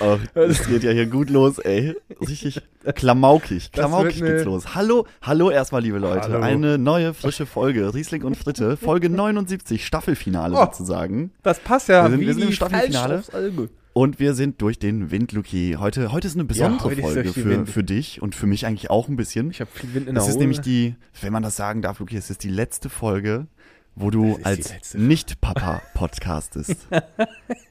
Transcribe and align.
Oh, 0.00 0.18
das 0.34 0.66
geht 0.66 0.82
ja 0.82 0.90
hier 0.90 1.06
gut 1.06 1.30
los, 1.30 1.58
ey. 1.58 1.94
Richtig 2.20 2.60
klamaukig. 2.94 3.70
Klamaukig 3.72 4.20
eine- 4.22 4.32
geht's 4.32 4.44
los. 4.44 4.74
Hallo, 4.74 5.06
hallo 5.22 5.50
erstmal, 5.50 5.82
liebe 5.82 5.98
Leute. 5.98 6.28
Hallo. 6.32 6.40
Eine 6.40 6.78
neue, 6.78 7.14
frische 7.14 7.46
Folge. 7.46 7.94
Riesling 7.94 8.22
und 8.24 8.36
Fritte. 8.36 8.76
Folge 8.76 9.08
79, 9.08 9.86
Staffelfinale 9.86 10.56
Oh. 10.56 10.64
sozusagen. 10.64 11.30
Das 11.42 11.60
passt 11.60 11.88
ja 11.88 12.04
Wir 12.04 12.10
sind- 12.10 12.20
wie 12.20 12.26
wir 12.26 12.34
sind 12.34 12.42
im 12.44 12.52
Staffelfinale. 12.52 13.22
Und 13.92 14.18
wir 14.18 14.34
sind 14.34 14.60
durch 14.60 14.80
den 14.80 15.12
Wind, 15.12 15.30
Luki. 15.30 15.76
Heute, 15.78 16.10
heute 16.10 16.26
ist 16.26 16.34
eine 16.34 16.44
besondere 16.44 16.92
ist 16.92 17.00
Folge 17.00 17.32
für, 17.32 17.64
für 17.66 17.84
dich 17.84 18.20
und 18.20 18.34
für 18.34 18.46
mich 18.46 18.66
eigentlich 18.66 18.90
auch 18.90 19.06
ein 19.08 19.14
bisschen. 19.14 19.50
Ich 19.52 19.60
habe 19.60 19.70
viel 19.72 19.94
Wind 19.94 20.08
in 20.08 20.14
der 20.14 20.22
Es 20.22 20.26
Hose. 20.28 20.32
ist 20.36 20.40
nämlich 20.40 20.60
die, 20.60 20.96
wenn 21.20 21.32
man 21.32 21.44
das 21.44 21.54
sagen 21.54 21.80
darf, 21.80 22.00
Luki, 22.00 22.16
es 22.16 22.28
ist 22.28 22.42
die 22.42 22.48
letzte 22.48 22.88
Folge, 22.90 23.46
wo 23.94 24.10
du 24.10 24.40
als. 24.42 24.94
Nicht-Papa 24.94 25.80
podcastest. 25.94 26.88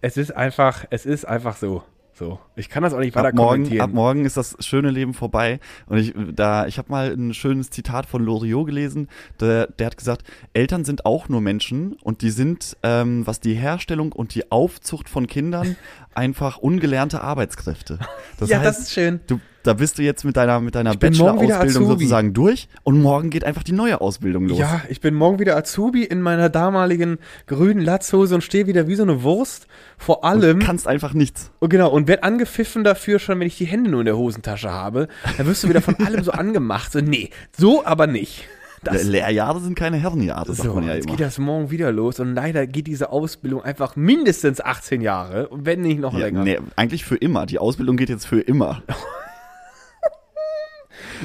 es 0.00 0.16
ist 0.16 0.36
einfach, 0.36 0.84
es 0.90 1.06
ist 1.06 1.26
einfach 1.26 1.56
so. 1.56 1.82
So. 2.20 2.38
Ich 2.54 2.68
kann 2.68 2.82
das 2.82 2.92
auch 2.92 2.98
nicht 2.98 3.16
weiter 3.16 3.28
ab 3.28 3.34
morgen, 3.34 3.62
kommentieren. 3.62 3.80
ab 3.80 3.94
morgen 3.94 4.26
ist 4.26 4.36
das 4.36 4.54
schöne 4.60 4.90
Leben 4.90 5.14
vorbei. 5.14 5.58
Und 5.86 5.96
ich, 5.96 6.12
da, 6.34 6.66
ich 6.66 6.76
habe 6.76 6.90
mal 6.90 7.10
ein 7.10 7.32
schönes 7.32 7.70
Zitat 7.70 8.04
von 8.04 8.22
Loriot 8.22 8.66
gelesen. 8.66 9.08
Der, 9.40 9.68
der 9.68 9.86
hat 9.86 9.96
gesagt, 9.96 10.24
Eltern 10.52 10.84
sind 10.84 11.06
auch 11.06 11.30
nur 11.30 11.40
Menschen 11.40 11.94
und 12.02 12.20
die 12.20 12.28
sind, 12.28 12.76
ähm, 12.82 13.26
was 13.26 13.40
die 13.40 13.54
Herstellung 13.54 14.12
und 14.12 14.34
die 14.34 14.52
Aufzucht 14.52 15.08
von 15.08 15.28
Kindern, 15.28 15.76
einfach 16.14 16.58
ungelernte 16.58 17.22
Arbeitskräfte. 17.22 17.98
Das 18.38 18.50
ja, 18.50 18.58
heißt, 18.58 18.66
das 18.68 18.78
ist 18.80 18.92
schön. 18.92 19.20
du, 19.26 19.40
da 19.62 19.74
bist 19.74 19.98
du 19.98 20.02
jetzt 20.02 20.24
mit 20.24 20.36
deiner, 20.36 20.60
mit 20.60 20.74
deiner 20.74 20.94
Bachelor-Ausbildung 20.94 21.86
sozusagen 21.86 22.32
durch 22.32 22.68
und 22.82 23.00
morgen 23.02 23.30
geht 23.30 23.44
einfach 23.44 23.62
die 23.62 23.72
neue 23.72 24.00
Ausbildung 24.00 24.46
los. 24.48 24.58
Ja, 24.58 24.80
ich 24.88 25.00
bin 25.00 25.14
morgen 25.14 25.38
wieder 25.38 25.56
Azubi 25.56 26.04
in 26.04 26.22
meiner 26.22 26.48
damaligen 26.48 27.18
grünen 27.46 27.80
Latzhose 27.80 28.34
und 28.34 28.42
stehe 28.42 28.66
wieder 28.66 28.88
wie 28.88 28.94
so 28.94 29.02
eine 29.02 29.22
Wurst. 29.22 29.66
Vor 29.98 30.24
allem. 30.24 30.60
Du 30.60 30.66
kannst 30.66 30.86
einfach 30.88 31.12
nichts. 31.12 31.50
Und 31.58 31.68
genau, 31.68 31.90
und 31.90 32.08
werd 32.08 32.24
angepfiffen 32.24 32.84
dafür 32.84 33.18
schon, 33.18 33.38
wenn 33.40 33.46
ich 33.46 33.58
die 33.58 33.66
Hände 33.66 33.90
nur 33.90 34.00
in 34.00 34.06
der 34.06 34.16
Hosentasche 34.16 34.70
habe. 34.70 35.08
Dann 35.36 35.46
wirst 35.46 35.62
du 35.64 35.68
wieder 35.68 35.82
von 35.82 35.96
allem 35.96 36.24
so 36.24 36.30
angemacht. 36.40 36.92
So, 36.92 37.00
nee, 37.00 37.30
so 37.56 37.84
aber 37.84 38.06
nicht. 38.06 38.44
Das, 38.82 39.04
Lehrjahre 39.04 39.60
sind 39.60 39.74
keine 39.74 39.98
Herrenjahre, 39.98 40.54
sagt 40.54 40.66
so, 40.68 40.74
man 40.74 40.86
ja 40.86 40.94
jetzt 40.94 41.04
immer. 41.04 41.16
geht 41.16 41.26
das 41.26 41.36
morgen 41.38 41.70
wieder 41.70 41.92
los 41.92 42.18
und 42.18 42.34
leider 42.34 42.66
geht 42.66 42.86
diese 42.86 43.10
Ausbildung 43.12 43.62
einfach 43.62 43.94
mindestens 43.94 44.62
18 44.62 45.02
Jahre 45.02 45.50
wenn 45.52 45.82
nicht 45.82 46.00
noch 46.00 46.14
Ja, 46.14 46.20
länger. 46.20 46.44
nee, 46.44 46.58
eigentlich 46.76 47.04
für 47.04 47.16
immer. 47.16 47.44
Die 47.44 47.58
Ausbildung 47.58 47.98
geht 47.98 48.08
jetzt 48.08 48.26
für 48.26 48.40
immer. 48.40 48.82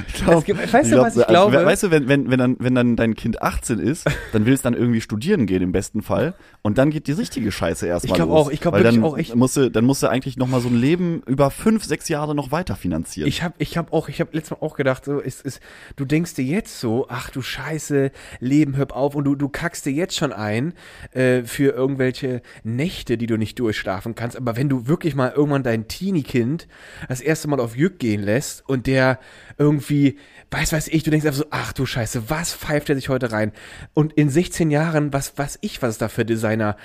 Ich 0.08 0.14
glaub, 0.16 0.46
gibt- 0.46 0.74
weißt 0.74 0.92
du, 0.92 0.98
was 1.00 1.16
ich 1.16 1.28
also, 1.28 1.50
glaube? 1.50 1.66
Weißt 1.66 1.84
du, 1.84 1.92
wenn, 1.92 2.08
wenn, 2.08 2.30
wenn, 2.30 2.40
dann, 2.40 2.56
wenn 2.60 2.76
dann 2.76 2.96
dein 2.96 3.16
Kind 3.16 3.42
18 3.42 3.80
ist, 3.80 4.06
dann 4.34 4.46
will 4.46 4.54
es 4.54 4.62
dann 4.62 4.74
irgendwie 4.74 5.02
studieren 5.02 5.46
gehen 5.46 5.62
im 5.62 5.72
besten 5.72 6.02
Fall. 6.02 6.34
Und 6.62 6.78
dann 6.78 6.90
geht 6.90 7.08
die 7.08 7.12
richtige 7.14 7.52
Scheiße 7.52 7.86
erstmal 7.88 8.12
Ich 8.12 8.16
glaub 8.16 8.30
los. 8.30 8.48
auch, 8.48 8.52
ich 8.52 8.60
glaub 8.62 8.74
Weil 8.74 8.84
wirklich 8.84 8.96
dann 9.02 9.04
auch, 9.04 9.18
ich- 9.18 9.36
Musst 9.36 9.58
du, 9.58 9.70
dann 9.70 9.86
musst 9.86 10.04
du 10.04 10.08
eigentlich 10.08 10.38
nochmal 10.38 10.62
so 10.62 10.70
ein 10.70 10.76
Leben 10.76 11.22
über 11.28 11.52
fünf, 11.52 11.84
sechs 11.86 12.10
Jahre 12.10 12.36
noch 12.36 12.52
weiter 12.52 12.76
finanzieren. 12.76 13.28
Ich 13.28 13.44
habe 13.44 13.54
ich 13.58 13.78
hab 13.78 13.94
auch, 13.94 14.10
ich 14.10 14.20
habe 14.20 14.32
letztes 14.34 14.52
Mal 14.60 14.66
auch 14.66 14.76
gedacht, 14.76 15.06
so, 15.06 15.20
ist, 15.20 15.42
ist, 15.42 15.60
du 15.96 16.06
denkst 16.06 16.34
dir 16.36 16.46
jetzt 16.46 16.80
so, 16.80 17.06
ach 17.10 17.30
du 17.30 17.42
Scheiße, 17.42 18.12
Leben, 18.40 18.76
hör 18.76 18.86
auf 18.96 19.16
und 19.16 19.24
du, 19.26 19.36
du 19.36 19.50
kackst 19.50 19.86
dir 19.86 19.92
jetzt 19.94 20.16
schon 20.16 20.32
ein 20.34 20.74
äh, 21.12 21.44
für 21.44 21.74
irgendwelche 21.74 22.42
Nächte, 22.64 23.18
die 23.18 23.28
du 23.28 23.38
nicht 23.38 23.60
durchschlafen 23.60 24.16
kannst. 24.16 24.38
Aber 24.38 24.58
wenn 24.58 24.70
du 24.70 24.88
wirklich 24.88 25.16
mal 25.16 25.32
irgendwann 25.36 25.64
dein 25.64 25.88
Teenie-Kind 25.88 26.68
das 27.08 27.22
erste 27.22 27.48
Mal 27.48 27.60
auf 27.60 27.76
Jück 27.76 28.00
gehen 28.00 28.22
lässt 28.24 28.68
und 28.68 28.88
der 28.88 29.20
irgendwie, 29.58 30.18
weiß 30.52 30.74
weiß 30.74 30.90
ich, 30.90 31.04
du 31.04 31.12
denkst 31.12 31.26
einfach 31.26 31.40
so, 31.40 31.48
ach 31.50 31.74
du 31.74 31.86
Scheiße, 31.86 32.30
was 32.30 32.54
pfeift 32.54 32.90
er 32.90 32.96
sich 32.96 33.10
heute 33.10 33.32
rein? 33.32 33.52
Und 33.94 34.14
in 34.14 34.30
16 34.30 34.72
Jahren, 34.72 35.14
was 35.14 35.34
was 35.38 35.58
ich, 35.62 35.82
was 35.82 35.92
es 35.92 35.98
da 35.98 36.10
für 36.10 36.26
Designer 36.26 36.76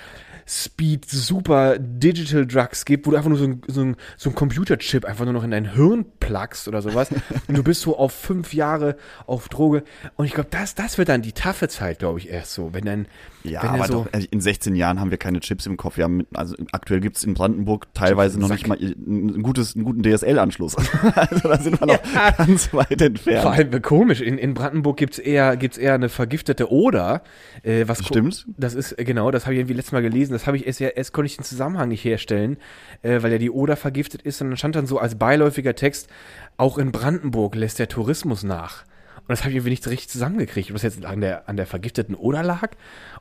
Speed, 0.47 1.09
super 1.09 1.77
Digital 1.79 2.45
Drugs 2.45 2.83
gibt, 2.83 3.05
wo 3.05 3.11
du 3.11 3.17
einfach 3.17 3.29
nur 3.29 3.37
so 3.37 3.45
ein, 3.45 3.61
so 3.67 3.81
ein, 3.81 3.95
so 4.17 4.29
ein 4.29 4.35
Computerchip 4.35 5.05
einfach 5.05 5.23
nur 5.25 5.33
noch 5.33 5.43
in 5.43 5.51
dein 5.51 5.73
Hirn 5.73 6.05
plugst 6.19 6.67
oder 6.67 6.81
sowas. 6.81 7.09
und 7.47 7.57
du 7.57 7.63
bist 7.63 7.81
so 7.81 7.97
auf 7.97 8.11
fünf 8.11 8.53
Jahre 8.53 8.97
auf 9.27 9.49
Droge. 9.49 9.83
Und 10.15 10.25
ich 10.25 10.33
glaube, 10.33 10.49
das, 10.51 10.75
das 10.75 10.97
wird 10.97 11.09
dann 11.09 11.21
die 11.21 11.31
taffe 11.33 11.69
Zeit, 11.69 11.99
glaube 11.99 12.19
ich, 12.19 12.29
erst 12.29 12.53
so. 12.53 12.73
Wenn 12.73 12.85
dann, 12.85 13.05
ja, 13.43 13.61
er 13.61 13.71
aber 13.71 13.87
so, 13.87 13.93
doch, 14.03 14.13
also 14.13 14.27
in 14.29 14.41
16 14.41 14.75
Jahren 14.75 14.99
haben 14.99 15.11
wir 15.11 15.17
keine 15.17 15.39
Chips 15.39 15.65
im 15.65 15.77
Kopf. 15.77 15.97
Wir 15.97 16.03
haben, 16.03 16.25
also 16.33 16.55
aktuell 16.71 16.99
gibt's 16.99 17.23
in 17.23 17.33
Brandenburg 17.33 17.87
teilweise 17.93 18.39
noch 18.39 18.49
nicht 18.49 18.67
mal 18.67 18.77
ein 18.77 19.41
gutes, 19.41 19.75
einen 19.75 19.85
guten 19.85 20.03
DSL-Anschluss. 20.03 20.75
also 21.15 21.47
da 21.47 21.57
sind 21.59 21.79
wir 21.79 21.87
noch 21.87 22.37
ganz 22.37 22.73
weit 22.73 23.01
entfernt. 23.01 23.41
Vor 23.41 23.51
allem 23.51 23.73
äh, 23.73 23.79
komisch, 23.79 24.21
in, 24.21 24.37
in 24.37 24.53
Brandenburg 24.53 24.97
gibt's 24.97 25.19
eher, 25.19 25.57
gibt's 25.57 25.77
eher 25.77 25.95
eine 25.95 26.09
vergiftete 26.09 26.71
Oder. 26.71 27.23
Äh, 27.63 27.87
was 27.87 28.05
Stimmt. 28.05 28.45
Das 28.57 28.73
ist, 28.73 28.97
äh, 28.97 29.03
genau, 29.03 29.31
das 29.31 29.45
habe 29.45 29.53
ich 29.53 29.59
irgendwie 29.59 29.75
letztes 29.75 29.93
Mal 29.93 30.01
gelesen. 30.01 30.33
Das 30.33 30.47
habe 30.47 30.57
ich 30.57 30.67
erst, 30.67 30.79
ja, 30.79 30.89
erst 30.89 31.13
konnte 31.13 31.27
ich 31.27 31.37
den 31.37 31.45
Zusammenhang 31.45 31.89
nicht 31.89 32.03
herstellen, 32.03 32.57
äh, 33.01 33.21
weil 33.21 33.31
ja 33.31 33.37
die 33.37 33.51
Oder 33.51 33.75
vergiftet 33.75 34.21
ist. 34.21 34.41
Und 34.41 34.49
dann 34.49 34.57
stand 34.57 34.75
dann 34.75 34.85
so 34.85 34.99
als 34.99 35.15
beiläufiger 35.15 35.75
Text, 35.75 36.09
auch 36.57 36.77
in 36.77 36.91
Brandenburg 36.91 37.55
lässt 37.55 37.79
der 37.79 37.87
Tourismus 37.87 38.43
nach. 38.43 38.83
Und 39.21 39.29
das 39.29 39.41
habe 39.41 39.51
ich 39.51 39.55
irgendwie 39.57 39.71
nicht 39.71 39.87
richtig 39.87 40.09
zusammengekriegt. 40.09 40.69
Ob 40.69 40.75
das 40.75 40.83
jetzt 40.83 41.05
an 41.05 41.21
der, 41.21 41.47
an 41.47 41.57
der 41.57 41.65
vergifteten 41.65 42.15
Oder 42.15 42.43
lag 42.43 42.71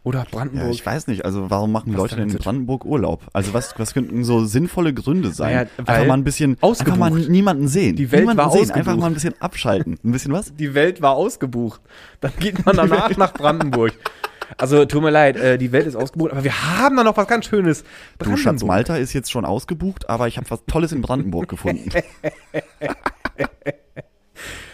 oder 0.02 0.26
Brandenburg. 0.30 0.66
Ja, 0.66 0.72
ich 0.72 0.84
weiß 0.84 1.06
nicht, 1.08 1.24
also 1.24 1.50
warum 1.50 1.72
machen 1.72 1.92
Leute 1.92 2.16
denn 2.16 2.30
in? 2.30 2.38
Brandenburg 2.38 2.84
Urlaub? 2.84 3.22
Also 3.32 3.52
was, 3.52 3.78
was 3.78 3.94
könnten 3.94 4.24
so 4.24 4.44
sinnvolle 4.44 4.94
Gründe 4.94 5.30
sein? 5.30 5.54
Naja, 5.54 5.68
einfach 5.76 6.06
mal 6.06 6.14
ein 6.14 6.24
bisschen, 6.24 6.56
ausgebucht. 6.60 6.94
einfach 6.94 7.10
mal 7.10 7.20
niemanden 7.28 7.68
sehen. 7.68 7.96
Die 7.96 8.10
Welt 8.10 8.22
niemanden 8.22 8.42
war 8.42 8.50
sehen, 8.50 8.62
ausgebucht. 8.62 8.78
einfach 8.78 8.96
mal 8.96 9.06
ein 9.06 9.14
bisschen 9.14 9.34
abschalten. 9.40 9.98
Ein 10.04 10.12
bisschen 10.12 10.32
was? 10.32 10.54
die 10.54 10.74
Welt 10.74 11.02
war 11.02 11.12
ausgebucht. 11.12 11.80
Dann 12.20 12.32
geht 12.38 12.64
man 12.64 12.76
danach 12.76 13.16
nach 13.16 13.32
Brandenburg. 13.32 13.92
Also 14.56 14.84
tut 14.84 15.02
mir 15.02 15.10
leid, 15.10 15.36
äh, 15.36 15.58
die 15.58 15.72
Welt 15.72 15.86
ist 15.86 15.96
ausgebucht, 15.96 16.32
aber 16.32 16.44
wir 16.44 16.78
haben 16.78 16.96
da 16.96 17.04
noch 17.04 17.16
was 17.16 17.28
ganz 17.28 17.46
Schönes. 17.46 17.84
Du 18.18 18.36
Schatz, 18.36 18.64
Malta 18.64 18.96
ist 18.96 19.12
jetzt 19.12 19.30
schon 19.30 19.44
ausgebucht, 19.44 20.08
aber 20.08 20.28
ich 20.28 20.36
habe 20.38 20.50
was 20.50 20.64
Tolles 20.66 20.92
in 20.92 21.02
Brandenburg 21.02 21.48
gefunden. 21.48 21.90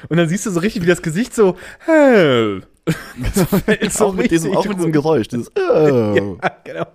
Und 0.08 0.16
dann 0.16 0.28
siehst 0.28 0.46
du 0.46 0.50
so 0.50 0.60
richtig, 0.60 0.82
wie 0.82 0.86
das 0.86 1.02
Gesicht 1.02 1.34
so, 1.34 1.56
hell. 1.80 2.62
Das 2.84 3.62
fällt 3.64 3.92
so 3.92 4.06
auch, 4.06 4.14
mit 4.14 4.30
diesem, 4.30 4.56
auch 4.56 4.64
mit 4.64 4.78
diesem. 4.78 4.92
Geräusch. 4.92 5.28
Dieses, 5.28 5.50
oh. 5.56 6.38
Ja, 6.42 6.56
genau. 6.64 6.86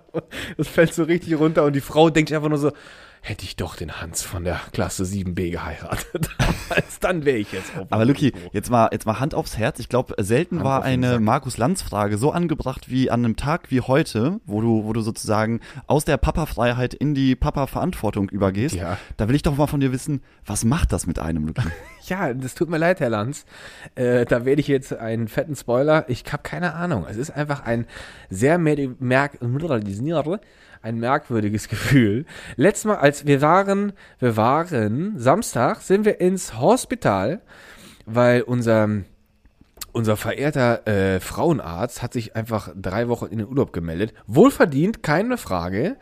Das 0.56 0.68
fällt 0.68 0.94
so 0.94 1.04
richtig 1.04 1.38
runter 1.38 1.64
und 1.64 1.74
die 1.74 1.80
Frau 1.80 2.08
denkt 2.10 2.32
einfach 2.32 2.48
nur 2.48 2.58
so, 2.58 2.72
hätte 3.24 3.44
ich 3.44 3.54
doch 3.54 3.76
den 3.76 4.00
Hans 4.00 4.22
von 4.22 4.42
der 4.42 4.60
Klasse 4.72 5.04
7b 5.04 5.50
geheiratet. 5.50 6.30
Als 6.70 6.98
dann 6.98 7.24
wäre 7.24 7.38
ich 7.38 7.52
jetzt 7.52 7.70
Aber 7.88 8.04
Luki, 8.04 8.32
jetzt 8.52 8.68
mal, 8.68 8.88
jetzt 8.90 9.06
mal 9.06 9.20
Hand 9.20 9.34
aufs 9.34 9.56
Herz. 9.56 9.78
Ich 9.78 9.88
glaube, 9.88 10.14
selten 10.18 10.56
Hand 10.56 10.64
war 10.64 10.82
eine. 10.82 11.20
Markus-Lanz-Frage 11.20 12.18
so 12.18 12.32
angebracht 12.32 12.90
wie 12.90 13.10
an 13.10 13.24
einem 13.24 13.36
Tag 13.36 13.70
wie 13.70 13.80
heute, 13.80 14.40
wo 14.44 14.60
du, 14.60 14.84
wo 14.84 14.92
du 14.92 15.02
sozusagen 15.02 15.60
aus 15.86 16.04
der 16.04 16.16
Papa-Freiheit 16.16 16.94
in 16.94 17.14
die 17.14 17.36
Papa-Verantwortung 17.36 18.28
übergehst. 18.28 18.74
Ja. 18.74 18.98
Da 19.18 19.28
will 19.28 19.36
ich 19.36 19.42
doch 19.42 19.56
mal 19.56 19.68
von 19.68 19.80
dir 19.80 19.92
wissen, 19.92 20.22
was 20.44 20.64
macht 20.64 20.92
das 20.92 21.06
mit 21.06 21.20
einem, 21.20 21.46
Luki? 21.46 21.62
Ja, 22.06 22.34
das 22.34 22.54
tut 22.54 22.68
mir 22.68 22.78
leid, 22.78 23.00
Herr 23.00 23.10
Lanz. 23.10 23.44
Äh, 23.94 24.24
da 24.24 24.44
werde 24.44 24.60
ich 24.60 24.68
jetzt 24.68 24.92
einen 24.92 25.28
fetten 25.28 25.54
Spoiler. 25.54 26.04
Ich 26.08 26.24
habe 26.32 26.42
keine 26.42 26.74
Ahnung. 26.74 27.06
Es 27.08 27.16
ist 27.16 27.30
einfach 27.30 27.64
ein 27.64 27.86
sehr 28.28 28.58
mer 28.58 28.76
merk 28.98 29.38
ein 30.82 30.98
merkwürdiges 30.98 31.68
Gefühl. 31.68 32.26
Letztes 32.56 32.86
Mal, 32.86 32.96
als 32.96 33.26
wir 33.26 33.40
waren, 33.40 33.92
wir 34.18 34.36
waren 34.36 35.18
Samstag, 35.18 35.80
sind 35.80 36.04
wir 36.04 36.20
ins 36.20 36.58
Hospital, 36.60 37.40
weil 38.04 38.42
unser 38.42 38.88
unser 39.92 40.16
verehrter 40.16 40.86
äh, 40.86 41.20
Frauenarzt 41.20 42.02
hat 42.02 42.12
sich 42.12 42.34
einfach 42.34 42.70
drei 42.74 43.08
Wochen 43.08 43.26
in 43.26 43.38
den 43.38 43.46
Urlaub 43.46 43.72
gemeldet. 43.72 44.14
Wohlverdient, 44.26 45.02
keine 45.02 45.36
Frage. 45.36 45.96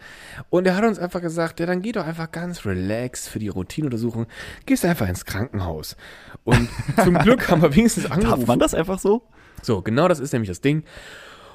Und 0.48 0.66
er 0.66 0.76
hat 0.76 0.84
uns 0.84 0.98
einfach 0.98 1.20
gesagt, 1.20 1.60
ja, 1.60 1.66
dann 1.66 1.82
geh 1.82 1.92
doch 1.92 2.06
einfach 2.06 2.30
ganz 2.30 2.64
relaxed 2.64 3.28
für 3.28 3.38
die 3.40 3.48
Routineuntersuchung. 3.48 4.26
Gehst 4.66 4.84
einfach 4.84 5.08
ins 5.08 5.24
Krankenhaus. 5.24 5.96
Und 6.44 6.68
zum 7.02 7.14
Glück 7.18 7.50
haben 7.50 7.62
wir 7.62 7.74
wenigstens 7.74 8.04
Darf 8.04 8.12
angerufen. 8.12 8.46
man 8.46 8.58
das 8.58 8.74
einfach 8.74 8.98
so? 8.98 9.22
So, 9.62 9.82
genau 9.82 10.08
das 10.08 10.20
ist 10.20 10.32
nämlich 10.32 10.48
das 10.48 10.60
Ding. 10.60 10.84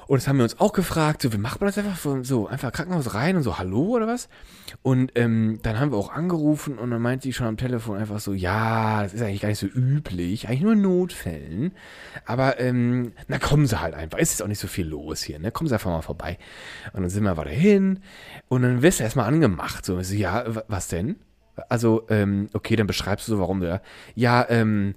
Und 0.06 0.18
das 0.18 0.28
haben 0.28 0.36
wir 0.36 0.44
uns 0.44 0.60
auch 0.60 0.72
gefragt, 0.72 1.22
so, 1.22 1.32
wie 1.32 1.38
macht 1.38 1.60
man 1.60 1.66
das 1.66 1.78
einfach 1.78 1.98
so, 2.22 2.46
einfach 2.46 2.72
Krankenhaus 2.72 3.14
rein 3.14 3.36
und 3.36 3.42
so, 3.42 3.58
hallo 3.58 3.96
oder 3.96 4.06
was? 4.06 4.28
Und 4.82 5.12
ähm, 5.16 5.58
dann 5.62 5.80
haben 5.80 5.90
wir 5.90 5.98
auch 5.98 6.12
angerufen 6.12 6.78
und 6.78 6.90
dann 6.92 7.02
meint 7.02 7.22
sie 7.22 7.32
schon 7.32 7.46
am 7.48 7.56
Telefon 7.56 7.98
einfach 7.98 8.20
so, 8.20 8.32
ja, 8.32 9.02
das 9.02 9.14
ist 9.14 9.22
eigentlich 9.22 9.40
gar 9.40 9.48
nicht 9.48 9.58
so 9.58 9.66
üblich, 9.66 10.48
eigentlich 10.48 10.62
nur 10.62 10.74
in 10.74 10.82
Notfällen. 10.82 11.72
Aber 12.24 12.60
ähm, 12.60 13.12
na 13.26 13.38
kommen 13.38 13.66
sie 13.66 13.80
halt 13.80 13.94
einfach, 13.94 14.18
es 14.18 14.32
ist 14.32 14.42
auch 14.42 14.48
nicht 14.48 14.60
so 14.60 14.68
viel 14.68 14.86
los 14.86 15.22
hier, 15.22 15.40
ne? 15.40 15.50
Kommen 15.50 15.68
sie 15.68 15.74
einfach 15.74 15.90
mal 15.90 16.02
vorbei. 16.02 16.38
Und 16.92 17.02
dann 17.02 17.10
sind 17.10 17.24
wir 17.24 17.36
weiter 17.36 17.50
hin 17.50 18.00
und 18.48 18.62
dann 18.62 18.82
wirst 18.82 19.00
du 19.00 19.04
erstmal 19.04 19.26
angemacht. 19.26 19.84
So, 19.84 20.00
so 20.02 20.14
ja, 20.14 20.54
wa- 20.54 20.64
was 20.68 20.86
denn? 20.88 21.16
Also, 21.68 22.06
ähm, 22.10 22.48
okay, 22.52 22.76
dann 22.76 22.86
beschreibst 22.86 23.26
du 23.26 23.32
so, 23.32 23.38
warum 23.40 23.60
du. 23.60 23.80
Ja, 24.14 24.46
ähm, 24.50 24.94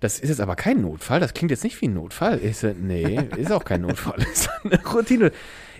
das 0.00 0.18
ist 0.18 0.28
jetzt 0.28 0.40
aber 0.40 0.56
kein 0.56 0.82
Notfall. 0.82 1.20
Das 1.20 1.34
klingt 1.34 1.50
jetzt 1.50 1.64
nicht 1.64 1.80
wie 1.80 1.88
ein 1.88 1.94
Notfall. 1.94 2.40
Ich 2.42 2.58
so, 2.58 2.68
nee, 2.68 3.18
ist 3.36 3.52
auch 3.52 3.64
kein 3.64 3.82
Notfall. 3.82 4.18
ist 4.32 4.50
eine 4.64 4.78
Routine. 4.84 5.32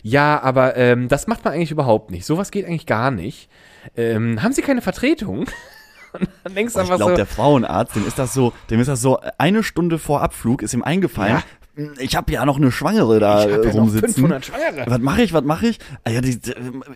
Ja, 0.02 0.40
aber 0.42 0.76
ähm, 0.76 1.08
das 1.08 1.26
macht 1.26 1.44
man 1.44 1.54
eigentlich 1.54 1.70
überhaupt 1.70 2.10
nicht. 2.10 2.24
Sowas 2.24 2.50
geht 2.50 2.66
eigentlich 2.66 2.86
gar 2.86 3.10
nicht. 3.10 3.48
Ähm, 3.96 4.42
haben 4.42 4.52
Sie 4.52 4.62
keine 4.62 4.82
Vertretung? 4.82 5.40
Und 6.12 6.28
dann 6.44 6.54
denkst 6.54 6.74
du 6.74 6.78
Oh, 6.80 6.82
ich 6.82 6.88
glaube, 6.88 7.04
so, 7.04 7.14
der 7.14 7.26
Frauenarzt, 7.26 7.96
dem 7.96 8.06
ist 8.06 8.18
das 8.18 8.32
so, 8.32 8.52
dem 8.70 8.80
ist 8.80 8.86
das 8.86 9.02
so, 9.02 9.20
eine 9.38 9.62
Stunde 9.62 9.98
vor 9.98 10.22
Abflug 10.22 10.62
ist 10.62 10.72
ihm 10.72 10.82
eingefallen, 10.82 11.36
Ja. 11.36 11.42
Ich 11.98 12.16
habe 12.16 12.32
ja 12.32 12.44
noch 12.46 12.56
eine 12.56 12.72
Schwangere 12.72 13.20
da 13.20 13.46
Ich 13.46 13.52
hab 13.52 13.60
äh, 13.60 13.66
ja 13.66 13.72
noch 13.74 13.80
rumsitzen. 13.82 14.14
500 14.14 14.46
Schwangere. 14.46 14.84
Was 14.86 14.98
mache 15.00 15.22
ich, 15.22 15.32
was 15.32 15.44
mache 15.44 15.66
ich? 15.66 15.78
Ah, 16.04 16.10
ja, 16.10 16.20
die, 16.22 16.40
die, 16.40 16.52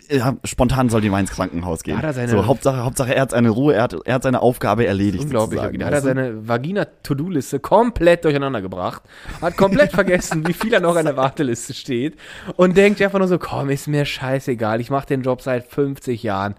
ja, 0.09 0.35
spontan 0.43 0.89
soll 0.89 1.01
die 1.01 1.09
mal 1.09 1.19
ins 1.19 1.31
Krankenhaus 1.31 1.83
gehen. 1.83 1.97
Hat 1.97 2.03
er 2.03 2.13
seine- 2.13 2.29
so, 2.31 2.45
Hauptsache, 2.47 2.83
Hauptsache, 2.83 3.13
er 3.13 3.21
hat 3.21 3.31
seine 3.31 3.49
Ruhe, 3.49 3.75
er 3.75 3.83
hat, 3.83 3.95
er 4.05 4.13
hat 4.15 4.23
seine 4.23 4.41
Aufgabe 4.41 4.85
erledigt. 4.87 5.23
Unglaublich. 5.25 5.61
Da 5.77 5.85
hat 5.85 5.93
er 5.93 6.01
seine 6.01 6.47
Vagina-To-Do-Liste 6.47 7.59
komplett 7.59 8.25
durcheinander 8.25 8.61
gebracht. 8.61 9.03
Hat 9.41 9.55
komplett 9.57 9.91
vergessen, 9.93 10.47
wie 10.47 10.53
viel 10.53 10.73
er 10.73 10.79
noch 10.81 10.95
an 10.95 11.05
der 11.05 11.17
Warteliste 11.17 11.73
steht. 11.73 12.17
Und 12.55 12.75
denkt 12.75 13.01
einfach 13.01 13.19
nur 13.19 13.27
so, 13.27 13.37
komm, 13.37 13.69
ist 13.69 13.87
mir 13.87 14.05
scheißegal. 14.05 14.81
Ich 14.81 14.89
mache 14.89 15.05
den 15.07 15.21
Job 15.21 15.41
seit 15.41 15.67
50 15.67 16.23
Jahren. 16.23 16.55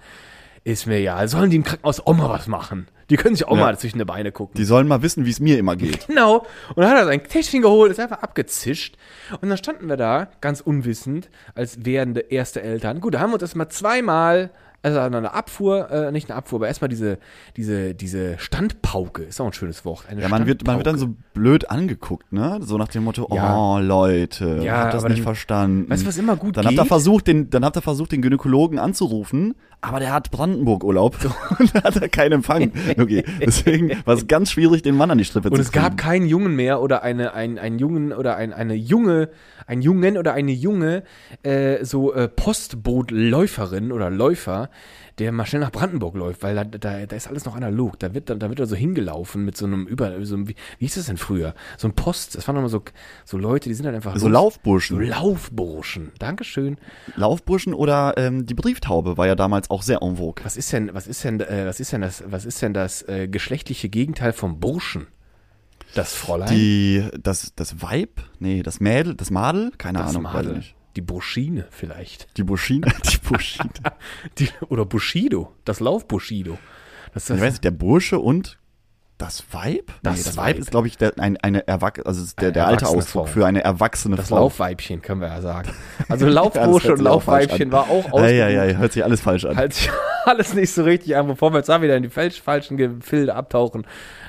Ist 0.64 0.86
mir 0.86 1.00
ja. 1.00 1.26
Sollen 1.26 1.50
die 1.50 1.56
im 1.56 1.64
Krankenhaus 1.64 1.98
auch 2.06 2.16
mal 2.16 2.28
was 2.28 2.46
machen? 2.46 2.86
Die 3.12 3.18
können 3.18 3.34
sich 3.36 3.46
auch 3.46 3.56
Ja. 3.58 3.64
mal 3.64 3.78
zwischen 3.78 3.98
die 3.98 4.06
Beine 4.06 4.32
gucken. 4.32 4.54
Die 4.56 4.64
sollen 4.64 4.88
mal 4.88 5.02
wissen, 5.02 5.26
wie 5.26 5.30
es 5.30 5.38
mir 5.38 5.58
immer 5.58 5.76
geht. 5.76 6.06
Genau. 6.06 6.38
Und 6.74 6.78
dann 6.82 6.88
hat 6.88 6.96
er 6.96 7.04
sein 7.04 7.22
Täschchen 7.22 7.60
geholt, 7.60 7.92
ist 7.92 8.00
einfach 8.00 8.22
abgezischt. 8.22 8.96
Und 9.42 9.50
dann 9.50 9.58
standen 9.58 9.86
wir 9.90 9.98
da, 9.98 10.28
ganz 10.40 10.62
unwissend, 10.62 11.28
als 11.54 11.84
werdende 11.84 12.20
erste 12.20 12.62
Eltern. 12.62 13.00
Gut, 13.00 13.12
da 13.12 13.20
haben 13.20 13.28
wir 13.28 13.34
uns 13.34 13.42
das 13.42 13.54
mal 13.54 13.68
zweimal, 13.68 14.48
also 14.82 14.98
eine 14.98 15.32
Abfuhr, 15.32 15.90
äh, 15.90 16.10
nicht 16.12 16.28
eine 16.30 16.36
Abfuhr, 16.36 16.58
aber 16.58 16.68
erstmal 16.68 16.88
diese, 16.88 17.18
diese, 17.56 17.94
diese 17.94 18.38
Standpauke, 18.38 19.22
ist 19.22 19.40
auch 19.40 19.46
ein 19.46 19.52
schönes 19.52 19.84
Wort. 19.84 20.04
Eine 20.08 20.22
Ja, 20.22 20.28
man 20.28 20.46
wird, 20.46 20.66
man 20.66 20.76
wird 20.76 20.86
dann 20.86 20.98
so 20.98 21.14
blöd 21.34 21.70
angeguckt, 21.70 22.32
ne? 22.32 22.58
So 22.62 22.78
nach 22.78 22.88
dem 22.88 23.04
Motto, 23.04 23.28
Ja. 23.34 23.56
oh 23.56 23.78
Leute, 23.78 24.58
Ja, 24.62 24.78
habt 24.84 24.94
das 24.94 25.04
nicht 25.04 25.18
dann- 25.18 25.22
verstanden. 25.24 25.90
Weißt 25.90 26.02
du, 26.02 26.06
was 26.08 26.18
immer 26.18 26.36
gut 26.36 26.56
dann 26.56 26.64
habt 26.66 26.74
ihr 26.74 26.82
geht? 26.82 26.88
versucht, 26.88 27.26
den, 27.26 27.50
dann 27.50 27.64
habt 27.64 27.76
ihr 27.76 27.82
versucht, 27.82 28.12
den 28.12 28.22
Gynäkologen 28.22 28.78
anzurufen, 28.78 29.54
aber 29.80 29.98
der 30.00 30.12
hat 30.12 30.30
Brandenburg-Urlaub 30.30 31.16
und 31.58 31.74
da 31.74 31.82
hat 31.84 31.96
er 31.96 32.08
keinen 32.08 32.32
Empfang. 32.32 32.72
Okay, 32.98 33.24
deswegen 33.40 33.90
war 34.04 34.14
es 34.14 34.26
ganz 34.26 34.50
schwierig, 34.50 34.82
den 34.82 34.96
Mann 34.96 35.10
an 35.10 35.18
die 35.18 35.24
Strippe 35.24 35.48
Und 35.50 35.56
zu 35.56 35.62
es 35.62 35.72
gab 35.72 35.96
keinen 35.96 36.26
Jungen 36.26 36.54
mehr 36.56 36.80
oder 36.82 37.02
eine, 37.02 37.34
ein, 37.34 37.58
einen 37.58 37.78
Jungen 37.78 38.12
oder 38.12 38.36
ein, 38.36 38.52
eine 38.52 38.74
Junge, 38.74 39.28
ein 39.66 39.82
Jungen 39.82 40.16
oder 40.18 40.32
eine 40.34 40.52
Junge, 40.52 41.02
äh, 41.42 41.84
so 41.84 42.12
äh, 42.14 42.28
Postbootläuferin 42.28 43.92
oder 43.92 44.10
Läufer, 44.10 44.70
der 45.18 45.30
mal 45.32 45.44
schnell 45.44 45.60
nach 45.60 45.70
Brandenburg 45.72 46.14
läuft, 46.16 46.42
weil 46.42 46.54
da, 46.54 46.64
da, 46.64 47.06
da 47.06 47.16
ist 47.16 47.28
alles 47.28 47.44
noch 47.44 47.54
analog. 47.54 47.98
Da 47.98 48.14
wird, 48.14 48.30
da, 48.30 48.34
da 48.34 48.48
wird 48.48 48.60
er 48.60 48.66
so 48.66 48.76
hingelaufen 48.76 49.44
mit 49.44 49.56
so 49.56 49.66
einem 49.66 49.86
Über, 49.86 50.24
so 50.24 50.34
einem, 50.36 50.48
wie, 50.48 50.54
wie 50.78 50.84
hieß 50.86 50.94
das 50.94 51.06
denn 51.06 51.16
früher? 51.18 51.54
So 51.76 51.88
ein 51.88 51.94
Post, 51.94 52.34
das 52.34 52.48
waren 52.48 52.56
immer 52.56 52.68
so, 52.68 52.82
so 53.24 53.36
Leute, 53.36 53.68
die 53.68 53.74
sind 53.74 53.84
dann 53.86 53.94
einfach 53.94 54.16
So 54.16 54.26
los- 54.28 54.32
Laufburschen. 54.32 54.96
So 54.96 55.02
Laufburschen. 55.02 56.12
Dankeschön. 56.18 56.78
Laufburschen 57.16 57.74
oder 57.74 58.14
ähm, 58.16 58.46
die 58.46 58.54
Brieftaube 58.54 59.16
war 59.16 59.26
ja 59.26 59.34
damals 59.34 59.70
auch 59.70 59.82
sehr 59.82 60.00
en 60.02 60.16
vogue. 60.16 60.44
Was 60.44 60.56
ist 60.56 60.72
denn, 60.72 60.90
was 60.94 61.06
ist 61.06 61.24
denn, 61.24 61.40
äh, 61.40 61.66
was 61.66 61.78
ist 61.80 61.92
denn 61.92 62.00
das, 62.00 62.24
was 62.26 62.44
ist 62.46 62.62
denn 62.62 62.72
das 62.74 63.02
äh, 63.08 63.28
geschlechtliche 63.28 63.88
Gegenteil 63.88 64.32
vom 64.32 64.60
Burschen? 64.60 65.06
Das 65.94 66.14
Fräulein? 66.14 66.48
Die, 66.48 67.04
das, 67.20 67.52
das 67.54 67.82
Weib? 67.82 68.20
Nee, 68.38 68.62
das 68.62 68.80
Mädel, 68.80 69.14
das 69.14 69.30
Madel? 69.30 69.72
Keine 69.78 69.98
das 69.98 70.10
Ahnung, 70.10 70.24
weiß 70.24 70.32
Madel. 70.34 70.50
ich 70.52 70.56
nicht. 70.56 70.74
Die 70.96 71.00
Burschine 71.00 71.66
vielleicht. 71.70 72.36
Die 72.36 72.44
Buschine? 72.44 72.86
Die 73.12 73.18
Buschine. 73.18 73.70
Die, 74.38 74.48
oder 74.68 74.84
Bushido, 74.84 75.52
das 75.64 75.80
Laufbushido. 75.80 76.58
Das, 77.14 77.26
das, 77.26 77.36
ich 77.36 77.42
weiß 77.42 77.52
nicht, 77.54 77.64
der 77.64 77.70
Bursche 77.70 78.18
und 78.18 78.58
das 79.18 79.44
Weib? 79.52 79.92
Das 80.02 80.18
nee, 80.18 80.22
das 80.24 80.36
Weib. 80.36 80.46
Weib 80.46 80.58
ist, 80.58 80.70
glaube 80.70 80.88
ich, 80.88 80.98
der, 80.98 81.12
ein, 81.18 81.36
eine 81.36 81.66
Erwach 81.68 81.92
also 82.04 82.22
ist 82.22 82.38
der, 82.40 82.46
Eine 82.48 82.52
der 82.52 82.66
alte 82.66 82.86
Ausdruck 82.88 83.26
Frau. 83.28 83.32
für 83.32 83.46
eine 83.46 83.62
erwachsene 83.62 84.16
das 84.16 84.28
Frau. 84.30 84.36
Laufweibchen, 84.36 85.00
können 85.00 85.20
wir 85.20 85.28
ja 85.28 85.40
sagen. 85.40 85.70
Also 86.08 86.26
Ja, 86.26 86.32
das 86.32 86.34
Laufbursche 86.34 86.88
hört 86.88 86.98
und 86.98 87.06
auch 87.06 87.12
Laufweibchen 87.12 87.70
war 87.72 87.88
auch 87.88 88.12
Ja, 88.14 88.28
ja, 88.28 88.46
ausgebucht. 88.46 88.72
ja, 88.72 88.78
hört 88.78 88.92
sich 88.92 89.04
alles 89.04 89.20
falsch 89.20 89.44
an. 89.44 89.56
Halt 89.56 89.74
sich 89.74 89.90
alles 90.24 90.54
nicht 90.54 90.72
so 90.74 90.82
richtig 90.82 91.16
an, 91.16 91.26
bevor 91.28 91.52
wir 91.52 91.58
jetzt 91.58 91.68
da 91.68 91.80
wieder 91.80 91.96
in 91.96 92.02
die 92.02 92.08
falsch, 92.10 92.42
falschen 92.42 92.76
Gefilde 92.76 93.34
abtauchen. 93.34 93.86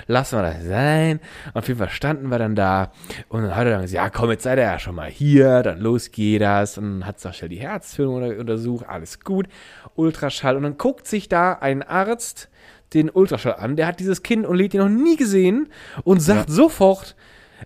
Lassen 0.07 0.37
wir 0.37 0.43
das 0.43 0.63
sein. 0.65 1.19
Auf 1.53 1.67
jeden 1.67 1.79
Fall 1.79 1.89
standen 1.89 2.27
wir 2.29 2.39
dann 2.39 2.55
da 2.55 2.91
und 3.29 3.43
dann 3.43 3.55
hat 3.55 3.65
er 3.65 3.71
dann 3.71 3.81
gesagt, 3.83 3.95
ja 4.03 4.09
komm, 4.09 4.31
jetzt 4.31 4.43
seid 4.43 4.57
ihr 4.57 4.63
ja 4.65 4.79
schon 4.79 4.95
mal 4.95 5.09
hier, 5.09 5.63
dann 5.63 5.79
los 5.79 6.11
geht 6.11 6.41
das. 6.41 6.77
Und 6.77 6.99
dann 6.99 7.05
hat 7.07 7.17
es 7.17 7.25
auch 7.25 7.33
schnell 7.33 7.49
die 7.49 7.59
Herzführung 7.59 8.15
unter- 8.15 8.39
untersucht, 8.39 8.85
alles 8.87 9.19
gut. 9.19 9.47
Ultraschall. 9.95 10.55
Und 10.57 10.63
dann 10.63 10.77
guckt 10.77 11.07
sich 11.07 11.29
da 11.29 11.53
ein 11.53 11.83
Arzt 11.83 12.49
den 12.93 13.09
Ultraschall 13.09 13.55
an, 13.55 13.75
der 13.75 13.87
hat 13.87 13.99
dieses 13.99 14.21
Kind 14.21 14.45
und 14.45 14.55
Leti 14.55 14.77
noch 14.77 14.87
nie 14.89 15.15
gesehen 15.15 15.69
und 16.03 16.19
sagt 16.21 16.49
sofort, 16.51 17.15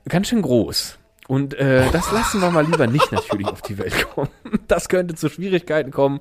ganz 0.07 0.27
schön 0.29 0.41
groß. 0.41 0.96
Und 1.27 1.53
äh, 1.55 1.83
das 1.91 2.11
lassen 2.13 2.39
wir 2.41 2.49
mal 2.51 2.65
lieber 2.65 2.87
nicht 2.87 3.11
natürlich 3.11 3.47
auf 3.47 3.61
die 3.61 3.77
Welt 3.77 4.07
kommen. 4.13 4.29
Das 4.69 4.87
könnte 4.89 5.15
zu 5.15 5.29
Schwierigkeiten 5.29 5.91
kommen. 5.91 6.19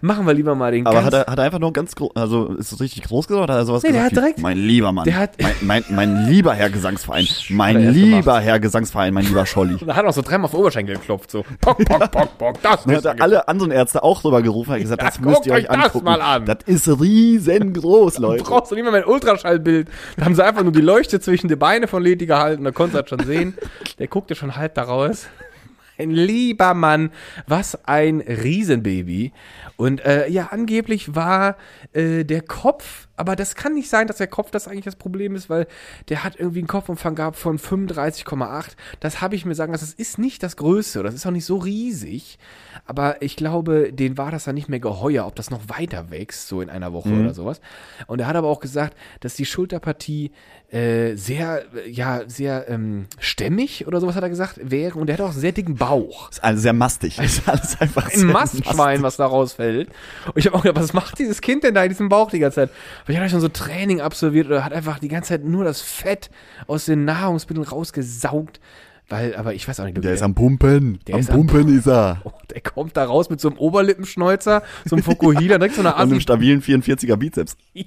Machen 0.00 0.26
wir 0.26 0.32
lieber 0.34 0.54
mal 0.54 0.72
den 0.72 0.86
Aber 0.86 1.04
hat 1.04 1.12
er, 1.14 1.26
hat 1.26 1.38
er 1.38 1.44
einfach 1.44 1.58
nur 1.58 1.72
ganz 1.72 1.94
groß, 1.94 2.10
also 2.14 2.46
ist 2.54 2.72
es 2.72 2.80
richtig 2.80 3.04
groß 3.04 3.26
gesagt 3.26 3.44
oder 3.44 3.54
hat 3.54 3.60
er 3.60 3.66
sowas 3.66 3.82
Nee, 3.82 3.92
der 3.92 4.00
gesagt? 4.02 4.16
hat 4.16 4.22
direkt- 4.22 4.38
mein 4.40 4.56
lieber 4.58 4.92
Mann, 4.92 5.04
der 5.04 5.16
hat- 5.16 5.30
mein, 5.40 5.52
mein, 5.62 5.84
mein 5.90 6.26
lieber 6.28 6.52
Herr 6.54 6.68
Gesangsverein, 6.70 7.26
mein 7.50 7.76
Hat 7.76 7.82
er 7.84 7.90
lieber 7.92 8.20
gemacht. 8.22 8.42
Herr 8.44 8.60
Gesangsverein, 8.60 9.14
mein 9.14 9.24
lieber 9.26 9.44
Scholli. 9.46 9.76
Da 9.86 9.94
hat 9.96 10.04
er 10.04 10.08
auch 10.08 10.14
so 10.14 10.22
dreimal 10.22 10.46
auf 10.46 10.50
den 10.52 10.60
Oberschenkel 10.60 10.96
geklopft, 10.96 11.30
so. 11.30 11.44
Pock, 11.60 11.84
pock, 11.84 12.10
pock, 12.10 12.38
pock, 12.38 12.62
das 12.62 12.84
Und 12.84 12.92
er 12.92 12.96
müsst 12.96 13.08
hat 13.08 13.20
alle 13.20 13.48
anderen 13.48 13.72
Ärzte 13.72 14.02
auch 14.02 14.20
drüber 14.22 14.42
gerufen 14.42 14.72
und 14.74 14.80
gesagt, 14.80 15.02
Ja, 15.02 15.08
das 15.08 15.20
müsst 15.20 15.46
ihr 15.46 15.52
euch 15.52 15.64
euch 15.70 15.76
das 15.76 15.84
angucken. 15.86 16.04
mal 16.04 16.20
an. 16.22 16.44
Das 16.46 16.58
ist 16.66 16.88
riesengroß, 16.88 18.18
Leute. 18.18 18.44
brauchst 18.44 18.70
du 18.70 18.74
nicht 18.74 18.84
mehr 18.84 18.92
mein 18.92 19.04
Ultraschallbild. 19.04 19.88
Da 20.16 20.24
haben 20.24 20.34
sie 20.34 20.44
einfach 20.44 20.62
nur 20.62 20.72
die 20.72 20.80
Leuchte 20.80 21.20
zwischen 21.20 21.48
die 21.48 21.56
Beine 21.56 21.88
von 21.88 22.02
Leti 22.02 22.26
gehalten, 22.26 22.64
da 22.64 22.70
konntest 22.70 22.96
du 22.96 23.00
das 23.02 23.08
schon 23.10 23.26
sehen. 23.26 23.54
Der 23.98 24.08
guckte 24.08 24.34
schon 24.34 24.45
halb 24.54 24.74
da 24.74 24.82
raus. 24.82 25.26
Ein 25.98 26.10
lieber 26.10 26.74
Mann, 26.74 27.10
was 27.46 27.86
ein 27.86 28.20
Riesenbaby. 28.20 29.32
Und 29.76 30.04
äh, 30.04 30.28
ja, 30.28 30.48
angeblich 30.50 31.14
war 31.14 31.56
äh, 31.94 32.22
der 32.24 32.42
Kopf, 32.42 33.05
aber 33.16 33.36
das 33.36 33.54
kann 33.54 33.74
nicht 33.74 33.88
sein, 33.88 34.06
dass 34.06 34.18
der 34.18 34.26
Kopf 34.26 34.50
das 34.50 34.68
eigentlich 34.68 34.84
das 34.84 34.96
Problem 34.96 35.34
ist, 35.34 35.48
weil 35.50 35.66
der 36.08 36.24
hat 36.24 36.36
irgendwie 36.36 36.60
einen 36.60 36.68
Kopfumfang 36.68 37.14
gehabt 37.14 37.36
von 37.36 37.58
35,8. 37.58 38.76
Das 39.00 39.20
habe 39.20 39.34
ich 39.34 39.44
mir 39.44 39.54
sagen 39.54 39.72
lassen, 39.72 39.84
das 39.84 39.94
ist 39.94 40.18
nicht 40.18 40.42
das 40.42 40.56
Größte, 40.56 41.02
das 41.02 41.14
ist 41.14 41.26
auch 41.26 41.30
nicht 41.30 41.46
so 41.46 41.56
riesig. 41.56 42.38
Aber 42.84 43.22
ich 43.22 43.36
glaube, 43.36 43.92
denen 43.92 44.18
war 44.18 44.30
das 44.30 44.44
dann 44.44 44.54
nicht 44.54 44.68
mehr 44.68 44.80
geheuer, 44.80 45.26
ob 45.26 45.34
das 45.34 45.50
noch 45.50 45.68
weiter 45.68 46.10
wächst, 46.10 46.48
so 46.48 46.60
in 46.60 46.70
einer 46.70 46.92
Woche 46.92 47.08
oder 47.08 47.34
sowas. 47.34 47.60
Und 48.06 48.20
er 48.20 48.26
hat 48.26 48.36
aber 48.36 48.48
auch 48.48 48.60
gesagt, 48.60 48.96
dass 49.20 49.34
die 49.34 49.46
Schulterpartie 49.46 50.30
äh, 50.70 51.14
sehr, 51.14 51.64
ja, 51.88 52.22
sehr 52.26 52.68
ähm, 52.68 53.06
stämmig 53.18 53.86
oder 53.86 54.00
sowas 54.00 54.16
hat 54.16 54.22
er 54.24 54.28
gesagt, 54.28 54.58
wäre. 54.62 54.98
Und 54.98 55.08
er 55.08 55.14
hat 55.14 55.20
auch 55.20 55.30
einen 55.30 55.40
sehr 55.40 55.52
dicken 55.52 55.76
Bauch. 55.76 56.30
ist 56.30 56.42
alles 56.42 56.62
sehr 56.62 56.72
mastig. 56.72 57.18
Ist 57.26 57.48
alles 57.48 57.80
einfach 57.80 58.06
Ein 58.06 58.18
sehr 58.18 58.26
Mastschwein, 58.26 59.02
was 59.02 59.16
da 59.16 59.26
rausfällt. 59.26 59.88
Und 60.26 60.36
ich 60.36 60.46
habe 60.46 60.56
auch 60.56 60.62
gedacht, 60.62 60.82
was 60.82 60.92
macht 60.92 61.18
dieses 61.18 61.40
Kind 61.40 61.64
denn 61.64 61.74
da 61.74 61.82
in 61.82 61.88
diesem 61.88 62.08
Bauch 62.08 62.30
die 62.30 62.38
ganze 62.38 62.56
Zeit? 62.56 62.70
Weil 63.06 63.14
ich 63.14 63.20
hatte 63.20 63.30
schon 63.30 63.40
so 63.40 63.48
Training 63.48 64.00
absolviert 64.00 64.48
oder 64.48 64.64
hat 64.64 64.72
einfach 64.72 64.98
die 64.98 65.08
ganze 65.08 65.28
Zeit 65.28 65.44
nur 65.44 65.64
das 65.64 65.80
Fett 65.80 66.30
aus 66.66 66.86
den 66.86 67.04
Nahrungsmitteln 67.04 67.66
rausgesaugt. 67.66 68.60
Weil, 69.08 69.36
aber 69.36 69.54
ich 69.54 69.68
weiß 69.68 69.78
auch 69.78 69.84
nicht, 69.84 70.02
Der 70.02 70.14
ist 70.14 70.22
am 70.22 70.34
Pumpen. 70.34 70.98
Der 71.06 71.14
am 71.14 71.20
ist 71.20 71.30
am 71.30 71.46
Pumpen 71.46 71.78
ist 71.78 71.86
er. 71.86 72.20
Oh, 72.24 72.32
der 72.50 72.60
kommt 72.60 72.96
da 72.96 73.04
raus 73.04 73.30
mit 73.30 73.40
so 73.40 73.48
einem 73.48 73.58
Oberlippenschneuzer, 73.58 74.64
so 74.84 74.96
einem 74.96 75.04
Fukuhila, 75.04 75.58
direkt 75.58 75.76
so 75.76 75.82
einer 75.82 75.94
Und 75.94 76.00
einem 76.00 76.12
Assi. 76.14 76.20
stabilen 76.22 76.60
44er 76.60 77.16
Bizeps. 77.16 77.56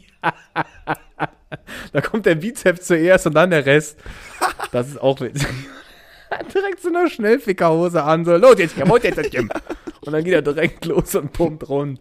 Da 1.91 2.01
kommt 2.01 2.25
der 2.25 2.35
Bizeps 2.35 2.85
zuerst 2.85 3.25
und 3.25 3.33
dann 3.33 3.49
der 3.49 3.65
Rest. 3.65 3.97
Das 4.71 4.88
ist 4.88 5.01
auch 5.01 5.19
witzig. 5.19 5.47
Hat 6.29 6.53
direkt 6.53 6.81
so 6.81 6.89
eine 6.89 7.09
Schnellfickerhose 7.09 8.03
an, 8.03 8.23
so, 8.23 8.38
los 8.38 8.55
jetzt, 8.59 8.77
jawohl, 8.77 8.99
jetzt 9.01 9.17
das 9.17 9.29
Gym. 9.31 9.49
Und 10.01 10.13
dann 10.13 10.23
geht 10.23 10.33
er 10.33 10.41
direkt 10.43 10.85
los 10.85 11.15
und 11.15 11.33
pumpt 11.33 11.67
rund. 11.67 11.99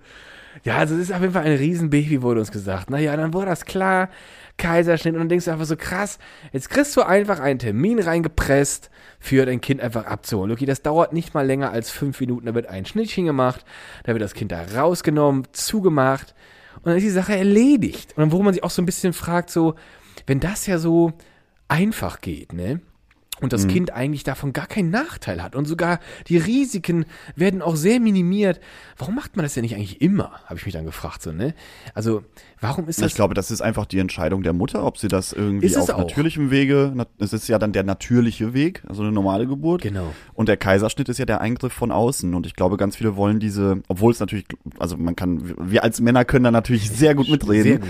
Ja, 0.64 0.76
also 0.76 0.94
es 0.94 1.02
ist 1.02 1.12
auf 1.12 1.20
jeden 1.20 1.32
Fall 1.32 1.44
ein 1.44 1.56
Riesenbaby, 1.56 2.22
wurde 2.22 2.40
uns 2.40 2.50
gesagt. 2.50 2.90
Naja, 2.90 3.16
dann 3.16 3.32
wurde 3.32 3.46
das 3.46 3.64
klar, 3.64 4.08
Kaiserschnitt. 4.56 5.14
Und 5.14 5.20
dann 5.20 5.28
denkst 5.28 5.44
du 5.44 5.52
einfach 5.52 5.66
so, 5.66 5.76
krass, 5.76 6.18
jetzt 6.52 6.70
kriegst 6.70 6.96
du 6.96 7.02
einfach 7.02 7.40
einen 7.40 7.58
Termin 7.58 7.98
reingepresst, 7.98 8.90
für 9.18 9.46
dein 9.46 9.60
Kind 9.60 9.80
einfach 9.80 10.06
abzuholen. 10.06 10.52
Okay, 10.52 10.66
das 10.66 10.82
dauert 10.82 11.12
nicht 11.12 11.34
mal 11.34 11.46
länger 11.46 11.70
als 11.70 11.90
fünf 11.90 12.20
Minuten. 12.20 12.46
Da 12.46 12.54
wird 12.54 12.66
ein 12.66 12.86
Schnittchen 12.86 13.26
gemacht, 13.26 13.64
da 14.04 14.12
wird 14.12 14.22
das 14.22 14.34
Kind 14.34 14.52
da 14.52 14.62
rausgenommen, 14.62 15.48
zugemacht. 15.52 16.34
Und 16.76 16.86
dann 16.86 16.96
ist 16.96 17.04
die 17.04 17.10
Sache 17.10 17.36
erledigt. 17.36 18.16
Und 18.16 18.22
dann, 18.22 18.32
wo 18.32 18.42
man 18.42 18.54
sich 18.54 18.62
auch 18.62 18.70
so 18.70 18.80
ein 18.80 18.86
bisschen 18.86 19.12
fragt, 19.12 19.50
so, 19.50 19.74
wenn 20.26 20.40
das 20.40 20.66
ja 20.66 20.78
so 20.78 21.12
einfach 21.66 22.20
geht, 22.20 22.52
ne? 22.52 22.80
Und 23.40 23.52
das 23.52 23.68
Kind 23.68 23.92
eigentlich 23.92 24.24
davon 24.24 24.52
gar 24.52 24.66
keinen 24.66 24.90
Nachteil 24.90 25.42
hat. 25.42 25.54
Und 25.54 25.66
sogar 25.66 26.00
die 26.26 26.38
Risiken 26.38 27.06
werden 27.36 27.62
auch 27.62 27.76
sehr 27.76 28.00
minimiert. 28.00 28.60
Warum 28.96 29.14
macht 29.14 29.36
man 29.36 29.44
das 29.44 29.54
denn 29.54 29.62
nicht 29.62 29.74
eigentlich 29.74 30.00
immer? 30.00 30.40
Habe 30.46 30.56
ich 30.56 30.64
mich 30.64 30.74
dann 30.74 30.84
gefragt, 30.84 31.22
so, 31.22 31.32
ne? 31.32 31.54
Also, 31.94 32.24
warum 32.60 32.88
ist 32.88 33.00
das. 33.00 33.08
Ich 33.08 33.14
glaube, 33.14 33.34
das 33.34 33.50
ist 33.50 33.60
einfach 33.60 33.86
die 33.86 33.98
Entscheidung 33.98 34.42
der 34.42 34.52
Mutter, 34.52 34.84
ob 34.84 34.98
sie 34.98 35.08
das 35.08 35.32
irgendwie 35.32 35.74
auf 35.76 35.90
auch. 35.90 35.98
natürlichem 35.98 36.50
Wege, 36.50 36.92
es 37.18 37.32
ist 37.32 37.48
ja 37.48 37.58
dann 37.58 37.72
der 37.72 37.84
natürliche 37.84 38.54
Weg, 38.54 38.82
also 38.88 39.02
eine 39.02 39.12
normale 39.12 39.46
Geburt. 39.46 39.82
Genau. 39.82 40.12
Und 40.34 40.48
der 40.48 40.56
Kaiserschnitt 40.56 41.08
ist 41.08 41.18
ja 41.18 41.24
der 41.26 41.40
Eingriff 41.40 41.72
von 41.72 41.90
außen. 41.90 42.34
Und 42.34 42.46
ich 42.46 42.54
glaube, 42.54 42.76
ganz 42.76 42.96
viele 42.96 43.16
wollen 43.16 43.40
diese, 43.40 43.82
obwohl 43.88 44.12
es 44.12 44.20
natürlich, 44.20 44.46
also 44.78 44.96
man 44.96 45.16
kann, 45.16 45.54
wir 45.58 45.82
als 45.84 46.00
Männer 46.00 46.24
können 46.24 46.44
da 46.44 46.50
natürlich 46.50 46.90
sehr 46.90 47.14
gut 47.14 47.28
mitreden. 47.28 47.62
Sehr 47.64 47.78
gut. 47.78 47.88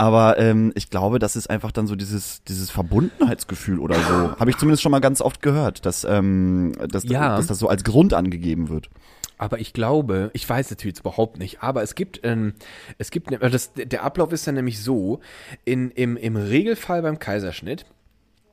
Aber 0.00 0.38
ähm, 0.38 0.70
ich 0.76 0.90
glaube, 0.90 1.18
das 1.18 1.34
ist 1.34 1.50
einfach 1.50 1.72
dann 1.72 1.88
so 1.88 1.96
dieses, 1.96 2.44
dieses 2.44 2.70
Verbundenheitsgefühl 2.70 3.80
oder 3.80 3.96
so. 3.96 4.38
Habe 4.38 4.50
ich 4.50 4.56
zumindest 4.56 4.82
schon 4.82 4.92
mal 4.92 5.00
ganz 5.00 5.20
oft 5.20 5.42
gehört, 5.42 5.84
dass, 5.86 6.04
ähm, 6.08 6.72
dass, 6.88 7.02
Ja. 7.04 7.36
dass 7.36 7.48
das 7.48 7.58
so 7.58 7.68
als 7.68 7.82
Grund 7.82 8.14
angegeben 8.14 8.68
wird. 8.68 8.90
Aber 9.38 9.60
ich 9.60 9.72
glaube, 9.72 10.30
ich 10.34 10.48
weiß 10.48 10.70
natürlich 10.70 10.96
jetzt 10.96 11.00
überhaupt 11.00 11.38
nicht, 11.38 11.62
aber 11.62 11.82
es 11.82 11.94
gibt, 11.94 12.20
ähm, 12.24 12.54
es 12.98 13.10
gibt, 13.10 13.30
ne- 13.30 13.38
das, 13.38 13.72
der 13.74 14.02
Ablauf 14.02 14.32
ist 14.32 14.46
dann 14.46 14.56
nämlich 14.56 14.82
so, 14.82 15.20
in, 15.64 15.90
im, 15.92 16.16
im 16.16 16.36
Regelfall 16.36 17.02
beim 17.02 17.18
Kaiserschnitt 17.18 17.86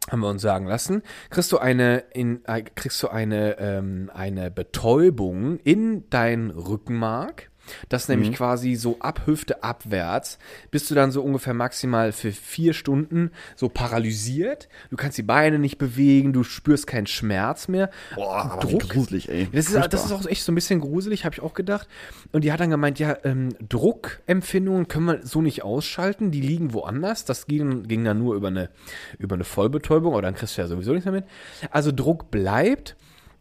haben 0.09 0.19
wir 0.21 0.29
uns 0.29 0.43
sagen 0.43 0.67
lassen, 0.67 1.01
kriegst 1.31 1.51
du 1.51 1.57
eine, 1.57 2.03
in, 2.13 2.45
äh, 2.45 2.61
kriegst 2.61 3.01
du 3.01 3.07
eine, 3.07 3.57
ähm, 3.57 4.11
eine 4.13 4.51
Betäubung 4.51 5.57
in 5.63 6.07
dein 6.11 6.51
Rückenmark. 6.51 7.49
Das 7.89 8.07
nämlich 8.07 8.29
Mhm. 8.31 8.33
quasi 8.35 8.75
so 8.75 8.97
ab 8.99 9.21
Hüfte 9.25 9.63
abwärts 9.63 10.37
bist 10.71 10.89
du 10.91 10.95
dann 10.95 11.11
so 11.11 11.21
ungefähr 11.23 11.53
maximal 11.53 12.11
für 12.11 12.31
vier 12.31 12.73
Stunden 12.73 13.31
so 13.55 13.69
paralysiert. 13.69 14.67
Du 14.89 14.97
kannst 14.97 15.17
die 15.17 15.23
Beine 15.23 15.59
nicht 15.59 15.77
bewegen, 15.77 16.33
du 16.33 16.43
spürst 16.43 16.87
keinen 16.87 17.07
Schmerz 17.07 17.67
mehr. 17.67 17.89
Boah, 18.15 18.51
aber 18.51 18.67
Druck. 18.67 18.89
gruselig, 18.89 19.29
ey. 19.29 19.47
Das 19.51 19.67
ist, 19.69 19.93
das 19.93 20.05
ist 20.05 20.11
auch 20.11 20.25
echt 20.25 20.43
so 20.43 20.51
ein 20.51 20.55
bisschen 20.55 20.79
gruselig, 20.81 21.25
habe 21.25 21.33
ich 21.35 21.41
auch 21.41 21.53
gedacht. 21.53 21.87
Und 22.31 22.43
die 22.43 22.51
hat 22.51 22.59
dann 22.59 22.69
gemeint, 22.69 22.99
ja, 22.99 23.17
ähm, 23.23 23.49
Druckempfindungen 23.67 24.87
können 24.87 25.05
wir 25.05 25.25
so 25.25 25.41
nicht 25.41 25.63
ausschalten, 25.63 26.31
die 26.31 26.41
liegen 26.41 26.73
woanders. 26.73 27.25
Das 27.25 27.47
ging, 27.47 27.83
ging 27.87 28.03
dann 28.03 28.19
nur 28.19 28.35
über 28.35 28.47
eine, 28.49 28.69
über 29.17 29.35
eine 29.35 29.43
Vollbetäubung, 29.43 30.13
aber 30.13 30.21
dann 30.21 30.35
kriegst 30.35 30.57
du 30.57 30.61
ja 30.61 30.67
sowieso 30.67 30.91
nichts 30.91 31.05
mehr 31.05 31.13
mit. 31.13 31.25
Also 31.71 31.91
Druck 31.91 32.31
bleibt. 32.31 32.95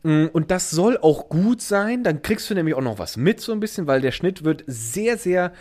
Mm, 0.04 0.26
Und 0.32 0.50
das 0.50 0.70
soll 0.70 0.99
auch 0.99 1.28
gut 1.28 1.61
sein. 1.61 2.04
Dann 2.04 2.23
kriegst 2.23 2.49
du 2.49 2.54
nämlich 2.54 2.75
auch 2.75 2.82
noch 2.82 2.99
was 2.99 3.16
mit, 3.16 3.40
so 3.40 3.52
ein 3.52 3.61
bisschen, 3.61 3.87
weil 3.87 4.00
der 4.00 4.12
Schnitt 4.12 4.44
wird 4.44 4.62
sehr, 4.66 5.18
sehr 5.18 5.52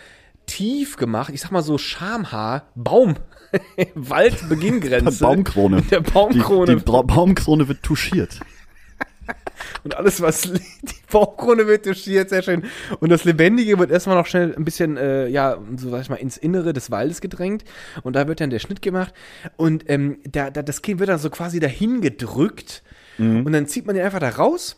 tief 0.46 0.96
gemacht. 0.96 1.32
Ich 1.34 1.40
sag 1.40 1.50
mal 1.50 1.62
so 1.62 1.78
Schamhaar, 1.78 2.68
Baum, 2.74 3.16
Waldbeginn-Grenze. 3.94 5.24
Baumkrone. 5.24 5.82
Der 5.90 6.00
Baumkrone. 6.00 6.66
Die, 6.74 6.78
die 6.78 6.84
Bra 6.84 7.02
Baumkrone 7.02 7.66
wird 7.68 7.82
touchiert. 7.82 8.40
Und 9.84 9.96
alles, 9.96 10.20
was 10.20 10.42
die 10.52 10.60
Bauchkrone 11.10 11.66
wird 11.66 11.86
touchiert, 11.86 12.28
sehr 12.28 12.42
schön. 12.42 12.64
Und 13.00 13.08
das 13.10 13.24
Lebendige 13.24 13.78
wird 13.78 13.90
erstmal 13.90 14.16
noch 14.16 14.26
schnell 14.26 14.54
ein 14.54 14.64
bisschen, 14.64 14.98
äh, 14.98 15.28
ja, 15.28 15.58
so 15.76 15.90
sag 15.90 16.02
ich 16.02 16.10
mal, 16.10 16.16
ins 16.16 16.36
Innere 16.36 16.74
des 16.74 16.90
Waldes 16.90 17.22
gedrängt. 17.22 17.64
Und 18.02 18.14
da 18.16 18.28
wird 18.28 18.40
dann 18.40 18.50
der 18.50 18.58
Schnitt 18.58 18.82
gemacht. 18.82 19.14
Und 19.56 19.88
ähm, 19.88 20.18
da, 20.30 20.50
da, 20.50 20.62
das 20.62 20.82
Kind 20.82 21.00
wird 21.00 21.08
dann 21.08 21.18
so 21.18 21.30
quasi 21.30 21.60
dahin 21.60 22.02
gedrückt. 22.02 22.82
Und 23.18 23.52
dann 23.52 23.66
zieht 23.66 23.86
man 23.86 23.94
den 23.94 24.04
einfach 24.04 24.20
da 24.20 24.30
raus. 24.30 24.76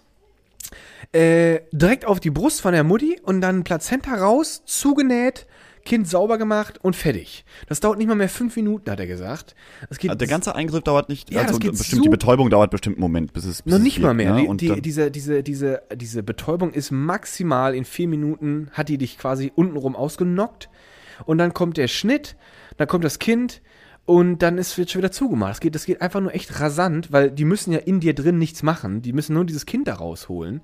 Äh, 1.12 1.60
direkt 1.72 2.04
auf 2.04 2.20
die 2.20 2.30
Brust 2.30 2.60
von 2.60 2.72
der 2.72 2.84
Mutti 2.84 3.20
und 3.22 3.40
dann 3.40 3.64
Plazenta 3.64 4.14
raus, 4.14 4.62
zugenäht, 4.66 5.46
Kind 5.86 6.08
sauber 6.08 6.36
gemacht 6.36 6.78
und 6.82 6.96
fertig. 6.96 7.44
Das 7.68 7.80
dauert 7.80 7.96
nicht 7.96 8.08
mal 8.08 8.16
mehr 8.16 8.28
fünf 8.28 8.56
Minuten, 8.56 8.90
hat 8.90 8.98
er 8.98 9.06
gesagt. 9.06 9.54
Geht 9.98 10.20
Der 10.20 10.28
ganze 10.28 10.54
Eingriff 10.54 10.82
dauert 10.82 11.08
nicht, 11.08 11.30
Ja, 11.30 11.42
also 11.42 11.52
das 11.52 11.60
geht 11.60 11.78
bestimmt, 11.78 12.04
die 12.04 12.08
Betäubung 12.08 12.50
dauert 12.50 12.70
bestimmt 12.70 12.96
einen 12.96 13.02
Moment, 13.02 13.32
bis 13.32 13.44
es 13.44 13.62
bis 13.62 13.70
Noch 13.70 13.78
es 13.78 13.84
nicht 13.84 14.00
mal 14.00 14.12
mehr. 14.12 14.34
Ne? 14.34 14.42
Die, 14.42 14.48
Und 14.48 14.60
die, 14.60 14.82
diese, 14.82 15.10
diese, 15.10 15.42
diese, 15.42 15.82
diese 15.94 16.22
Betäubung 16.24 16.72
ist 16.72 16.90
maximal 16.90 17.74
in 17.74 17.84
vier 17.84 18.08
Minuten, 18.08 18.68
hat 18.72 18.88
die 18.88 18.98
dich 18.98 19.16
quasi 19.16 19.52
untenrum 19.54 19.94
ausgenockt. 19.94 20.68
Und 21.24 21.38
dann 21.38 21.54
kommt 21.54 21.76
der 21.76 21.88
Schnitt, 21.88 22.36
dann 22.76 22.88
kommt 22.88 23.04
das 23.04 23.18
Kind 23.18 23.62
und 24.06 24.38
dann 24.38 24.56
ist, 24.56 24.78
wird 24.78 24.90
schon 24.90 25.00
wieder 25.00 25.12
zugemacht. 25.12 25.50
Das 25.50 25.60
geht, 25.60 25.74
das 25.74 25.84
geht 25.84 26.00
einfach 26.00 26.20
nur 26.20 26.32
echt 26.32 26.60
rasant, 26.60 27.12
weil 27.12 27.30
die 27.30 27.44
müssen 27.44 27.72
ja 27.72 27.80
in 27.80 28.00
dir 28.00 28.14
drin 28.14 28.38
nichts 28.38 28.62
machen. 28.62 29.02
Die 29.02 29.12
müssen 29.12 29.34
nur 29.34 29.44
dieses 29.44 29.66
Kind 29.66 29.88
da 29.88 29.94
rausholen. 29.94 30.62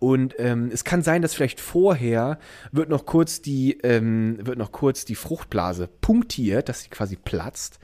Und 0.00 0.34
ähm, 0.38 0.68
es 0.72 0.82
kann 0.82 1.02
sein, 1.02 1.22
dass 1.22 1.32
vielleicht 1.32 1.60
vorher 1.60 2.40
wird 2.72 2.88
noch 2.88 3.06
kurz 3.06 3.40
die, 3.40 3.78
ähm, 3.84 4.36
wird 4.42 4.58
noch 4.58 4.72
kurz 4.72 5.04
die 5.04 5.14
Fruchtblase 5.14 5.88
punktiert, 6.00 6.68
dass 6.68 6.82
sie 6.82 6.90
quasi 6.90 7.16
platzt 7.16 7.78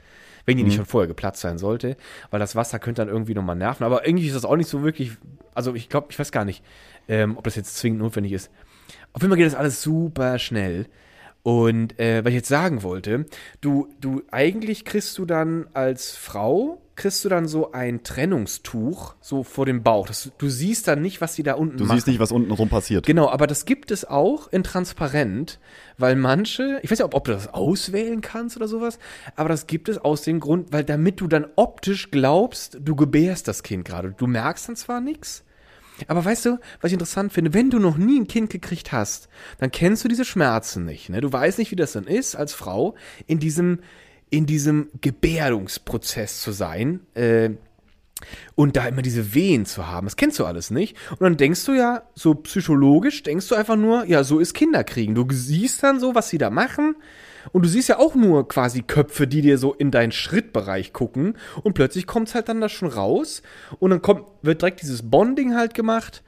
wenn 0.45 0.57
die 0.57 0.63
nicht 0.63 0.77
schon 0.77 0.85
vorher 0.85 1.07
geplatzt 1.07 1.41
sein 1.41 1.59
sollte, 1.59 1.95
weil 2.31 2.39
das 2.39 2.55
Wasser 2.55 2.79
könnte 2.79 3.03
dann 3.03 3.09
irgendwie 3.09 3.35
nochmal 3.35 3.55
nerven. 3.55 3.83
Aber 3.83 4.07
irgendwie 4.07 4.25
ist 4.25 4.35
das 4.35 4.45
auch 4.45 4.55
nicht 4.55 4.69
so 4.69 4.83
wirklich, 4.83 5.11
also 5.53 5.75
ich 5.75 5.89
glaube, 5.89 6.07
ich 6.09 6.17
weiß 6.17 6.31
gar 6.31 6.43
nicht, 6.43 6.63
ähm, 7.07 7.37
ob 7.37 7.43
das 7.43 7.55
jetzt 7.55 7.77
zwingend 7.77 8.01
notwendig 8.01 8.31
ist. 8.31 8.49
Auf 9.13 9.21
jeden 9.21 9.29
Fall 9.29 9.37
geht 9.37 9.45
das 9.45 9.53
alles 9.53 9.83
super 9.83 10.39
schnell. 10.39 10.87
Und 11.49 11.99
äh, 11.99 12.23
was 12.23 12.29
ich 12.29 12.35
jetzt 12.35 12.47
sagen 12.47 12.83
wollte, 12.83 13.25
du, 13.59 13.87
du, 13.99 14.21
eigentlich 14.29 14.85
kriegst 14.85 15.17
du 15.17 15.25
dann 15.25 15.65
als 15.73 16.15
Frau, 16.15 16.79
kriegst 16.95 17.25
du 17.25 17.29
dann 17.29 17.47
so 17.47 17.71
ein 17.71 18.03
Trennungstuch 18.03 19.15
so 19.19 19.41
vor 19.41 19.65
dem 19.65 19.81
Bauch. 19.81 20.05
Das, 20.05 20.31
du 20.37 20.47
siehst 20.47 20.87
dann 20.87 21.01
nicht, 21.01 21.21
was 21.21 21.33
die 21.33 21.41
da 21.41 21.53
unten 21.53 21.77
du 21.77 21.85
machen. 21.85 21.97
siehst 21.97 22.05
nicht, 22.05 22.19
was 22.19 22.31
unten 22.31 22.51
rum 22.51 22.69
passiert. 22.69 23.03
Genau, 23.03 23.31
aber 23.31 23.47
das 23.47 23.65
gibt 23.65 23.89
es 23.89 24.05
auch 24.05 24.49
in 24.53 24.63
transparent, 24.63 25.59
weil 25.97 26.15
manche, 26.15 26.79
ich 26.83 26.91
weiß 26.91 26.99
ja, 26.99 27.05
ob, 27.05 27.15
ob 27.15 27.25
du 27.25 27.31
das 27.31 27.51
auswählen 27.51 28.21
kannst 28.21 28.55
oder 28.55 28.67
sowas, 28.67 28.99
aber 29.35 29.49
das 29.49 29.65
gibt 29.65 29.89
es 29.89 29.97
aus 29.97 30.21
dem 30.21 30.39
Grund, 30.39 30.71
weil 30.71 30.83
damit 30.83 31.19
du 31.19 31.25
dann 31.25 31.47
optisch 31.55 32.11
glaubst, 32.11 32.77
du 32.79 32.95
gebärst 32.95 33.47
das 33.47 33.63
Kind 33.63 33.85
gerade. 33.85 34.13
Du 34.15 34.27
merkst 34.27 34.69
dann 34.69 34.75
zwar 34.75 35.01
nichts, 35.01 35.43
aber 36.07 36.23
weißt 36.23 36.45
du, 36.45 36.59
was 36.81 36.89
ich 36.89 36.93
interessant 36.93 37.33
finde, 37.33 37.53
wenn 37.53 37.69
du 37.69 37.79
noch 37.79 37.97
nie 37.97 38.19
ein 38.19 38.27
Kind 38.27 38.49
gekriegt 38.49 38.91
hast, 38.91 39.29
dann 39.57 39.71
kennst 39.71 40.03
du 40.03 40.07
diese 40.07 40.25
Schmerzen 40.25 40.85
nicht. 40.85 41.09
Ne? 41.09 41.21
Du 41.21 41.31
weißt 41.31 41.57
nicht, 41.57 41.71
wie 41.71 41.75
das 41.75 41.93
dann 41.93 42.05
ist, 42.05 42.35
als 42.35 42.53
Frau 42.53 42.95
in 43.27 43.39
diesem, 43.39 43.79
in 44.29 44.45
diesem 44.45 44.89
Gebärdungsprozess 45.01 46.41
zu 46.41 46.51
sein. 46.51 47.01
Äh, 47.13 47.51
und 48.55 48.75
da 48.75 48.85
immer 48.87 49.01
diese 49.01 49.33
Wehen 49.33 49.65
zu 49.65 49.87
haben, 49.87 50.07
das 50.07 50.17
kennst 50.17 50.39
du 50.39 50.45
alles 50.45 50.71
nicht. 50.71 50.97
Und 51.11 51.21
dann 51.21 51.37
denkst 51.37 51.63
du 51.65 51.73
ja, 51.73 52.03
so 52.15 52.35
psychologisch, 52.35 53.23
denkst 53.23 53.47
du 53.47 53.55
einfach 53.55 53.77
nur, 53.77 54.05
ja, 54.05 54.23
so 54.23 54.39
ist 54.39 54.53
Kinderkriegen. 54.53 55.15
Du 55.15 55.25
siehst 55.29 55.83
dann 55.83 55.99
so, 55.99 56.15
was 56.15 56.29
sie 56.29 56.37
da 56.37 56.49
machen. 56.49 56.95
Und 57.51 57.63
du 57.63 57.69
siehst 57.69 57.89
ja 57.89 57.99
auch 57.99 58.15
nur 58.15 58.47
quasi 58.47 58.81
Köpfe, 58.81 59.27
die 59.27 59.41
dir 59.41 59.57
so 59.57 59.73
in 59.73 59.91
deinen 59.91 60.11
Schrittbereich 60.11 60.93
gucken. 60.93 61.35
Und 61.63 61.73
plötzlich 61.73 62.07
kommt 62.07 62.29
es 62.29 62.35
halt 62.35 62.49
dann 62.49 62.61
da 62.61 62.69
schon 62.69 62.89
raus. 62.89 63.41
Und 63.79 63.91
dann 63.91 64.01
kommt, 64.01 64.25
wird 64.41 64.61
direkt 64.61 64.81
dieses 64.81 65.09
Bonding 65.09 65.55
halt 65.55 65.73
gemacht. 65.73 66.23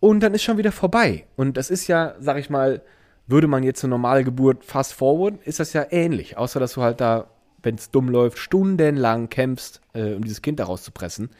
Und 0.00 0.20
dann 0.20 0.34
ist 0.34 0.42
schon 0.42 0.58
wieder 0.58 0.72
vorbei. 0.72 1.26
Und 1.36 1.56
das 1.56 1.70
ist 1.70 1.86
ja, 1.86 2.14
sag 2.20 2.38
ich 2.38 2.50
mal, 2.50 2.82
würde 3.26 3.48
man 3.48 3.62
jetzt 3.62 3.82
eine 3.82 3.90
normale 3.90 4.24
Geburt 4.24 4.64
fast 4.64 4.92
forward, 4.92 5.34
ist 5.44 5.60
das 5.60 5.72
ja 5.72 5.86
ähnlich. 5.90 6.36
Außer, 6.36 6.60
dass 6.60 6.74
du 6.74 6.82
halt 6.82 7.00
da, 7.00 7.26
wenn 7.62 7.74
es 7.74 7.90
dumm 7.90 8.08
läuft, 8.08 8.38
stundenlang 8.38 9.28
kämpfst, 9.28 9.80
äh, 9.94 10.14
um 10.14 10.22
dieses 10.22 10.42
Kind 10.42 10.60
da 10.60 10.64
rauszupressen. 10.64 11.30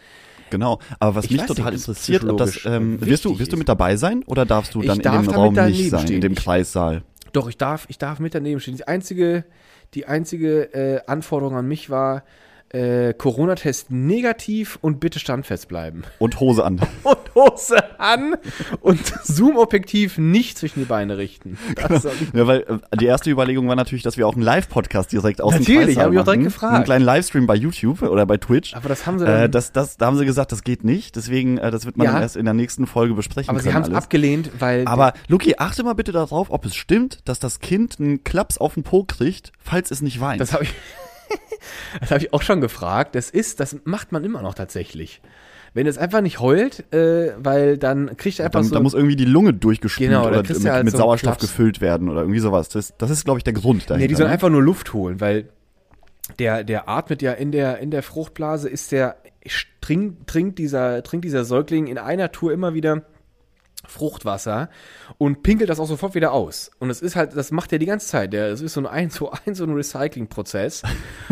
Genau. 0.51 0.79
Aber 0.99 1.17
was 1.17 1.25
Ich 1.25 1.33
mich 1.33 1.41
nicht, 1.41 1.49
total 1.49 1.73
das 1.73 1.83
interessiert, 1.83 2.25
ob 2.25 2.39
das, 2.39 2.65
ähm, 2.65 2.93
wichtig 2.93 3.09
wirst 3.09 3.25
du, 3.25 3.39
wirst 3.39 3.53
du 3.53 3.57
mit 3.57 3.69
dabei 3.69 3.97
sein 3.97 4.23
oder 4.27 4.47
darfst 4.47 4.75
du 4.75 4.83
dann 4.83 4.99
in 4.99 5.03
darf 5.03 5.25
dem 5.25 5.33
da 5.33 5.37
Raum 5.37 5.55
nicht 5.55 5.91
sein, 5.91 6.09
in 6.09 6.21
dem 6.21 6.35
Kreissaal? 6.35 7.03
Doch, 7.37 7.49
ich 7.51 7.59
darf, 7.59 7.85
ich 7.89 7.99
darf 7.99 8.19
mit 8.19 8.35
daneben 8.35 8.61
stehen. 8.61 8.77
Die 8.77 8.89
einzige, 8.89 9.45
die 9.93 10.07
einzige 10.07 10.73
äh, 10.73 11.03
Anforderung 11.07 11.55
an 11.55 11.69
mich 11.69 11.91
war, 11.91 12.25
äh, 12.71 13.15
Corona-Test 13.15 13.91
negativ 13.91 14.79
und 14.81 15.01
bitte 15.01 15.19
standfest 15.19 15.69
bleiben. 15.69 16.03
Und 16.19 16.41
Hose 16.41 16.65
an. 16.65 16.81
Und 17.05 17.19
Hose 17.35 17.77
an 18.01 18.35
und 18.81 19.01
Zoom-Objektiv 19.25 20.17
nicht 20.19 20.57
zwischen 20.59 20.81
die 20.81 20.87
Beine 20.87 21.19
richten. 21.19 21.59
Ich 21.77 22.33
Ja, 22.35 22.47
weil 22.47 22.61
äh, 22.91 22.97
die 22.97 23.05
erste 23.05 23.31
Überlegung 23.31 23.69
war 23.69 23.77
natürlich, 23.77 24.03
dass 24.03 24.17
wir 24.17 24.27
auch 24.27 24.35
einen 24.35 24.43
Live-Podcast 24.43 25.13
direkt 25.13 25.41
aus 25.43 25.53
Natürlich, 25.53 25.69
dem 25.69 25.85
Kreissaal 25.87 26.05
hab 26.07 26.13
ich 26.13 26.19
auch 26.19 26.25
direkt 26.25 26.45
gefragt. 26.45 26.75
Einen 26.75 26.85
kleinen 26.85 27.05
Livestream 27.05 27.47
bei 27.47 27.55
YouTube 27.55 28.03
oder 28.03 28.25
bei 28.25 28.39
Twitch. 28.39 28.75
Aber 28.75 28.89
das 28.89 29.07
haben 29.07 29.19
sie 29.19 29.27
dann. 29.27 29.43
Äh, 29.45 29.49
das, 29.51 29.73
das, 29.73 29.97
da 29.99 30.07
haben 30.07 30.17
sie 30.17 30.25
gesagt, 30.25 30.51
das 30.53 30.65
geht 30.65 30.83
nicht. 30.83 31.15
Deswegen, 31.17 31.59
äh, 31.59 31.71
das 31.71 31.85
wird 31.85 31.97
man 31.99 32.07
Ja. 32.07 32.13
dann 32.15 32.23
erst 32.23 32.37
in 32.37 32.47
der 32.47 32.55
nächsten 32.55 32.87
Folge 32.87 33.15
besprechen 33.15 33.51
aber 33.51 33.61
sie 33.61 33.73
haben 33.75 33.83
es 33.83 33.93
abgelehnt, 33.93 34.51
weil. 34.59 34.87
Aber 34.87 35.13
Luki, 35.29 35.55
achte 35.59 35.85
mal 35.85 35.95
bitte 35.95 36.13
darauf, 36.13 36.51
ob 36.51 36.65
es 36.65 36.75
stimmt, 36.75 37.21
dass 37.27 37.39
das 37.39 37.61
Kind 37.61 38.01
einen 38.01 38.25
Klaps 38.25 38.59
auf 38.59 38.75
den 38.75 38.83
Po 38.83 39.05
kriegt, 39.05 39.53
falls 39.59 39.91
es 39.91 40.01
nicht 40.01 40.21
weint. 40.21 40.41
Das 40.41 40.53
habe 40.55 40.65
ich, 40.65 40.75
das 42.01 42.11
habe 42.11 42.25
ich 42.25 42.33
auch 42.33 42.43
schon 42.43 42.61
gefragt. 42.61 43.15
Das 43.15 43.31
ist, 43.31 43.61
das 43.61 43.77
macht 43.85 44.13
man 44.13 44.25
immer 44.25 44.43
noch 44.43 44.55
tatsächlich. 44.55 45.21
Wenn 45.75 45.87
es 45.87 45.99
einfach 45.99 46.23
nicht 46.23 46.41
heult, 46.41 46.91
äh, 46.93 47.35
weil 47.39 47.77
dann 47.77 48.17
kriegt 48.17 48.39
er 48.39 48.47
einfach 48.47 48.61
dann, 48.61 48.69
so. 48.69 48.75
da 48.75 48.81
muss 48.81 48.95
irgendwie 48.95 49.17
die 49.17 49.27
Lunge 49.27 49.53
durchgespült 49.53 50.09
Genau, 50.09 50.27
oder 50.27 50.43
mit, 50.43 50.65
halt 50.65 50.85
mit 50.85 50.93
so 50.93 50.99
Sauerstoff 50.99 51.37
Klaps. 51.37 51.51
gefüllt 51.53 51.81
werden 51.83 52.09
oder 52.09 52.23
irgendwie 52.23 52.41
sowas. 52.41 52.71
Das, 52.71 52.95
das 52.97 53.11
ist, 53.11 53.25
glaube 53.25 53.39
ich, 53.39 53.45
der 53.45 53.53
Grund 53.53 53.83
dahinter. 53.83 53.99
nee, 53.99 54.09
die 54.09 54.15
sollen 54.15 54.29
ne? 54.29 54.33
einfach 54.33 54.49
nur 54.49 54.63
Luft 54.63 54.95
holen, 54.95 55.21
weil 55.21 55.51
der, 56.39 56.65
der 56.65 56.89
atmet 56.89 57.23
ja 57.23 57.33
in 57.33 57.53
der, 57.53 57.79
in 57.79 57.91
der 57.91 58.03
Fruchtblase, 58.03 58.69
ist 58.69 58.91
der, 58.91 59.17
trinkt, 59.81 60.27
trinkt, 60.27 60.59
dieser, 60.59 61.03
trinkt 61.03 61.25
dieser 61.25 61.45
Säugling 61.45 61.87
in 61.87 61.99
einer 61.99 62.33
Tour 62.33 62.53
immer 62.53 62.75
wieder 62.75 63.03
Fruchtwasser 63.89 64.71
und 65.19 65.43
pinkelt 65.43 65.71
das 65.71 65.81
auch 65.81 65.87
sofort 65.87 66.15
wieder 66.15 66.33
aus. 66.33 66.71
Und 66.79 66.91
es 66.91 67.03
ist 67.03 67.17
halt, 67.17 67.37
das 67.37 67.51
macht 67.51 67.73
er 67.73 67.79
die 67.79 67.87
ganze 67.87 68.07
Zeit. 68.07 68.35
Es 68.35 68.61
ist 68.61 68.75
so 68.75 68.81
ein 68.81 68.87
1 68.87 69.15
zu 69.15 69.31
1 69.47 69.59
so 69.59 69.65
ein 69.65 69.73
Recycling-Prozess. 69.73 70.83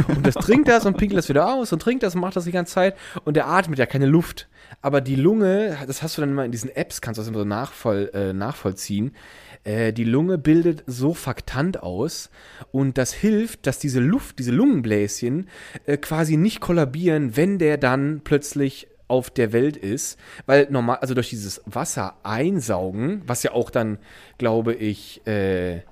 Und 0.08 0.26
das 0.26 0.34
trinkt 0.34 0.68
das 0.68 0.86
und 0.86 0.96
pinkelt 0.96 1.18
das 1.18 1.28
wieder 1.28 1.52
aus 1.52 1.72
und 1.72 1.80
trinkt 1.80 2.02
das 2.02 2.14
und 2.14 2.20
macht 2.20 2.36
das 2.36 2.44
die 2.44 2.52
ganze 2.52 2.74
Zeit. 2.74 2.96
Und 3.24 3.34
der 3.34 3.46
atmet 3.46 3.78
ja 3.78 3.86
keine 3.86 4.06
Luft. 4.06 4.48
Aber 4.82 5.00
die 5.00 5.16
Lunge, 5.16 5.76
das 5.86 6.02
hast 6.02 6.16
du 6.16 6.22
dann 6.22 6.30
immer 6.30 6.44
in 6.44 6.52
diesen 6.52 6.70
Apps, 6.70 7.00
kannst 7.00 7.18
du 7.18 7.22
das 7.22 7.28
immer 7.28 7.38
so 7.38 7.44
nachvoll, 7.44 8.10
äh, 8.12 8.32
nachvollziehen. 8.32 9.14
Äh, 9.64 9.92
die 9.92 10.04
Lunge 10.04 10.38
bildet 10.38 10.84
Surfaktant 10.86 11.82
aus 11.82 12.30
und 12.70 12.98
das 12.98 13.12
hilft, 13.12 13.66
dass 13.66 13.78
diese 13.78 14.00
Luft, 14.00 14.38
diese 14.38 14.52
Lungenbläschen 14.52 15.48
äh, 15.86 15.96
quasi 15.96 16.36
nicht 16.36 16.60
kollabieren, 16.60 17.36
wenn 17.36 17.58
der 17.58 17.78
dann 17.78 18.20
plötzlich 18.24 18.88
auf 19.08 19.30
der 19.30 19.52
Welt 19.52 19.76
ist, 19.76 20.18
weil 20.46 20.68
normal, 20.70 20.98
also 21.00 21.14
durch 21.14 21.30
dieses 21.30 21.62
Wasser 21.66 22.14
einsaugen, 22.22 23.22
was 23.26 23.42
ja 23.42 23.52
auch 23.52 23.70
dann, 23.70 23.98
glaube 24.38 24.74
ich, 24.74 25.26
äh, 25.26 25.82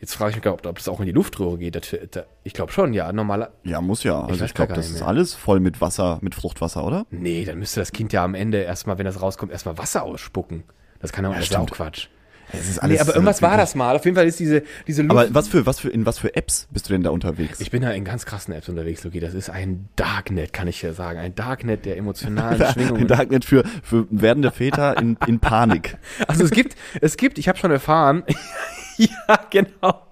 jetzt 0.00 0.14
frage 0.14 0.30
ich 0.30 0.36
mich, 0.36 0.46
ob, 0.46 0.64
ob 0.64 0.76
das 0.76 0.88
auch 0.88 1.00
in 1.00 1.06
die 1.06 1.12
Luftröhre 1.12 1.58
geht. 1.58 1.74
Das, 1.74 1.94
das, 2.10 2.24
ich 2.44 2.52
glaube 2.52 2.72
schon, 2.72 2.92
ja, 2.94 3.12
normaler. 3.12 3.52
Ja, 3.64 3.80
muss 3.80 4.04
ja. 4.04 4.20
Also 4.20 4.40
weiß 4.40 4.50
ich 4.50 4.54
glaube, 4.54 4.74
das 4.74 4.90
ist 4.90 5.02
alles 5.02 5.34
voll 5.34 5.60
mit 5.60 5.80
Wasser, 5.80 6.18
mit 6.22 6.34
Fruchtwasser, 6.34 6.84
oder? 6.84 7.06
Nee, 7.10 7.44
dann 7.44 7.58
müsste 7.58 7.80
das 7.80 7.92
Kind 7.92 8.12
ja 8.12 8.24
am 8.24 8.34
Ende 8.34 8.58
erstmal, 8.58 8.98
wenn 8.98 9.06
das 9.06 9.20
rauskommt, 9.20 9.52
erstmal 9.52 9.78
Wasser 9.78 10.04
ausspucken. 10.04 10.64
Das 11.00 11.12
kann 11.12 11.24
ja, 11.24 11.32
das 11.32 11.44
ist 11.44 11.56
auch. 11.56 11.66
Quatsch. 11.66 12.08
Es 12.52 12.68
ist 12.68 12.82
nee, 12.82 12.98
aber 12.98 13.14
irgendwas 13.14 13.42
war 13.42 13.56
das 13.56 13.74
mal. 13.74 13.96
Auf 13.96 14.04
jeden 14.04 14.16
Fall 14.16 14.26
ist 14.26 14.38
diese, 14.38 14.62
diese 14.86 15.02
Luft. 15.02 15.10
Aber 15.10 15.34
was 15.34 15.48
für, 15.48 15.66
was 15.66 15.80
für, 15.80 15.88
in 15.88 16.06
was 16.06 16.18
für 16.18 16.36
Apps 16.36 16.68
bist 16.70 16.88
du 16.88 16.92
denn 16.92 17.02
da 17.02 17.10
unterwegs? 17.10 17.60
Ich 17.60 17.70
bin 17.70 17.82
da 17.82 17.90
in 17.90 18.04
ganz 18.04 18.24
krassen 18.24 18.54
Apps 18.54 18.68
unterwegs, 18.68 19.02
Loki. 19.04 19.20
Das 19.20 19.34
ist 19.34 19.50
ein 19.50 19.88
Darknet, 19.96 20.52
kann 20.52 20.68
ich 20.68 20.80
ja 20.82 20.92
sagen. 20.92 21.18
Ein 21.18 21.34
Darknet 21.34 21.84
der 21.84 21.96
emotionalen 21.96 22.64
Schwingungen. 22.72 23.02
Ein 23.02 23.08
Darknet 23.08 23.44
für, 23.44 23.64
für 23.82 24.06
werdende 24.10 24.50
Väter 24.50 24.96
in, 24.98 25.16
in 25.26 25.40
Panik. 25.40 25.96
Also 26.28 26.44
es 26.44 26.50
gibt, 26.50 26.76
es 27.00 27.16
gibt, 27.16 27.38
ich 27.38 27.48
habe 27.48 27.58
schon 27.58 27.70
erfahren, 27.70 28.24
ja, 28.96 29.38
genau. 29.50 30.06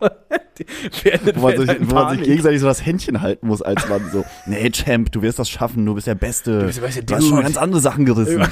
wo 1.34 1.40
man, 1.40 1.58
sich, 1.58 1.90
wo 1.90 1.94
man 1.94 2.16
sich 2.16 2.26
gegenseitig 2.26 2.60
so 2.60 2.66
das 2.66 2.84
Händchen 2.84 3.20
halten 3.20 3.46
muss, 3.46 3.62
als 3.62 3.88
man 3.88 4.10
so, 4.10 4.24
nee, 4.46 4.70
Champ, 4.70 5.10
du 5.12 5.22
wirst 5.22 5.38
das 5.38 5.48
schaffen, 5.48 5.84
du 5.86 5.94
bist 5.94 6.06
der 6.06 6.14
Beste. 6.14 6.60
Du, 6.60 6.66
bist 6.66 6.78
der 6.78 6.82
Beste, 6.82 7.04
du 7.04 7.14
hast 7.14 7.26
schon 7.26 7.42
ganz 7.42 7.56
andere 7.56 7.80
Sachen 7.80 8.04
gerissen. 8.04 8.46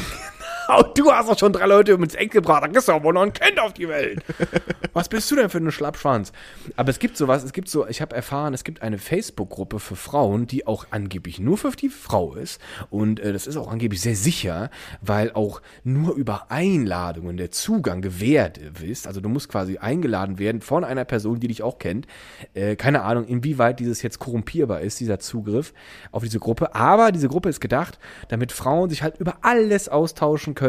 Genau, 0.72 0.88
du 0.94 1.12
hast 1.12 1.28
doch 1.28 1.38
schon 1.38 1.52
drei 1.52 1.66
Leute 1.66 1.92
ins 1.92 2.14
Eck 2.14 2.30
gebracht, 2.30 2.64
kriegst 2.72 2.88
du 2.88 2.92
auch 2.92 3.02
wohl 3.02 3.12
noch 3.12 3.22
ein 3.22 3.32
Kind 3.32 3.60
auf 3.60 3.74
die 3.74 3.88
Welt. 3.88 4.22
Was 4.94 5.08
bist 5.08 5.30
du 5.30 5.36
denn 5.36 5.48
für 5.48 5.58
ein 5.58 5.70
Schlappschwanz? 5.70 6.32
Aber 6.76 6.90
es 6.90 6.98
gibt 6.98 7.16
sowas, 7.16 7.44
es 7.44 7.52
gibt 7.52 7.68
so, 7.68 7.86
ich 7.86 8.00
habe 8.00 8.14
erfahren, 8.14 8.52
es 8.54 8.64
gibt 8.64 8.82
eine 8.82 8.98
Facebook-Gruppe 8.98 9.80
für 9.80 9.96
Frauen, 9.96 10.46
die 10.46 10.66
auch 10.66 10.86
angeblich 10.90 11.40
nur 11.40 11.56
für 11.56 11.70
die 11.70 11.88
Frau 11.88 12.34
ist. 12.34 12.60
Und 12.90 13.20
äh, 13.20 13.32
das 13.32 13.46
ist 13.46 13.56
auch 13.56 13.70
angeblich 13.70 14.00
sehr 14.00 14.16
sicher, 14.16 14.70
weil 15.00 15.32
auch 15.32 15.62
nur 15.84 16.14
über 16.14 16.50
Einladungen 16.50 17.36
der 17.36 17.50
Zugang 17.50 18.02
gewährt 18.02 18.58
ist. 18.58 19.06
Also 19.06 19.20
du 19.20 19.28
musst 19.28 19.48
quasi 19.48 19.78
eingeladen 19.78 20.38
werden 20.38 20.60
von 20.60 20.84
einer 20.84 21.04
Person, 21.04 21.40
die 21.40 21.48
dich 21.48 21.62
auch 21.62 21.78
kennt. 21.78 22.06
Äh, 22.54 22.76
keine 22.76 23.02
Ahnung, 23.02 23.24
inwieweit 23.26 23.80
dieses 23.80 24.02
jetzt 24.02 24.18
korrumpierbar 24.18 24.80
ist, 24.80 25.00
dieser 25.00 25.18
Zugriff 25.18 25.72
auf 26.10 26.22
diese 26.22 26.38
Gruppe. 26.38 26.74
Aber 26.74 27.12
diese 27.12 27.28
Gruppe 27.28 27.48
ist 27.48 27.60
gedacht, 27.60 27.98
damit 28.28 28.52
Frauen 28.52 28.90
sich 28.90 29.02
halt 29.02 29.18
über 29.18 29.38
alles 29.42 29.88
austauschen 29.88 30.54
können, 30.54 30.61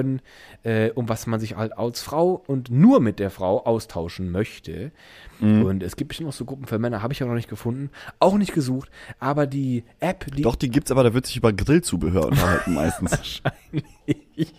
äh, 0.63 0.89
um 0.91 1.09
was 1.09 1.27
man 1.27 1.39
sich 1.39 1.55
halt 1.55 1.77
als 1.77 2.01
Frau 2.01 2.43
und 2.47 2.69
nur 2.71 2.99
mit 2.99 3.19
der 3.19 3.29
Frau 3.29 3.63
austauschen 3.65 4.31
möchte. 4.31 4.91
Mhm. 5.39 5.63
Und 5.63 5.83
es 5.83 5.95
gibt 5.95 6.09
bestimmt 6.09 6.27
noch 6.27 6.33
so 6.33 6.45
Gruppen 6.45 6.65
für 6.65 6.79
Männer, 6.79 7.01
habe 7.01 7.13
ich 7.13 7.19
ja 7.19 7.25
noch 7.25 7.33
nicht 7.33 7.49
gefunden, 7.49 7.89
auch 8.19 8.37
nicht 8.37 8.53
gesucht, 8.53 8.89
aber 9.19 9.47
die 9.47 9.83
App, 9.99 10.25
die. 10.35 10.41
Doch, 10.41 10.55
die 10.55 10.69
gibt's, 10.69 10.91
aber 10.91 11.03
da 11.03 11.13
wird 11.13 11.25
sich 11.25 11.37
über 11.37 11.53
Grillzubehör 11.53 12.27
unterhalten 12.27 12.73
meistens. 12.73 13.11
Wahrscheinlich. 13.43 14.53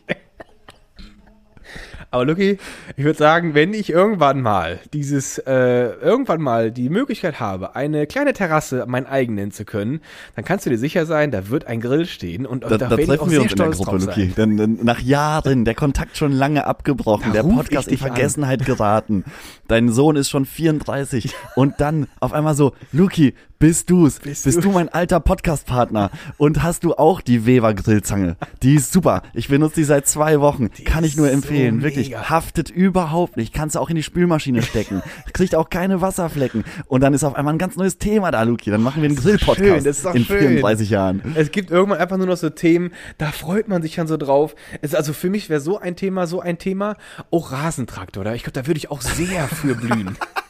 Aber 2.14 2.26
Lucky, 2.26 2.58
ich 2.96 3.04
würde 3.04 3.18
sagen, 3.18 3.54
wenn 3.54 3.74
ich 3.74 3.90
irgendwann 3.90 4.40
mal 4.40 4.78
dieses, 4.92 5.38
äh, 5.38 5.86
irgendwann 6.00 6.40
mal 6.40 6.70
die 6.70 6.88
Möglichkeit 6.88 7.40
habe, 7.40 7.74
eine 7.74 8.06
kleine 8.06 8.32
Terrasse 8.32 8.84
mein 8.86 9.04
eigen 9.04 9.34
nennen 9.34 9.50
zu 9.50 9.64
können, 9.64 10.00
dann 10.36 10.44
kannst 10.44 10.64
du 10.64 10.70
dir 10.70 10.78
sicher 10.78 11.06
sein, 11.06 11.32
da 11.32 11.48
wird 11.48 11.66
ein 11.66 11.80
Grill 11.80 12.06
stehen 12.06 12.46
und 12.46 12.62
da, 12.62 12.78
da, 12.78 12.86
da 12.86 12.96
treffen 12.96 13.32
wir 13.32 13.42
uns 13.42 13.50
in 13.50 13.58
der 13.58 13.70
Gruppe, 13.70 13.96
Lucky. 13.96 14.28
Denn, 14.28 14.56
denn, 14.56 14.78
nach 14.84 15.00
Jahren, 15.00 15.64
der 15.64 15.74
Kontakt 15.74 16.16
schon 16.16 16.30
lange 16.30 16.68
abgebrochen, 16.68 17.32
da 17.32 17.42
der 17.42 17.48
Podcast 17.52 17.88
in 17.88 17.98
Vergessenheit 17.98 18.60
an. 18.60 18.66
geraten. 18.66 19.24
Dein 19.66 19.88
Sohn 19.88 20.14
ist 20.14 20.30
schon 20.30 20.46
34 20.46 21.34
und 21.56 21.80
dann 21.80 22.06
auf 22.20 22.32
einmal 22.32 22.54
so, 22.54 22.74
Luki, 22.92 23.34
bist 23.58 23.90
du's. 23.90 24.20
Bist, 24.20 24.44
bist 24.44 24.62
du 24.64 24.70
mein 24.70 24.88
alter 24.88 25.20
Podcast-Partner. 25.20 26.10
Und 26.36 26.62
hast 26.62 26.84
du 26.84 26.94
auch 26.94 27.20
die 27.20 27.46
Weber 27.46 27.74
Grillzange. 27.74 28.36
Die 28.62 28.74
ist 28.74 28.92
super. 28.92 29.22
Ich 29.32 29.48
benutze 29.48 29.76
die 29.76 29.84
seit 29.84 30.06
zwei 30.06 30.40
Wochen. 30.40 30.70
Die 30.76 30.84
Kann 30.84 31.04
ich 31.04 31.16
nur 31.16 31.30
empfehlen. 31.30 31.76
So 31.76 31.84
Wirklich. 31.84 32.16
Haftet 32.16 32.70
überhaupt 32.70 33.36
nicht. 33.36 33.54
Kannst 33.54 33.76
du 33.76 33.80
auch 33.80 33.90
in 33.90 33.96
die 33.96 34.02
Spülmaschine 34.02 34.62
stecken. 34.62 35.02
Kriegt 35.32 35.54
auch 35.54 35.70
keine 35.70 36.00
Wasserflecken. 36.00 36.64
Und 36.86 37.00
dann 37.02 37.14
ist 37.14 37.24
auf 37.24 37.34
einmal 37.34 37.54
ein 37.54 37.58
ganz 37.58 37.76
neues 37.76 37.98
Thema 37.98 38.30
da, 38.30 38.42
Luki. 38.42 38.70
Dann 38.70 38.82
machen 38.82 39.02
wir 39.02 39.08
einen 39.08 39.16
Grill-Podcast 39.16 39.86
in 40.14 40.24
schön. 40.24 40.38
34 40.38 40.90
Jahren. 40.90 41.22
Es 41.34 41.50
gibt 41.50 41.70
irgendwann 41.70 41.98
einfach 41.98 42.16
nur 42.16 42.26
noch 42.26 42.36
so 42.36 42.50
Themen, 42.50 42.92
da 43.18 43.32
freut 43.32 43.68
man 43.68 43.82
sich 43.82 43.94
dann 43.94 44.06
so 44.06 44.16
drauf. 44.16 44.54
Es, 44.82 44.94
also 44.94 45.12
für 45.12 45.30
mich 45.30 45.48
wäre 45.48 45.60
so 45.60 45.78
ein 45.78 45.96
Thema, 45.96 46.26
so 46.26 46.40
ein 46.40 46.58
Thema, 46.58 46.96
auch 47.30 47.52
Rasentraktor. 47.52 48.22
Oder? 48.22 48.34
Ich 48.34 48.42
glaube, 48.42 48.60
da 48.60 48.66
würde 48.66 48.78
ich 48.78 48.90
auch 48.90 49.00
sehr 49.00 49.48
für 49.48 49.74
blühen. 49.74 50.16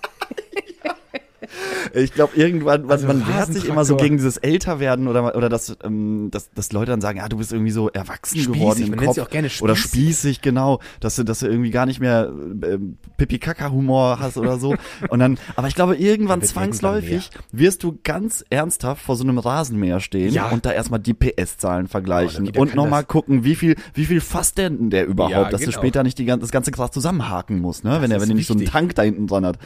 Ich 1.93 2.13
glaube, 2.13 2.37
irgendwann, 2.37 2.91
also 2.91 3.07
man 3.07 3.27
wehrt 3.27 3.53
sich 3.53 3.67
immer 3.67 3.85
so 3.85 3.97
gegen 3.97 4.17
dieses 4.17 4.37
Älterwerden 4.39 5.09
oder, 5.09 5.37
oder 5.37 5.49
dass, 5.49 5.77
ähm, 5.85 6.29
dass, 6.31 6.51
dass 6.51 6.73
Leute 6.73 6.91
dann 6.91 7.01
sagen, 7.01 7.19
ja, 7.19 7.29
du 7.29 7.37
bist 7.37 7.53
irgendwie 7.53 7.71
so 7.71 7.89
erwachsen 7.91 8.39
spießig, 8.39 8.53
geworden 8.53 8.83
im 8.83 8.91
man 8.91 9.05
Kopf. 9.05 9.19
Auch 9.19 9.31
gerne 9.31 9.49
spießig. 9.49 9.63
Oder 9.63 9.77
spießig, 9.77 10.41
genau. 10.41 10.81
Dass 11.01 11.17
du, 11.17 11.25
dass 11.25 11.41
du 11.41 11.47
irgendwie 11.47 11.71
gar 11.71 11.87
nicht 11.87 12.01
mehr 12.01 12.33
äh, 12.63 12.79
Pipi-Kaka-Humor 13.17 14.19
hast 14.21 14.37
oder 14.37 14.59
so. 14.59 14.75
Und 15.09 15.19
dann, 15.19 15.39
aber 15.57 15.69
ich 15.69 15.75
glaube, 15.75 15.97
irgendwann 15.97 16.43
zwangsläufig 16.43 17.31
wirst 17.53 17.83
du 17.83 17.99
ganz 18.03 18.45
ernsthaft 18.51 19.03
vor 19.03 19.17
so 19.17 19.25
einem 19.25 19.39
Rasenmäher 19.39 20.01
stehen 20.01 20.33
ja. 20.33 20.49
und 20.49 20.67
da 20.67 20.73
erstmal 20.73 21.01
die 21.01 21.15
PS-Zahlen 21.15 21.89
vergleichen 21.89 22.51
oh, 22.57 22.61
und 22.61 22.75
nochmal 22.75 23.05
gucken, 23.05 23.45
wie 23.45 23.55
viel, 23.55 23.77
wie 23.95 24.05
viel 24.05 24.21
fasst 24.21 24.59
denn 24.59 24.91
der 24.91 25.07
überhaupt, 25.07 25.33
ja, 25.33 25.51
dass 25.51 25.61
genau. 25.61 25.73
du 25.73 25.79
später 25.79 26.03
nicht 26.03 26.19
die, 26.19 26.27
das 26.27 26.51
ganze 26.51 26.71
Gras 26.71 26.91
zusammenhaken 26.91 27.61
musst, 27.61 27.85
ne? 27.85 28.01
wenn 28.01 28.11
er, 28.11 28.21
wenn 28.21 28.29
er 28.29 28.35
nicht 28.35 28.47
so 28.47 28.55
einen 28.55 28.67
Tank 28.67 28.95
da 28.95 29.03
hinten 29.03 29.27
dran 29.27 29.45
hat. 29.47 29.59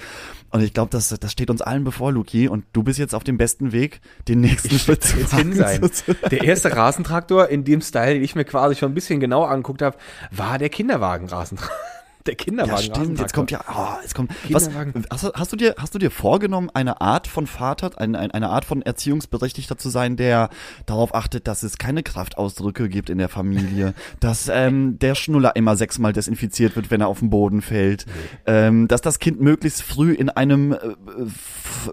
Und 0.51 0.63
ich 0.63 0.73
glaube, 0.73 0.91
das, 0.91 1.09
das 1.09 1.31
steht 1.33 1.51
uns 1.51 1.61
allen 1.61 1.78
bevor, 1.85 2.13
Luki. 2.13 2.49
Und 2.49 2.65
du 2.73 2.83
bist 2.83 2.99
jetzt 2.99 3.15
auf 3.15 3.25
dem 3.25 3.39
besten 3.39 3.73
Weg, 3.73 4.01
den 4.29 4.41
nächsten 4.41 4.75
ich 4.75 4.83
Schritt 4.83 5.03
zu 5.03 5.17
hin 5.37 5.53
sein. 5.53 5.81
Der 6.31 6.45
erste 6.45 6.75
Rasentraktor 6.75 7.49
in 7.49 7.65
dem 7.65 7.81
Style, 7.81 8.15
den 8.15 8.23
ich 8.23 8.35
mir 8.35 8.45
quasi 8.45 8.77
schon 8.77 8.93
ein 8.93 8.95
bisschen 8.95 9.21
genauer 9.21 9.51
angeguckt 9.51 9.83
habe, 9.83 9.97
war 10.31 10.59
der 10.59 10.69
Kinderwagen-Rasentraktor 10.69 11.77
der 12.27 12.35
Kinderwagen. 12.35 12.87
Ja, 12.87 12.95
stimmt. 12.95 13.19
Jetzt 13.19 13.33
kommt 13.33 13.51
ja, 13.51 13.61
oh, 13.75 14.01
jetzt 14.03 14.15
kommt. 14.15 14.33
Was, 14.51 14.71
hast, 15.11 15.33
hast, 15.35 15.53
du 15.53 15.57
dir, 15.57 15.75
hast 15.79 15.95
du 15.95 15.99
dir 15.99 16.11
vorgenommen, 16.11 16.71
eine 16.73 17.01
Art 17.01 17.27
von 17.27 17.47
Vater, 17.47 17.91
eine, 17.97 18.35
eine 18.35 18.49
Art 18.51 18.65
von 18.65 18.83
Erziehungsberechtigter 18.83 19.79
zu 19.79 19.89
sein, 19.89 20.17
der 20.17 20.51
darauf 20.87 21.15
achtet, 21.15 21.47
dass 21.49 21.63
es 21.63 21.79
keine 21.79 22.03
Kraftausdrücke 22.03 22.89
gibt 22.89 23.11
in 23.11 23.19
der 23.19 23.29
Familie, 23.29 23.95
dass 24.21 24.49
ähm, 24.53 24.99
der 24.99 25.15
Schnuller 25.15 25.57
immer 25.57 25.77
sechsmal 25.77 26.13
desinfiziert 26.13 26.77
wird, 26.77 26.91
wenn 26.91 27.01
er 27.01 27.09
auf 27.09 27.21
den 27.21 27.31
Boden 27.31 27.63
fällt, 27.63 28.07
ähm, 28.47 28.89
dass 28.89 29.01
das 29.01 29.19
Kind 29.19 29.41
möglichst 29.41 29.83
früh 29.83 30.13
in 30.13 30.31
einem 30.31 30.73
äh, 30.73 30.77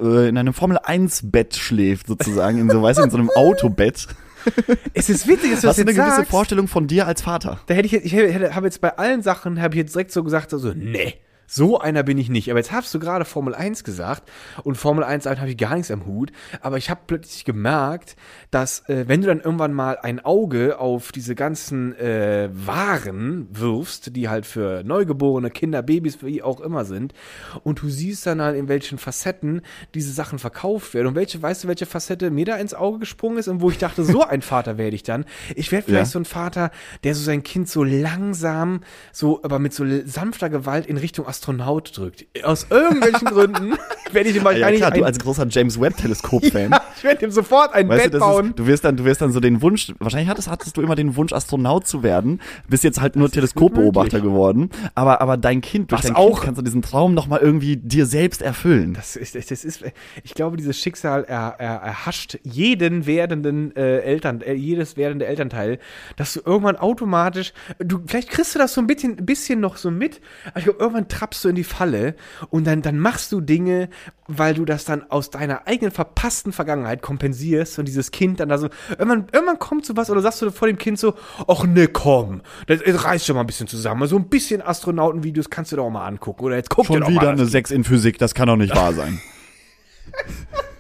äh 0.02 0.30
in 0.30 0.38
einem 0.38 0.54
Formel 0.54 0.80
1 0.84 1.32
Bett 1.32 1.56
schläft, 1.56 2.08
sozusagen, 2.08 2.58
in 2.58 2.70
so, 2.70 2.82
weißt 2.82 3.00
du, 3.00 3.04
in 3.04 3.10
so 3.10 3.18
einem 3.18 3.30
Autobett. 3.36 4.08
es 4.94 5.10
ist 5.10 5.28
witzig, 5.28 5.52
dass 5.52 5.62
du 5.62 5.68
Hast 5.68 5.78
das 5.80 5.86
du 5.86 5.90
eine 5.90 5.94
gewisse 5.94 6.18
sagst. 6.18 6.32
Vorstellung 6.32 6.68
von 6.68 6.88
dir 6.88 7.08
als 7.08 7.22
Vater? 7.22 7.60
Da 7.68 7.74
hätte 7.74 7.88
ich, 7.88 7.94
ich 7.94 8.14
hätte, 8.14 8.56
habe 8.56 8.68
jetzt 8.68 8.82
bei 8.82 8.98
allen 8.98 9.22
Sachen, 9.22 9.62
habe 9.62 9.76
ich 9.76 9.80
jetzt 9.80 9.96
direkt 9.96 10.12
so 10.12 10.24
gesagt, 10.24 10.52
so, 10.52 10.74
nee. 10.76 11.16
So 11.48 11.80
einer 11.80 12.04
bin 12.04 12.18
ich 12.18 12.30
nicht. 12.30 12.50
Aber 12.50 12.60
jetzt 12.60 12.72
hast 12.72 12.94
du 12.94 13.00
gerade 13.00 13.26
Formel 13.26 13.56
1 13.56 13.84
gesagt 13.84 14.32
und 14.64 14.76
Formel 14.76 15.04
1 15.04 15.26
habe 15.26 15.50
ich 15.50 15.58
gar 15.58 15.76
nichts 15.76 15.92
am 15.92 16.06
Hut. 16.06 16.32
Aber 16.62 16.78
ich 16.78 16.90
habe 16.90 17.02
plötzlich 17.08 17.46
gemerkt, 17.46 18.16
dass 18.52 18.88
äh, 18.90 19.06
wenn 19.08 19.22
du 19.22 19.28
dann 19.28 19.40
irgendwann 19.40 19.74
mal 19.74 19.98
ein 19.98 20.24
Auge 20.24 20.80
auf 20.80 21.12
diese 21.12 21.36
ganzen 21.36 21.96
äh, 21.98 22.50
Waren 22.52 23.48
wirfst, 23.52 24.16
die 24.16 24.30
halt 24.30 24.46
für 24.46 24.84
neugeborene 24.84 25.50
Kinder, 25.52 25.82
Babys, 25.82 26.24
wie 26.24 26.42
auch 26.42 26.60
immer 26.62 26.86
sind, 26.86 27.14
und 27.64 27.82
du 27.82 27.90
siehst 27.90 28.26
dann 28.26 28.42
halt 28.42 28.56
in 28.56 28.68
welchen 28.68 28.98
Facetten 28.98 29.62
diese 29.94 30.12
Sachen 30.12 30.40
verkauft 30.40 30.94
werden 30.94 31.08
und 31.08 31.16
welche, 31.16 31.42
weißt 31.42 31.64
du, 31.64 31.68
welche 31.68 31.86
Facette 31.86 32.32
mir 32.32 32.46
da 32.46 32.56
ins 32.56 32.74
Auge 32.74 33.00
gesprungen 33.00 33.38
ist 33.38 33.48
und 33.48 33.62
wo 33.62 33.70
ich 33.70 33.78
dachte, 33.78 34.04
so 34.04 34.24
ein 34.24 34.42
Vater 34.42 34.78
werde 34.78 34.96
ich 34.96 35.04
dann. 35.04 35.26
Ich 35.56 35.72
werde 35.72 35.86
vielleicht 35.88 36.08
ja. 36.08 36.12
so 36.12 36.20
ein 36.20 36.26
Vater, 36.26 36.72
der 37.04 37.16
so 37.16 37.24
sein 37.24 37.44
Kind 37.44 37.70
so 37.70 37.84
langsam, 37.84 38.82
so 39.12 39.44
aber 39.44 39.60
mit 39.60 39.74
so 39.74 39.86
sanfter 40.06 40.50
Gewalt 40.50 40.86
in 40.86 40.98
Richtung 40.98 41.26
Astronaut 41.36 41.98
drückt. 41.98 42.26
Aus 42.44 42.68
irgendwelchen 42.70 43.28
Gründen 43.28 43.74
werde 44.12 44.30
ich 44.30 44.38
ihm 44.38 44.44
wahrscheinlich. 44.44 44.80
Ja, 44.80 44.88
klar, 44.88 45.00
du 45.00 45.04
als 45.04 45.20
großer 45.20 45.46
James 45.50 45.80
Webb 45.80 45.98
Teleskop-Fan. 45.98 46.72
Ja, 46.76 46.82
ich 46.98 47.04
werde 47.04 47.26
ihm 47.26 47.32
sofort 47.32 47.74
ein 47.74 47.88
weißt 47.88 48.06
Bett 48.06 48.14
du, 48.16 48.20
bauen. 48.20 48.46
Ist, 48.48 48.60
du 48.60 48.68
wirst 48.68 48.86
dann, 48.86 48.98
du 48.98 49.06
wirst 49.06 49.22
dann 49.22 49.32
so 49.32 49.40
den 49.40 49.62
Wunsch, 49.62 49.94
wahrscheinlich 50.00 50.30
hattest, 50.30 50.50
hattest 50.50 50.76
du 50.78 50.82
immer 50.82 50.96
den 50.96 51.16
Wunsch, 51.16 51.34
Astronaut 51.34 51.86
zu 51.86 52.04
werden, 52.04 52.42
bist 52.68 52.84
jetzt 52.84 53.02
halt 53.02 53.16
nur 53.16 53.30
Teleskopbeobachter 53.30 54.22
geworden. 54.22 54.70
Aber, 54.96 55.22
aber 55.22 55.38
dein 55.38 55.62
Kind, 55.62 55.92
durch 55.92 56.02
Was 56.02 56.08
dein 56.08 56.16
auch? 56.16 56.36
Kind 56.36 56.46
kannst 56.46 56.60
du 56.60 56.64
diesen 56.64 56.82
Traum 56.82 57.14
nochmal 57.14 57.40
irgendwie 57.42 57.78
dir 57.78 58.06
selbst 58.06 58.42
erfüllen. 58.42 58.94
Das 58.94 59.16
ist, 59.16 59.36
das 59.36 59.64
ist, 59.64 59.84
ich 60.24 60.34
glaube, 60.34 60.58
dieses 60.58 60.80
Schicksal 60.80 61.26
er, 61.26 61.56
er, 61.60 61.76
erhascht 61.76 62.40
jeden 62.44 63.06
werdenden 63.06 63.76
äh, 63.76 64.00
Eltern, 64.00 64.42
äh, 64.42 64.54
jedes 64.54 64.98
werdende 64.98 65.26
Elternteil, 65.26 65.80
dass 66.16 66.34
du 66.34 66.42
irgendwann 66.46 66.78
automatisch, 66.78 67.54
du, 67.80 68.00
vielleicht 68.06 68.30
kriegst 68.30 68.56
du 68.56 68.60
das 68.60 68.74
so 68.74 68.82
ein 68.82 68.88
bisschen, 68.88 69.18
bisschen 69.18 69.60
noch 69.60 69.78
so 69.78 69.92
mit, 69.92 70.22
aber 70.48 70.60
ich 70.60 70.64
glaube, 70.66 70.80
irgendwann 70.80 71.08
trappst 71.26 71.44
du 71.44 71.50
in 71.50 71.56
die 71.56 71.64
Falle 71.64 72.14
und 72.52 72.68
dann, 72.68 72.84
dann 72.84 73.00
machst 73.00 73.32
du 73.32 73.42
Dinge, 73.42 73.90
weil 74.28 74.54
du 74.54 74.64
das 74.64 74.86
dann 74.86 75.10
aus 75.10 75.32
deiner 75.32 75.66
eigenen 75.66 75.92
verpassten 75.92 76.52
Vergangenheit 76.52 77.02
kompensierst 77.02 77.80
und 77.80 77.88
dieses 77.88 78.12
Kind 78.12 78.40
dann 78.40 78.50
da 78.50 78.60
so, 78.60 78.70
irgendwann, 78.92 79.26
irgendwann 79.32 79.58
kommt 79.58 79.88
so 79.88 79.98
was 79.98 80.12
oder 80.12 80.22
sagst 80.22 80.44
du 80.44 80.52
vor 80.52 80.68
dem 80.68 80.78
Kind 80.78 81.00
so, 81.00 81.16
ach 81.48 81.64
ne, 81.64 81.88
komm, 81.88 82.42
das, 82.68 82.82
das 82.84 83.04
reißt 83.04 83.26
schon 83.26 83.36
mal 83.36 83.42
ein 83.42 83.48
bisschen 83.48 83.68
zusammen. 83.68 84.08
So 84.08 84.18
ein 84.18 84.30
bisschen 84.30 84.62
Astronautenvideos 84.62 85.50
kannst 85.50 85.72
du 85.72 85.78
doch 85.78 85.90
mal 85.90 86.06
angucken 86.06 86.44
oder 86.44 86.58
jetzt 86.58 86.70
guck 86.70 86.86
Schon 86.86 86.98
dir 86.98 87.02
doch 87.02 87.10
wieder 87.10 87.22
mal 87.22 87.32
eine 87.32 87.46
6 87.46 87.72
in 87.72 87.84
Physik, 87.84 88.20
das 88.20 88.36
kann 88.36 88.48
doch 88.48 88.58
nicht 88.58 88.76
wahr 88.76 88.94
sein. 88.94 89.20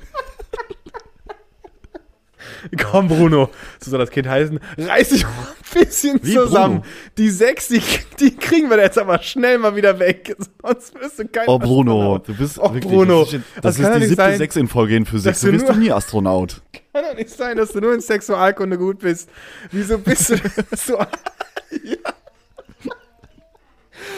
Komm, 2.91 3.07
Bruno, 3.07 3.49
so 3.79 3.91
soll 3.91 3.99
das 3.99 4.09
Kind 4.11 4.27
heißen. 4.27 4.59
Reiß 4.77 5.09
dich 5.09 5.23
mal 5.23 5.29
ein 5.31 5.79
bisschen 5.85 6.19
Wie 6.23 6.33
zusammen. 6.33 6.81
Bruno? 6.81 6.85
Die 7.17 7.29
sechs, 7.29 7.67
die, 7.67 7.81
die 8.19 8.35
kriegen 8.35 8.69
wir 8.69 8.77
jetzt 8.79 8.97
aber 8.97 9.19
schnell 9.21 9.57
mal 9.57 9.75
wieder 9.75 9.99
weg. 9.99 10.35
Sonst 10.61 10.95
wirst 10.99 11.19
du 11.19 11.27
kein 11.27 11.47
Oh 11.47 11.59
Bruno, 11.59 12.15
Astronaut. 12.15 12.27
du 12.27 12.33
bist 12.35 12.59
Oh, 12.59 12.73
wirklich, 12.73 12.83
Bruno, 12.91 13.23
das 13.23 13.33
ist, 13.33 13.43
das 13.55 13.61
das 13.61 13.79
ist 13.79 13.85
doch 13.87 13.93
die 13.95 14.05
siebte 14.07 14.15
sein, 14.15 14.37
6 14.37 14.55
in 14.55 14.67
Folge 14.67 14.95
in 14.95 15.05
Physik, 15.05 15.39
du 15.39 15.51
du 15.51 15.57
nur- 15.57 15.75
nie 15.75 15.91
Astronaut. 15.91 16.61
Kann 16.93 17.03
doch 17.03 17.15
nicht 17.15 17.29
sein, 17.29 17.57
dass 17.57 17.71
du 17.73 17.81
nur 17.81 17.93
in 17.93 17.99
Sexualkunde 18.01 18.77
gut 18.77 18.99
bist. 18.99 19.29
Wieso 19.71 19.97
bist 19.97 20.29
du 20.29 20.35
so? 20.77 20.97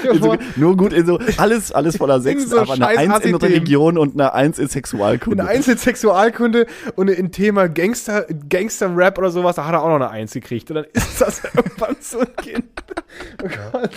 Also, 0.10 0.38
nur 0.55 0.77
gut 0.77 0.93
in 0.93 1.05
so, 1.05 1.19
alles, 1.38 1.71
alles 1.71 1.97
voller 1.97 2.19
Sechs, 2.21 2.49
so 2.49 2.60
aber 2.60 2.73
eine 2.73 2.88
Eins 2.88 3.25
in. 3.25 3.36
Religion 3.36 3.97
und 3.97 4.13
eine 4.13 4.33
Eins 4.33 4.60
in 4.60 4.67
Sexualkunde. 4.67 5.43
Eine 5.43 5.49
Eins 5.51 5.67
in 5.67 5.77
Sexualkunde 5.77 6.65
und 6.95 7.10
ein 7.10 7.31
Thema 7.31 7.67
Gangster, 7.69 8.25
Gangster-Rap 8.49 9.17
oder 9.17 9.31
sowas, 9.31 9.55
da 9.55 9.65
hat 9.65 9.73
er 9.73 9.83
auch 9.83 9.88
noch 9.88 9.95
eine 9.95 10.10
Eins 10.10 10.33
gekriegt. 10.33 10.69
Und 10.71 10.75
dann 10.75 10.86
ist 10.93 11.21
das 11.21 11.41
irgendwann 11.55 11.95
so 11.99 12.19
ein 12.19 12.36
Kind. 12.38 12.65
Oh 13.43 13.47
Gott. 13.71 13.91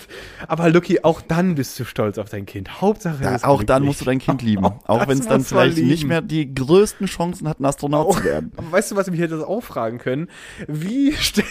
Aber 0.47 0.71
Lucky, 0.71 1.01
auch 1.03 1.21
dann 1.21 1.55
bist 1.55 1.79
du 1.79 1.85
stolz 1.85 2.19
auf 2.19 2.29
dein 2.31 2.47
Kind. 2.47 2.81
Hauptsache, 2.81 3.23
ist 3.25 3.45
auch 3.45 3.63
dann 3.63 3.85
musst 3.85 4.01
du 4.01 4.05
dein 4.05 4.19
Kind 4.19 4.43
lieben. 4.43 4.65
Auch 4.65 4.79
Auch 4.87 5.09
wenn 5.09 5.19
es 5.19 5.27
dann 5.27 5.45
vielleicht 5.45 5.77
nicht 5.79 6.01
lieben. 6.01 6.09
mehr 6.09 6.23
die 6.23 6.55
größten 6.55 7.07
Chancen 7.07 7.49
hat, 7.49 7.61
ein 7.61 7.65
Astronaut 7.65 8.15
zu 8.15 8.25
werden. 8.25 8.53
Aber 8.57 8.73
weißt 8.73 8.93
du, 8.93 8.97
was 8.97 9.11
wir 9.11 9.17
hier 9.17 9.29
das 9.29 9.43
auch 9.43 9.63
fragen 9.63 9.99
können? 9.99 10.29
Wie 10.67 11.13
stell 11.19 11.45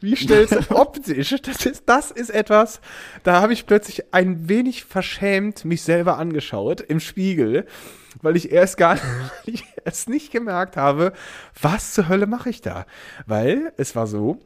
Wie 0.00 0.16
stellst 0.16 0.54
du 0.54 0.70
optisch? 0.76 1.34
Das 1.42 1.66
ist, 1.66 1.82
das 1.86 2.10
ist 2.10 2.30
etwas, 2.30 2.80
da 3.22 3.40
habe 3.40 3.52
ich 3.52 3.66
plötzlich 3.66 4.12
ein 4.14 4.48
wenig 4.48 4.84
verschämt 4.84 5.64
mich 5.64 5.82
selber 5.82 6.18
angeschaut 6.18 6.80
im 6.80 7.00
Spiegel, 7.00 7.66
weil 8.20 8.36
ich 8.36 8.52
erst 8.52 8.76
gar 8.76 8.98
ich 9.44 9.64
erst 9.84 10.08
nicht 10.08 10.32
gemerkt 10.32 10.76
habe, 10.76 11.12
was 11.60 11.94
zur 11.94 12.08
Hölle 12.08 12.26
mache 12.26 12.50
ich 12.50 12.60
da? 12.60 12.86
Weil 13.26 13.72
es 13.76 13.96
war 13.96 14.06
so, 14.06 14.38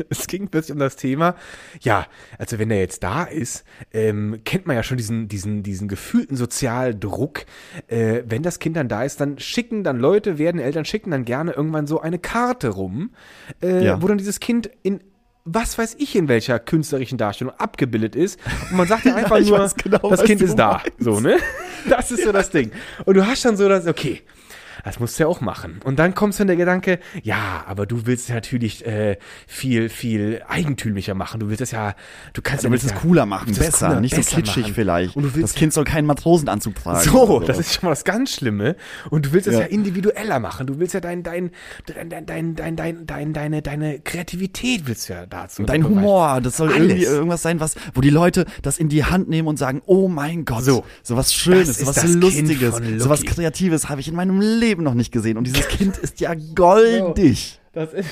es 0.08 0.26
ging 0.26 0.48
plötzlich 0.48 0.72
um 0.72 0.78
das 0.78 0.96
Thema, 0.96 1.34
ja, 1.80 2.06
also 2.38 2.58
wenn 2.58 2.70
er 2.70 2.78
jetzt 2.78 3.02
da 3.02 3.24
ist, 3.24 3.64
ähm, 3.92 4.40
kennt 4.44 4.66
man 4.66 4.76
ja 4.76 4.82
schon 4.82 4.96
diesen, 4.96 5.28
diesen, 5.28 5.62
diesen 5.62 5.88
gefühlten 5.88 6.36
Sozialdruck. 6.36 7.44
Äh, 7.88 8.22
wenn 8.26 8.42
das 8.42 8.58
Kind 8.58 8.76
dann 8.76 8.88
da 8.88 9.04
ist, 9.04 9.20
dann 9.20 9.38
schicken 9.38 9.84
dann 9.84 9.98
Leute, 9.98 10.38
werden 10.38 10.60
Eltern 10.60 10.84
schicken 10.84 11.10
dann 11.10 11.24
gerne 11.24 11.52
irgendwann 11.52 11.86
so 11.86 12.00
eine 12.00 12.18
Karte 12.18 12.68
rum, 12.68 13.10
äh, 13.62 13.84
Ja. 13.84 14.02
wo 14.02 14.08
dann 14.08 14.18
dieses 14.18 14.40
Kind 14.40 14.70
in 14.82 15.00
was 15.46 15.78
weiß 15.78 15.96
ich 15.98 16.14
in 16.16 16.28
welcher 16.28 16.58
künstlerischen 16.58 17.16
Darstellung 17.16 17.54
abgebildet 17.58 18.14
ist. 18.14 18.38
Und 18.70 18.76
man 18.76 18.86
sagt 18.86 19.04
ja 19.06 19.14
einfach 19.14 19.38
ich 19.38 19.48
nur, 19.48 19.68
genau, 19.82 20.10
das 20.10 20.22
Kind 20.22 20.42
ist 20.42 20.54
da. 20.56 20.82
meinst. 20.84 20.92
So, 20.98 21.18
ne? 21.18 21.38
Das 21.88 22.10
ist 22.12 22.22
so 22.24 22.30
das 22.30 22.50
Ding. 22.50 22.70
Und 23.06 23.16
du 23.16 23.26
hast 23.26 23.44
dann 23.46 23.56
so 23.56 23.66
das, 23.68 23.86
okay, 23.86 24.20
das 24.84 25.00
musst 25.00 25.18
du 25.18 25.24
ja 25.24 25.28
auch 25.28 25.40
machen. 25.40 25.80
Und 25.84 25.98
dann 25.98 26.14
kommst 26.14 26.38
du 26.38 26.42
in 26.42 26.48
der 26.48 26.56
Gedanke, 26.56 26.98
ja, 27.22 27.64
aber 27.66 27.86
du 27.86 28.06
willst 28.06 28.30
natürlich 28.30 28.86
äh, 28.86 29.16
viel, 29.46 29.88
viel 29.88 30.42
eigentümlicher 30.48 31.14
machen. 31.14 31.40
Du 31.40 31.48
willst 31.48 31.60
das 31.60 31.70
ja, 31.72 31.94
du 32.32 32.42
kannst 32.42 32.64
Du 32.64 32.68
ja 32.68 32.72
willst 32.72 32.84
nicht 32.86 32.94
es 32.94 33.00
cooler 33.00 33.26
machen, 33.26 33.48
willst 33.48 33.60
es 33.60 33.66
besser, 33.66 33.88
cooler, 33.88 34.00
nicht 34.00 34.14
besser 34.16 34.30
so 34.30 34.36
kitschig 34.36 34.62
machen. 34.62 34.74
vielleicht. 34.74 35.16
Und 35.16 35.22
du 35.24 35.34
willst 35.34 35.50
das 35.50 35.54
Kind 35.54 35.72
soll 35.72 35.84
keinen 35.84 36.06
Matrosenanzug 36.06 36.74
tragen. 36.76 37.00
so, 37.10 37.28
oder 37.28 37.46
das 37.46 37.58
ist 37.58 37.74
schon 37.74 37.86
mal 37.86 37.90
das 37.90 38.04
ganz 38.04 38.32
Schlimme. 38.34 38.76
Und 39.10 39.26
du 39.26 39.32
willst 39.32 39.48
es 39.48 39.54
ja. 39.54 39.60
Ja. 39.60 39.66
individueller 39.66 40.38
machen. 40.38 40.66
Du 40.66 40.78
willst 40.78 40.94
ja 40.94 41.00
dein, 41.00 41.22
dein, 41.22 41.50
dein, 41.86 42.08
dein, 42.08 42.26
dein, 42.26 42.56
dein, 42.56 42.76
dein, 42.76 43.06
dein 43.06 43.32
deine, 43.32 43.62
deine 43.62 43.98
Kreativität 44.00 44.86
willst 44.86 45.08
du 45.08 45.14
ja 45.14 45.26
dazu. 45.26 45.64
Dein. 45.64 45.84
Humor, 45.84 46.40
das 46.40 46.56
soll 46.58 46.68
Alles. 46.68 46.78
irgendwie 46.78 47.04
irgendwas 47.04 47.42
sein, 47.42 47.58
was, 47.58 47.74
wo 47.94 48.00
die 48.00 48.10
Leute 48.10 48.44
das 48.62 48.78
in 48.78 48.88
die 48.88 49.04
Hand 49.04 49.28
nehmen 49.28 49.48
und 49.48 49.58
sagen, 49.58 49.82
oh 49.86 50.08
mein 50.08 50.44
Gott, 50.44 50.62
So. 50.64 50.84
so 51.02 51.16
was 51.16 51.34
Schönes, 51.34 51.78
so 51.78 51.86
was 51.86 52.04
Lustiges, 52.06 52.76
so 52.98 53.08
was. 53.08 53.20
Kreatives 53.24 53.88
habe 53.88 54.00
ich 54.00 54.08
in 54.08 54.14
meinem 54.14 54.40
Leben 54.40 54.69
noch 54.78 54.94
nicht 54.94 55.12
gesehen. 55.12 55.36
Und 55.36 55.44
dieses 55.44 55.68
Kind 55.68 55.98
ist 55.98 56.20
ja 56.20 56.34
goldig. 56.54 57.60
Das 57.72 57.92
ist, 57.92 58.10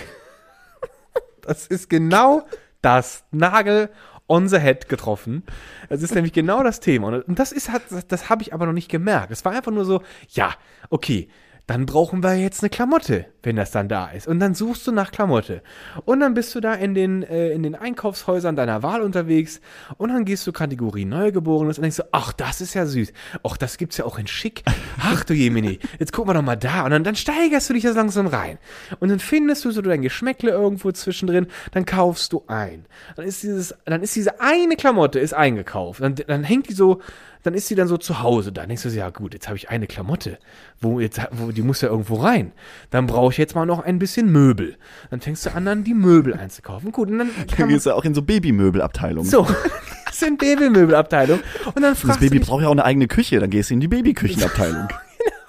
das 1.43 1.67
ist 1.67 1.91
genau 1.91 2.47
das 2.83 3.25
Nagel 3.31 3.91
on 4.29 4.49
the 4.49 4.59
head 4.59 4.89
getroffen. 4.89 5.43
Das 5.89 6.03
ist 6.03 6.15
nämlich 6.15 6.33
genau 6.33 6.63
das 6.63 6.81
Thema. 6.81 7.09
Und 7.27 7.39
das 7.39 7.51
ist 7.53 7.71
das, 7.91 8.07
das 8.07 8.29
habe 8.29 8.43
ich 8.43 8.53
aber 8.53 8.67
noch 8.67 8.73
nicht 8.73 8.91
gemerkt. 8.91 9.33
Es 9.33 9.45
war 9.45 9.53
einfach 9.53 9.73
nur 9.73 9.85
so, 9.85 10.03
ja, 10.29 10.55
okay, 10.91 11.29
dann 11.69 11.85
brauchen 11.85 12.23
wir 12.23 12.35
jetzt 12.35 12.63
eine 12.63 12.71
Klamotte, 12.71 13.27
wenn 13.43 13.57
das 13.57 13.71
dann 13.71 13.91
da 13.91 14.09
ist. 14.09 14.27
Und 14.27 14.41
dann 14.41 14.55
suchst 14.55 14.87
du 14.87 14.93
nach 14.93 15.13
Klamotte. 15.13 15.63
Und 16.07 16.21
dann 16.21 16.33
bist 16.33 16.55
du 16.55 16.61
da 16.61 16.73
in 16.73 16.95
den, 16.95 17.23
äh, 17.23 17.51
in 17.51 17.63
den 17.63 17.75
Einkaufshäusern 17.75 18.57
deiner 18.57 18.83
Wahl 18.83 19.03
unterwegs. 19.03 19.61
Und 19.99 20.09
dann 20.09 20.25
gehst 20.25 20.47
du 20.47 20.53
Kategorie 20.53 21.05
Neugeborenes 21.05 21.77
und 21.77 21.83
denkst 21.83 21.99
so, 21.99 22.05
ach, 22.11 22.33
das 22.33 22.63
ist 22.63 22.73
ja 22.73 22.87
süß. 22.87 23.13
Ach, 23.43 23.59
das 23.59 23.77
gibt's 23.77 23.99
ja 23.99 24.07
auch 24.07 24.19
in 24.19 24.27
schick. 24.27 24.63
Ach 24.99 25.25
du 25.25 25.35
Jemini, 25.35 25.79
jetzt 25.99 26.15
gucken 26.15 26.31
wir 26.31 26.35
doch 26.35 26.43
mal 26.43 26.57
da. 26.57 26.87
Und 26.87 26.91
dann, 26.91 27.05
dann 27.05 27.17
steigerst 27.17 27.69
du 27.69 27.75
dich 27.75 27.83
da 27.83 27.91
langsam 27.91 28.29
rein. 28.29 28.57
Und 28.99 29.11
dann 29.11 29.21
findest 29.21 29.67
du 29.67 29.71
so 29.71 29.83
dein 29.83 30.01
Geschmäckle 30.01 30.51
irgendwo 30.51 30.91
zwischendrin, 30.91 31.49
dann 31.73 31.85
kaufst 31.85 32.33
du 32.33 32.45
ein. 32.47 32.87
Dann 33.15 33.27
ist 33.27 33.43
dieses, 33.43 33.75
dann 33.85 34.03
ist 34.03 34.17
diese 34.17 34.41
eine 34.41 34.77
Klamotte 34.77 35.21
ist 35.21 35.35
eingekauft. 35.35 36.01
Dann, 36.01 36.15
dann 36.15 36.45
hängt 36.45 36.71
die 36.71 36.75
so, 36.75 37.03
dann 37.43 37.55
ist 37.55 37.69
sie 37.69 37.75
dann 37.75 37.89
so 37.89 37.97
zu 37.97 38.23
Hause. 38.23 38.53
Dann 38.53 38.69
denkst 38.69 38.83
du, 38.83 38.89
ja 38.91 39.11
gut, 39.11 39.35
jetzt 39.35 39.47
habe 39.49 39.57
ich 39.57 39.71
eine 39.71 39.87
Klamotte. 39.87 40.39
Wo 40.81 41.01
jetzt, 41.01 41.21
wo, 41.33 41.51
die 41.51 41.63
muss 41.63 41.81
ja 41.81 41.89
irgendwo 41.89 42.17
rein. 42.17 42.53
Dann 42.91 43.07
brauche 43.07 43.33
ich 43.33 43.39
jetzt 43.39 43.55
mal 43.55 43.67
noch 43.67 43.81
ein 43.81 43.99
bisschen 43.99 44.31
Möbel. 44.31 44.77
Dann 45.11 45.21
fängst 45.21 45.47
du 45.47 45.55
an, 45.55 45.65
dann 45.65 45.85
die 45.85 45.95
Möbel 45.95 46.35
einzukaufen. 46.35 46.93
Gut, 46.93 47.09
und 47.11 47.19
dann 47.19 47.31
Dann 47.57 47.69
gehst 47.69 47.87
du 47.87 47.93
auch 47.93 48.05
in 48.05 48.15
so 48.15 48.23
Babymöbelabteilungen. 48.23 49.29
so, 49.29 49.47
das 50.07 50.19
sind 50.21 50.39
Babymöbelabteilung. 50.39 51.41
Und 51.67 51.77
dann 51.77 51.93
Das 51.93 52.01
fragst 52.01 52.21
Baby 52.21 52.37
du 52.37 52.41
dich, 52.41 52.49
braucht 52.49 52.63
ja 52.63 52.69
auch 52.69 52.73
eine 52.73 52.85
eigene 52.85 53.07
Küche, 53.09 53.41
dann 53.41 53.51
gehst 53.51 53.71
du 53.71 53.75
in 53.75 53.81
die 53.81 53.89
Babyküchenabteilung. 53.89 54.89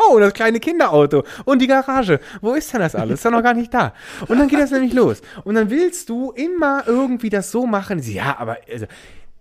oh, 0.10 0.20
das 0.20 0.34
kleine 0.34 0.60
Kinderauto 0.60 1.24
und 1.46 1.62
die 1.62 1.68
Garage. 1.68 2.20
Wo 2.42 2.54
ist 2.54 2.72
denn 2.74 2.80
das 2.82 2.96
alles? 2.96 3.16
Ist 3.20 3.26
doch 3.26 3.32
noch 3.32 3.44
gar 3.44 3.54
nicht 3.54 3.74
da. 3.74 3.94
Und 4.28 4.40
dann 4.40 4.48
geht 4.48 4.60
das 4.60 4.72
nämlich 4.72 4.94
los. 4.94 5.22
Und 5.44 5.56
dann 5.56 5.70
willst 5.70 6.10
du 6.10 6.32
immer 6.32 6.84
irgendwie 6.88 7.30
das 7.30 7.52
so 7.52 7.66
machen. 7.68 8.00
Ja, 8.04 8.38
aber 8.40 8.58
also, 8.72 8.86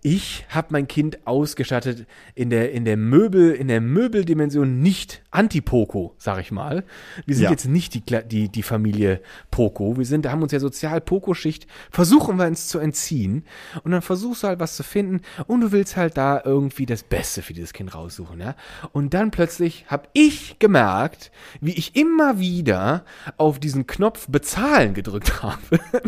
ich 0.01 0.45
habe 0.49 0.67
mein 0.71 0.87
Kind 0.87 1.27
ausgestattet 1.27 2.07
in 2.33 2.49
der, 2.49 2.71
in 2.71 2.85
der 2.85 2.95
Möbel, 2.95 3.51
in 3.51 3.67
der 3.67 3.81
Möbeldimension 3.81 4.79
nicht 4.79 5.21
Anti-Poco, 5.31 6.15
sag 6.17 6.39
ich 6.39 6.51
mal. 6.51 6.85
Wir 7.25 7.35
sind 7.35 7.43
Ja. 7.45 7.51
jetzt 7.51 7.65
nicht 7.65 7.93
die, 7.93 8.01
die, 8.27 8.49
die 8.49 8.63
Familie 8.63 9.21
Poco. 9.51 9.97
Wir 9.97 10.05
sind, 10.05 10.25
haben 10.27 10.41
uns 10.41 10.51
ja 10.53 10.59
sozial 10.59 11.01
Poco-Schicht, 11.01 11.67
versuchen 11.91 12.37
wir 12.37 12.45
uns 12.47 12.67
zu 12.67 12.79
entziehen. 12.79 13.43
Und 13.83 13.91
dann 13.91 14.01
versuchst 14.01 14.43
du 14.43 14.47
halt 14.47 14.59
was 14.59 14.75
zu 14.77 14.83
finden 14.83 15.21
und 15.47 15.61
du 15.61 15.71
willst 15.73 15.97
halt 15.97 16.15
da 16.17 16.41
irgendwie 16.45 16.85
das 16.85 17.03
Beste 17.03 17.41
für 17.41 17.53
dieses 17.53 17.73
Kind 17.73 17.93
raussuchen, 17.93 18.39
ja. 18.39 18.55
Und 18.93 19.13
dann 19.13 19.31
plötzlich 19.31 19.85
habe 19.87 20.07
ich 20.13 20.59
gemerkt, 20.59 21.31
wie 21.59 21.73
ich 21.73 21.95
immer 21.97 22.39
wieder 22.39 23.03
auf 23.37 23.59
diesen 23.59 23.85
Knopf 23.85 24.27
bezahlen 24.29 24.93
gedrückt 24.93 25.43
habe 25.43 25.59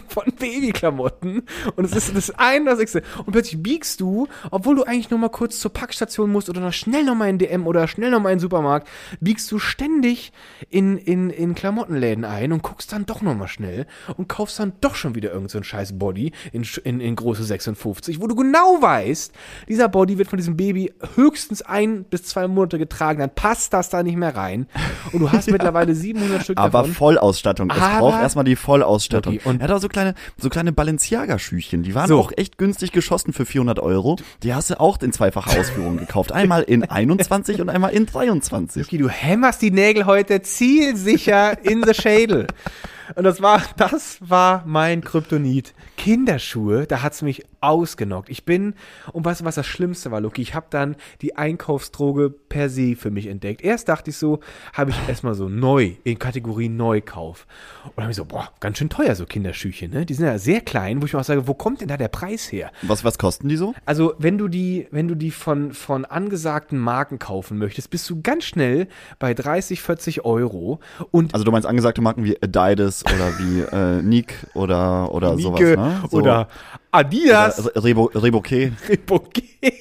von 0.07 0.23
Babyklamotten. 0.39 1.43
Und 1.75 1.85
es 1.85 1.91
ist 1.95 2.15
das 2.15 2.31
eine, 2.31 2.65
das 2.71 2.79
nächste. 2.79 3.03
Und 3.25 3.33
plötzlich 3.33 3.61
biegst 3.81 3.99
du, 3.99 4.27
obwohl 4.51 4.75
du 4.75 4.83
eigentlich 4.83 5.09
nur 5.09 5.17
mal 5.19 5.29
kurz 5.29 5.59
zur 5.59 5.73
Packstation 5.73 6.31
musst 6.31 6.49
oder 6.51 6.61
noch 6.61 6.71
schnell 6.71 7.03
noch 7.03 7.15
mal 7.15 7.27
in 7.29 7.39
DM 7.39 7.65
oder 7.65 7.87
schnell 7.87 8.11
noch 8.11 8.19
mal 8.21 8.29
in 8.29 8.35
den 8.35 8.41
Supermarkt, 8.41 8.87
biegst 9.21 9.51
du 9.51 9.57
ständig 9.57 10.31
in, 10.69 10.99
in, 10.99 11.31
in 11.31 11.55
Klamottenläden 11.55 12.23
ein 12.23 12.51
und 12.53 12.61
guckst 12.61 12.91
dann 12.93 13.07
doch 13.07 13.23
noch 13.23 13.35
mal 13.35 13.47
schnell 13.47 13.87
und 14.17 14.29
kaufst 14.29 14.59
dann 14.59 14.73
doch 14.81 14.93
schon 14.93 15.15
wieder 15.15 15.29
irgendein 15.31 15.49
so 15.49 15.63
scheiß 15.63 15.97
Body 15.97 16.31
in, 16.51 16.63
in, 16.83 16.99
in 17.01 17.15
große 17.15 17.43
56, 17.43 18.21
wo 18.21 18.27
du 18.27 18.35
genau 18.35 18.79
weißt, 18.83 19.33
dieser 19.67 19.89
Body 19.89 20.19
wird 20.19 20.27
von 20.27 20.37
diesem 20.37 20.55
Baby 20.57 20.93
höchstens 21.15 21.63
ein 21.63 22.03
bis 22.03 22.25
zwei 22.25 22.47
Monate 22.47 22.77
getragen, 22.77 23.17
dann 23.17 23.33
passt 23.33 23.73
das 23.73 23.89
da 23.89 24.03
nicht 24.03 24.15
mehr 24.15 24.35
rein. 24.35 24.67
Und 25.11 25.21
du 25.21 25.31
hast 25.31 25.47
mittlerweile 25.51 25.95
700 25.95 26.43
Stück 26.43 26.59
Aber 26.59 26.79
davon. 26.81 26.93
Vollausstattung. 26.93 27.71
Es 27.71 27.81
Aber- 27.81 27.97
braucht 28.11 28.21
erstmal 28.21 28.45
die 28.45 28.55
Vollausstattung. 28.55 29.37
Okay, 29.37 29.49
und- 29.49 29.59
er 29.59 29.69
hat 29.69 29.75
auch 29.75 29.81
so 29.81 29.87
kleine, 29.89 30.13
so 30.37 30.49
kleine 30.49 30.71
Balenciaga-Schüchchen. 30.71 31.81
Die 31.81 31.95
waren 31.95 32.07
So. 32.07 32.19
auch 32.19 32.31
echt 32.37 32.59
günstig 32.59 32.91
geschossen 32.91 33.33
für 33.33 33.47
400 33.47 33.70
Euro. 33.79 34.17
Die 34.43 34.53
hast 34.53 34.69
du 34.69 34.79
auch 34.79 35.01
in 35.01 35.11
zweifacher 35.11 35.59
Ausführung 35.59 35.97
gekauft. 35.97 36.31
Einmal 36.31 36.63
in 36.63 36.83
21 36.83 37.61
und 37.61 37.69
einmal 37.69 37.91
in 37.91 38.05
23. 38.05 38.85
Okay, 38.85 38.97
du 38.97 39.09
hämmerst 39.09 39.61
die 39.61 39.71
Nägel 39.71 40.05
heute 40.05 40.41
zielsicher 40.41 41.63
in 41.63 41.83
the 41.83 41.93
Schädel. 41.93 42.47
Und 43.15 43.23
das 43.23 43.41
war, 43.41 43.61
das 43.77 44.17
war 44.21 44.63
mein 44.65 45.01
Kryptonit. 45.01 45.73
Kinderschuhe, 45.97 46.87
da 46.87 47.01
hat's 47.01 47.21
mich 47.21 47.45
ausgenockt. 47.61 48.29
Ich 48.29 48.43
bin, 48.43 48.73
und 49.13 49.23
weißt 49.23 49.41
du, 49.41 49.45
was 49.45 49.55
das 49.55 49.67
Schlimmste 49.67 50.11
war, 50.11 50.19
Luki? 50.19 50.41
Ich 50.41 50.55
habe 50.55 50.65
dann 50.69 50.95
die 51.21 51.37
Einkaufsdroge 51.37 52.29
per 52.29 52.69
se 52.69 52.95
für 52.95 53.11
mich 53.11 53.27
entdeckt. 53.27 53.61
Erst 53.61 53.87
dachte 53.89 54.09
ich 54.09 54.17
so, 54.17 54.39
habe 54.73 54.91
ich 54.91 54.97
erstmal 55.07 55.35
so 55.35 55.47
neu, 55.47 55.93
in 56.03 56.17
Kategorie 56.17 56.69
Neukauf. 56.69 57.45
Und 57.83 57.93
dann 57.97 58.05
habe 58.05 58.11
ich 58.11 58.17
so, 58.17 58.25
boah, 58.25 58.49
ganz 58.59 58.77
schön 58.77 58.89
teuer, 58.89 59.15
so 59.15 59.25
Kinderschüchen, 59.25 59.91
ne? 59.91 60.05
Die 60.05 60.13
sind 60.13 60.25
ja 60.25 60.39
sehr 60.39 60.61
klein, 60.61 61.01
wo 61.01 61.05
ich 61.05 61.13
mir 61.13 61.19
auch 61.19 61.23
sage, 61.23 61.47
wo 61.47 61.53
kommt 61.53 61.81
denn 61.81 61.87
da 61.87 61.97
der 61.97 62.07
Preis 62.07 62.51
her? 62.51 62.71
Was, 62.81 63.03
was 63.03 63.17
kosten 63.17 63.47
die 63.47 63.57
so? 63.57 63.75
Also, 63.85 64.15
wenn 64.17 64.37
du 64.37 64.47
die, 64.47 64.87
wenn 64.91 65.07
du 65.07 65.15
die 65.15 65.31
von, 65.31 65.73
von 65.73 66.05
angesagten 66.05 66.79
Marken 66.79 67.19
kaufen 67.19 67.57
möchtest, 67.57 67.91
bist 67.91 68.09
du 68.09 68.21
ganz 68.21 68.45
schnell 68.45 68.87
bei 69.19 69.33
30, 69.33 69.81
40 69.81 70.25
Euro. 70.25 70.79
Und 71.11 71.33
Also 71.33 71.43
du 71.43 71.51
meinst 71.51 71.67
angesagte 71.67 72.01
Marken 72.01 72.23
wie 72.23 72.41
Adidas 72.41 73.00
oder 73.05 73.39
wie 73.39 73.59
äh, 73.61 74.01
Nick 74.01 74.35
oder, 74.53 75.13
oder 75.13 75.37
sowas, 75.37 75.59
Nike 75.59 75.77
ne? 75.77 76.03
So, 76.09 76.17
oder 76.17 76.47
Adidas, 76.91 77.65
oder 77.65 77.83
Rebo, 77.83 78.11
Reboquet. 78.13 78.73
Reboquet. 78.89 79.80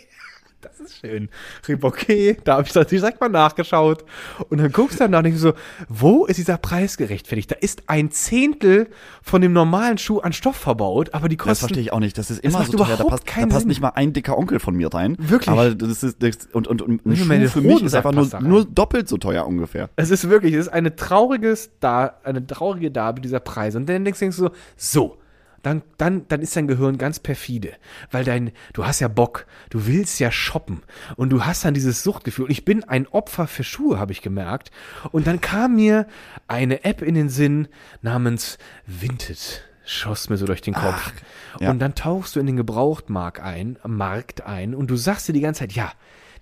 Das 0.81 0.90
ist 0.93 1.01
schön. 1.01 1.29
Reboquet, 1.69 2.38
da 2.45 2.55
habe 2.55 2.66
ich 2.66 2.73
das 2.73 2.87
direkt 2.87 3.21
mal 3.21 3.29
nachgeschaut. 3.29 4.05
Und 4.49 4.59
dann 4.59 4.73
guckst 4.73 4.99
du 4.99 5.05
dann 5.05 5.14
und 5.14 5.25
denkst 5.25 5.40
so, 5.40 5.53
wo 5.88 6.25
ist 6.25 6.38
dieser 6.38 6.57
Preis 6.57 6.97
gerechtfertigt? 6.97 7.51
Da 7.51 7.57
ist 7.57 7.83
ein 7.87 8.11
Zehntel 8.11 8.88
von 9.23 9.43
dem 9.43 9.53
normalen 9.53 9.99
Schuh 9.99 10.21
an 10.21 10.33
Stoff 10.33 10.57
verbaut, 10.57 11.12
aber 11.12 11.29
die 11.29 11.37
Das 11.37 11.47
kosten 11.47 11.61
verstehe 11.66 11.83
ich 11.83 11.93
auch 11.93 12.01
nicht. 12.01 12.16
Das 12.16 12.31
ist 12.31 12.43
immer 12.43 12.61
macht 12.61 12.73
so 12.73 12.79
teuer. 12.79 12.97
Da 12.97 13.05
passt, 13.05 13.25
da 13.29 13.47
passt 13.47 13.61
Sinn. 13.61 13.69
nicht 13.69 13.81
mal 13.81 13.90
ein 13.90 14.12
dicker 14.12 14.38
Onkel 14.38 14.59
von 14.59 14.75
mir 14.75 14.93
rein. 14.93 15.16
Wirklich? 15.19 15.49
Aber 15.49 15.75
das 15.75 16.03
ist 16.03 16.23
das, 16.23 16.49
und 16.53 16.66
und, 16.66 16.83
und 16.83 17.05
ein 17.05 17.16
Schuh 17.16 17.49
für 17.49 17.61
mich 17.61 17.83
ist 17.83 17.95
einfach 17.95 18.12
nur, 18.12 18.27
da 18.27 18.40
nur 18.40 18.64
doppelt 18.64 19.09
so 19.09 19.19
teuer 19.19 19.47
ungefähr. 19.47 19.90
Es 19.97 20.11
ist 20.11 20.29
wirklich, 20.29 20.55
es 20.55 20.66
ist 20.66 20.73
eine 20.73 20.97
trauriges 20.97 21.71
da, 21.81 22.14
eine 22.25 22.47
traurige 22.47 22.90
Darbe 22.90 23.21
dieser 23.21 23.40
Preise. 23.40 23.79
Und 23.79 23.88
dann 23.88 24.05
denkst 24.05 24.21
du 24.21 24.33
so, 24.33 24.51
so, 24.77 25.20
dann, 25.62 25.83
dann, 25.99 26.27
dann 26.29 26.40
ist 26.40 26.57
dein 26.57 26.68
Gehirn 26.68 26.99
ganz 26.99 27.18
perfide. 27.18 27.73
Weil 28.11 28.25
dein, 28.25 28.53
du 28.73 28.87
hast 28.87 29.01
ja 29.01 29.09
Bock, 29.09 29.46
du 29.70 29.87
willst 29.87 30.20
ja 30.20 30.31
shoppen 30.31 30.83
und 31.16 31.31
du 31.31 31.44
hast 31.44 31.64
dann 31.64 31.75
dieses 31.75 32.03
Suchtgefühl. 32.03 32.46
Und 32.46 32.51
ich 32.51 32.64
bin 32.64 32.85
ein 32.85 33.07
Opfer 33.07 33.46
für 33.46 33.64
Schuhe, 33.64 33.99
habe 33.99 34.12
ich 34.12 34.23
gemerkt. 34.23 34.70
Und 35.12 35.27
dann 35.27 35.40
kam 35.40 35.77
mir 35.77 36.07
eine 36.49 36.85
App 36.85 37.03
in 37.03 37.14
den 37.14 37.29
Sinn 37.29 37.68
namens 38.03 38.59
Vinted 38.87 39.64
schoss 39.90 40.29
mir 40.29 40.37
so 40.37 40.46
durch 40.46 40.62
den 40.62 40.75
Kopf. 40.75 41.12
Ach, 41.55 41.61
ja. 41.61 41.70
Und 41.70 41.81
dann 41.81 41.96
tauchst 41.96 42.37
du 42.37 42.40
in 42.40 42.46
den 42.46 42.57
Gebrauchtmarkt 42.57 43.40
ein, 43.40 43.77
Markt 43.85 44.42
ein 44.46 44.75
und 44.75 44.88
du 44.88 44.96
sagst 44.96 45.27
dir 45.27 45.33
die 45.33 45.40
ganze 45.40 45.61
Zeit, 45.61 45.73
ja, 45.73 45.92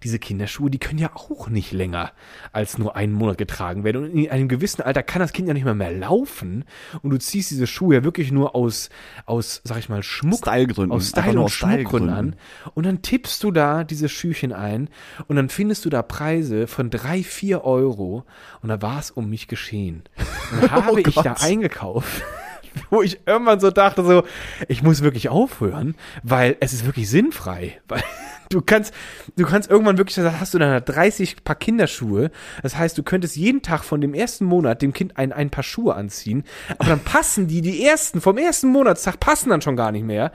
diese 0.02 0.18
Kinderschuhe, 0.18 0.70
die 0.70 0.78
können 0.78 0.98
ja 0.98 1.11
auch 1.14 1.48
nicht 1.48 1.72
länger 1.72 2.12
als 2.52 2.78
nur 2.78 2.96
einen 2.96 3.12
Monat 3.12 3.38
getragen 3.38 3.84
werden. 3.84 4.04
Und 4.04 4.11
in 4.11 4.30
einem 4.30 4.48
gewissen 4.48 4.82
Alter 4.82 5.02
kann 5.02 5.20
das 5.20 5.32
Kind 5.32 5.48
ja 5.48 5.54
nicht 5.54 5.64
mehr 5.64 5.74
mehr 5.74 5.92
laufen. 5.92 6.64
Und 7.02 7.11
du 7.11 7.18
ziehst 7.18 7.50
diese 7.50 7.66
Schuhe 7.66 7.96
ja 7.96 8.04
wirklich 8.04 8.30
nur 8.32 8.54
aus, 8.54 8.90
aus, 9.26 9.61
sag 9.64 9.78
ich 9.78 9.88
mal, 9.88 10.02
Schmuck. 10.02 10.38
Stylegründen. 10.38 10.96
Aus 10.96 11.08
Style 11.08 11.40
und 11.40 11.50
Schmuckgründen 11.50 12.11
an. 12.11 12.37
Und 12.74 12.87
dann 12.87 13.02
tippst 13.02 13.42
du 13.42 13.50
da 13.50 13.84
diese 13.84 14.08
Schüchen 14.08 14.52
ein 14.52 14.88
und 15.26 15.37
dann 15.37 15.48
findest 15.48 15.84
du 15.84 15.90
da 15.90 16.02
Preise 16.02 16.66
von 16.66 16.90
drei, 16.90 17.22
vier 17.22 17.64
Euro. 17.64 18.24
Und 18.62 18.68
da 18.68 18.80
war 18.82 18.98
es 18.98 19.11
um 19.11 19.28
mich 19.28 19.48
geschehen. 19.48 20.04
Und 20.52 20.62
dann 20.62 20.70
habe 20.87 21.00
ich 21.00 21.14
Gott. 21.14 21.26
da 21.26 21.34
eingekauft. 21.34 22.22
Wo 22.90 23.02
ich 23.02 23.20
irgendwann 23.26 23.61
so 23.61 23.70
dachte, 23.70 24.04
so, 24.04 24.24
ich 24.68 24.82
muss 24.82 25.02
wirklich 25.02 25.28
aufhören, 25.28 25.96
weil 26.22 26.56
es 26.61 26.72
ist 26.72 26.84
wirklich 26.87 27.08
sinnfrei. 27.08 27.80
Weil 27.88 28.02
du 28.48 28.62
kannst, 28.62 28.92
du 29.37 29.44
kannst 29.44 29.70
irgendwann 29.70 29.98
wirklich, 29.98 30.16
da 30.16 30.40
hast 30.40 30.54
du 30.54 30.58
dann 30.58 30.84
30 30.84 31.44
Paar 31.44 31.56
Kinderschuhe. 31.56 32.30
Das 32.62 32.76
heißt, 32.76 32.96
du 32.96 33.02
könntest 33.02 33.37
jeden 33.37 33.62
Tag 33.62 33.84
von 33.84 34.00
dem 34.00 34.14
ersten 34.14 34.44
Monat 34.44 34.82
dem 34.82 34.92
Kind 34.92 35.16
ein, 35.16 35.32
ein 35.32 35.50
Paar 35.50 35.64
Schuhe 35.64 35.94
anziehen. 35.94 36.44
Aber 36.78 36.90
dann 36.90 37.00
passen 37.00 37.46
die, 37.46 37.61
die 37.61 37.84
ersten, 37.84 38.20
vom 38.20 38.38
ersten 38.38 38.68
Monatstag 38.68 39.20
passen 39.20 39.50
dann 39.50 39.62
schon 39.62 39.76
gar 39.76 39.92
nicht 39.92 40.04
mehr. 40.04 40.32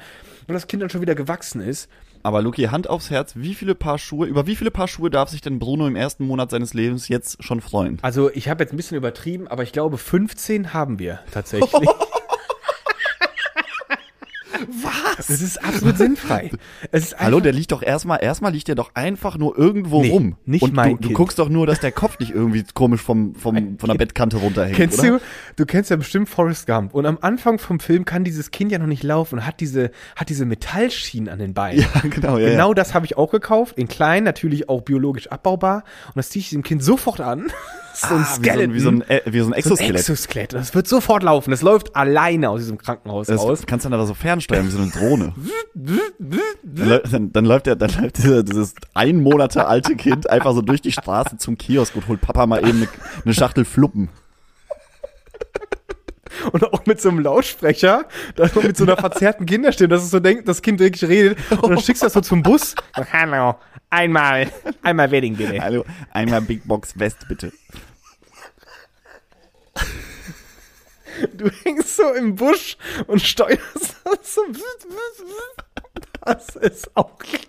Und 0.48 0.54
das 0.54 0.68
Kind 0.68 0.82
dann 0.82 0.90
schon 0.90 1.02
wieder 1.02 1.16
gewachsen 1.16 1.62
ist. 1.62 1.90
Aber 2.26 2.42
Luki, 2.42 2.64
Hand 2.64 2.90
aufs 2.90 3.10
Herz, 3.10 3.34
wie 3.36 3.54
viele 3.54 3.76
Paar 3.76 3.98
Schuhe, 3.98 4.28
über 4.28 4.48
wie 4.48 4.56
viele 4.56 4.72
Paar 4.72 4.88
Schuhe 4.88 5.10
darf 5.10 5.30
sich 5.30 5.42
denn 5.42 5.60
Bruno 5.60 5.86
im 5.88 5.98
ersten 5.98 6.26
Monat 6.26 6.52
seines 6.52 6.74
Lebens 6.74 7.10
jetzt 7.10 7.44
schon 7.44 7.60
freuen? 7.60 7.98
Also 8.02 8.32
ich 8.32 8.48
habe 8.48 8.64
jetzt 8.64 8.72
ein 8.72 8.78
bisschen 8.78 8.96
übertrieben, 8.96 9.50
aber 9.50 9.64
ich 9.64 9.74
glaube 9.74 9.98
15 9.98 10.74
haben 10.74 11.00
wir 11.00 11.20
tatsächlich. 11.32 11.72
Was? 14.82 15.03
Es 15.18 15.30
ist 15.30 15.64
absolut 15.64 15.98
sinnfrei. 15.98 16.52
Es 16.92 17.04
ist 17.06 17.20
Hallo, 17.20 17.40
der 17.40 17.54
liegt 17.54 17.72
doch 17.72 17.82
erstmal, 17.84 18.24
erstmal 18.24 18.52
liegt 18.52 18.68
der 18.68 18.76
doch 18.76 18.92
einfach 18.96 19.38
nur 19.38 19.58
irgendwo 19.58 20.02
Nee, 20.02 20.10
rum. 20.12 20.36
nicht 20.46 20.62
Und 20.64 20.74
mein 20.74 20.92
du, 20.92 20.98
du 20.98 21.08
Kind. 21.10 21.14
guckst 21.18 21.40
doch 21.40 21.50
nur, 21.50 21.68
dass 21.68 21.80
der 21.80 21.92
Kopf 21.92 22.20
nicht 22.20 22.32
irgendwie 22.32 22.64
komisch 22.74 23.02
vom, 23.02 23.36
vom, 23.36 23.78
von 23.80 23.90
der 23.90 23.98
Bettkante 23.98 24.38
runterhängt, 24.38 24.76
Kennst 24.76 25.00
oder? 25.00 25.10
du, 25.10 25.20
du 25.58 25.66
kennst 25.66 25.90
ja 25.90 25.96
bestimmt 25.96 26.30
Forrest 26.30 26.68
Gump. 26.68 26.94
Und 26.94 27.06
am 27.06 27.18
Anfang 27.22 27.60
vom 27.60 27.80
Film 27.80 28.06
kann 28.06 28.24
dieses 28.24 28.52
Kind 28.52 28.72
ja 28.72 28.80
noch 28.80 28.88
nicht 28.88 29.04
laufen 29.04 29.40
und 29.40 29.46
hat 29.48 29.60
diese, 29.60 29.92
hat 30.16 30.30
diese 30.30 30.46
Metallschienen 30.46 31.30
an 31.30 31.40
den 31.40 31.54
Beinen. 31.54 31.82
Ja, 31.82 32.02
genau, 32.10 32.38
ja, 32.38 32.50
genau 32.50 32.70
ja. 32.70 32.74
das 32.74 32.94
habe 32.94 33.06
ich 33.06 33.18
auch 33.18 33.32
gekauft. 33.32 33.78
In 33.78 33.88
klein, 33.88 34.24
natürlich 34.24 34.70
auch 34.70 34.82
biologisch 34.82 35.28
abbaubar. 35.28 35.84
Und 36.08 36.18
das 36.18 36.30
ziehe 36.30 36.42
ich 36.42 36.50
dem 36.50 36.64
Kind 36.64 36.84
sofort 36.84 37.22
an. 37.22 37.52
so 37.94 38.08
ein 38.16 38.24
Ah, 38.26 38.38
wie 38.42 38.50
so 38.50 38.60
ein, 38.60 38.74
wie 38.74 38.80
so 38.80 38.90
ein, 38.90 39.04
wie 39.26 39.40
so 39.40 39.46
ein 39.46 39.48
So 39.48 39.48
ein 39.50 39.54
Exoskelett. 39.54 39.96
Exoskelett. 40.00 40.54
Das 40.54 40.74
wird 40.74 40.88
sofort 40.88 41.22
laufen. 41.24 41.52
Das 41.52 41.62
läuft 41.62 41.96
alleine 41.96 42.50
aus 42.50 42.62
diesem 42.62 42.78
Krankenhaus 42.78 43.28
das 43.28 43.40
raus. 43.40 43.64
kannst 43.68 43.86
du 43.86 43.90
dann 43.90 44.00
aber 44.00 44.08
so 44.08 44.14
fernsteuern, 44.16 44.66
wie 44.66 44.72
so 44.72 44.82
eine 44.82 44.90
Drohne. 45.04 45.34
dann, 46.64 47.02
dann, 47.12 47.32
dann 47.34 47.46
läuft 47.46 47.66
der, 47.66 47.76
dann 47.76 47.92
läuft 48.02 48.18
dieser, 48.18 48.44
dieses 48.44 48.76
ein 48.94 49.22
Monate 49.22 49.66
alte 49.68 49.96
Kind 49.96 50.30
einfach 50.30 50.54
so 50.54 50.62
durch 50.62 50.82
die 50.82 50.92
Straße 50.92 51.38
zum 51.38 51.58
Kiosk 51.58 51.96
und 51.96 52.08
holt 52.08 52.22
Papa 52.22 52.46
mal 52.46 52.60
eben 52.60 52.78
eine, 52.80 52.88
eine 53.24 53.34
Schachtel 53.34 53.66
Fluppen. 53.66 54.10
Und 56.52 56.64
auch 56.74 56.86
mit 56.86 57.00
so 57.00 57.10
einem 57.10 57.20
Lautsprecher, 57.20 58.06
das 58.36 58.56
mit 58.56 58.76
so 58.76 58.84
einer 58.84 58.98
verzerrten 58.98 59.46
Kinderstimme, 59.46 59.90
dass 59.90 60.04
es 60.04 60.12
so 60.12 60.20
denkt, 60.20 60.48
das 60.48 60.62
Kind 60.62 60.80
wirklich 60.80 61.08
redet. 61.08 61.38
Und 61.52 61.70
dann 61.70 61.80
schickst 61.80 62.02
du 62.02 62.08
das 62.08 62.14
so 62.14 62.22
zum 62.22 62.42
Bus. 62.42 62.76
Hallo, 63.12 63.56
einmal, 63.90 64.48
einmal 64.82 65.12
Wedding 65.12 65.36
bitte. 65.36 65.62
Hallo, 65.62 65.86
einmal 66.12 66.42
Big 66.42 66.68
Box 66.68 66.98
West, 66.98 67.28
bitte. 67.28 67.52
Du 71.34 71.50
hängst 71.64 71.96
so 71.98 72.12
im 72.14 72.36
Busch 72.36 72.78
und 73.08 73.22
steuerst 73.22 73.96
das 74.06 74.36
so. 74.36 74.42
Das 76.26 76.56
ist 76.56 76.90
auch 76.96 77.18
geil. 77.18 77.42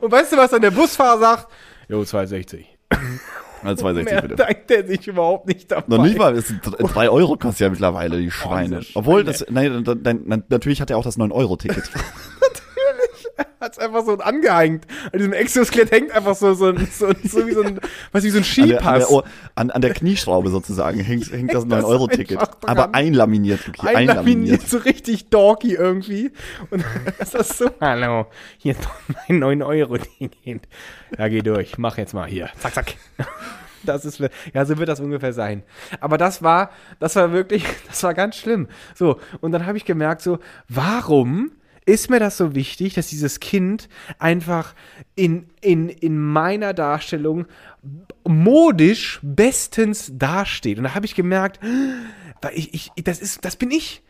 Und 0.00 0.10
weißt 0.10 0.32
du, 0.32 0.36
was 0.36 0.50
dann 0.50 0.62
der 0.62 0.70
Busfahrer 0.70 1.18
sagt? 1.18 1.48
Jo, 1.88 2.04
260. 2.04 2.66
Also 3.62 3.82
260 3.82 4.04
Mehr 4.12 4.22
bitte. 4.22 4.36
denkt 4.46 4.70
er 4.70 4.86
sich 4.86 5.06
überhaupt 5.08 5.46
nicht 5.48 5.70
dabei. 5.70 5.84
Noch 5.96 6.02
nicht 6.04 6.18
mal, 6.18 6.36
es 6.36 6.48
sind 6.48 6.64
dr- 6.64 6.76
drei 6.88 7.08
Euro 7.10 7.36
kostet 7.36 7.60
ja 7.60 7.70
mittlerweile 7.70 8.18
die 8.18 8.30
Schweine. 8.30 8.82
Obwohl, 8.94 9.24
das, 9.24 9.44
nein, 9.50 9.82
dann, 9.84 10.02
dann, 10.02 10.44
natürlich 10.48 10.80
hat 10.80 10.90
er 10.90 10.98
auch 10.98 11.04
das 11.04 11.18
9-Euro-Ticket. 11.18 11.90
Hat's 13.60 13.78
einfach 13.78 14.04
so 14.04 14.16
angehängt. 14.18 14.86
An 15.12 15.18
diesem 15.18 15.32
Exoskelett 15.32 15.90
hängt 15.90 16.10
einfach 16.12 16.34
so, 16.34 16.54
so, 16.54 16.66
ein- 16.66 16.86
so, 16.90 17.08
so 17.24 17.46
wie 17.46 17.52
so 17.52 17.62
ein, 17.62 17.80
was 18.12 18.24
wie 18.24 18.30
so 18.30 18.38
ein 18.38 18.44
An 18.44 18.68
der, 18.68 18.78
an, 18.78 18.84
Skipass. 18.84 18.98
der, 18.98 19.10
Ohr- 19.10 19.24
an, 19.54 19.70
an 19.70 19.80
der 19.82 19.94
Knieschraube 19.94 20.50
sozusagen 20.50 21.00
hängt, 21.00 21.30
hängt 21.32 21.52
das 21.54 21.62
Hängt 21.64 21.72
das 21.72 21.84
9-Euro-Ticket. 21.84 22.38
einfach 22.38 22.54
dran. 22.56 22.78
Aber 22.78 22.94
einlaminiert, 22.94 23.60
okay, 23.68 23.78
einlaminiert. 23.96 24.10
einlaminiert, 24.18 24.68
so 24.68 24.78
richtig 24.78 25.28
dorky 25.30 25.74
irgendwie. 25.74 26.32
Und 26.70 26.84
das 27.18 27.34
ist 27.34 27.58
so, 27.58 27.70
hallo, 27.80 28.26
hier 28.58 28.72
ist 28.72 28.84
doch 28.84 28.94
mein 29.28 29.38
9 29.38 29.62
Euro 29.62 29.98
Ticket. 29.98 30.62
Ja, 31.18 31.28
geh 31.28 31.40
durch, 31.42 31.78
mach 31.78 31.98
jetzt 31.98 32.14
mal 32.14 32.26
hier. 32.28 32.50
Zack, 32.58 32.74
zack. 32.74 32.94
Das 33.84 34.04
ist, 34.04 34.18
ja, 34.52 34.64
so 34.64 34.78
wird 34.78 34.88
das 34.88 34.98
ungefähr 34.98 35.32
sein. 35.32 35.62
Aber 36.00 36.18
das 36.18 36.42
war, 36.42 36.70
das 36.98 37.14
war 37.14 37.30
wirklich, 37.32 37.64
das 37.86 38.02
war 38.02 38.14
ganz 38.14 38.34
schlimm. 38.36 38.66
So, 38.96 39.20
und 39.40 39.52
dann 39.52 39.64
habe 39.66 39.76
ich 39.78 39.84
gemerkt, 39.84 40.22
so, 40.22 40.38
warum 40.68 41.52
ist 41.86 42.10
mir 42.10 42.18
das 42.18 42.36
so 42.36 42.54
wichtig, 42.54 42.94
dass 42.94 43.06
dieses 43.06 43.40
Kind 43.40 43.88
einfach 44.18 44.74
in, 45.14 45.46
in, 45.60 45.88
in 45.88 46.18
meiner 46.18 46.74
Darstellung 46.74 47.46
modisch 48.24 49.20
bestens 49.22 50.10
dasteht? 50.12 50.78
Und 50.78 50.84
da 50.84 50.94
habe 50.94 51.06
ich 51.06 51.14
gemerkt, 51.14 51.60
ich, 52.52 52.74
ich, 52.74 53.04
das 53.04 53.20
ist, 53.20 53.44
das 53.44 53.56
bin 53.56 53.70
ich. 53.70 54.02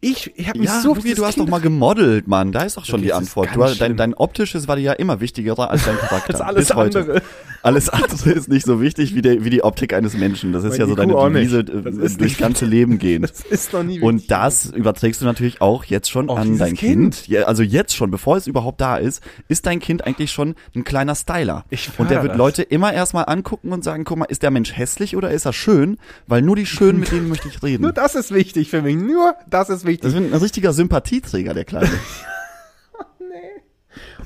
Ich, 0.00 0.32
ich 0.36 0.48
habe 0.48 0.58
mich 0.58 0.68
Ja, 0.68 0.80
so 0.80 0.92
auf 0.92 0.96
Luki, 0.98 1.14
du 1.14 1.24
hast 1.24 1.34
kind 1.34 1.46
doch 1.46 1.50
mal 1.50 1.60
gemodelt, 1.60 2.28
Mann. 2.28 2.52
Da 2.52 2.62
ist 2.62 2.76
doch 2.76 2.84
schon 2.84 2.96
Luki, 3.00 3.04
die 3.04 3.08
das 3.10 3.18
Antwort. 3.18 3.48
Du, 3.54 3.74
dein, 3.78 3.96
dein 3.96 4.14
optisches 4.14 4.68
war 4.68 4.76
dir 4.76 4.82
ja 4.82 4.92
immer 4.92 5.20
wichtiger 5.20 5.58
als 5.70 5.84
dein 5.84 5.96
Charakter. 5.98 6.30
Als 6.34 6.40
alles 6.40 6.70
andere. 6.70 7.22
Alles 7.62 7.88
andere 7.88 8.30
ist 8.32 8.48
nicht 8.50 8.66
so 8.66 8.80
wichtig 8.82 9.14
wie, 9.14 9.22
der, 9.22 9.42
wie 9.44 9.48
die 9.50 9.64
Optik 9.64 9.94
eines 9.94 10.14
Menschen. 10.14 10.52
Das 10.52 10.64
ist 10.64 10.72
Mein 10.72 10.80
ja 10.80 10.86
so 10.86 10.94
deine. 10.94 11.14
Devise 11.14 11.64
Das 11.64 11.74
äh, 11.74 11.98
durchs 11.98 12.18
nicht 12.18 12.38
ganze 12.38 12.66
Leben 12.66 12.98
gehen. 12.98 13.22
Das 13.34 13.40
ist 13.40 13.72
noch 13.72 13.82
nie 13.82 14.00
Und 14.00 14.16
wichtig. 14.16 14.28
das 14.28 14.66
überträgst 14.66 15.20
du 15.22 15.24
natürlich 15.24 15.60
auch 15.62 15.84
jetzt 15.84 16.10
schon 16.10 16.28
Auf 16.28 16.38
an 16.38 16.58
dein 16.58 16.74
Kind. 16.74 17.14
kind. 17.14 17.28
Ja, 17.28 17.44
also 17.44 17.62
jetzt 17.62 17.96
schon, 17.96 18.10
bevor 18.10 18.36
es 18.36 18.46
überhaupt 18.46 18.80
da 18.80 18.96
ist, 18.98 19.22
ist 19.48 19.64
dein 19.66 19.80
Kind 19.80 20.04
eigentlich 20.06 20.30
schon 20.30 20.54
ein 20.76 20.84
kleiner 20.84 21.14
Styler. 21.14 21.64
Ich 21.70 21.90
und 21.98 22.10
der 22.10 22.22
wird 22.22 22.32
das. 22.32 22.38
Leute 22.38 22.62
immer 22.62 22.92
erstmal 22.92 23.24
angucken 23.26 23.72
und 23.72 23.82
sagen, 23.82 24.04
guck 24.04 24.18
mal, 24.18 24.26
ist 24.26 24.42
der 24.42 24.50
Mensch 24.50 24.76
hässlich 24.76 25.16
oder 25.16 25.30
ist 25.30 25.46
er 25.46 25.52
schön? 25.54 25.96
Weil 26.26 26.42
nur 26.42 26.56
die 26.56 26.66
Schönen, 26.66 27.00
mit 27.00 27.12
denen 27.12 27.28
möchte 27.28 27.48
ich 27.48 27.62
reden. 27.62 27.82
Nur 27.82 27.92
das 27.92 28.14
ist 28.14 28.32
wichtig 28.34 28.68
für 28.68 28.82
mich. 28.82 28.96
Nur 28.96 29.34
das 29.48 29.70
ist 29.70 29.83
wichtig. 29.84 30.02
Das 30.02 30.12
ist 30.12 30.18
ein 30.18 30.34
richtiger 30.34 30.72
Sympathieträger, 30.72 31.54
der 31.54 31.64
Kleine. 31.64 31.90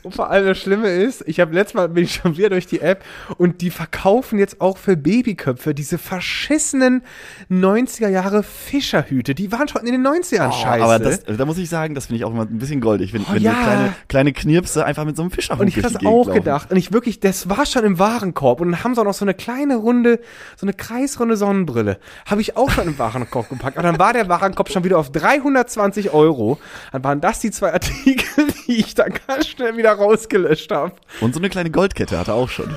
Und 0.02 0.14
vor 0.14 0.30
allem 0.30 0.46
das 0.46 0.58
Schlimme 0.58 0.88
ist, 0.88 1.24
ich 1.26 1.40
habe 1.40 1.54
letztes 1.54 1.74
Mal 1.74 1.88
bin 1.88 2.04
ich 2.04 2.14
schon 2.14 2.36
wieder 2.36 2.50
durch 2.50 2.66
die 2.66 2.80
App 2.80 3.04
und 3.36 3.60
die 3.60 3.70
verkaufen 3.70 4.38
jetzt 4.38 4.60
auch 4.60 4.78
für 4.78 4.96
Babyköpfe 4.96 5.74
diese 5.74 5.98
verschissenen 5.98 7.02
90er 7.50 8.08
Jahre 8.08 8.42
Fischerhüte. 8.42 9.34
Die 9.34 9.50
waren 9.52 9.68
schon 9.68 9.86
in 9.86 9.92
den 9.92 10.06
90ern 10.06 10.52
scheiße. 10.52 10.80
Oh, 10.80 10.84
aber 10.84 10.98
das, 10.98 11.24
da 11.24 11.44
muss 11.44 11.58
ich 11.58 11.68
sagen, 11.68 11.94
das 11.94 12.06
finde 12.06 12.18
ich 12.18 12.24
auch 12.24 12.30
immer 12.30 12.42
ein 12.42 12.58
bisschen 12.58 12.80
goldig, 12.80 13.12
wenn, 13.12 13.22
Oh, 13.22 13.34
wenn 13.34 13.42
ja. 13.42 13.52
kleine, 13.52 13.94
kleine 14.08 14.32
Knirpse 14.32 14.84
einfach 14.84 15.04
mit 15.04 15.16
so 15.16 15.22
einem 15.22 15.30
Fischerhut 15.30 15.60
und 15.60 15.68
ich 15.68 15.76
habe 15.76 15.82
das 15.92 15.96
auch 15.96 16.26
laufen. 16.26 16.34
gedacht. 16.34 16.70
Und 16.70 16.76
ich 16.76 16.92
wirklich, 16.92 17.20
das 17.20 17.48
war 17.48 17.66
schon 17.66 17.84
im 17.84 17.98
Warenkorb. 17.98 18.60
Und 18.60 18.70
dann 18.72 18.84
haben 18.84 18.94
sie 18.94 19.00
auch 19.00 19.04
noch 19.04 19.14
so 19.14 19.24
eine 19.24 19.34
kleine 19.34 19.76
runde, 19.76 20.20
so 20.56 20.64
eine 20.66 20.72
kreisrunde 20.72 21.36
Sonnenbrille. 21.36 21.98
Habe 22.26 22.40
ich 22.40 22.56
auch 22.56 22.70
schon 22.70 22.86
im 22.86 22.98
Warenkorb 22.98 23.48
gepackt. 23.48 23.76
Aber 23.76 23.86
dann 23.86 23.98
war 23.98 24.12
der 24.12 24.28
Warenkorb 24.28 24.70
schon 24.70 24.84
wieder 24.84 24.98
auf 24.98 25.10
320 25.12 26.12
Euro. 26.12 26.58
Dann 26.92 27.04
waren 27.04 27.20
das 27.20 27.40
die 27.40 27.50
zwei 27.50 27.72
Artikel, 27.72 28.46
die 28.66 28.76
ich 28.76 28.94
dann 28.94 29.12
ganz 29.26 29.46
schnell 29.48 29.76
wieder 29.76 29.87
rausgelöscht 29.92 30.70
habe. 30.70 30.92
Und 31.20 31.34
so 31.34 31.40
eine 31.40 31.48
kleine 31.48 31.70
Goldkette 31.70 32.18
hat 32.18 32.28
er 32.28 32.34
auch 32.34 32.48
schon. 32.48 32.76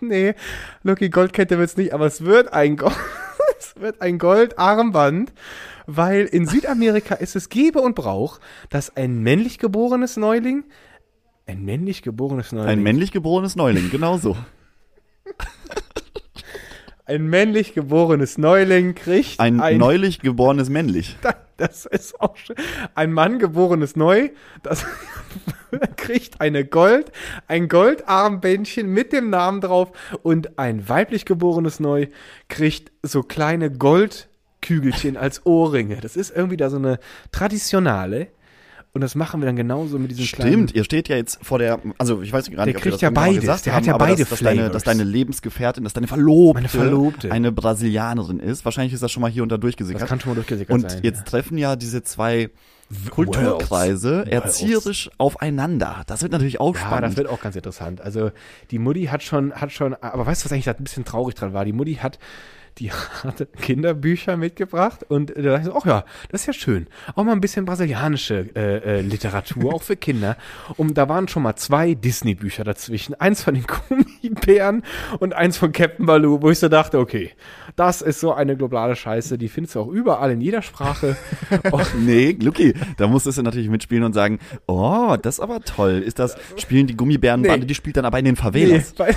Nee, 0.00 0.34
Lucky 0.82 1.08
Goldkette 1.08 1.56
wird's 1.58 1.76
nicht, 1.76 1.92
aber 1.92 2.06
es 2.06 2.24
wird 2.24 2.52
ein 2.52 2.76
Gold, 2.76 2.96
es 3.58 3.74
wird 3.80 4.00
ein 4.00 4.18
Goldarmband, 4.18 5.32
weil 5.86 6.24
in 6.26 6.46
Südamerika 6.46 7.14
ist 7.14 7.36
es 7.36 7.48
Gebe 7.48 7.80
und 7.80 7.94
Brauch, 7.94 8.40
dass 8.70 8.96
ein 8.96 9.22
männlich 9.22 9.58
geborenes 9.58 10.16
Neuling, 10.16 10.64
ein 11.46 11.64
männlich 11.64 12.02
geborenes 12.02 12.52
Neuling, 12.52 12.68
Ein 12.68 12.82
männlich 12.82 13.12
geborenes 13.12 13.56
Neuling, 13.56 13.88
genau 13.90 14.18
so. 14.18 14.36
ein 17.06 17.26
männlich 17.28 17.72
geborenes 17.74 18.36
Neuling 18.36 18.94
kriegt 18.94 19.40
Ein, 19.40 19.60
ein 19.60 19.78
neulich 19.78 20.20
geborenes 20.20 20.68
männlich. 20.68 21.16
Das 21.58 21.84
ist 21.86 22.20
auch 22.20 22.36
schön. 22.36 22.56
Ein 22.94 23.12
Mann 23.12 23.38
geborenes 23.38 23.96
Neu, 23.96 24.30
das 24.62 24.86
kriegt 25.96 26.40
eine 26.40 26.64
Gold, 26.64 27.12
ein 27.46 27.68
Goldarmbändchen 27.68 28.88
mit 28.88 29.12
dem 29.12 29.28
Namen 29.28 29.60
drauf 29.60 29.92
und 30.22 30.58
ein 30.58 30.88
weiblich 30.88 31.24
geborenes 31.26 31.80
Neu 31.80 32.06
kriegt 32.48 32.92
so 33.02 33.22
kleine 33.22 33.70
Glaskügelchen 33.70 35.16
als 35.16 35.44
Ohrringe. 35.44 36.00
Das 36.00 36.16
ist 36.16 36.34
irgendwie 36.34 36.56
da 36.56 36.70
so 36.70 36.76
eine 36.76 36.98
traditionale. 37.32 38.28
Und 38.92 39.02
das 39.02 39.14
machen 39.14 39.40
wir 39.40 39.46
dann 39.46 39.56
genauso 39.56 39.98
mit 39.98 40.10
diesen 40.10 40.24
Stimmt, 40.24 40.74
ihr 40.74 40.82
steht 40.82 41.08
ja 41.08 41.16
jetzt 41.16 41.38
vor 41.44 41.58
der, 41.58 41.78
also 41.98 42.22
ich 42.22 42.32
weiß 42.32 42.50
gar 42.50 42.64
nicht, 42.64 42.74
Der 42.74 42.76
ob 42.76 42.82
kriegt 42.82 42.94
das 42.94 43.00
ja 43.02 43.10
beides, 43.10 43.40
gesagt 43.42 43.66
der 43.66 43.74
haben, 43.74 43.80
hat 43.82 43.86
ja 43.86 43.96
beide 43.98 44.16
dass, 44.22 44.30
dass, 44.30 44.40
deine, 44.40 44.70
dass 44.70 44.82
deine 44.82 45.04
Lebensgefährtin, 45.04 45.84
dass 45.84 45.92
deine 45.92 46.06
Verlobte, 46.06 46.54
Meine 46.54 46.68
Verlobte. 46.68 47.30
eine 47.30 47.52
Brasilianerin 47.52 48.40
ist. 48.40 48.64
Wahrscheinlich 48.64 48.94
ist 48.94 49.02
das 49.02 49.12
schon 49.12 49.20
mal 49.20 49.30
hier 49.30 49.42
und 49.42 49.50
da 49.50 49.56
Das 49.56 49.60
durchgesickert. 49.62 50.08
kann 50.08 50.18
schon 50.20 50.30
mal 50.30 50.34
durchgesickert 50.36 50.74
Und 50.74 50.90
sein. 50.90 51.00
jetzt 51.02 51.26
treffen 51.26 51.58
ja 51.58 51.76
diese 51.76 52.02
zwei 52.02 52.48
Kulturkreise 53.10 54.18
Worlds. 54.20 54.30
erzieherisch 54.30 55.10
aufeinander. 55.18 56.02
Das 56.06 56.22
wird 56.22 56.32
natürlich 56.32 56.60
auch 56.60 56.74
Ja, 56.74 56.80
spannend. 56.80 57.04
das 57.10 57.16
wird 57.16 57.28
auch 57.28 57.40
ganz 57.40 57.56
interessant. 57.56 58.00
Also 58.00 58.30
die 58.70 58.78
Mutti 58.78 59.04
hat 59.06 59.22
schon, 59.22 59.52
hat 59.52 59.72
schon, 59.72 59.94
aber 59.94 60.26
weißt 60.26 60.42
du, 60.42 60.44
was 60.46 60.52
eigentlich 60.52 60.64
da 60.64 60.72
ein 60.72 60.84
bisschen 60.84 61.04
traurig 61.04 61.34
dran 61.34 61.52
war? 61.52 61.64
Die 61.64 61.72
Mutti 61.72 61.94
hat, 61.96 62.18
die 62.78 62.92
hatte 62.92 63.46
Kinderbücher 63.46 64.36
mitgebracht 64.36 65.04
und 65.08 65.30
da 65.36 65.42
dachte 65.42 65.60
ich 65.60 65.66
so, 65.66 65.76
ach 65.76 65.86
ja, 65.86 66.04
das 66.30 66.42
ist 66.42 66.46
ja 66.46 66.52
schön. 66.52 66.86
Auch 67.14 67.24
mal 67.24 67.32
ein 67.32 67.40
bisschen 67.40 67.64
brasilianische 67.64 68.46
äh, 68.54 68.98
äh, 68.98 69.00
Literatur, 69.00 69.74
auch 69.74 69.82
für 69.82 69.96
Kinder. 69.96 70.36
Und 70.76 70.94
da 70.96 71.08
waren 71.08 71.28
schon 71.28 71.42
mal 71.42 71.56
zwei 71.56 71.94
Disney-Bücher 71.94 72.64
dazwischen. 72.64 73.14
Eins 73.14 73.42
von 73.42 73.54
den 73.54 73.64
Gummibären 74.22 74.82
und 75.18 75.34
eins 75.34 75.56
von 75.56 75.72
Captain 75.72 76.06
Baloo, 76.06 76.40
wo 76.42 76.50
ich 76.50 76.58
so 76.58 76.68
dachte, 76.68 76.98
okay, 76.98 77.30
das 77.76 78.02
ist 78.02 78.20
so 78.20 78.32
eine 78.32 78.56
globale 78.56 78.96
Scheiße, 78.96 79.38
die 79.38 79.48
findest 79.48 79.74
du 79.76 79.80
auch 79.80 79.88
überall 79.88 80.30
in 80.32 80.40
jeder 80.40 80.62
Sprache. 80.62 81.16
Und 81.70 81.86
Nee, 82.04 82.36
Lucky, 82.40 82.74
da 82.96 83.06
musstest 83.06 83.38
du 83.38 83.42
natürlich 83.42 83.68
mitspielen 83.68 84.02
und 84.04 84.12
sagen, 84.12 84.38
oh, 84.66 85.16
das 85.20 85.36
ist 85.36 85.40
aber 85.40 85.60
toll. 85.60 86.02
Ist 86.04 86.18
das, 86.18 86.36
spielen 86.56 86.86
die 86.86 86.96
Gummibärenbande, 86.96 87.60
Nee. 87.60 87.66
die 87.66 87.74
spielt 87.74 87.96
dann 87.96 88.04
aber 88.04 88.18
in 88.18 88.24
den 88.24 88.34
Nee, 88.34 88.40
Favelas. 88.40 88.94
weil 88.98 89.14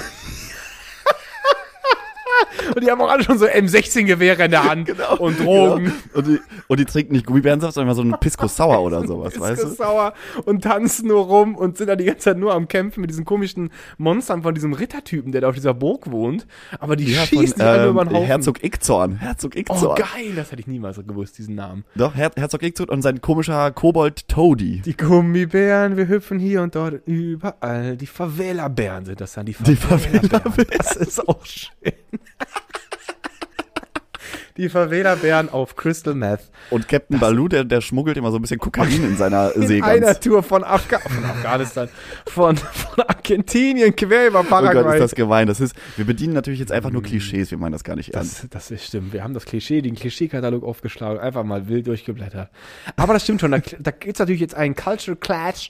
Und 2.76 2.84
die 2.84 2.90
haben 2.92 3.02
auch 3.02 3.10
alle 3.10 3.24
schon 3.24 3.38
so 3.38 3.46
M16-Gewehre 3.46 4.46
in 4.46 4.52
der 4.52 4.64
Hand 4.64 4.90
und 5.20 5.40
Drogen. 5.40 5.86
Genau. 5.86 5.94
Und, 6.14 6.28
die, 6.28 6.40
und 6.68 6.80
die 6.80 6.86
trinken 6.86 7.14
nicht 7.14 7.26
Gummibärensaft, 7.26 7.74
sondern 7.74 7.96
so 7.96 8.02
einen 8.02 8.14
Pisco 8.20 8.48
Sauer 8.48 8.82
oder 8.82 9.06
sowas, 9.08 9.34
Ist 9.34 9.40
weißt 9.42 9.64
du? 9.64 9.68
sauer 9.70 10.14
und 10.46 10.64
tanzen 10.64 11.08
nur 11.08 11.26
rum 11.26 11.56
und 11.56 11.78
sind 11.78 11.88
da 11.88 11.96
die 11.96 12.06
ganze 12.06 12.22
Zeit 12.22 12.38
nur 12.38 12.54
am 12.54 12.68
Kämpfen 12.68 13.02
mit 13.02 13.10
diesen 13.10 13.26
komischen 13.26 13.72
Monstern 13.98 14.44
von 14.44 14.54
diesem 14.54 14.74
Rittertypen, 14.74 15.32
der 15.32 15.42
da 15.42 15.50
auf 15.50 15.56
dieser 15.56 15.74
Burg 15.74 16.12
wohnt. 16.12 16.46
Aber 16.80 16.96
die 16.96 17.12
Ja, 17.12 17.26
schießen 17.26 17.58
von, 17.58 17.68
ähm, 17.80 17.90
über 17.90 18.06
den 18.06 18.14
Haufen. 18.14 18.26
Herzog 18.28 18.64
Ickzorn. 18.64 19.16
Herzog 19.18 19.54
oh, 19.56 19.60
Ickzorn. 19.60 19.96
geil, 19.98 20.34
das 20.36 20.52
hätte 20.52 20.62
ich 20.62 20.68
niemals 20.68 20.98
gewusst, 21.06 21.38
diesen 21.38 21.56
Namen. 21.56 21.84
Doch, 21.96 22.16
Her 22.16 22.32
Herzog 22.36 22.64
Ickzorn 22.64 22.90
und 22.90 23.02
sein 23.02 23.22
komischer 23.22 23.72
Kobold 23.72 24.28
Toady. 24.28 24.82
Die 24.86 24.96
Gummibären, 24.96 25.98
wir 25.98 26.08
hüpfen 26.08 26.40
hier 26.40 26.62
und 26.62 26.76
dort 26.76 27.02
überall. 27.06 27.98
Die 27.98 28.08
Favela-Bären 28.08 29.06
sind 29.06 29.20
das 29.22 29.34
dann, 29.34 29.46
die 29.46 29.56
Die 29.60 29.76
Favela-Bären. 29.76 30.68
Das 30.78 30.96
ist 30.96 31.28
auch 31.28 31.46
schön. 31.46 31.72
Die 34.58 34.68
Favela-Bären 34.68 35.48
auf 35.50 35.78
Crystal 35.78 36.14
Meth. 36.14 36.52
Und 36.72 36.90
Captain 36.90 37.20
Baloo, 37.20 37.48
der, 37.48 37.64
der 37.64 37.80
schmuggelt 37.80 38.18
immer 38.18 38.32
so 38.32 38.38
ein 38.38 38.42
bisschen 38.42 38.60
Kokain 38.60 39.04
in 39.04 39.16
seiner 39.16 39.52
In 39.56 39.66
Seegans. 39.66 39.90
einer 39.90 40.20
Tour 40.20 40.44
von, 40.44 40.66
Afga 40.66 41.00
von 41.00 41.24
Afghanistan, 41.24 41.88
von, 42.28 42.58
von 42.58 43.04
Argentinien 43.08 43.96
quer 43.96 44.28
über 44.28 44.42
Oh 44.42 44.44
Gott, 44.44 44.50
Paraguay. 44.50 44.96
ist 44.98 45.02
das 45.02 45.16
gemein. 45.16 45.48
Das 45.48 45.62
ist, 45.62 45.74
wir 45.96 46.06
bedienen 46.06 46.34
natürlich 46.34 46.60
jetzt 46.60 46.72
einfach 46.74 46.92
nur 46.92 47.02
Klischees, 47.02 47.50
wir 47.50 47.58
meinen 47.58 47.72
das 47.72 47.86
gar 47.86 47.96
nicht 47.96 48.14
ernst. 48.14 48.44
Das, 48.44 48.50
das 48.50 48.72
ist 48.72 48.86
stimmt. 48.88 49.14
Wir 49.14 49.24
haben 49.24 49.34
das 49.34 49.46
Klischee, 49.46 49.82
den 49.82 49.96
Klischeekatalog 49.96 50.64
aufgeschlagen, 50.66 51.20
einfach 51.20 51.46
mal 51.46 51.70
wild 51.70 51.88
durchgeblättert. 51.88 52.50
Aber 52.98 53.14
das 53.14 53.24
stimmt 53.24 53.40
schon. 53.40 53.52
Da, 53.52 53.60
da 53.80 53.92
gibt 53.92 54.14
es 54.16 54.20
natürlich 54.20 54.42
jetzt 54.42 54.54
einen 54.54 54.76
Culture 54.76 55.16
Clash. 55.16 55.70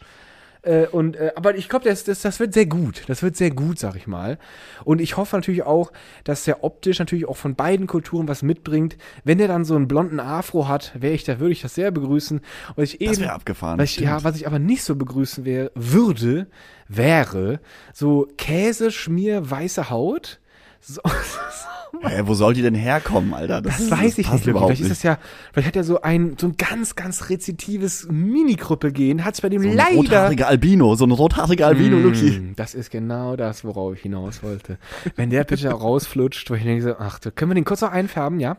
Äh, 0.64 0.86
und, 0.88 1.16
äh, 1.16 1.32
aber 1.36 1.56
ich 1.56 1.70
glaube, 1.70 1.86
das, 1.90 2.04
das, 2.04 2.22
das 2.22 2.40
wird 2.40 2.54
sehr 2.54 2.68
gut. 2.68 3.04
Das 3.08 3.24
wird 3.24 3.36
sehr 3.36 3.50
gut, 3.50 3.80
sag 3.80 3.96
ich 3.96 4.06
mal. 4.06 4.38
Und 4.84 5.02
ich 5.02 5.18
hoffe 5.18 5.36
natürlich 5.36 5.64
auch, 5.64 5.92
dass 6.24 6.44
der 6.44 6.64
optisch 6.64 7.00
natürlich 7.00 7.28
auch 7.28 7.38
von 7.38 7.56
beiden 7.56 7.88
Kulturen 7.88 8.28
was 8.28 8.44
mitbringt. 8.44 8.98
Wenn 9.24 9.40
der 9.40 9.48
dann 9.48 9.66
so 9.66 9.76
einen 9.76 9.88
blonden 9.88 10.20
Afro 10.20 10.68
hat, 10.68 10.92
wäre 10.94 11.14
ich 11.14 11.24
da, 11.24 11.40
würde 11.40 11.54
ich 11.54 11.62
das 11.62 11.74
sehr 11.76 11.90
begrüßen. 11.92 12.42
Und 12.76 12.84
ich 12.84 13.00
Das 13.00 13.14
eben, 13.14 13.22
wäre 13.22 13.34
abgefahren. 13.34 13.80
was 13.80 13.90
ich, 13.90 13.98
ja, 13.98 14.24
was 14.24 14.36
ich 14.36 14.46
aber 14.46 14.60
nicht 14.60 14.84
so 14.84 14.96
begrüßen 14.96 15.46
wär, 15.46 15.72
würde, 15.74 16.48
wäre 16.88 17.60
so 17.94 18.28
Käse, 18.38 18.92
Schmier, 18.92 19.50
weiße 19.50 19.90
Haut. 19.90 20.40
So, 20.80 21.02
Hä, 22.04 22.22
wo 22.26 22.34
soll 22.34 22.54
die 22.54 22.62
denn 22.62 22.74
herkommen, 22.74 23.34
Alter? 23.34 23.62
das 23.62 23.92
weiß 23.92 24.18
ich 24.18 24.26
passt 24.26 24.40
nicht. 24.46 24.48
Überhaupt 24.48 24.72
Vielleicht 24.78 24.82
ist 24.84 24.92
das 24.92 25.04
ja, 25.04 25.18
vielleicht 25.54 25.68
hat 25.68 25.76
er 25.76 25.84
so 25.84 26.02
ein, 26.02 26.36
so 26.40 26.48
ein 26.48 26.56
ganz, 26.58 26.96
ganz 26.96 27.30
rezitives 27.30 28.08
Mini-Krüppelgehen, 28.10 29.24
hat 29.26 29.34
es 29.36 29.42
bei 29.42 29.50
dem 29.50 29.62
So 29.62 29.70
ein 29.70 29.76
leider. 29.76 29.96
rothaariger 29.98 30.48
Albino, 30.48 30.96
so 30.96 31.06
ein 31.06 31.12
rothaariger 31.12 31.68
Albino, 31.68 31.98
Lucky. 31.98 32.32
Mm, 32.40 32.56
Das 32.56 32.74
ist 32.76 32.92
genau 32.92 33.36
das, 33.36 33.64
worauf 33.66 33.96
ich 33.96 34.02
hinaus 34.02 34.42
wollte. 34.42 34.78
Wenn 35.16 35.30
der 35.30 35.44
bitte 35.44 35.70
rausflutscht, 35.70 36.50
wo 36.50 36.54
ich 36.56 36.64
denke 36.64 36.82
so, 36.84 36.96
ach, 36.98 37.20
können 37.36 37.52
wir 37.52 37.56
den 37.56 37.66
kurz 37.66 37.82
noch 37.82 37.92
einfärben, 37.92 38.40
ja? 38.40 38.58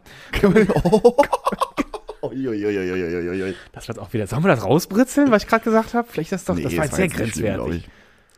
Uiuiuiuiuiui. 2.23 3.55
Das 3.73 3.89
wird 3.89 3.99
auch 3.99 4.13
wieder. 4.13 4.27
Sollen 4.27 4.45
wir 4.45 4.49
das 4.55 4.63
rausbritzeln, 4.65 5.31
was 5.31 5.43
ich 5.43 5.49
gerade 5.49 5.65
gesagt 5.65 5.95
habe? 5.95 6.07
Vielleicht 6.11 6.33
ist 6.33 6.41
das 6.41 6.45
doch, 6.45 6.55
Nee, 6.55 6.63
das 6.63 6.77
war 6.77 6.85
jetzt 6.85 6.95
sehr 6.97 7.07
nicht 7.07 7.17
grenzwertig. 7.17 7.89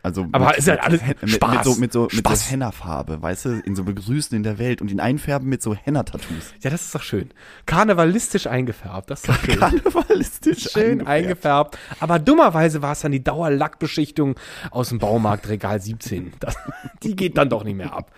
Also 0.04 0.26
Aber 0.32 0.48
mit- 0.48 0.58
ist 0.58 0.68
ja 0.68 0.74
alles 0.76 1.00
mit, 1.06 1.22
mit, 1.22 1.30
Spaß. 1.30 1.64
so, 1.64 1.76
mit 1.76 1.90
so, 1.90 2.08
mit 2.12 2.28
so 2.28 2.50
Henna-Farbe, 2.50 3.22
weißt 3.22 3.46
du, 3.46 3.48
in 3.64 3.74
so 3.74 3.84
Begrüßen 3.84 4.36
in 4.36 4.42
der 4.42 4.58
Welt 4.58 4.82
und 4.82 4.90
ihn 4.90 5.00
einfärben 5.00 5.48
mit 5.48 5.62
so 5.62 5.74
Henna-Tattoos. 5.74 6.52
Ja, 6.60 6.68
das 6.68 6.82
ist 6.82 6.94
doch 6.94 7.02
schön. 7.02 7.30
Karnevalistisch 7.64 8.46
eingefärbt, 8.46 9.08
das 9.10 9.20
ist 9.20 9.28
doch 9.30 9.38
schön. 9.42 9.58
Karnevalistisch 9.58 10.68
Schön 10.70 11.06
eingefärbt. 11.06 11.78
Aber 12.00 12.18
dummerweise 12.18 12.82
war 12.82 12.92
es 12.92 13.00
dann 13.00 13.12
die 13.12 13.24
Dauerlackbeschichtung 13.24 14.34
aus 14.70 14.90
dem 14.90 14.98
Baumarkt 14.98 15.48
Regal 15.48 15.80
17. 15.80 16.34
Das, 16.38 16.54
die 17.02 17.16
geht 17.16 17.38
dann 17.38 17.48
doch 17.48 17.64
nicht 17.64 17.76
mehr 17.76 17.94
ab. 17.94 18.12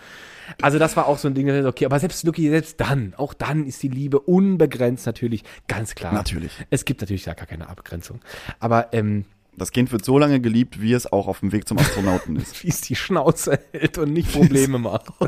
Also 0.62 0.78
das 0.80 0.96
war 0.96 1.06
auch 1.06 1.18
so 1.18 1.28
ein 1.28 1.34
Ding, 1.34 1.66
okay, 1.66 1.86
aber 1.86 2.00
selbst 2.00 2.24
Lucky, 2.24 2.48
selbst 2.50 2.80
dann, 2.80 3.14
auch 3.16 3.32
dann 3.32 3.64
ist 3.64 3.82
die 3.84 3.88
Liebe 3.88 4.18
unbegrenzt 4.18 5.06
natürlich, 5.06 5.44
ganz 5.68 5.94
klar. 5.94 6.12
Natürlich. 6.12 6.52
Es 6.70 6.84
gibt 6.84 7.00
natürlich 7.00 7.26
ja 7.26 7.34
gar 7.34 7.46
keine 7.46 7.68
Abgrenzung. 7.68 8.20
Aber 8.58 8.92
ähm, 8.92 9.24
Das 9.56 9.72
Kind 9.72 9.90
wird 9.92 10.04
so 10.04 10.18
lange 10.18 10.40
geliebt, 10.40 10.80
wie 10.80 10.92
es 10.92 11.10
auch 11.10 11.26
auf 11.28 11.40
dem 11.40 11.52
Weg 11.52 11.66
zum 11.66 11.78
Astronauten 11.78 12.36
ist. 12.40 12.62
wie 12.62 12.68
es 12.68 12.80
die 12.82 12.94
Schnauze 12.96 13.58
hält 13.72 13.98
und 13.98 14.12
nicht 14.12 14.32
Probleme 14.32 14.78
macht. 14.78 15.06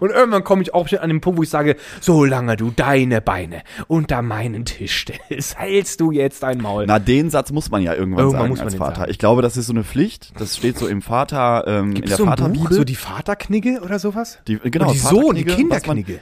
Und 0.00 0.10
irgendwann 0.10 0.44
komme 0.44 0.62
ich 0.62 0.72
auch 0.72 0.90
an 0.92 1.08
den 1.08 1.20
Punkt, 1.20 1.38
wo 1.38 1.42
ich 1.42 1.50
sage, 1.50 1.76
solange 2.00 2.56
du 2.56 2.70
deine 2.70 3.20
Beine 3.20 3.62
unter 3.88 4.22
meinen 4.22 4.64
Tisch 4.64 5.00
stellst, 5.00 5.58
hältst 5.58 6.00
du 6.00 6.12
jetzt 6.12 6.42
dein 6.44 6.58
Maul. 6.58 6.84
Na, 6.86 6.98
den 7.00 7.28
Satz 7.28 7.50
muss 7.50 7.70
man 7.70 7.82
ja 7.82 7.92
irgendwann 7.94 8.20
Irgendwann 8.26 8.40
sagen 8.40 8.50
muss 8.50 8.58
man 8.58 8.66
als 8.68 8.74
Vater. 8.76 8.96
sagen. 9.00 9.10
Ich 9.10 9.18
glaube, 9.18 9.42
das 9.42 9.56
ist 9.56 9.66
so 9.66 9.72
eine 9.72 9.82
Pflicht. 9.82 10.32
Das 10.38 10.56
steht 10.56 10.78
so 10.78 10.86
im 10.86 11.02
Vater, 11.02 11.64
ähm, 11.66 11.86
in 11.88 11.94
Gibt's 11.94 12.10
der 12.10 12.16
so 12.18 12.24
Vaterbibel. 12.26 12.72
so 12.72 12.84
die 12.84 12.94
Vaterknigge 12.94 13.80
oder 13.82 13.98
sowas? 13.98 14.38
Die, 14.46 14.58
genau, 14.58 14.86
Und 14.88 14.94
die 14.94 14.98
Sohn, 14.98 15.34
die 15.34 15.44
Kinderknigge. 15.44 16.20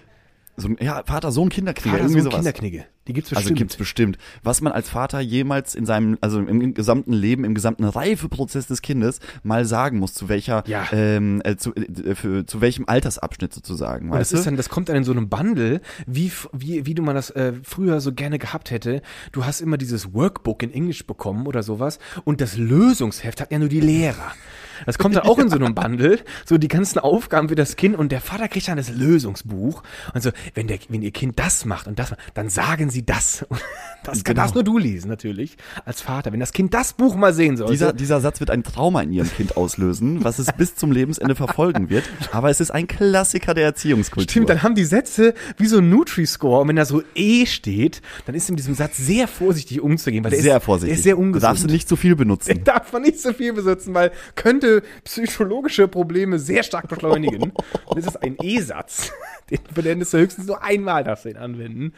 So, 0.57 0.69
ja, 0.81 1.03
Vater, 1.07 1.33
Sohn, 1.33 1.49
Kinderkriege, 1.49 1.91
Vater, 1.91 2.03
irgendwie 2.05 2.21
Sohn, 2.21 2.31
sowas. 2.31 2.37
Kinderknigge. 2.45 2.85
Die 3.09 3.15
gibt's 3.15 3.31
Also 3.31 3.41
bestimmt. 3.41 3.59
gibt's 3.59 3.77
bestimmt. 3.77 4.19
Was 4.43 4.61
man 4.61 4.73
als 4.73 4.91
Vater 4.91 5.19
jemals 5.21 5.75
in 5.75 5.87
seinem, 5.87 6.19
also 6.21 6.38
im 6.41 6.75
gesamten 6.75 7.15
Leben, 7.15 7.45
im 7.45 7.55
gesamten 7.55 7.85
Reifeprozess 7.85 8.67
des 8.67 8.83
Kindes 8.83 9.19
mal 9.43 9.65
sagen 9.65 9.99
muss, 9.99 10.12
zu 10.15 10.29
welcher, 10.29 10.62
Ja. 10.67 10.87
ähm, 10.93 11.41
äh, 11.45 11.57
zu, 11.57 11.75
äh, 11.75 12.15
für, 12.15 12.45
zu 12.47 12.61
welchem 12.61 12.85
Altersabschnitt 12.87 13.53
sozusagen, 13.55 14.07
Und 14.07 14.12
das 14.12 14.21
weißt 14.21 14.33
du? 14.35 14.37
ist 14.37 14.47
dann, 14.47 14.57
das 14.57 14.69
kommt 14.69 14.88
dann 14.91 14.97
in 14.97 15.05
so 15.05 15.12
einem 15.12 15.29
Bundle, 15.31 15.81
wie, 16.07 16.31
wie, 16.53 16.85
wie 16.87 16.95
du 16.95 17.03
man 17.03 17.15
das 17.15 17.31
äh, 17.31 17.55
früher 17.65 18.01
so 18.03 18.12
gerne 18.12 18.38
gehabt 18.38 18.71
hätte. 18.71 19.01
Du 19.33 19.47
hast 19.47 19.62
immer 19.62 19.79
dieses 19.79 20.12
Workbook 20.12 20.62
in 20.62 20.73
Englisch 20.73 21.07
bekommen 21.07 21.47
oder 21.47 21.62
sowas 21.62 21.99
und 22.25 22.41
das 22.43 22.57
Lösungsheft 22.59 23.41
hat 23.41 23.51
ja 23.53 23.59
nur 23.59 23.69
die 23.71 23.81
Lehrer. 23.81 24.33
Das 24.87 24.99
kommt 24.99 25.16
dann 25.16 25.25
auch 25.25 25.38
in 25.38 25.49
so 25.49 25.57
einem 25.57 25.75
Bundle, 25.75 26.18
so 26.45 26.59
die 26.59 26.68
ganzen 26.68 26.99
Aufgaben 26.99 27.49
für 27.49 27.55
das 27.55 27.77
Kind 27.77 27.97
und 27.97 28.12
der 28.12 28.21
Vater 28.21 28.49
kriegt 28.49 28.68
dann 28.68 28.77
das 28.77 28.90
Lösungsbuch 28.90 29.83
und 30.14 30.23
so, 30.23 30.31
wenn 30.55 30.66
der, 30.66 30.79
wenn 30.88 31.03
ihr 31.03 31.11
Kind 31.11 31.38
das 31.38 31.64
macht 31.64 31.87
und 31.87 31.99
das 31.99 32.11
macht, 32.11 32.21
dann 32.35 32.49
sagen 32.49 32.90
sie 32.90 33.05
das. 33.05 33.45
Und 33.53 34.09
Das 34.09 34.25
kann 34.25 34.35
Genau. 34.35 34.47
das 34.47 34.55
nur 34.55 34.64
du 34.64 34.79
lesen 34.79 35.09
natürlich 35.09 35.57
als 35.85 36.01
Vater. 36.01 36.33
Wenn 36.33 36.40
das 36.40 36.53
Kind 36.53 36.75
das 36.75 36.95
Buch 36.95 37.14
mal 37.14 37.33
sehen 37.33 37.57
sollte. 37.57 37.73
Dieser, 37.73 37.92
dieser 37.92 38.21
Satz 38.21 38.40
wird 38.40 38.51
ein 38.51 38.64
Trauma 38.64 39.01
in 39.03 39.12
ihrem 39.12 39.31
Kind 39.31 39.57
auslösen, 39.57 40.25
was 40.25 40.40
es 40.40 40.49
bis 40.53 40.75
zum 40.75 40.90
Lebensende 40.90 41.37
verfolgen 41.37 41.88
wird. 41.88 42.05
Aber 42.33 42.51
es 42.51 42.61
ist 42.61 42.73
ein 42.73 42.88
Klassiker 42.88 43.55
der 43.55 43.64
Erziehungskultur. 43.64 44.29
Stimmt, 44.29 44.49
dann 44.49 44.62
haben 44.64 44.75
die 44.75 44.85
Sätze 44.85 45.35
wie 45.59 45.66
so 45.66 45.79
ein 45.79 45.88
Nutri-Score 45.90 46.62
und 46.62 46.68
wenn 46.68 46.77
da 46.77 46.85
so 46.85 47.03
E 47.14 47.47
steht, 47.47 48.03
dann 48.27 48.35
ist 48.35 48.51
in 48.51 48.57
diesem 48.57 48.75
Satz 48.75 48.97
sehr 48.97 49.29
vorsichtig 49.29 49.81
umzugehen, 49.81 50.25
weil 50.25 50.33
der 50.33 50.42
sehr 50.42 50.57
ist, 50.57 50.64
vorsichtig. 50.64 50.88
Der 50.90 50.97
ist 50.99 51.05
sehr 51.05 51.18
ungesund. 51.18 51.45
darfst 51.45 51.62
du 51.64 51.68
nicht 51.68 51.88
zu 51.88 51.95
viel 51.97 52.16
benutzen. 52.16 52.49
Den 52.49 52.64
darf 52.64 52.92
man 52.92 53.03
nicht 53.03 53.21
so 53.21 53.33
viel 53.33 53.53
besitzen, 53.53 53.95
weil 53.95 54.11
könnte 54.35 54.72
psychologische 55.05 55.89
Probleme 55.89 56.39
sehr 56.39 56.63
stark 56.63 56.89
beschleunigen. 56.89 57.53
Und 57.85 57.97
das 57.97 58.07
ist 58.07 58.23
ein 58.23 58.37
E-Satz. 58.41 59.13
Den 59.51 59.61
verwendest 59.73 60.15
du 60.15 60.19
höchstens 60.19 60.47
nur 60.47 60.63
einmal, 60.63 61.05
darfst 61.05 61.25
du 61.25 61.31
ihn 61.31 61.37
anwenden. 61.37 61.93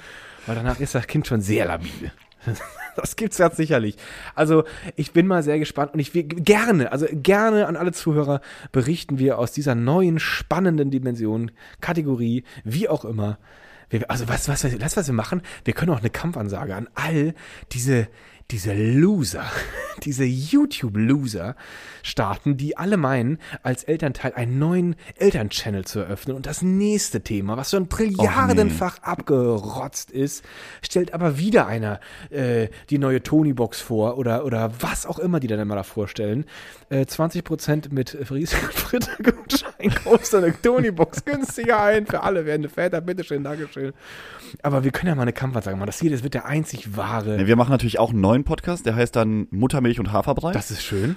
Weil 0.46 0.56
danach 0.56 0.80
ist 0.80 0.94
das 0.94 1.06
Kind 1.06 1.26
schon 1.26 1.40
sehr 1.40 1.66
labil. 1.66 2.12
Das 2.96 3.16
gibt's 3.16 3.38
ganz 3.38 3.56
sicherlich. 3.56 3.96
Also, 4.36 4.62
ich 4.94 5.10
bin 5.10 5.26
mal 5.26 5.42
sehr 5.42 5.58
gespannt 5.58 5.94
und 5.94 5.98
ich 5.98 6.14
will 6.14 6.22
gerne, 6.22 6.92
also 6.92 7.06
gerne 7.10 7.66
an 7.66 7.74
alle 7.74 7.90
Zuhörer 7.90 8.40
berichten 8.70 9.18
wir 9.18 9.38
aus 9.38 9.50
dieser 9.50 9.74
neuen 9.74 10.20
spannenden 10.20 10.92
Dimension, 10.92 11.50
Kategorie, 11.80 12.44
wie 12.62 12.88
auch 12.88 13.04
immer. 13.04 13.38
Wir, 13.90 14.08
also, 14.10 14.28
was, 14.28 14.48
was, 14.48 14.64
was, 14.64 14.96
was 14.96 15.06
wir 15.08 15.14
machen, 15.14 15.42
wir 15.64 15.74
können 15.74 15.90
auch 15.90 15.98
eine 15.98 16.10
Kampfansage 16.10 16.76
an 16.76 16.88
all 16.94 17.34
diese, 17.72 18.06
diese 18.50 18.74
Loser, 18.74 19.44
diese 20.04 20.24
YouTube-Loser 20.24 21.56
starten, 22.02 22.56
die 22.56 22.76
alle 22.76 22.96
meinen, 22.96 23.38
als 23.62 23.84
Elternteil 23.84 24.34
einen 24.34 24.58
neuen 24.58 24.96
Elternchannel 25.16 25.84
zu 25.84 26.00
eröffnen. 26.00 26.36
Und 26.36 26.46
das 26.46 26.62
nächste 26.62 27.22
Thema, 27.22 27.56
was 27.56 27.70
schon 27.70 27.88
trilliardenfach 27.88 28.98
abgerotzt 29.02 30.10
ist, 30.10 30.44
stellt 30.82 31.14
aber 31.14 31.38
wieder 31.38 31.66
einer 31.66 32.00
äh, 32.30 32.68
die 32.90 32.98
neue 32.98 33.22
Tony-Box 33.22 33.80
vor 33.80 34.18
oder, 34.18 34.44
oder 34.44 34.72
was 34.80 35.06
auch 35.06 35.18
immer 35.18 35.40
die 35.40 35.46
dann 35.46 35.60
immer 35.60 35.76
da 35.76 35.82
vorstellen. 35.82 36.44
Äh, 36.90 37.02
20% 37.02 37.92
mit 37.92 38.30
riesigen 38.30 38.62
Fritte-Gutschein 38.70 39.94
kaufst 40.04 40.32
du 40.32 40.38
eine 40.38 40.60
Tony-Box 40.60 41.24
günstiger 41.24 41.82
ein 41.82 42.06
für 42.06 42.22
alle 42.22 42.44
werdende 42.44 42.68
Väter. 42.68 43.00
Bitteschön, 43.00 43.42
Dankeschön. 43.42 43.92
Aber 44.62 44.84
wir 44.84 44.90
können 44.90 45.08
ja 45.08 45.14
mal 45.14 45.22
eine 45.22 45.32
Kampfansage 45.32 45.76
machen. 45.76 45.86
Das 45.86 46.00
hier, 46.00 46.10
das 46.10 46.22
wird 46.22 46.34
der 46.34 46.46
einzig 46.46 46.96
wahre. 46.96 47.38
Ja, 47.40 47.46
wir 47.46 47.56
machen 47.56 47.70
natürlich 47.70 47.98
auch 47.98 48.10
einen 48.10 48.20
neuen 48.34 48.44
Podcast, 48.44 48.84
der 48.84 48.96
heißt 48.96 49.14
dann 49.14 49.46
Muttermilch 49.52 50.00
und 50.00 50.12
Haferbrei. 50.12 50.52
Das 50.52 50.70
ist 50.72 50.82
schön. 50.82 51.14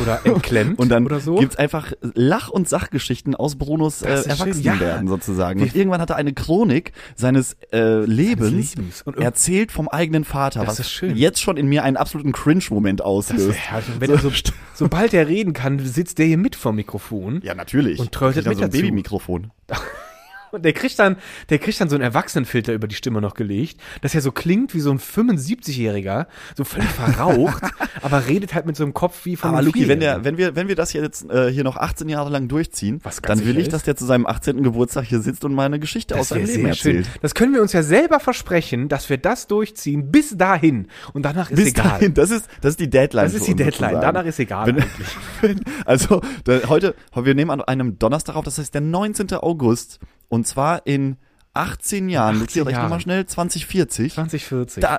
Oder 0.00 0.20
entklemmt 0.24 0.78
und 0.78 0.90
dann 0.90 1.04
oder 1.06 1.18
so. 1.18 1.34
gibt's 1.34 1.56
einfach 1.56 1.92
Lach- 2.14 2.50
und 2.50 2.68
Sachgeschichten 2.68 3.34
aus 3.34 3.56
Brunos 3.56 4.02
äh, 4.02 4.10
Erwachsenwerden 4.10 5.06
ja. 5.08 5.10
sozusagen. 5.12 5.60
Und 5.60 5.74
irgendwann 5.74 6.00
hat 6.00 6.10
er 6.10 6.16
eine 6.16 6.32
Chronik 6.32 6.92
seines 7.16 7.56
äh, 7.72 8.04
Lebens, 8.04 8.76
Lebens. 8.76 9.02
Und 9.02 9.16
irg- 9.16 9.22
erzählt 9.24 9.72
vom 9.72 9.88
eigenen 9.88 10.22
Vater, 10.24 10.60
Das 10.60 10.68
was 10.68 10.80
ist 10.80 10.90
schön. 10.92 11.16
jetzt 11.16 11.40
schon 11.42 11.56
in 11.56 11.66
mir 11.66 11.82
einen 11.82 11.96
absoluten 11.96 12.30
Cringe-Moment 12.30 13.02
auslöst. 13.02 13.58
er 14.00 14.18
so, 14.18 14.30
sobald 14.74 15.14
er 15.14 15.26
reden 15.26 15.52
kann, 15.52 15.80
sitzt 15.80 16.18
der 16.18 16.26
hier 16.26 16.38
mit 16.38 16.54
vom 16.54 16.76
Mikrofon. 16.76 17.40
ja, 17.42 17.56
natürlich. 17.56 17.98
Und 17.98 18.12
trötet 18.12 18.46
mit 18.46 18.58
so 18.58 18.64
ein. 18.64 18.70
Babymikrofon. 18.70 19.50
Und 20.52 20.64
der 20.64 20.72
kriegt 20.72 20.98
dann, 20.98 21.16
der 21.48 21.58
kriegt 21.58 21.80
dann 21.80 21.88
so 21.88 21.96
einen 21.96 22.04
Erwachsenenfilter 22.04 22.72
über 22.72 22.86
die 22.86 22.94
Stimme 22.94 23.20
noch 23.20 23.34
gelegt, 23.34 23.80
dass 24.02 24.14
er 24.14 24.20
so 24.20 24.32
klingt 24.32 24.74
wie 24.74 24.80
so 24.80 24.90
ein 24.90 24.98
75-Jähriger, 24.98 26.26
so 26.56 26.64
völlig 26.64 26.88
verraucht, 26.90 27.62
aber 28.02 28.26
redet 28.26 28.54
halt 28.54 28.66
mit 28.66 28.76
so 28.76 28.84
einem 28.84 28.94
Kopf 28.94 29.24
wie 29.24 29.36
von 29.36 29.50
Aber 29.50 29.58
einem 29.58 29.66
Luki, 29.66 29.88
wenn, 29.88 30.00
der, 30.00 30.24
wenn, 30.24 30.36
wir, 30.36 30.54
wenn 30.56 30.68
wir 30.68 30.76
das 30.76 30.90
hier 30.90 31.02
jetzt 31.02 31.28
äh, 31.30 31.50
hier 31.50 31.64
noch 31.64 31.76
18 31.76 32.08
Jahre 32.08 32.30
lang 32.30 32.48
durchziehen, 32.48 33.00
dann 33.22 33.44
will 33.44 33.58
ich, 33.58 33.68
dass 33.68 33.82
der 33.82 33.96
zu 33.96 34.04
seinem 34.04 34.26
18. 34.26 34.62
Geburtstag 34.62 35.04
hier 35.04 35.20
sitzt 35.20 35.44
und 35.44 35.54
mal 35.54 35.64
eine 35.66 35.78
Geschichte 35.80 36.14
aus 36.16 36.28
das 36.28 36.38
wäre 36.38 36.46
seinem 36.46 36.56
Leben 36.56 36.66
sehr 36.66 36.74
schön. 36.74 36.96
erzählt. 36.98 37.18
Das 37.22 37.34
können 37.34 37.54
wir 37.54 37.62
uns 37.62 37.72
ja 37.72 37.82
selber 37.82 38.20
versprechen, 38.20 38.88
dass 38.88 39.08
wir 39.08 39.18
das 39.18 39.46
durchziehen 39.46 40.10
bis 40.10 40.36
dahin. 40.36 40.88
Und 41.12 41.22
danach 41.24 41.50
ist 41.50 41.56
Bis 41.56 41.68
egal. 41.68 41.84
dahin, 41.88 42.14
das 42.14 42.30
ist, 42.30 42.46
das 42.60 42.70
ist 42.72 42.80
die 42.80 42.90
Deadline. 42.90 43.24
Das 43.24 43.34
ist 43.34 43.46
die 43.46 43.54
Deadline. 43.56 44.00
Danach 44.00 44.24
ist 44.24 44.38
egal 44.38 44.66
Wenn-. 44.66 44.84
Wenn- 45.40 45.60
Also, 45.84 46.20
da, 46.44 46.60
heute, 46.68 46.94
wir 47.14 47.34
nehmen 47.34 47.50
an 47.50 47.60
einem 47.62 47.98
Donnerstag 47.98 48.36
auf, 48.36 48.44
das 48.44 48.58
heißt 48.58 48.74
der 48.74 48.80
19. 48.80 49.32
August. 49.34 49.98
Und 50.32 50.46
zwar 50.46 50.86
in 50.86 51.18
18 51.52 52.08
Jahren. 52.08 52.36
18 52.36 52.40
Luki, 52.40 52.58
rechne 52.60 52.72
Jahren. 52.72 52.88
mal 52.88 53.00
schnell, 53.00 53.26
2040. 53.26 54.14
2040. 54.14 54.80
Da, 54.80 54.98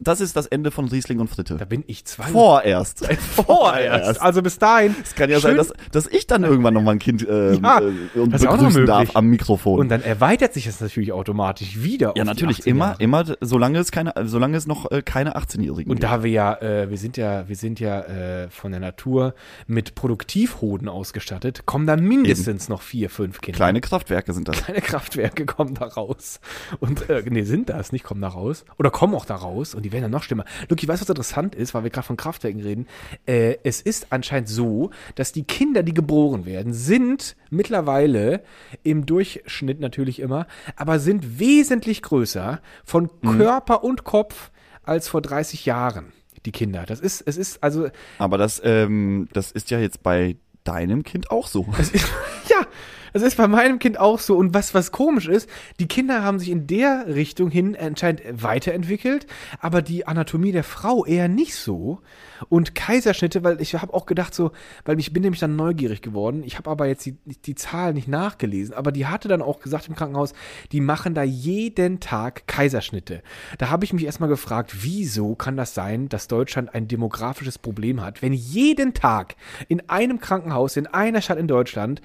das 0.00 0.20
ist 0.20 0.36
das 0.36 0.46
Ende 0.46 0.70
von 0.70 0.86
Riesling 0.86 1.18
und 1.18 1.28
Fritte. 1.28 1.56
Da 1.56 1.64
bin 1.64 1.82
ich 1.88 2.04
zwei. 2.04 2.24
Vorerst. 2.24 3.04
Vorerst. 3.18 4.20
Also 4.22 4.42
bis 4.42 4.58
dahin. 4.58 4.94
Es 5.02 5.16
kann 5.16 5.28
ja 5.28 5.40
sein, 5.40 5.56
dass, 5.56 5.72
dass 5.90 6.06
ich 6.06 6.28
dann 6.28 6.44
irgendwann 6.44 6.74
noch 6.74 6.82
mal 6.82 6.92
ein 6.92 7.00
Kind 7.00 7.26
äh, 7.26 7.54
Ja, 7.54 7.80
äh, 7.80 8.18
und 8.18 8.30
begrüßen 8.30 8.86
darf 8.86 9.16
am 9.16 9.26
Mikrofon. 9.26 9.80
Und 9.80 9.88
dann 9.88 10.02
erweitert 10.02 10.54
sich 10.54 10.66
das 10.66 10.80
natürlich 10.80 11.12
automatisch 11.12 11.82
wieder. 11.82 12.12
ja, 12.16 12.24
natürlich 12.24 12.60
18 12.60 12.70
immer, 12.70 12.94
immer, 13.00 13.24
solange 13.40 13.80
es 13.80 13.90
keine, 13.90 14.14
solange 14.24 14.56
es 14.56 14.68
noch 14.68 14.88
äh, 14.92 15.02
keine 15.02 15.36
18-Jährigen 15.36 15.90
Und 15.90 16.04
da 16.04 16.22
wir 16.22 16.30
ja, 16.30 16.54
äh, 16.60 16.88
wir 16.88 16.98
sind 16.98 17.16
ja, 17.16 17.48
wir 17.48 17.56
sind 17.56 17.80
ja 17.80 18.00
äh, 18.02 18.50
von 18.50 18.70
der 18.70 18.80
Natur 18.80 19.34
mit 19.66 19.96
Produktivhoden 19.96 20.88
ausgestattet, 20.88 21.66
kommen 21.66 21.88
da 21.88 21.96
mindestens 21.96 22.68
noch 22.68 22.82
vier, 22.82 23.10
fünf 23.10 23.40
Kinder. 23.40 23.56
Kleine 23.56 23.80
Kraftwerke 23.80 24.32
sind 24.32 24.46
das. 24.46 24.62
Kleine 24.62 24.80
Kraftwerke 24.80 25.44
kommen 25.44 25.74
da 25.74 25.86
raus. 25.86 26.38
Und 26.78 27.10
äh, 27.10 27.24
nee, 27.28 27.42
sind 27.42 27.68
das, 27.68 27.90
nicht 27.90 28.04
kommen 28.04 28.20
da 28.20 28.28
raus. 28.28 28.64
Oder 28.78 28.90
kommen 28.90 29.16
auch 29.16 29.24
da 29.24 29.34
raus 29.34 29.74
und 29.74 29.82
die 29.82 29.87
werden 29.92 30.02
dann 30.02 30.10
noch 30.10 30.22
schlimmer. 30.22 30.44
Luki, 30.68 30.86
weißt 30.86 31.00
du, 31.00 31.04
was 31.04 31.08
interessant 31.08 31.54
ist, 31.54 31.74
weil 31.74 31.84
wir 31.84 31.90
gerade 31.90 32.06
von 32.06 32.16
Kraftwerken 32.16 32.60
reden? 32.60 32.86
Äh, 33.26 33.56
es 33.64 33.80
ist 33.80 34.08
anscheinend 34.10 34.48
so, 34.48 34.90
dass 35.14 35.32
die 35.32 35.44
Kinder, 35.44 35.82
die 35.82 35.94
geboren 35.94 36.46
werden, 36.46 36.72
sind 36.72 37.36
mittlerweile 37.50 38.42
im 38.82 39.06
Durchschnitt 39.06 39.80
natürlich 39.80 40.20
immer, 40.20 40.46
aber 40.76 40.98
sind 40.98 41.38
wesentlich 41.38 42.02
größer 42.02 42.60
von 42.84 43.10
Körper 43.22 43.84
und 43.84 44.04
Kopf 44.04 44.50
als 44.82 45.08
vor 45.08 45.22
30 45.22 45.66
Jahren. 45.66 46.12
Die 46.46 46.52
Kinder. 46.52 46.84
Das 46.86 47.00
ist, 47.00 47.20
es 47.20 47.36
ist 47.36 47.62
also 47.62 47.88
Aber 48.18 48.38
das, 48.38 48.60
ähm, 48.64 49.28
das 49.32 49.50
ist 49.50 49.70
ja 49.70 49.80
jetzt 49.80 50.02
bei 50.02 50.36
deinem 50.64 51.02
Kind 51.02 51.30
auch 51.30 51.48
so. 51.48 51.66
Ja, 52.48 52.66
das 53.12 53.22
ist 53.22 53.36
bei 53.36 53.48
meinem 53.48 53.78
Kind 53.78 53.98
auch 53.98 54.18
so. 54.18 54.36
Und 54.36 54.54
was, 54.54 54.74
was 54.74 54.92
komisch 54.92 55.28
ist, 55.28 55.48
die 55.80 55.88
Kinder 55.88 56.22
haben 56.22 56.38
sich 56.38 56.50
in 56.50 56.66
der 56.66 57.06
Richtung 57.08 57.50
hin 57.50 57.76
anscheinend 57.76 58.22
weiterentwickelt, 58.30 59.26
aber 59.60 59.82
die 59.82 60.06
Anatomie 60.06 60.52
der 60.52 60.64
Frau 60.64 61.04
eher 61.04 61.28
nicht 61.28 61.54
so. 61.54 62.00
Und 62.48 62.74
Kaiserschnitte, 62.74 63.42
weil 63.42 63.60
ich 63.60 63.74
habe 63.74 63.92
auch 63.94 64.06
gedacht 64.06 64.34
so, 64.34 64.52
weil 64.84 64.98
ich 65.00 65.12
bin 65.12 65.22
nämlich 65.22 65.40
dann 65.40 65.56
neugierig 65.56 66.02
geworden. 66.02 66.42
Ich 66.44 66.56
habe 66.56 66.70
aber 66.70 66.86
jetzt 66.86 67.04
die, 67.04 67.16
die 67.44 67.54
Zahl 67.54 67.94
nicht 67.94 68.08
nachgelesen, 68.08 68.74
aber 68.74 68.92
die 68.92 69.06
hatte 69.06 69.28
dann 69.28 69.42
auch 69.42 69.60
gesagt 69.60 69.88
im 69.88 69.94
Krankenhaus, 69.94 70.34
die 70.72 70.80
machen 70.80 71.14
da 71.14 71.22
jeden 71.22 72.00
Tag 72.00 72.46
Kaiserschnitte. 72.46 73.22
Da 73.58 73.70
habe 73.70 73.84
ich 73.84 73.92
mich 73.92 74.04
erstmal 74.04 74.28
gefragt, 74.28 74.76
wieso 74.82 75.34
kann 75.34 75.56
das 75.56 75.74
sein, 75.74 76.08
dass 76.08 76.28
Deutschland 76.28 76.74
ein 76.74 76.88
demografisches 76.88 77.58
Problem 77.58 78.02
hat, 78.02 78.22
wenn 78.22 78.32
jeden 78.32 78.94
Tag 78.94 79.36
in 79.68 79.88
einem 79.88 80.20
Krankenhaus 80.20 80.76
in 80.76 80.86
einer 80.86 81.20
Stadt 81.20 81.38
in 81.38 81.48
Deutschland 81.48 82.00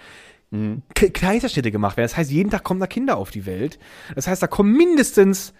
K- 0.93 1.09
Kaiserschnitte 1.09 1.71
gemacht 1.71 1.97
werden. 1.97 2.05
Das 2.09 2.17
heißt, 2.17 2.31
jeden 2.31 2.49
Tag 2.51 2.63
kommen 2.63 2.79
da 2.79 2.87
Kinder 2.87 3.17
auf 3.17 3.31
die 3.31 3.45
Welt. 3.45 3.79
Das 4.15 4.27
heißt, 4.27 4.41
da 4.43 4.47
kommen 4.47 4.73
mindestens, 4.73 5.53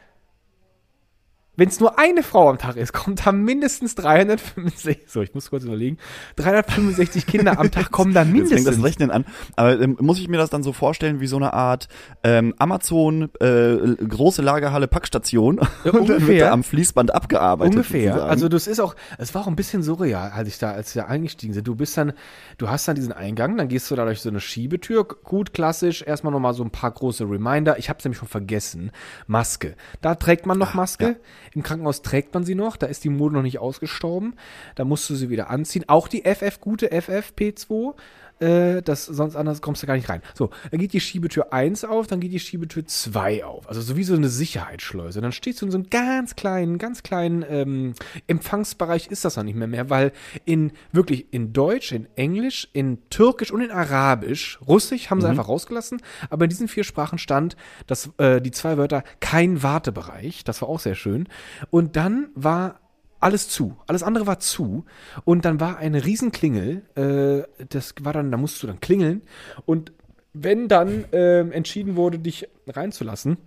wenn 1.55 1.69
es 1.69 1.79
nur 1.79 1.99
eine 1.99 2.23
Frau 2.23 2.49
am 2.49 2.57
Tag 2.57 2.77
ist, 2.77 2.93
kommt 2.93 3.25
da 3.25 3.31
mindestens 3.31 3.93
365, 3.95 5.03
so, 5.07 5.21
ich 5.21 5.35
muss 5.35 5.51
kurz 5.51 5.63
überlegen, 5.63 5.97
365 6.37 7.27
Kinder 7.27 7.59
am 7.59 7.69
Tag 7.69 7.91
kommen 7.91 8.13
da 8.13 8.23
Jetzt 8.23 8.31
fängt 8.31 8.67
das 8.67 8.77
mindestens. 8.77 8.83
Rechnen 8.83 9.11
an. 9.11 9.25
Aber 9.55 9.79
ähm, 9.79 9.97
muss 9.99 10.17
ich 10.17 10.27
mir 10.27 10.37
das 10.37 10.49
dann 10.49 10.63
so 10.63 10.73
vorstellen 10.73 11.19
wie 11.19 11.27
so 11.27 11.35
eine 11.35 11.53
Art 11.53 11.89
ähm, 12.23 12.55
Amazon 12.57 13.29
äh, 13.39 13.77
große 13.77 14.41
Lagerhalle 14.41 14.87
Packstation 14.87 15.59
Ja, 15.83 15.91
und 15.93 16.09
dann 16.09 16.25
wird 16.25 16.41
da 16.41 16.51
am 16.51 16.63
Fließband 16.63 17.13
abgearbeitet. 17.13 17.75
Ungefähr. 17.75 18.13
sozusagen. 18.13 18.29
Also 18.29 18.49
das 18.49 18.65
ist 18.65 18.79
auch, 18.79 18.95
es 19.19 19.35
war 19.35 19.43
auch 19.43 19.47
ein 19.47 19.55
bisschen 19.55 19.83
surreal, 19.83 20.31
als 20.31 20.47
ich 20.47 20.57
da, 20.57 20.71
als 20.71 20.95
wir 20.95 21.07
eingestiegen 21.07 21.53
sind. 21.53 21.67
Du 21.67 21.75
bist 21.75 21.95
dann, 21.97 22.13
du 22.57 22.69
hast 22.69 22.87
dann 22.87 22.95
diesen 22.95 23.13
Eingang, 23.13 23.57
dann 23.57 23.67
gehst 23.67 23.91
du 23.91 23.95
da 23.95 24.05
durch 24.05 24.21
so 24.21 24.29
eine 24.29 24.39
Schiebetür, 24.39 25.03
gut 25.05 25.53
klassisch, 25.53 26.01
erstmal 26.01 26.33
nochmal 26.33 26.55
so 26.55 26.63
ein 26.63 26.71
paar 26.71 26.91
große 26.91 27.29
Reminder. 27.29 27.77
Ich 27.77 27.89
habe 27.89 27.99
es 27.99 28.05
nämlich 28.05 28.17
schon 28.17 28.27
vergessen. 28.27 28.91
Maske. 29.27 29.75
Da 30.01 30.15
trägt 30.15 30.47
man 30.47 30.57
noch 30.57 30.73
Maske. 30.73 31.17
Im 31.55 31.63
Krankenhaus 31.63 32.01
trägt 32.01 32.33
man 32.33 32.43
sie 32.43 32.55
noch. 32.55 32.77
Da 32.77 32.87
ist 32.87 33.03
die 33.03 33.09
Mode 33.09 33.35
noch 33.35 33.43
nicht 33.43 33.59
ausgestorben. 33.59 34.35
Da 34.75 34.85
musst 34.85 35.09
du 35.09 35.15
sie 35.15 35.29
wieder 35.29 35.49
anziehen. 35.49 35.85
Auch 35.87 36.07
die 36.07 36.23
FF, 36.23 36.59
gute 36.59 36.91
FFP2. 36.91 37.93
Äh, 38.39 38.81
das, 38.81 39.05
sonst 39.05 39.35
anders 39.35 39.61
kommst 39.61 39.83
du 39.83 39.87
gar 39.87 39.95
nicht 39.95 40.09
rein. 40.09 40.21
So, 40.33 40.49
dann 40.71 40.79
geht 40.79 40.93
die 40.93 40.99
Schiebetür 40.99 41.53
1 41.53 41.85
auf, 41.85 42.07
dann 42.07 42.19
geht 42.19 42.31
die 42.31 42.39
Schiebetür 42.39 42.85
2 42.85 43.45
auf. 43.45 43.67
Also 43.67 43.81
so 43.81 43.95
wie 43.95 44.03
so 44.03 44.15
eine 44.15 44.29
Sicherheitsschleuse. 44.29 45.21
Dann 45.21 45.31
stehst 45.31 45.61
du 45.61 45.65
in 45.65 45.71
so 45.71 45.77
einem 45.77 45.89
ganz 45.89 46.35
kleinen, 46.35 46.77
ganz 46.77 47.03
kleinen 47.03 47.45
ähm, 47.47 47.93
Empfangsbereich 48.27 49.07
ist 49.07 49.25
das 49.25 49.37
noch 49.37 49.43
nicht 49.43 49.55
mehr 49.55 49.67
mehr, 49.67 49.89
weil 49.89 50.11
in 50.45 50.71
wirklich 50.91 51.27
in 51.31 51.53
Deutsch, 51.53 51.91
in 51.91 52.07
Englisch, 52.15 52.67
in 52.73 52.97
Türkisch 53.09 53.51
und 53.51 53.61
in 53.61 53.71
Arabisch, 53.71 54.59
Russisch 54.67 55.09
haben 55.09 55.21
sie 55.21 55.27
einfach 55.27 55.47
rausgelassen, 55.47 56.01
aber 56.29 56.45
in 56.45 56.49
diesen 56.49 56.67
vier 56.67 56.83
Sprachen 56.83 57.17
stand, 57.17 57.55
dass 57.87 58.09
äh, 58.17 58.41
die 58.41 58.51
zwei 58.51 58.77
Wörter 58.77 59.03
kein 59.19 59.63
Wartebereich. 59.63 60.43
Das 60.43 60.61
war 60.61 60.69
auch 60.69 60.79
sehr 60.79 60.95
schön. 60.95 61.27
Und 61.69 61.95
dann 61.95 62.29
war 62.35 62.79
alles 63.23 63.49
zu. 63.49 63.77
Alles 63.87 64.03
andere 64.03 64.27
war 64.27 64.39
zu. 64.39 64.85
Und 65.25 65.45
dann 65.45 65.59
war 65.59 65.77
eine 65.77 66.05
Riesenklingel. 66.05 66.83
Äh, 66.95 67.65
das 67.69 67.95
war 68.01 68.13
dann, 68.13 68.31
da 68.31 68.37
musst 68.37 68.61
du 68.61 68.67
dann 68.67 68.79
klingeln. 68.79 69.21
Und 69.65 69.91
wenn 70.33 70.67
dann 70.67 71.05
ähm, 71.11 71.51
entschieden 71.51 71.95
wurde, 71.95 72.19
dich 72.19 72.47
reinzulassen, 72.67 73.37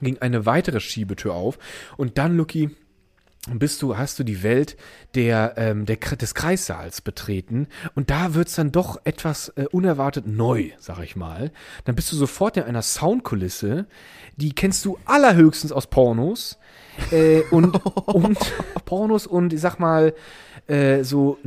ging 0.00 0.18
eine 0.18 0.46
weitere 0.46 0.80
Schiebetür 0.80 1.34
auf. 1.34 1.58
Und 1.96 2.18
dann, 2.18 2.36
Lucky, 2.36 2.70
bist 3.48 3.80
du, 3.80 3.96
hast 3.96 4.18
du 4.18 4.24
die 4.24 4.42
Welt 4.42 4.76
der, 5.14 5.54
ähm, 5.56 5.86
der, 5.86 5.96
des 5.96 6.34
Kreissaals 6.34 7.00
betreten 7.00 7.68
und 7.94 8.10
da 8.10 8.34
wird's 8.34 8.54
dann 8.54 8.70
doch 8.70 9.00
etwas 9.04 9.48
äh, 9.56 9.64
unerwartet 9.72 10.26
neu, 10.26 10.72
sag 10.78 11.02
ich 11.02 11.16
mal. 11.16 11.50
Dann 11.84 11.94
bist 11.94 12.12
du 12.12 12.16
sofort 12.16 12.58
in 12.58 12.64
einer 12.64 12.82
Soundkulisse, 12.82 13.86
die 14.36 14.54
kennst 14.54 14.84
du 14.84 14.98
allerhöchstens 15.06 15.72
aus 15.72 15.86
Pornos 15.86 16.58
äh, 17.10 17.42
und, 17.50 17.84
und 18.06 18.38
Pornos 18.84 19.26
und 19.26 19.52
ich 19.52 19.60
sag 19.60 19.78
mal 19.78 20.14
äh, 20.70 21.02
so. 21.02 21.38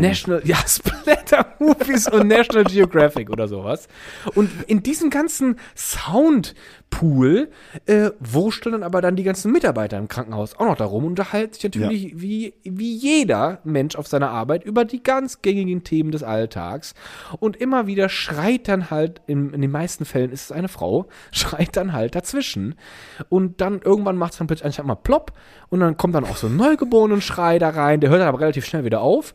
National, 0.00 0.42
ja, 0.44 0.56
Splatter 0.66 1.46
Movies 1.58 2.08
und 2.08 2.28
National 2.28 2.64
Geographic 2.64 3.28
oder 3.28 3.48
sowas. 3.48 3.88
Und 4.34 4.50
in 4.68 4.82
diesem 4.82 5.10
ganzen 5.10 5.56
Soundpool 5.74 7.50
äh, 7.86 8.10
wurschteln 8.20 8.72
dann 8.74 8.82
aber 8.84 9.00
dann 9.00 9.16
die 9.16 9.24
ganzen 9.24 9.50
Mitarbeiter 9.50 9.98
im 9.98 10.06
Krankenhaus 10.06 10.54
auch 10.56 10.66
noch 10.66 10.76
darum 10.76 11.04
und 11.04 11.10
unterhalten 11.10 11.54
sich 11.54 11.64
natürlich 11.64 12.20
wie, 12.20 12.54
wie 12.62 12.94
jeder 12.94 13.58
Mensch 13.64 13.96
auf 13.96 14.06
seiner 14.06 14.30
Arbeit 14.30 14.64
über 14.64 14.84
die 14.84 15.02
ganz 15.02 15.42
gängigen 15.42 15.82
Themen 15.82 16.12
des 16.12 16.22
Alltags. 16.22 16.94
Und 17.40 17.56
immer 17.56 17.88
wieder 17.88 18.08
schreit 18.08 18.68
dann 18.68 18.90
halt, 18.90 19.20
in, 19.26 19.52
in 19.52 19.60
den 19.60 19.72
meisten 19.72 20.04
Fällen 20.04 20.30
ist 20.30 20.44
es 20.44 20.52
eine 20.52 20.68
Frau, 20.68 21.06
schreit 21.32 21.76
dann 21.76 21.92
halt 21.92 22.14
dazwischen. 22.14 22.76
Und 23.28 23.60
dann 23.60 23.80
irgendwann 23.80 24.16
macht 24.16 24.32
es 24.32 24.38
dann 24.38 24.46
plötzlich 24.46 24.66
einfach 24.66 24.84
mal 24.84 24.94
plopp 24.94 25.32
und 25.72 25.80
dann 25.80 25.96
kommt 25.96 26.14
dann 26.14 26.26
auch 26.26 26.36
so 26.36 26.48
ein 26.48 26.56
Neugeborenen-Schrei 26.56 27.58
da 27.58 27.70
rein, 27.70 28.00
der 28.00 28.10
hört 28.10 28.20
dann 28.20 28.28
aber 28.28 28.40
relativ 28.40 28.51
schnell 28.60 28.84
wieder 28.84 29.00
auf 29.00 29.34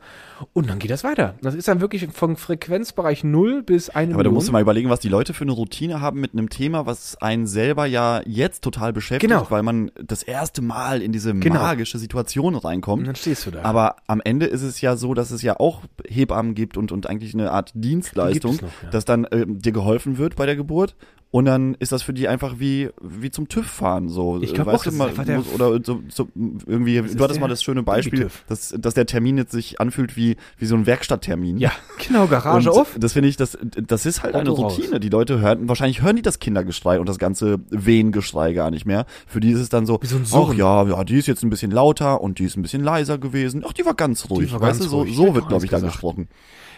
und 0.53 0.70
dann 0.70 0.78
geht 0.78 0.91
das 0.91 1.03
weiter. 1.03 1.34
Das 1.41 1.55
ist 1.55 1.68
dann 1.68 1.82
wirklich 1.82 2.07
vom 2.13 2.36
Frequenzbereich 2.36 3.24
0 3.24 3.63
bis 3.63 3.89
1 3.89 4.13
Aber 4.13 4.24
da 4.24 4.30
musst 4.30 4.47
du 4.47 4.51
mal 4.51 4.61
überlegen, 4.61 4.89
was 4.89 4.99
die 4.99 5.09
Leute 5.09 5.34
für 5.34 5.43
eine 5.43 5.53
Routine 5.53 5.99
haben 5.99 6.20
mit 6.20 6.34
einem 6.34 6.49
Thema, 6.49 6.86
was 6.86 7.20
einen 7.22 7.47
selber 7.47 7.86
ja 7.88 8.22
jetzt 8.26 8.63
total 8.63 8.93
beschäftigt, 8.93 9.32
Genau. 9.32 9.47
weil 9.49 9.63
man 9.63 9.91
das 9.95 10.22
erste 10.22 10.61
Mal 10.61 11.01
in 11.01 11.11
diese 11.11 11.34
Genau. 11.34 11.59
magische 11.59 11.97
Situation 11.97 12.55
reinkommt. 12.55 12.99
Und 13.01 13.07
dann 13.07 13.15
stehst 13.15 13.47
du 13.47 13.51
da. 13.51 13.63
Aber 13.63 13.95
am 14.05 14.22
Ende 14.24 14.45
ist 14.45 14.61
es 14.61 14.80
ja 14.82 14.95
so, 14.95 15.13
dass 15.13 15.32
es 15.32 15.41
ja 15.41 15.59
auch 15.59 15.82
Hebammen 16.07 16.53
gibt 16.53 16.78
und, 16.78 16.91
und 16.91 17.09
eigentlich 17.09 17.34
eine 17.34 17.51
Art 17.51 17.72
Dienstleistung, 17.74 18.55
noch, 18.55 18.61
ja. 18.84 18.89
dass 18.91 19.05
dann 19.05 19.26
ähm, 19.32 19.59
dir 19.59 19.72
geholfen 19.72 20.18
wird 20.18 20.36
bei 20.36 20.45
der 20.45 20.55
Geburt. 20.55 20.95
Und 21.30 21.43
dann 21.43 21.75
ist 21.80 21.91
das 21.91 22.03
für 22.03 22.13
die 22.13 22.30
einfach 22.30 22.55
wie, 22.57 22.89
wie 23.01 23.30
zum 23.30 23.49
TÜV 23.49 23.65
fahren, 23.67 24.07
so. 24.07 24.39
Ich 24.41 24.53
glaub 24.53 24.67
Weißt 24.67 24.78
auch, 24.78 24.84
du, 24.84 24.86
das 24.86 24.93
ist 24.93 24.97
man 24.99 25.09
einfach 25.09 25.25
der- 25.25 25.38
muss- 25.39 25.53
oder 25.53 25.78
so, 25.84 26.01
so 26.07 26.30
irgendwie, 26.36 27.01
du 27.01 27.21
hattest 27.23 27.41
mal 27.41 27.49
das 27.49 27.61
schöne 27.61 27.84
Beispiel, 27.84 28.30
dass, 28.47 28.73
dass 28.78 28.93
der 28.93 29.05
Termin 29.05 29.38
jetzt 29.38 29.51
sich 29.51 29.82
anfühlt 29.82 30.15
wie, 30.15 30.38
wie 30.57 30.65
so 30.65 30.75
ein 30.75 30.86
Werkstatttermin. 30.86 31.57
ja, 31.57 31.71
genau, 32.07 32.28
Garage 32.28 32.71
und 32.71 32.78
auf. 32.78 32.95
Das 32.97 33.11
finde 33.11 33.28
ich, 33.28 33.36
das, 33.36 33.57
das 33.61 34.05
ist 34.05 34.23
halt 34.23 34.36
eine 34.36 34.49
Auto 34.49 34.61
raus. 34.63 34.78
Routine. 34.78 35.01
Die 35.01 35.09
Leute 35.09 35.39
hören, 35.41 35.67
wahrscheinlich 35.67 36.01
hören 36.01 36.15
die 36.15 36.21
das 36.21 36.39
Kindergeschrei 36.39 36.97
und 36.97 37.09
das 37.09 37.19
ganze 37.19 37.59
Wehengeschrei 37.71 38.53
gar 38.53 38.71
nicht 38.71 38.86
mehr. 38.86 39.05
Für 39.28 39.41
die 39.41 39.51
ist 39.51 39.59
es 39.59 39.67
dann 39.67 39.86
so, 39.86 39.99
Wie 40.01 40.07
so 40.07 40.15
ein 40.15 40.25
ach 40.32 40.53
ja, 40.53 40.86
ja, 40.88 41.03
die 41.03 41.17
ist 41.17 41.28
jetzt 41.28 41.43
ein 41.43 41.49
bisschen 41.49 41.71
lauter 41.71 42.21
und 42.21 42.39
die 42.39 42.45
ist 42.45 42.55
ein 42.55 42.61
bisschen 42.61 42.84
leiser 42.84 43.17
gewesen. 43.17 43.65
Ach, 43.67 43.73
die 43.73 43.86
war 43.86 43.95
ganz 43.95 44.30
ruhig. 44.30 44.53
war 44.53 44.61
weißt 44.61 44.80
ganz 44.80 44.84
du, 44.86 44.89
so, 44.89 44.99
ruhig. 45.01 45.15
so 45.17 45.28
Hat 45.28 45.34
wird, 45.36 45.43
auch 45.45 45.49
glaube 45.49 45.65
ich, 45.65 45.71
da 45.71 45.80
gesprochen. 45.82 46.30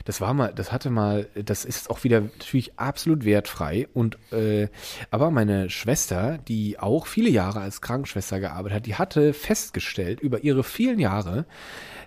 Das 0.06 0.22
war 0.22 0.34
mal, 0.34 0.54
das 0.54 0.72
hatte 0.72 0.90
mal, 0.90 1.28
das 1.36 1.66
ist 1.66 1.90
auch 1.90 2.04
wieder 2.04 2.22
natürlich 2.22 2.78
absolut 2.80 3.26
wertfrei. 3.26 3.88
Und 3.94 4.18
äh, 4.32 4.70
aber 5.12 5.32
meine 5.32 5.70
Schwester, 5.70 6.38
die 6.38 6.80
auch 6.80 7.08
viele 7.08 7.30
Jahre 7.30 7.62
als 7.62 7.82
Krankenschwester 7.82 8.40
gearbeitet 8.40 8.76
hat, 8.76 8.86
die 8.86 8.96
hatte 8.96 9.34
festgestellt 9.34 10.20
über 10.20 10.44
ihre 10.44 10.64
vielen 10.64 11.00
Jahre 11.00 11.46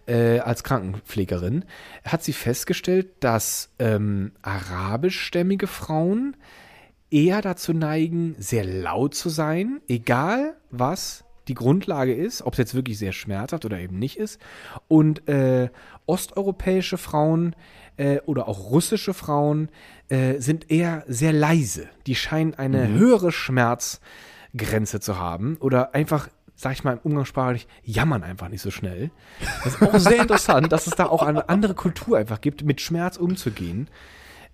äh, 0.07 0.41
als 0.41 0.65
Krankenpflegerin, 0.65 1.65
hat 2.05 2.23
sie 2.23 2.33
festgestellt, 2.33 3.09
dass 3.21 3.71
ähm, 3.79 4.33
arabischstämmige 4.43 5.67
Frauen 5.67 6.37
eher 7.11 7.43
dazu 7.43 7.73
neigen, 7.73 8.35
sehr 8.39 8.65
laut 8.65 9.15
zu 9.15 9.29
sein, 9.29 9.81
egal 9.87 10.57
was 10.71 11.25
die 11.49 11.55
Grundlage 11.55 12.15
ist, 12.15 12.43
ob 12.43 12.55
es 12.55 12.59
jetzt 12.59 12.75
wirklich 12.75 12.99
sehr 12.99 13.13
schmerzhaft 13.13 13.65
oder 13.65 13.79
eben 13.79 13.99
nicht 13.99 14.17
ist. 14.17 14.41
Und 14.89 15.29
äh, 15.29 15.71
osteuropäische 16.07 16.99
Frauen 16.99 17.55
äh, 17.97 18.19
oder 18.27 18.49
auch 18.49 18.71
russische 18.71 19.15
Frauen 19.15 19.69
äh, 20.09 20.39
sind 20.41 20.71
eher 20.71 21.05
sehr 21.07 21.33
leise. 21.33 21.89
Die 22.07 22.15
scheinen 22.15 22.55
eine 22.55 22.89
höhere 22.89 23.33
Schmerzgrenze 23.33 25.01
zu 25.01 25.19
haben 25.19 25.57
oder 25.61 25.95
einfach 25.95 26.29
sag 26.63 26.75
ich 26.75 26.85
mal, 26.85 26.93
im 26.93 27.01
Umgangssprachlich 27.03 27.67
jammern 27.83 28.23
einfach 28.23 28.49
nicht 28.49 28.63
so 28.63 28.71
schnell. 28.71 29.11
Das 29.65 29.75
ist 29.75 29.83
auch 29.83 29.99
sehr 29.99 30.21
interessant, 30.23 30.71
dass 30.71 30.87
es 30.87 30.95
da 30.95 31.07
auch 31.07 31.23
eine 31.23 31.49
andere 31.49 31.75
Kultur 31.75 32.19
einfach 32.19 32.41
gibt, 32.41 32.65
mit 32.65 32.81
Schmerz 32.81 33.17
umzugehen. 33.17 33.89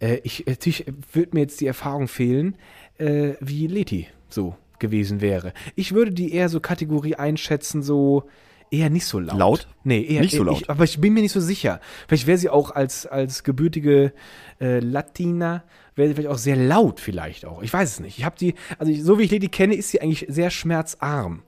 Äh, 0.01 0.21
ich, 0.25 0.47
natürlich 0.47 0.87
wird 1.13 1.35
mir 1.35 1.41
jetzt 1.41 1.61
die 1.61 1.67
Erfahrung 1.67 2.09
fehlen, 2.09 2.57
äh, 2.97 3.35
wie 3.41 3.67
Leti 3.67 4.09
so 4.31 4.57
gewesen 4.79 5.21
wäre. 5.21 5.53
Ich 5.75 5.93
würde 5.93 6.13
die 6.13 6.33
eher 6.33 6.49
so 6.49 6.61
Kategorie 6.61 7.17
einschätzen, 7.17 7.83
so 7.83 8.25
eher 8.71 8.91
nicht 8.91 9.07
so 9.07 9.19
laut. 9.19 9.39
Laut? 9.39 9.69
Nee, 9.85 10.03
eher 10.05 10.21
Nicht 10.23 10.37
so 10.37 10.45
laut. 10.45 10.61
Ich, 10.63 10.71
aber 10.71 10.85
ich 10.85 11.01
bin 11.01 11.13
mir 11.15 11.21
nicht 11.23 11.33
so 11.33 11.41
sicher. 11.41 11.81
Vielleicht 12.07 12.27
wäre 12.27 12.39
sie 12.39 12.49
auch 12.51 12.71
als, 12.71 13.07
als 13.07 13.45
gebürtige 13.45 14.13
äh, 14.61 14.81
Latina, 14.81 15.65
wäre 15.95 16.09
sie 16.09 16.15
vielleicht 16.15 16.31
auch 16.31 16.39
sehr 16.39 16.57
laut 16.57 17.01
vielleicht 17.01 17.45
auch. 17.45 17.63
Ich 17.63 17.73
weiß 17.73 17.91
es 17.93 18.01
nicht. 18.01 18.19
Ich 18.19 18.25
habe 18.25 18.37
die, 18.39 18.55
also 18.79 18.93
ich, 18.93 19.03
so 19.03 19.19
wie 19.19 19.25
ich 19.25 19.31
Leti 19.31 19.49
kenne, 19.49 19.75
ist 19.75 19.91
sie 19.91 20.01
eigentlich 20.01 20.27
sehr 20.29 20.51
schmerzarm. 20.51 21.43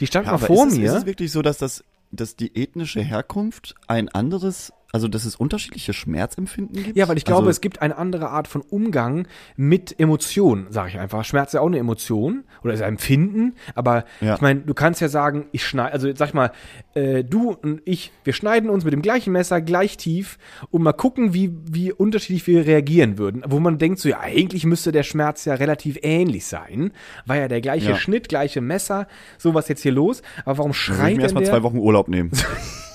Die 0.00 0.06
stand 0.06 0.26
Ja, 0.26 0.32
mal 0.32 0.38
aber 0.38 0.46
vor 0.46 0.66
ist 0.66 0.72
es, 0.72 0.78
mir. 0.78 0.86
ist 0.86 0.98
es 0.98 1.06
wirklich 1.06 1.32
so, 1.32 1.42
dass 1.42 1.58
das, 1.58 1.84
dass 2.10 2.36
die 2.36 2.54
ethnische 2.56 3.00
Herkunft 3.00 3.74
ein 3.86 4.08
anderes, 4.08 4.72
also 4.92 5.08
dass 5.08 5.24
es 5.24 5.36
unterschiedliche 5.36 5.92
Schmerzempfinden 5.94 6.82
gibt? 6.84 6.96
Ja, 6.96 7.08
weil 7.08 7.16
ich 7.16 7.24
glaube, 7.24 7.40
also, 7.40 7.50
es 7.50 7.60
gibt 7.62 7.80
eine 7.82 7.96
andere 7.96 8.28
Art 8.28 8.46
von 8.46 8.60
Umgang 8.60 9.26
mit 9.56 9.98
Emotionen, 9.98 10.66
sage 10.70 10.90
ich 10.90 10.98
einfach. 10.98 11.24
Schmerz 11.24 11.48
ist 11.48 11.54
ja 11.54 11.60
auch 11.62 11.66
eine 11.66 11.78
Emotion 11.78 12.44
oder 12.62 12.74
ist 12.74 12.82
ein 12.82 12.90
Empfinden, 12.90 13.54
aber 13.74 14.04
Ja. 14.20 14.34
ich 14.34 14.40
meine, 14.42 14.60
du 14.60 14.74
kannst 14.74 15.00
ja 15.00 15.08
sagen, 15.08 15.46
ich 15.52 15.64
schneide, 15.66 15.92
also 15.94 16.14
sag 16.14 16.28
ich 16.28 16.34
mal, 16.34 16.52
äh, 16.94 17.24
du 17.24 17.52
und 17.52 17.80
ich, 17.86 18.12
wir 18.24 18.34
schneiden 18.34 18.68
uns 18.68 18.84
mit 18.84 18.92
dem 18.92 19.00
gleichen 19.02 19.32
Messer 19.32 19.60
gleich 19.62 19.96
tief 19.96 20.38
und 20.70 20.82
mal 20.82 20.92
gucken, 20.92 21.32
wie, 21.32 21.50
wie 21.64 21.90
unterschiedlich 21.92 22.46
wir 22.46 22.66
reagieren 22.66 23.16
würden. 23.16 23.42
Wo 23.46 23.60
man 23.60 23.78
denkt 23.78 23.98
so, 23.98 24.10
ja, 24.10 24.20
eigentlich 24.20 24.66
müsste 24.66 24.92
der 24.92 25.02
Schmerz 25.04 25.46
ja 25.46 25.54
relativ 25.54 25.98
ähnlich 26.02 26.44
sein, 26.44 26.92
war 27.24 27.36
ja 27.38 27.48
der 27.48 27.62
gleiche 27.62 27.90
Ja. 27.90 27.96
Schnitt, 27.96 28.28
gleiche 28.28 28.60
Messer, 28.60 29.06
so 29.38 29.54
was 29.54 29.68
jetzt 29.68 29.80
hier 29.82 29.92
los, 29.92 30.20
aber 30.44 30.58
warum 30.58 30.72
würde 30.72 30.76
ich 30.76 30.82
schreit 30.82 31.16
mir 31.16 31.22
erstmal 31.22 31.44
zwei 31.46 31.62
Wochen 31.62 31.78
Urlaub 31.78 32.08
nehmen. 32.08 32.30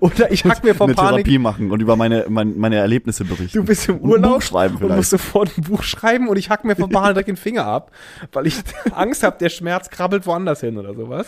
Oder 0.00 0.30
ich 0.32 0.44
hack 0.44 0.64
mir 0.64 0.74
vor 0.74 0.86
eine 0.86 0.94
Panik 0.94 1.24
Therapie 1.24 1.38
machen 1.38 1.70
und 1.70 1.80
über 1.80 1.96
meine, 1.96 2.26
meine, 2.28 2.50
meine 2.52 2.76
Erlebnisse 2.76 3.24
berichten. 3.24 3.58
Du 3.58 3.64
bist 3.64 3.88
im 3.88 3.96
Und 3.96 4.02
ein 4.02 4.10
Urlaub 4.10 4.34
Buch 4.34 4.42
schreiben 4.42 4.74
und 4.74 4.80
vielleicht. 4.80 4.96
musst 4.96 5.10
sofort 5.10 5.56
ein 5.56 5.62
Buch 5.62 5.82
schreiben 5.82 6.28
und 6.28 6.36
ich 6.36 6.50
hack 6.50 6.64
mir 6.64 6.76
vom 6.76 6.90
Bahn 6.90 7.08
direkt 7.14 7.28
den 7.28 7.36
Finger 7.36 7.66
ab, 7.66 7.90
weil 8.32 8.46
ich 8.46 8.56
Angst 8.94 9.22
habe, 9.22 9.36
der 9.38 9.48
Schmerz 9.48 9.90
krabbelt 9.90 10.26
woanders 10.26 10.60
hin 10.60 10.78
oder 10.78 10.94
sowas. 10.94 11.26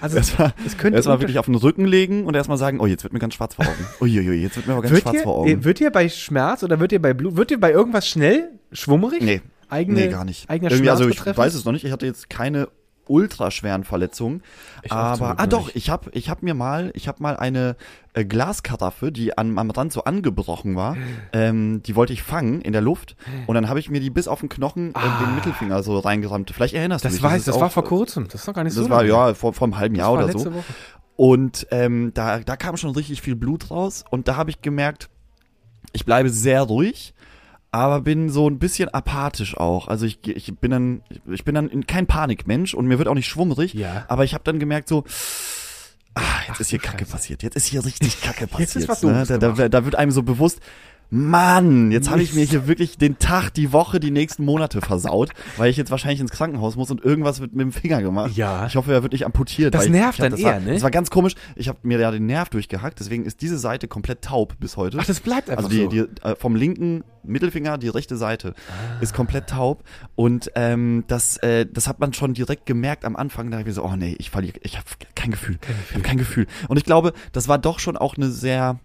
Also 0.00 0.16
Erstmal 0.16 0.52
es 0.66 0.76
könnte 0.76 0.96
erstmal 0.96 1.20
wirklich 1.20 1.38
auf 1.38 1.46
den 1.46 1.54
Rücken 1.54 1.84
legen 1.84 2.24
und 2.24 2.34
erstmal 2.34 2.58
sagen, 2.58 2.80
oh, 2.80 2.86
jetzt 2.86 3.02
wird 3.04 3.12
mir 3.12 3.18
ganz 3.18 3.34
schwarz 3.34 3.54
vor 3.54 3.64
Augen. 3.66 3.86
Uiuiui, 4.00 4.42
jetzt 4.42 4.56
wird 4.56 4.66
mir 4.66 4.72
aber 4.74 4.82
ganz 4.82 4.92
wird 4.92 5.02
schwarz 5.02 5.16
dir, 5.16 5.22
vor 5.22 5.36
Augen. 5.38 5.64
wird 5.64 5.78
dir 5.78 5.90
bei 5.90 6.08
Schmerz 6.08 6.62
oder 6.62 6.78
wird 6.80 6.92
dir 6.92 7.00
bei 7.00 7.14
Blut, 7.14 7.36
wird 7.36 7.50
dir 7.50 7.60
bei 7.60 7.72
irgendwas 7.72 8.06
schnell 8.08 8.50
schwummerig? 8.72 9.22
Nee. 9.22 9.40
Eigene, 9.68 10.00
nee, 10.00 10.08
gar 10.08 10.26
nicht. 10.26 10.50
Eigener 10.50 10.70
Irgendwie, 10.70 10.84
Schmerz 10.84 10.98
also 10.98 11.08
ich 11.08 11.16
betreffend? 11.16 11.38
weiß 11.38 11.54
es 11.54 11.64
noch 11.64 11.72
nicht. 11.72 11.84
Ich 11.84 11.92
hatte 11.92 12.04
jetzt 12.04 12.28
keine 12.28 12.68
ultraschweren 13.06 13.84
Verletzungen. 13.84 14.42
Ich 14.82 14.92
aber, 14.92 15.38
ah 15.38 15.46
doch, 15.46 15.70
ich 15.74 15.90
habe 15.90 16.10
ich 16.12 16.30
hab 16.30 16.42
mir 16.42 16.54
mal, 16.54 16.90
ich 16.94 17.08
habe 17.08 17.22
mal 17.22 17.36
eine 17.36 17.76
äh, 18.14 18.24
Glaskaraffe, 18.24 19.10
die 19.12 19.36
an, 19.36 19.58
am 19.58 19.70
Rand 19.70 19.92
so 19.92 20.04
angebrochen 20.04 20.76
war, 20.76 20.96
ähm, 21.32 21.82
die 21.82 21.96
wollte 21.96 22.12
ich 22.12 22.22
fangen 22.22 22.60
in 22.60 22.72
der 22.72 22.82
Luft 22.82 23.16
und 23.46 23.54
dann 23.54 23.68
habe 23.68 23.80
ich 23.80 23.90
mir 23.90 24.00
die 24.00 24.10
bis 24.10 24.28
auf 24.28 24.40
den 24.40 24.48
Knochen 24.48 24.94
äh, 24.94 25.24
den 25.24 25.34
Mittelfinger 25.34 25.82
so 25.82 25.98
reingerammt. 25.98 26.50
Vielleicht 26.54 26.74
erinnerst 26.74 27.04
du 27.04 27.08
Ah. 27.08 27.10
Das 27.10 27.14
dich. 27.20 27.22
weiß, 27.22 27.44
das 27.44 27.60
war 27.60 27.66
auch, 27.68 27.72
vor 27.72 27.84
kurzem. 27.84 28.28
Das 28.28 28.42
ist 28.42 28.46
noch 28.46 28.54
gar 28.54 28.64
nicht 28.64 28.76
Das 28.76 28.84
so 28.84 28.90
war 28.90 28.98
lange. 29.04 29.08
ja 29.30 29.34
vor, 29.34 29.52
vor 29.52 29.66
einem 29.66 29.78
halben 29.78 29.94
Jahr 29.96 30.16
Das 30.16 30.28
war 30.28 30.34
oder 30.34 30.38
so. 30.38 30.54
Woche. 30.54 30.64
Und 31.16 31.66
ähm, 31.70 32.12
da, 32.14 32.38
da 32.40 32.56
kam 32.56 32.76
schon 32.76 32.90
richtig 32.90 33.20
viel 33.22 33.36
Blut 33.36 33.70
raus 33.70 34.04
und 34.10 34.28
da 34.28 34.36
habe 34.36 34.50
ich 34.50 34.62
gemerkt, 34.62 35.10
ich 35.92 36.04
bleibe 36.04 36.30
sehr 36.30 36.62
ruhig, 36.62 37.14
aber 37.72 38.00
bin 38.02 38.28
so 38.30 38.48
ein 38.48 38.58
bisschen 38.58 38.88
apathisch 38.90 39.56
auch. 39.56 39.88
Also 39.88 40.06
ich, 40.06 40.18
ich 40.28 40.54
bin 40.58 40.70
dann, 40.70 41.02
ich 41.26 41.44
bin 41.44 41.54
dann 41.54 41.68
in- 41.68 41.86
kein 41.86 42.06
Panikmensch 42.06 42.74
und 42.74 42.86
mir 42.86 42.98
wird 42.98 43.08
auch 43.08 43.14
nicht 43.14 43.26
schwummrig, 43.28 43.74
Ja. 43.74 44.04
aber 44.08 44.24
ich 44.24 44.34
habe 44.34 44.44
dann 44.44 44.58
gemerkt 44.60 44.88
so, 44.88 45.04
ah, 46.14 46.20
jetzt 46.46 46.50
Ach 46.56 46.60
ist 46.60 46.68
hier 46.70 46.78
Kacke 46.78 46.98
Scheiße. 47.00 47.10
passiert, 47.12 47.42
jetzt 47.42 47.56
ist 47.56 47.66
hier 47.66 47.84
richtig 47.84 48.20
Kacke 48.20 48.46
passiert. 48.46 48.60
Jetzt 48.74 48.76
ist 48.76 48.88
was 48.88 49.02
ne? 49.02 49.24
Da, 49.26 49.38
da, 49.38 49.68
da 49.68 49.84
wird 49.84 49.94
einem 49.96 50.12
so 50.12 50.22
bewusst, 50.22 50.60
Mann, 51.14 51.92
jetzt 51.92 52.08
habe 52.10 52.22
ich 52.22 52.32
mir 52.32 52.42
hier 52.44 52.66
wirklich 52.66 52.96
den 52.96 53.18
Tag, 53.18 53.50
die 53.50 53.70
Woche, 53.74 54.00
die 54.00 54.10
nächsten 54.10 54.46
Monate 54.46 54.80
versaut, 54.80 55.28
weil 55.58 55.68
ich 55.68 55.76
jetzt 55.76 55.90
wahrscheinlich 55.90 56.20
ins 56.20 56.30
Krankenhaus 56.30 56.74
muss 56.74 56.90
und 56.90 57.04
irgendwas 57.04 57.40
wird 57.40 57.52
mit 57.52 57.60
dem 57.60 57.70
Finger 57.70 58.00
gemacht. 58.00 58.34
Ja. 58.34 58.64
Ich 58.66 58.76
hoffe, 58.76 58.94
er 58.94 59.02
wird 59.02 59.12
nicht 59.12 59.26
amputiert. 59.26 59.74
Das 59.74 59.84
ich- 59.84 59.90
nervt 59.90 60.18
ich 60.18 60.24
hab, 60.24 60.30
dann 60.30 60.32
das 60.38 60.42
war, 60.42 60.54
eher, 60.54 60.60
ne? 60.60 60.72
Das 60.72 60.82
war 60.82 60.90
ganz 60.90 61.10
komisch. 61.10 61.34
Ich 61.54 61.68
habe 61.68 61.78
mir 61.82 62.00
ja 62.00 62.10
den 62.10 62.24
Nerv 62.24 62.48
durchgehackt, 62.48 62.98
deswegen 62.98 63.26
ist 63.26 63.42
diese 63.42 63.58
Seite 63.58 63.88
komplett 63.88 64.22
taub 64.22 64.54
bis 64.58 64.78
heute. 64.78 64.96
Ach, 64.98 65.04
das 65.04 65.20
bleibt 65.20 65.50
einfach 65.50 65.64
also 65.64 65.76
die, 65.76 65.82
so. 66.00 66.06
die 66.06 66.22
äh, 66.26 66.34
vom 66.34 66.56
linken 66.56 67.04
Mittelfinger, 67.24 67.76
die 67.76 67.88
rechte 67.88 68.16
Seite 68.16 68.54
Ah. 68.70 69.02
ist 69.02 69.12
komplett 69.12 69.48
taub 69.50 69.84
und 70.14 70.50
ähm, 70.54 71.04
das, 71.08 71.36
äh, 71.36 71.66
das 71.70 71.88
hat 71.88 72.00
man 72.00 72.14
schon 72.14 72.32
direkt 72.32 72.64
gemerkt 72.64 73.04
am 73.04 73.16
Anfang. 73.16 73.50
Da 73.50 73.58
habe 73.58 73.68
ich 73.68 73.74
so, 73.74 73.84
oh 73.84 73.96
nee, 73.96 74.16
ich 74.18 74.30
verliere, 74.30 74.54
ich 74.62 74.76
habe 74.78 74.86
kein 75.14 75.30
Gefühl, 75.30 75.58
ich 75.88 75.94
habe 75.94 76.02
kein 76.02 76.16
Gefühl. 76.16 76.46
Und 76.68 76.78
ich 76.78 76.84
glaube, 76.84 77.12
das 77.32 77.48
war 77.48 77.58
doch 77.58 77.80
schon 77.80 77.98
auch 77.98 78.16
eine 78.16 78.30
sehr 78.30 78.80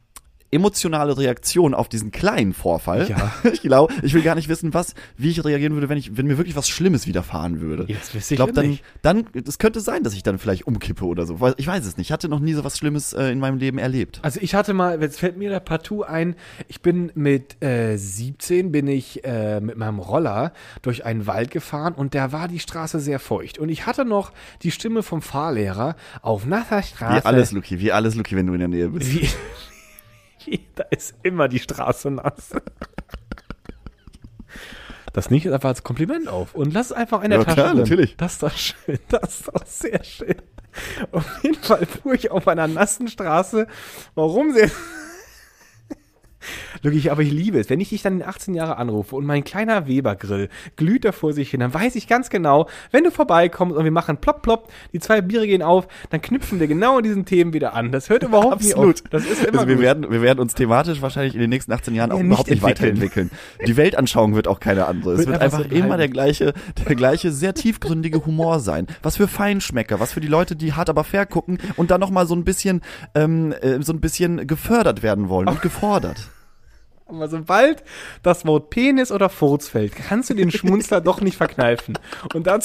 emotionale 0.52 1.18
Reaktion 1.18 1.74
auf 1.74 1.90
diesen 1.90 2.12
kleinen 2.12 2.54
Vorfall. 2.54 3.10
Ja. 3.10 3.34
Ich 3.58 3.62
glaube, 3.62 3.94
ich 4.04 4.14
will 4.14 4.22
gar 4.22 4.36
nicht 4.36 4.50
wissen, 4.50 4.74
was, 4.74 4.94
wie 5.18 5.30
ich 5.30 5.44
reagieren 5.44 5.74
würde, 5.74 5.90
wenn 5.90 5.98
ich, 5.98 6.16
wenn 6.16 6.28
mir 6.28 6.38
wirklich 6.38 6.56
was 6.56 6.70
Schlimmes 6.70 7.08
widerfahren 7.08 7.60
würde. 7.60 7.86
Das 7.86 8.14
wüsste 8.14 8.18
ich 8.18 8.32
ich 8.32 8.36
glaube, 8.38 8.54
dann, 8.54 8.80
dann, 9.02 9.26
es 9.46 9.58
könnte 9.58 9.80
sein, 9.80 10.04
dass 10.04 10.14
ich 10.14 10.22
dann 10.22 10.38
vielleicht 10.38 10.68
umkippe 10.68 11.06
oder 11.06 11.26
so. 11.26 11.40
Ich 11.58 11.66
weiß 11.66 11.86
es 11.86 11.98
nicht. 11.98 12.08
Ich 12.08 12.12
hatte 12.12 12.30
noch 12.30 12.40
nie 12.40 12.54
so 12.54 12.64
was 12.64 12.78
Schlimmes 12.78 13.14
äh, 13.14 13.32
in 13.32 13.40
meinem 13.40 13.58
Leben 13.58 13.78
erlebt. 13.78 14.20
Also 14.22 14.40
ich 14.42 14.54
hatte 14.54 14.74
mal, 14.74 15.02
jetzt 15.02 15.20
fällt 15.20 15.38
mir 15.38 15.50
da 15.50 15.60
partout 15.60 16.04
ein, 16.04 16.36
ich 16.68 16.82
bin 16.82 17.12
mit 17.16 17.62
äh, 17.64 17.98
17 17.98 18.72
bin 18.72 18.88
ich 18.88 19.24
äh, 19.26 19.60
mit 19.60 19.78
meinem 19.78 20.00
Roller 20.00 20.54
durch 20.82 21.06
einen 21.06 21.28
Wald 21.28 21.52
gefahren 21.52 21.94
und 21.94 22.16
da 22.16 22.32
war 22.32 22.48
die 22.48 22.60
Straße 22.60 23.00
sehr 23.00 23.20
feucht. 23.20 23.58
Und 23.58 23.70
ich 23.70 23.86
hatte 23.86 24.06
noch 24.06 24.32
die 24.62 24.72
Stimme 24.72 25.04
vom 25.04 25.22
Fahrlehrer 25.22 25.96
auf 26.22 26.46
nasser 26.46 26.84
Straße. 26.84 27.24
Wie 27.24 27.26
alles, 27.26 27.52
Luki, 27.52 27.80
wie 27.80 27.92
alles, 27.92 28.16
Luki, 28.16 28.36
wenn 28.36 28.48
du 28.48 28.54
in 28.54 28.60
der 28.60 28.68
Nähe 28.68 28.90
bist. 28.90 29.12
Wie, 29.12 29.28
da 30.76 30.84
ist 30.90 31.16
immer 31.24 31.48
die 31.48 31.60
Straße 31.60 32.12
nass. 32.12 32.52
Das 35.14 35.30
nicht 35.32 35.48
einfach 35.52 35.70
als 35.70 35.84
Kompliment 35.84 36.28
auf. 36.28 36.54
Und 36.54 36.74
lass 36.74 36.88
es 36.88 36.92
einfach 36.92 37.24
in 37.24 37.32
der 37.32 37.40
Ja, 37.40 37.46
Tasche 37.46 37.56
klar, 37.56 37.68
drin. 37.70 37.78
natürlich. 37.80 38.16
Das 38.18 38.34
ist 38.34 38.44
doch 38.44 38.56
schön. 38.56 39.00
Das 39.10 39.40
ist 39.40 39.48
doch 39.48 39.66
sehr 39.66 40.04
schön. 40.04 40.36
Auf 41.12 41.44
jeden 41.44 41.56
Fall 41.56 41.86
fuhr 41.88 42.14
ich 42.14 42.30
auf 42.30 42.48
einer 42.48 42.68
nassen 42.68 43.08
Straße. 43.08 43.66
Warum 44.14 44.54
sie. 44.54 44.70
Wirklich, 46.82 47.12
aber 47.12 47.22
ich 47.22 47.32
liebe 47.32 47.60
es. 47.60 47.70
Wenn 47.70 47.80
ich 47.80 47.90
dich 47.90 48.02
dann 48.02 48.22
in 48.22 48.24
18 48.24 48.54
Jahre 48.54 48.78
anrufe 48.78 49.16
und 49.16 49.26
mein 49.26 49.44
kleiner 49.44 49.88
Webergrill 49.88 50.50
glüht 50.76 51.06
da 51.06 51.12
vor 51.12 51.34
sich 51.34 51.52
hin, 51.52 51.60
dann 51.60 51.74
weiß 51.74 51.96
ich 51.96 52.08
ganz 52.08 52.30
genau, 52.30 52.68
wenn 52.92 53.04
du 53.04 53.12
vorbeikommst 53.12 53.76
und 53.76 53.84
wir 53.84 53.92
machen 53.92 54.18
plopp, 54.18 54.42
plopp, 54.42 54.72
die 54.94 55.00
zwei 55.00 55.22
Biere 55.22 55.48
gehen 55.48 55.62
auf, 55.62 55.88
dann 56.10 56.22
knüpfen 56.22 56.60
wir 56.60 56.68
genau 56.68 56.98
an 56.98 57.04
diesen 57.04 57.26
Themen 57.26 57.54
wieder 57.54 57.74
an. 57.74 57.92
Das 57.92 58.10
hört 58.10 58.24
überhaupt 58.24 58.54
Absolut. 58.54 59.02
auf. 59.04 59.10
Das 59.10 59.26
ist 59.26 59.44
immer 59.44 59.60
also 59.60 59.68
wir 59.68 59.76
gut. 59.76 59.84
werden, 59.84 60.12
wir 60.12 60.22
werden 60.22 60.40
uns 60.40 60.54
thematisch 60.54 61.02
wahrscheinlich 61.02 61.34
in 61.34 61.42
den 61.42 61.50
nächsten 61.50 61.72
18 61.72 61.94
Jahren 61.96 62.12
auch 62.12 62.18
Ja, 62.20 62.24
überhaupt 62.24 62.50
nicht 62.50 62.62
nicht 62.64 62.80
entwickeln. 62.82 63.30
weiterentwickeln. 63.30 63.32
Die 63.66 63.78
Weltanschauung 63.78 64.36
wird 64.36 64.48
auch 64.48 64.60
keine 64.60 64.86
andere. 64.88 65.14
Es 65.14 65.18
Wird 65.20 65.30
wird 65.30 65.42
einfach 65.42 65.60
einfach 65.60 65.72
so 65.72 65.76
immer 65.76 65.98
der 65.98 66.10
gleiche, 66.10 66.54
der 66.88 66.96
gleiche 66.96 67.32
sehr 67.32 67.54
tiefgründige 67.54 68.26
Humor 68.26 68.60
sein. 68.60 68.88
Was 69.04 69.18
für 69.18 69.28
Feinschmecker, 69.28 70.00
was 70.00 70.14
für 70.14 70.20
die 70.22 70.28
Leute, 70.28 70.56
die 70.56 70.74
hart 70.74 70.90
aber 70.90 71.04
fair 71.04 71.26
gucken 71.26 71.58
und 71.76 71.92
dann 71.92 72.00
noch 72.00 72.10
mal 72.12 72.28
so 72.28 72.36
ein 72.36 72.44
bisschen, 72.44 72.82
ähm, 73.16 73.54
äh, 73.62 73.82
so 73.82 73.94
ein 73.94 74.00
bisschen 74.02 74.48
gefördert 74.48 75.04
werden 75.04 75.30
wollen 75.30 75.48
und 75.48 75.62
gefordert. 75.62 76.30
Aber 77.08 77.28
sobald 77.28 77.84
das 78.22 78.46
Wort 78.46 78.70
Penis 78.70 79.12
oder 79.12 79.30
Furz 79.30 79.68
fällt, 79.68 79.96
kannst 79.96 80.30
du 80.30 80.34
den 80.34 80.52
Schmunzler 80.52 81.02
doch 81.02 81.22
nicht 81.22 81.38
verkneifen. 81.38 81.98
Und 82.34 82.48
da, 82.48 82.60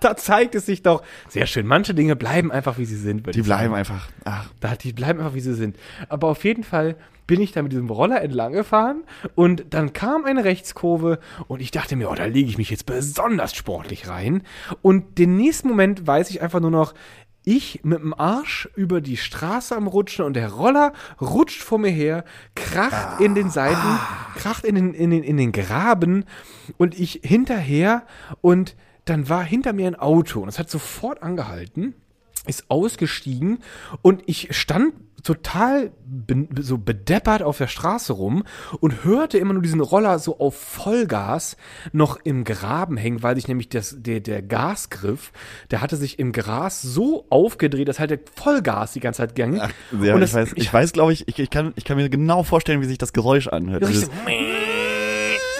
da 0.00 0.16
zeigt 0.16 0.54
es 0.54 0.66
sich 0.66 0.82
doch, 0.82 1.02
sehr 1.28 1.46
schön, 1.46 1.66
manche 1.66 1.94
Dinge 1.94 2.16
bleiben 2.16 2.50
einfach, 2.50 2.78
wie 2.78 2.84
sie 2.84 2.96
sind. 2.96 3.26
Die 3.26 3.30
ich 3.30 3.36
sagen. 3.36 3.44
bleiben 3.46 3.74
einfach, 3.74 4.08
ach, 4.24 4.50
Da, 4.60 4.74
die 4.76 4.92
bleiben 4.92 5.20
einfach, 5.20 5.34
wie 5.34 5.40
sie 5.40 5.54
sind. 5.54 5.76
Aber 6.08 6.28
auf 6.28 6.44
jeden 6.44 6.64
Fall 6.64 6.96
bin 7.26 7.40
ich 7.40 7.52
da 7.52 7.62
mit 7.62 7.72
diesem 7.72 7.88
Roller 7.88 8.20
entlang 8.20 8.52
gefahren 8.52 9.04
und 9.34 9.64
dann 9.70 9.92
kam 9.92 10.24
eine 10.24 10.44
Rechtskurve 10.44 11.18
und 11.48 11.60
ich 11.60 11.70
dachte 11.70 11.96
mir, 11.96 12.10
oh, 12.10 12.14
da 12.14 12.26
lege 12.26 12.48
ich 12.48 12.58
mich 12.58 12.70
jetzt 12.70 12.86
besonders 12.86 13.54
sportlich 13.54 14.08
rein. 14.08 14.42
Und 14.82 15.18
den 15.18 15.36
nächsten 15.36 15.68
Moment 15.68 16.06
weiß 16.06 16.30
ich 16.30 16.42
einfach 16.42 16.60
nur 16.60 16.70
noch, 16.70 16.94
ich 17.44 17.80
mit 17.84 18.00
dem 18.00 18.14
Arsch 18.14 18.68
über 18.74 19.00
die 19.00 19.16
Straße 19.16 19.76
am 19.76 19.86
Rutschen 19.86 20.24
und 20.24 20.34
der 20.34 20.52
Roller 20.52 20.92
rutscht 21.20 21.62
vor 21.62 21.78
mir 21.78 21.90
her, 21.90 22.24
kracht 22.54 23.20
in 23.20 23.34
den 23.34 23.50
Seiten, 23.50 23.98
kracht 24.36 24.64
in 24.64 24.74
den, 24.74 24.94
in 24.94 25.10
den, 25.10 25.22
in 25.22 25.36
den 25.36 25.52
Graben 25.52 26.24
und 26.76 26.98
ich 26.98 27.20
hinterher 27.22 28.06
und 28.40 28.76
dann 29.04 29.28
war 29.28 29.44
hinter 29.44 29.72
mir 29.72 29.86
ein 29.86 29.96
Auto 29.96 30.40
und 30.40 30.48
es 30.48 30.58
hat 30.58 30.70
sofort 30.70 31.22
angehalten 31.22 31.94
ist 32.46 32.64
ausgestiegen 32.68 33.58
und 34.02 34.22
ich 34.26 34.48
stand 34.56 34.92
total 35.22 35.90
be 36.04 36.46
so 36.60 36.76
bedeppert 36.76 37.42
auf 37.42 37.56
der 37.56 37.66
Straße 37.66 38.12
rum 38.12 38.44
und 38.80 39.04
hörte 39.04 39.38
immer 39.38 39.54
nur 39.54 39.62
diesen 39.62 39.80
Roller 39.80 40.18
so 40.18 40.38
auf 40.38 40.54
Vollgas 40.54 41.56
noch 41.92 42.18
im 42.24 42.44
Graben 42.44 42.98
hängen, 42.98 43.22
weil 43.22 43.34
sich 43.36 43.48
nämlich 43.48 43.70
das, 43.70 43.96
der, 43.98 44.20
der 44.20 44.42
Gasgriff, 44.42 45.32
der 45.70 45.80
hatte 45.80 45.96
sich 45.96 46.18
im 46.18 46.32
Gras 46.32 46.82
so 46.82 47.24
aufgedreht, 47.30 47.88
dass 47.88 47.98
halt 48.00 48.10
der 48.10 48.20
Vollgas 48.36 48.92
die 48.92 49.00
ganze 49.00 49.22
Zeit 49.22 49.34
ging. 49.34 49.58
ach 49.60 49.72
ja, 50.02 50.14
und 50.14 50.22
ich 50.22 50.34
weiß, 50.34 50.52
ich 50.56 50.70
weiß, 50.70 50.92
glaube 50.92 51.14
ich, 51.14 51.26
ich, 51.26 51.38
ich 51.38 51.48
kann, 51.48 51.72
ich 51.76 51.84
kann 51.86 51.96
mir 51.96 52.10
genau 52.10 52.42
vorstellen, 52.42 52.82
wie 52.82 52.86
sich 52.86 52.98
das 52.98 53.14
Geräusch 53.14 53.48
anhört. 53.48 53.88
Dieses- 53.88 54.10
richtig 54.26 54.73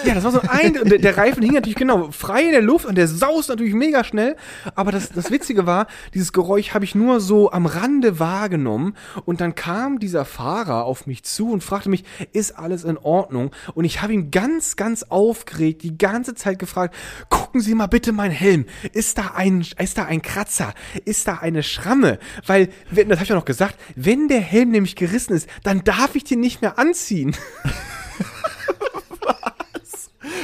Ja, 0.03 0.13
das 0.13 0.23
war 0.23 0.31
so 0.31 0.41
ein, 0.47 0.77
und 0.79 0.91
der, 0.91 0.99
der 0.99 1.17
Reifen 1.17 1.41
hing 1.41 1.53
natürlich 1.53 1.75
genau 1.75 2.11
frei 2.11 2.43
in 2.43 2.51
der 2.51 2.61
Luft 2.61 2.85
und 2.85 2.95
der 2.95 3.07
saust 3.07 3.49
natürlich 3.49 3.73
mega 3.73 4.03
schnell. 4.03 4.35
Aber 4.75 4.91
das, 4.91 5.09
das 5.09 5.31
Witzige 5.31 5.65
war, 5.65 5.87
dieses 6.13 6.33
Geräusch 6.33 6.73
habe 6.73 6.85
ich 6.85 6.95
nur 6.95 7.19
so 7.19 7.51
am 7.51 7.65
Rande 7.65 8.19
wahrgenommen. 8.19 8.95
Und 9.25 9.41
dann 9.41 9.55
kam 9.55 9.99
dieser 9.99 10.25
Fahrer 10.25 10.85
auf 10.85 11.07
mich 11.07 11.23
zu 11.23 11.51
und 11.51 11.63
fragte 11.63 11.89
mich, 11.89 12.03
ist 12.33 12.57
alles 12.57 12.83
in 12.83 12.97
Ordnung? 12.97 13.51
Und 13.73 13.85
ich 13.85 14.01
habe 14.01 14.13
ihn 14.13 14.31
ganz, 14.31 14.75
ganz 14.75 15.03
aufgeregt 15.03 15.83
die 15.83 15.97
ganze 15.97 16.35
Zeit 16.35 16.59
gefragt, 16.59 16.95
gucken 17.29 17.61
Sie 17.61 17.73
mal 17.73 17.87
bitte 17.87 18.11
mein 18.11 18.31
Helm. 18.31 18.65
Ist 18.91 19.17
da 19.17 19.31
ein, 19.35 19.65
ist 19.79 19.97
da 19.97 20.05
ein 20.05 20.21
Kratzer? 20.21 20.73
Ist 21.05 21.27
da 21.27 21.35
eine 21.35 21.63
Schramme? 21.63 22.19
Weil, 22.45 22.69
das 22.91 23.05
habe 23.05 23.23
ich 23.23 23.29
ja 23.29 23.35
noch 23.35 23.45
gesagt, 23.45 23.79
wenn 23.95 24.27
der 24.27 24.41
Helm 24.41 24.71
nämlich 24.71 24.95
gerissen 24.95 25.33
ist, 25.33 25.49
dann 25.63 25.83
darf 25.83 26.15
ich 26.15 26.23
den 26.23 26.39
nicht 26.39 26.61
mehr 26.61 26.77
anziehen. 26.77 27.35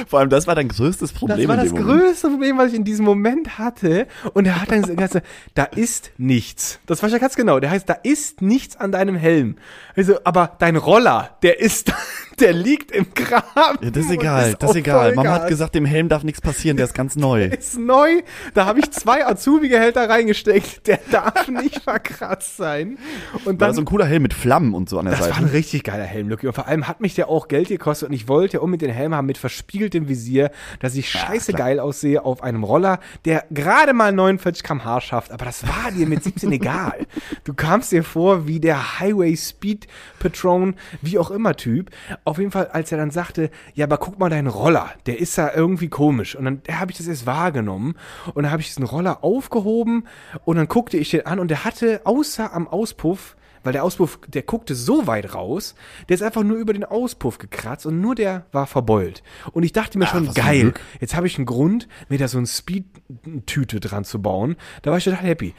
Vor 0.06 0.20
allem, 0.20 0.30
das 0.30 0.46
war 0.46 0.54
dein 0.54 0.68
größtes 0.68 1.12
Problem 1.12 1.38
Das 1.38 1.48
war 1.48 1.56
das 1.56 1.74
größte 1.74 2.28
Problem, 2.28 2.58
was 2.58 2.72
ich 2.72 2.78
in 2.78 2.84
diesem 2.84 3.04
Moment 3.04 3.58
hatte. 3.58 4.06
Und 4.34 4.46
er 4.46 4.60
hat 4.60 4.70
dann 4.70 4.82
gesagt, 4.82 5.24
da 5.54 5.64
ist 5.64 6.10
nichts. 6.18 6.78
Das 6.86 7.02
war 7.02 7.10
ja 7.10 7.18
ganz 7.18 7.36
genau. 7.36 7.60
Der 7.60 7.70
heißt, 7.70 7.88
da 7.88 7.94
ist 7.94 8.42
nichts 8.42 8.76
an 8.76 8.92
deinem 8.92 9.16
Helm. 9.16 9.56
Also, 9.96 10.18
aber 10.24 10.56
dein 10.58 10.76
Roller, 10.76 11.36
der 11.42 11.60
ist, 11.60 11.92
der 12.40 12.52
liegt 12.52 12.90
im 12.92 13.12
Graben. 13.14 13.78
Ja, 13.82 13.90
das 13.90 14.04
ist 14.06 14.10
egal, 14.10 14.54
das 14.58 14.70
ist 14.70 14.76
egal. 14.76 15.14
Mama 15.14 15.30
hat 15.30 15.48
gesagt, 15.48 15.74
dem 15.74 15.84
Helm 15.84 16.08
darf 16.08 16.22
nichts 16.24 16.40
passieren, 16.40 16.76
der 16.76 16.86
ist 16.86 16.94
ganz 16.94 17.16
neu. 17.16 17.44
ist 17.58 17.78
neu. 17.78 18.22
Da 18.54 18.66
habe 18.66 18.80
ich 18.80 18.90
zwei 18.90 19.26
Azubi-Gehälter 19.26 20.08
reingesteckt. 20.08 20.86
Der 20.86 20.98
darf 21.10 21.48
nicht 21.48 21.82
verkratzt 21.82 22.56
sein. 22.56 22.98
Und 23.44 23.60
War 23.60 23.68
dann 23.68 23.74
so 23.74 23.82
ein 23.82 23.84
cooler 23.84 24.06
Helm 24.06 24.22
mit 24.22 24.34
Flammen 24.34 24.74
und 24.74 24.88
so 24.88 24.98
an 24.98 25.06
der 25.06 25.14
Das 25.16 25.28
war 25.28 25.36
ein 25.36 25.42
Seite. 25.44 25.52
richtig 25.52 25.84
geiler 25.84 26.04
Helm, 26.04 26.28
Lucky. 26.28 26.46
Und 26.46 26.54
vor 26.54 26.66
allem 26.66 26.88
hat 26.88 27.00
mich 27.00 27.14
der 27.14 27.28
auch 27.28 27.48
Geld 27.48 27.68
gekostet 27.68 28.08
und 28.08 28.14
ich 28.14 28.28
wollte 28.28 28.54
ja 28.54 28.60
unbedingt 28.60 28.90
den 28.90 28.96
Helm 28.96 29.14
haben 29.14 29.26
mit 29.26 29.38
verspiegeltem 29.38 30.08
Visier, 30.08 30.50
dass 30.80 30.94
ich 30.94 31.10
scheiße 31.10 31.52
geil 31.52 31.78
aussehe 31.80 32.24
auf 32.24 32.42
einem 32.42 32.64
Roller, 32.64 32.98
der 33.24 33.44
gerade 33.50 33.92
mal 33.92 34.12
49 34.12 34.62
km/h 34.62 35.00
schafft. 35.02 35.32
Aber 35.32 35.44
das 35.44 35.66
war 35.66 35.90
dir 35.90 36.06
mit 36.06 36.24
17 36.24 36.50
egal. 36.52 37.06
Du 37.44 37.54
kamst 37.54 37.92
dir 37.92 38.02
vor 38.04 38.46
wie 38.46 38.58
der 38.58 38.98
Highway 39.00 39.36
Speed 39.36 39.81
Patron, 40.18 40.74
wie 41.00 41.18
auch 41.18 41.30
immer 41.30 41.56
Typ. 41.56 41.90
Auf 42.24 42.38
jeden 42.38 42.50
Fall, 42.50 42.68
als 42.68 42.92
er 42.92 42.98
dann 42.98 43.10
sagte, 43.10 43.50
ja, 43.74 43.86
aber 43.86 43.98
guck 43.98 44.18
mal 44.18 44.30
deinen 44.30 44.48
Roller, 44.48 44.90
der 45.06 45.20
ist 45.20 45.36
da 45.38 45.52
irgendwie 45.54 45.88
komisch. 45.88 46.36
Und 46.36 46.44
dann 46.44 46.62
habe 46.70 46.90
ich 46.90 46.98
das 46.98 47.06
erst 47.06 47.26
wahrgenommen 47.26 47.94
und 48.34 48.42
dann 48.42 48.52
habe 48.52 48.62
ich 48.62 48.68
diesen 48.68 48.84
Roller 48.84 49.22
aufgehoben 49.24 50.06
und 50.44 50.56
dann 50.56 50.68
guckte 50.68 50.96
ich 50.96 51.10
den 51.10 51.26
an 51.26 51.38
und 51.38 51.48
der 51.48 51.64
hatte 51.64 52.02
außer 52.04 52.52
am 52.52 52.68
Auspuff 52.68 53.36
weil 53.62 53.72
der 53.72 53.84
Auspuff, 53.84 54.18
der 54.26 54.42
guckte 54.42 54.74
so 54.74 55.06
weit 55.06 55.34
raus, 55.34 55.74
der 56.08 56.14
ist 56.14 56.22
einfach 56.22 56.42
nur 56.42 56.56
über 56.56 56.72
den 56.72 56.84
Auspuff 56.84 57.38
gekratzt 57.38 57.86
und 57.86 58.00
nur 58.00 58.14
der 58.14 58.46
war 58.52 58.66
verbeult. 58.66 59.22
Und 59.52 59.62
ich 59.62 59.72
dachte 59.72 59.98
mir 59.98 60.06
schon, 60.06 60.24
für 60.24 60.30
ein 60.30 60.34
geil, 60.34 60.74
jetzt 61.00 61.14
habe 61.14 61.26
ich 61.26 61.36
einen 61.36 61.46
Grund, 61.46 61.88
mir 62.08 62.18
da 62.18 62.28
so 62.28 62.38
ein 62.38 62.46
Speed-Tüte 62.46 63.80
dran 63.80 64.04
zu 64.04 64.20
bauen. 64.20 64.56
Da 64.82 64.90
war 64.90 64.98
ich 64.98 65.04
total 65.04 65.24
happy. 65.24 65.54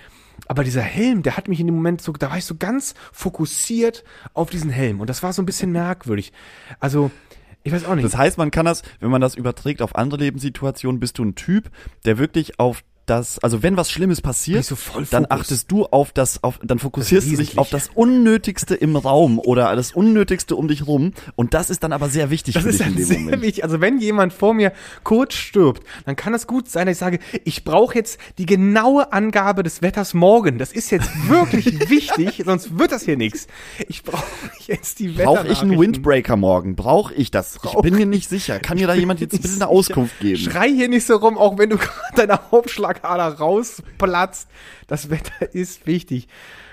Aber 0.48 0.64
dieser 0.64 0.82
Helm, 0.82 1.24
der 1.24 1.38
hat 1.38 1.48
mich 1.48 1.60
in 1.60 1.68
dem 1.68 1.76
Moment 1.76 2.02
so, 2.02 2.12
da 2.12 2.30
war 2.30 2.38
ich 2.38 2.46
so 2.46 2.56
ganz 2.56 2.96
fokussiert 3.12 4.04
auf 4.34 4.50
diesen 4.50 4.70
Helm. 4.70 5.00
Und 5.00 5.10
das 5.10 5.24
war 5.24 5.34
so 5.34 5.42
ein 5.42 5.46
bisschen 5.46 5.72
merkwürdig. 5.72 6.34
Also, 6.80 7.12
ich 7.64 7.72
weiß 7.72 7.86
auch 7.86 7.96
nicht. 7.96 8.06
Das 8.06 8.18
heißt, 8.18 8.38
man 8.38 8.52
kann 8.52 8.66
das, 8.66 8.84
wenn 9.00 9.10
man 9.10 9.22
das 9.22 9.36
überträgt 9.36 9.82
auf 9.82 9.96
andere 9.96 10.20
Lebenssituationen, 10.22 11.00
bist 11.00 11.18
du 11.18 11.24
ein 11.24 11.36
Typ, 11.36 11.70
der 12.06 12.18
wirklich 12.18 12.60
auf 12.60 12.84
das, 13.06 13.40
also 13.40 13.64
wenn 13.64 13.76
was 13.78 13.92
Schlimmes 13.92 14.22
passiert, 14.22 14.66
voll 14.66 15.06
dann 15.10 15.26
achtest 15.30 15.72
du 15.72 15.86
auf 15.86 16.12
das, 16.12 16.44
auf, 16.44 16.60
dann 16.64 16.80
fokussierst 16.80 17.28
Das 17.28 17.32
du 17.38 17.38
dich 17.44 17.58
auf 17.58 17.70
das 17.70 17.90
Unnötigste 17.94 18.76
im 18.76 18.96
Raum 18.96 19.40
oder 19.40 19.76
das 19.76 19.92
Unnötigste 19.92 20.56
um 20.56 20.68
dich 20.68 20.88
rum 20.88 21.14
und 21.36 21.54
das 21.54 21.70
ist 21.70 21.84
dann 21.84 21.92
aber 21.92 22.10
sehr 22.10 22.30
wichtig 22.30 22.54
Das 22.56 22.64
für 22.64 22.72
dich 22.72 22.82
in 22.82 22.96
dem 22.96 23.06
sehr 23.06 23.20
Moment. 23.20 23.42
wichtig. 23.42 23.64
Also 23.64 23.82
wenn 23.82 24.00
jemand 24.00 24.32
vor 24.34 24.54
mir 24.54 24.72
kurz 25.04 25.34
stirbt, 25.34 25.84
dann 26.06 26.16
kann 26.16 26.34
es 26.34 26.48
gut 26.48 26.70
sein, 26.70 26.88
dass 26.88 26.96
ich 26.96 27.00
sage, 27.00 27.20
ich 27.44 27.64
brauche 27.64 27.96
jetzt 27.96 28.20
die 28.38 28.46
genaue 28.46 29.12
Angabe 29.12 29.64
des 29.64 29.82
Wetters 29.82 30.14
morgen. 30.14 30.58
Das 30.58 30.72
ist 30.72 30.90
jetzt 30.92 31.10
wirklich 31.28 31.90
wichtig, 31.90 32.44
sonst 32.46 32.78
wird 32.80 32.92
das 32.92 33.04
hier 33.04 33.18
nichts. 33.18 33.48
Ich 33.88 34.04
brauche 34.04 34.24
jetzt 34.66 35.00
die 35.00 35.10
Brauche 35.10 35.48
ich 35.48 35.62
einen. 35.62 35.80
Windbreaker 35.80 36.36
morgen? 36.38 36.76
Brauche 36.76 37.14
ich 37.14 37.32
das? 37.32 37.58
Ich 37.64 37.82
bin 37.82 37.96
mir 37.96 38.06
nicht 38.06 38.30
sicher. 38.30 38.60
Kann 38.60 38.78
mir 38.78 38.88
da 38.88 38.94
jemand 38.94 39.20
jetzt 39.20 39.32
bitte 39.42 39.54
eine 39.54 39.68
Auskunft 39.68 40.20
geben? 40.20 40.38
Schrei 40.38 40.70
hier 40.70 40.88
nicht 40.88 41.06
so 41.06 41.16
rum, 41.18 41.38
auch 41.38 41.58
wenn 41.58 41.70
du 41.70 41.78
gerade 42.14 42.16
deine 42.16 42.52
Hauptschlagader 42.94 43.38
rausplatzt. 43.40 44.50
Das 44.88 45.10
Wetter 45.10 45.54
ist 45.54 45.88
wichtig. 45.88 46.28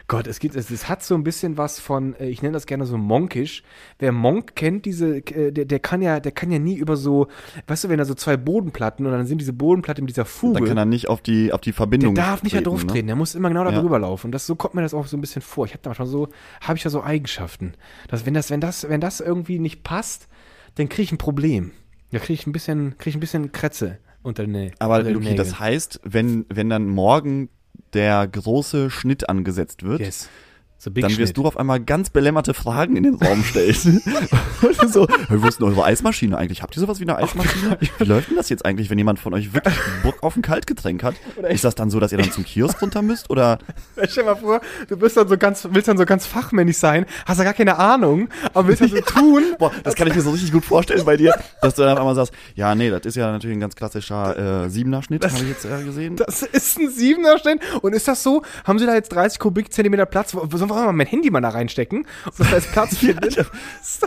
Gott, 0.08 0.26
es 0.26 0.40
gibt, 0.40 0.56
es, 0.56 0.70
es 0.72 0.88
hat 0.88 1.04
so 1.04 1.14
ein 1.14 1.22
bisschen 1.22 1.56
was 1.56 1.78
von, 1.78 2.16
äh, 2.16 2.26
ich 2.28 2.42
nenne 2.42 2.54
das 2.54 2.66
gerne 2.66 2.84
so 2.84 2.98
monkisch. 2.98 3.62
Wer 4.00 4.10
Monk 4.10 4.56
kennt, 4.56 4.84
diese, 4.84 5.18
äh, 5.18 5.52
der, 5.52 5.66
der 5.66 5.78
kann 5.78 6.02
ja, 6.02 6.18
der 6.18 6.32
kann 6.32 6.50
ja 6.50 6.58
nie 6.58 6.74
über 6.74 6.96
so, 6.96 7.28
weißt 7.68 7.84
du, 7.84 7.88
wenn 7.90 7.98
da 7.98 8.04
so 8.04 8.14
zwei 8.14 8.36
Bodenplatten 8.36 9.06
und 9.06 9.12
dann 9.12 9.24
sind 9.26 9.40
diese 9.40 9.52
Bodenplatten 9.52 10.02
mit 10.02 10.10
dieser 10.10 10.24
Fuge. 10.24 10.58
Dann 10.58 10.68
kann 10.68 10.78
er 10.78 10.84
nicht 10.84 11.08
auf 11.08 11.20
die, 11.20 11.52
auf 11.52 11.60
die 11.60 11.70
der 11.70 11.76
Verbindung 11.76 12.16
darf 12.16 12.42
nicht 12.42 12.56
da 12.56 12.60
drauf 12.60 12.84
treten, 12.86 13.06
ne? 13.06 13.10
der 13.12 13.16
muss 13.16 13.36
immer 13.36 13.50
genau 13.50 13.62
da 13.62 13.70
Ja. 13.70 13.80
drüber 13.80 14.00
laufen. 14.00 14.26
Und 14.26 14.32
das, 14.32 14.46
so 14.46 14.56
kommt 14.56 14.74
mir 14.74 14.82
das 14.82 14.94
auch 14.94 15.06
so 15.06 15.16
ein 15.16 15.20
bisschen 15.20 15.42
vor. 15.42 15.66
Ich 15.66 15.72
habe 15.74 15.82
da 15.82 15.90
manchmal 15.90 16.08
so, 16.08 16.28
habe 16.60 16.76
ich 16.76 16.82
da 16.82 16.90
so 16.90 17.04
Eigenschaften. 17.04 17.74
Dass 18.08 18.26
wenn 18.26 18.34
das, 18.34 18.50
wenn 18.50 18.60
das, 18.60 18.88
wenn 18.88 19.00
das 19.00 19.20
irgendwie 19.20 19.60
nicht 19.60 19.84
passt, 19.84 20.26
dann 20.74 20.88
kriege 20.88 21.02
ich 21.02 21.12
ein 21.12 21.18
Problem. 21.18 21.70
Da 22.10 22.18
kriege 22.18 22.32
ich 22.32 22.48
ein 22.48 22.52
bisschen, 22.52 22.98
kriege 22.98 23.10
ich 23.10 23.16
ein 23.16 23.20
bisschen 23.20 23.52
Krätze 23.52 23.98
unter 24.22 24.44
den 24.44 24.52
Aber 24.78 24.98
unter 24.98 25.10
Luki, 25.10 25.24
Nägeln. 25.30 25.36
das 25.38 25.58
heißt, 25.60 26.00
wenn, 26.04 26.46
wenn 26.48 26.68
dann 26.70 26.88
morgen 26.88 27.48
der 27.92 28.26
große 28.28 28.90
Schnitt 28.90 29.28
angesetzt 29.28 29.82
wird, 29.82 30.00
Yes. 30.00 30.28
So 30.83 30.89
dann 30.89 31.03
wirst 31.05 31.14
Schnitt. 31.16 31.37
du 31.37 31.45
auf 31.47 31.59
einmal 31.59 31.78
ganz 31.78 32.09
belämmerte 32.09 32.55
Fragen 32.55 32.97
in 32.97 33.03
den 33.03 33.14
Raum 33.16 33.45
stellen. 33.45 33.74
so, 34.89 35.07
hey, 35.28 35.43
wo 35.43 35.47
ist 35.47 35.61
denn 35.61 35.66
eure 35.68 35.85
Eismaschine 35.85 36.39
eigentlich? 36.39 36.62
Habt 36.62 36.74
ihr 36.74 36.81
sowas 36.81 36.99
wie 37.01 37.03
eine 37.05 37.16
Eismaschine? 37.18 37.76
Wie 37.99 38.05
läuft 38.05 38.31
denn 38.31 38.37
das 38.39 38.49
jetzt 38.49 38.64
eigentlich, 38.64 38.89
wenn 38.89 38.97
jemand 38.97 39.18
von 39.18 39.35
euch 39.35 39.53
wirklich 39.53 39.74
Bock 40.03 40.22
auf 40.22 40.37
ein 40.37 40.43
Kaltgetränk 40.43 41.03
hat? 41.03 41.16
Ist 41.51 41.64
das 41.64 41.74
dann 41.74 41.91
so, 41.91 42.01
dass 42.01 42.12
ihr 42.12 42.18
dann 42.18 42.33
zum 42.33 42.45
Kiosk 42.45 42.81
runter 42.81 43.03
müsst? 43.03 43.28
Oder 43.28 43.59
Stell 44.09 44.24
dir 44.24 44.31
mal 44.31 44.37
vor, 44.37 44.61
du 44.89 44.97
bist 44.97 45.18
dann 45.18 45.28
so 45.28 45.37
ganz, 45.37 45.68
willst 45.70 45.87
dann 45.89 45.99
so 45.99 46.07
ganz 46.07 46.24
fachmännisch 46.24 46.78
sein, 46.78 47.05
hast 47.26 47.37
ja 47.37 47.45
gar 47.45 47.53
keine 47.53 47.76
Ahnung, 47.78 48.31
aber 48.55 48.68
willst 48.68 48.81
dann 48.81 48.89
so 48.89 49.01
tun. 49.03 49.43
Boah, 49.59 49.70
das 49.85 49.95
kann 49.95 50.09
ich 50.09 50.14
mir 50.14 50.22
so 50.22 50.31
richtig 50.31 50.51
gut 50.51 50.64
vorstellen 50.64 51.05
bei 51.05 51.18
dir, 51.18 51.35
dass 51.61 51.74
du 51.74 51.83
dann 51.83 51.93
auf 51.93 51.99
einmal 51.99 52.14
sagst, 52.14 52.33
ja, 52.55 52.74
nee, 52.74 52.89
das 52.89 53.03
ist 53.05 53.16
ja 53.16 53.31
natürlich 53.31 53.57
ein 53.57 53.61
ganz 53.61 53.76
klassischer 53.76 54.64
äh, 54.64 54.70
Siebener-Schnitt, 54.70 55.24
habe 55.24 55.35
ich 55.43 55.49
jetzt 55.51 55.66
äh, 55.66 55.85
gesehen. 55.85 56.16
Das 56.16 56.43
ist 56.43 56.78
ein 56.78 56.89
Siebener 56.91 57.37
Stellen. 57.39 57.61
Und 57.83 57.93
ist 57.95 58.09
das 58.09 58.22
so? 58.22 58.43
Haben 58.64 58.78
sie 58.78 58.87
da 58.87 58.95
jetzt 58.95 59.11
30 59.11 59.39
Kubikzentimeter 59.39 60.07
Platz? 60.07 60.35
Wo- 60.35 60.47
Wir 60.70 60.86
mal 60.86 60.92
mein 60.92 61.06
Handy 61.06 61.30
mal 61.30 61.40
da 61.40 61.50
reinstecken? 61.50 62.06
Ob 62.26 62.36
das 62.36 62.50
da 62.50 62.56
jetzt 62.56 62.72
Platz 62.72 62.96
findet? 62.98 63.46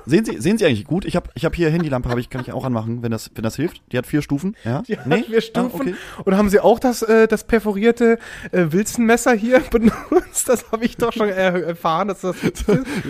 Sehen 0.05 0.25
Sie, 0.25 0.39
sehen 0.41 0.57
Sie 0.57 0.65
eigentlich 0.65 0.85
gut? 0.85 1.05
Ich 1.05 1.15
habe 1.15 1.29
ich 1.35 1.45
hab 1.45 1.55
hier 1.55 1.69
Handylampe, 1.69 2.09
hab 2.09 2.17
ich, 2.17 2.29
kann 2.29 2.41
ich 2.41 2.51
auch 2.51 2.65
anmachen, 2.65 3.03
wenn 3.03 3.11
das, 3.11 3.31
wenn 3.35 3.43
das 3.43 3.55
hilft. 3.55 3.81
Die 3.91 3.97
hat 3.97 4.05
vier 4.07 4.21
Stufen. 4.21 4.55
Ja? 4.63 4.81
Die 4.81 4.97
hat 4.97 5.25
vier 5.25 5.41
Stufen. 5.41 5.71
Ah, 5.73 5.75
okay. 5.75 5.95
Und 6.25 6.37
haben 6.37 6.49
sie 6.49 6.59
auch 6.59 6.79
das, 6.79 7.01
äh, 7.01 7.27
das 7.27 7.43
perforierte 7.43 8.17
äh, 8.51 8.67
Wilson-Messer 8.71 9.33
hier 9.33 9.59
benutzt? 9.71 10.47
Das 10.47 10.71
habe 10.71 10.85
ich 10.85 10.97
doch 10.97 11.13
schon 11.13 11.29
äh, 11.29 11.59
erfahren, 11.61 12.07
dass 12.07 12.21
das. 12.21 12.35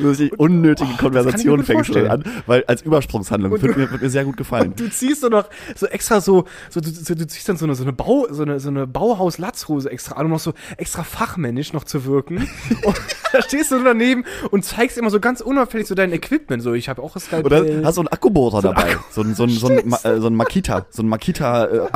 Dass 0.03 0.19
ich 0.19 0.37
unnötige 0.39 0.89
Oh, 0.93 0.97
Konversation 0.97 1.59
das 1.59 1.67
fängst 1.67 1.95
du 1.95 2.09
an, 2.09 2.23
weil 2.45 2.63
als 2.65 2.81
Übersprungshandlung 2.81 3.51
wird 3.51 3.77
mir, 3.77 3.91
wird 3.91 4.01
mir 4.01 4.09
sehr 4.09 4.25
gut 4.25 4.37
gefallen. 4.37 4.69
Und 4.71 4.79
du 4.79 4.89
ziehst 4.89 5.21
so 5.21 5.29
noch 5.29 5.49
so 5.75 5.85
extra 5.87 6.21
so, 6.21 6.45
so 6.69 6.81
du, 6.81 6.89
so, 6.89 7.15
du 7.15 7.25
ziehst 7.27 7.47
dann 7.47 7.57
so 7.57 7.65
eine, 7.65 7.75
so 7.75 7.83
eine 7.83 7.93
Bau, 7.93 8.27
so 8.29 8.43
eine, 8.43 8.59
so 8.59 8.69
eine 8.69 8.87
Bauhaus-Latzhose 8.87 9.89
extra 9.89 10.15
an, 10.15 10.25
um 10.25 10.31
noch 10.31 10.39
so 10.39 10.53
extra 10.77 11.03
fachmännisch 11.03 11.73
noch 11.73 11.83
zu 11.83 12.05
wirken. 12.05 12.47
und 12.83 13.01
da 13.31 13.41
stehst 13.43 13.71
du 13.71 13.83
daneben 13.83 14.25
und 14.51 14.65
zeigst 14.65 14.97
immer 14.97 15.09
so 15.09 15.19
ganz 15.19 15.41
unauffällig 15.41 15.87
so 15.87 15.95
dein 15.95 16.11
Equipment. 16.11 16.63
So, 16.63 16.73
ich 16.73 16.89
habe 16.89 17.01
auch 17.01 17.13
das 17.13 17.31
Oder 17.31 17.63
hast 17.83 17.97
du 17.97 18.01
einen 18.01 18.07
Akkubohrer 18.07 18.61
dabei? 18.61 18.97
So 19.11 19.21
ein, 19.21 19.35
so 19.35 19.43
ein, 19.43 19.49
so 19.49 19.67
ein, 19.67 19.81
Ma- 19.85 19.99
äh, 20.03 20.19
so 20.19 20.27
ein 20.27 20.35
Makita, 20.35 20.85
so 20.89 21.03
ein 21.03 21.07
Makita 21.07 21.65
äh, 21.65 21.87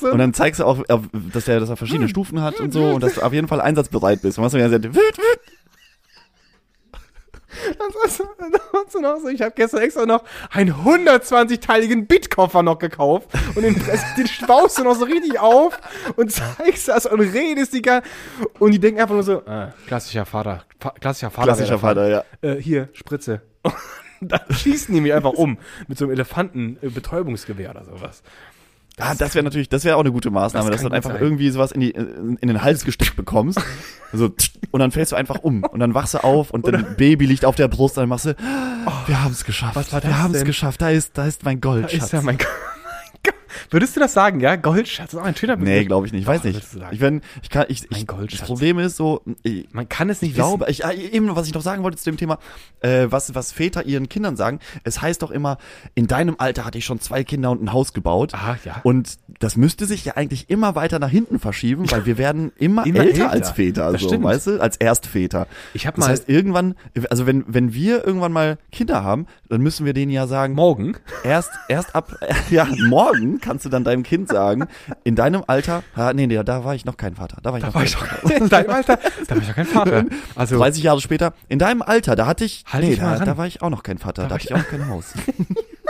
so 0.00 0.10
Und 0.10 0.18
dann 0.18 0.34
zeigst 0.34 0.60
du 0.60 0.64
auch, 0.64 0.78
äh, 0.88 0.98
dass 1.32 1.48
er, 1.48 1.60
dass 1.60 1.68
er 1.68 1.76
verschiedene 1.76 2.08
Stufen 2.08 2.42
hat 2.42 2.60
und 2.60 2.72
so 2.72 2.84
und 2.84 3.02
dass 3.02 3.14
du 3.14 3.22
auf 3.22 3.32
jeden 3.32 3.48
Fall 3.48 3.60
einsatzbereit 3.60 4.22
bist. 4.22 4.38
Und 4.38 4.44
was 4.44 4.52
du 4.52 4.58
ja 4.58 4.68
gesagt, 4.68 4.88
Dann 7.78 7.88
sagst 8.02 8.20
du, 8.20 8.24
dann 8.38 8.52
du 8.92 9.00
noch 9.00 9.18
so, 9.20 9.28
ich 9.28 9.40
habe 9.42 9.52
gestern 9.54 9.82
extra 9.82 10.06
noch 10.06 10.24
einen 10.50 10.72
120-teiligen 10.72 12.06
Bitkoffer 12.06 12.62
noch 12.62 12.78
gekauft 12.78 13.28
und 13.54 13.62
den, 13.62 13.74
den 13.74 14.28
baust 14.46 14.78
du 14.78 14.84
noch 14.84 14.94
so 14.94 15.04
richtig 15.04 15.38
auf 15.38 15.78
und 16.16 16.32
zeigst 16.32 16.88
das 16.88 17.06
und 17.06 17.20
redest 17.20 17.74
die 17.74 17.82
gar 17.82 18.02
und 18.58 18.72
die 18.72 18.78
denken 18.78 19.00
einfach 19.00 19.14
nur 19.14 19.22
so, 19.22 19.42
ah, 19.46 19.72
klassischer 19.86 20.24
Vater, 20.24 20.64
Fa 20.80 20.90
klassischer 20.90 21.30
Vater. 21.30 21.46
Klassischer 21.46 21.78
Vater, 21.78 22.08
ja. 22.08 22.24
Äh, 22.40 22.56
hier, 22.56 22.88
Spritze. 22.92 23.42
Und 24.20 24.30
dann 24.30 24.40
schießen 24.50 24.94
die 24.94 25.00
mich 25.00 25.12
einfach 25.12 25.32
um 25.32 25.58
mit 25.88 25.98
so 25.98 26.04
einem 26.04 26.12
Elefanten-Betäubungsgewehr 26.12 27.70
oder 27.70 27.84
sowas. 27.84 28.22
Ah, 29.04 29.14
das 29.16 29.34
wäre 29.34 29.42
natürlich, 29.44 29.68
das 29.68 29.84
wäre 29.84 29.96
auch 29.96 30.00
eine 30.00 30.12
gute 30.12 30.30
Maßnahme, 30.30 30.66
Das 30.70 30.76
dass 30.76 30.82
du 30.82 30.88
dann 30.88 30.96
einfach 30.96 31.10
sein. 31.12 31.20
irgendwie 31.22 31.50
sowas 31.50 31.72
in, 31.72 31.80
die, 31.80 31.90
in, 31.90 32.36
in 32.40 32.48
den 32.48 32.62
Hals 32.62 32.84
gesteckt 32.84 33.16
bekommst. 33.16 33.60
So, 34.12 34.28
tsch, 34.28 34.52
und 34.70 34.80
dann 34.80 34.90
fällst 34.92 35.12
du 35.12 35.16
einfach 35.16 35.38
um. 35.40 35.64
Und 35.64 35.80
dann 35.80 35.94
wachst 35.94 36.14
du 36.14 36.18
auf 36.22 36.50
und 36.50 36.66
dein 36.68 36.96
Baby 36.96 37.26
liegt 37.26 37.44
auf 37.44 37.56
der 37.56 37.66
Brust. 37.68 37.96
Und 37.98 38.02
dann 38.02 38.08
machst 38.10 38.26
du, 38.26 38.36
wir 39.06 39.22
haben 39.24 39.32
es 39.32 39.44
geschafft. 39.44 39.72
Oh. 39.76 39.80
Was 39.80 39.92
war 39.92 40.02
wir 40.02 40.10
das 40.10 40.18
haben 40.18 40.34
es 40.34 40.44
geschafft. 40.44 40.80
Da 40.82 40.90
ist, 40.90 41.16
da 41.18 41.26
ist 41.26 41.44
mein 41.44 41.60
Gold, 41.60 41.84
Da 41.84 41.88
Schatz. 41.88 42.04
ist 42.04 42.12
ja 42.12 42.22
mein 42.22 42.38
Go- 42.38 42.44
Würdest 43.70 43.96
du 43.96 44.00
das 44.00 44.12
sagen, 44.12 44.40
ja? 44.40 44.56
Goldschatz, 44.56 45.06
das 45.10 45.14
ist 45.14 45.20
auch 45.20 45.24
ein 45.24 45.36
schöner 45.36 45.56
Nee, 45.56 45.84
glaube 45.84 46.06
ich 46.06 46.12
nicht. 46.12 46.22
Ich 46.22 46.26
weiß 46.26 46.42
Doch, 46.42 46.48
nicht. 46.48 46.62
Ich, 46.90 47.00
wenn, 47.00 47.20
ich 47.42 47.50
kann, 47.50 47.66
ich, 47.68 47.90
ich, 47.90 48.06
das 48.06 48.42
Problem 48.42 48.78
ist 48.78 48.96
so, 48.96 49.22
ich, 49.42 49.68
Man 49.72 49.88
kann 49.88 50.10
es 50.10 50.22
nicht 50.22 50.30
ich 50.30 50.36
glaube, 50.36 50.66
ich, 50.68 50.84
ah, 50.84 50.92
eben, 50.92 51.34
was 51.36 51.46
ich 51.46 51.54
noch 51.54 51.62
sagen 51.62 51.82
wollte 51.82 51.96
zu 51.98 52.04
dem 52.10 52.16
Thema, 52.16 52.38
äh, 52.80 53.06
was, 53.10 53.34
was 53.34 53.52
Väter 53.52 53.84
ihren 53.86 54.08
Kindern 54.08 54.36
sagen, 54.36 54.58
es 54.84 55.00
heißt 55.02 55.22
doch 55.22 55.30
immer, 55.30 55.58
in 55.94 56.06
deinem 56.06 56.36
Alter 56.38 56.64
hatte 56.64 56.78
ich 56.78 56.84
schon 56.84 57.00
zwei 57.00 57.24
Kinder 57.24 57.50
und 57.50 57.62
ein 57.62 57.72
Haus 57.72 57.92
gebaut. 57.92 58.32
Ah, 58.34 58.56
ja. 58.64 58.80
Und 58.82 59.18
das 59.40 59.56
müsste 59.56 59.86
sich 59.86 60.04
ja 60.04 60.16
eigentlich 60.16 60.50
immer 60.50 60.74
weiter 60.74 60.98
nach 60.98 61.10
hinten 61.10 61.38
verschieben, 61.38 61.90
weil 61.90 62.06
wir 62.06 62.18
werden 62.18 62.52
immer, 62.56 62.86
Immer 62.86 63.00
älter, 63.00 63.22
älter. 63.24 63.30
als 63.30 63.50
Väter, 63.50 63.92
Das 63.92 64.00
so, 64.00 64.08
stimmt. 64.08 64.24
weißt 64.24 64.46
du, 64.48 64.60
als 64.60 64.76
Erstväter. 64.76 65.46
Ich 65.74 65.86
hab 65.86 65.94
das 65.96 66.04
mal- 66.06 66.10
heißt, 66.12 66.28
irgendwann, 66.28 66.74
also 67.10 67.26
wenn, 67.26 67.44
wenn 67.46 67.74
wir 67.74 68.04
irgendwann 68.06 68.32
mal 68.32 68.58
Kinder 68.70 69.02
haben, 69.04 69.26
dann 69.48 69.60
müssen 69.60 69.86
wir 69.86 69.92
denen 69.92 70.10
ja 70.12 70.26
sagen, 70.26 70.54
Morgen. 70.54 70.96
erst, 71.24 71.50
erst 71.68 71.94
ab, 71.94 72.16
ja, 72.50 72.66
morgen 72.88 73.40
kannst 73.42 73.66
du 73.66 73.68
dann 73.68 73.84
deinem 73.84 74.02
Kind 74.02 74.28
sagen, 74.28 74.66
in 75.04 75.14
deinem 75.14 75.44
Alter, 75.46 75.82
ah, 75.94 76.12
nee, 76.14 76.26
nee, 76.26 76.42
da 76.42 76.64
war 76.64 76.74
ich 76.74 76.86
noch 76.86 76.96
kein 76.96 77.14
Vater, 77.14 77.36
da 77.42 77.50
war 77.50 77.58
ich 77.58 77.64
noch 77.64 77.74
war 77.74 77.82
kein 77.82 77.88
ich 77.88 77.96
Vater. 77.96 78.36
In 78.36 78.48
deinem 78.48 78.70
Alter? 78.70 78.98
Da 79.28 79.34
war 79.34 79.42
ich 79.42 79.48
ja 79.48 79.54
kein 79.54 79.66
Vater. 79.66 80.04
Also, 80.34 80.56
30 80.58 80.82
Jahre 80.82 81.00
später, 81.00 81.34
in 81.48 81.58
deinem 81.58 81.82
Alter, 81.82 82.16
da 82.16 82.26
hatte 82.26 82.44
ich, 82.44 82.64
Halt 82.72 82.84
nee, 82.84 82.96
da, 82.96 83.18
da 83.18 83.36
war 83.36 83.46
ich 83.46 83.60
auch 83.60 83.70
noch 83.70 83.82
kein 83.82 83.98
Vater, 83.98 84.22
da, 84.22 84.30
war 84.30 84.34
hatte 84.36 84.44
ich 84.44 84.50
ich 84.50 84.54
auch 84.54 84.58
noch 84.58 84.68
kein 84.68 84.88
Haus. 84.88 85.12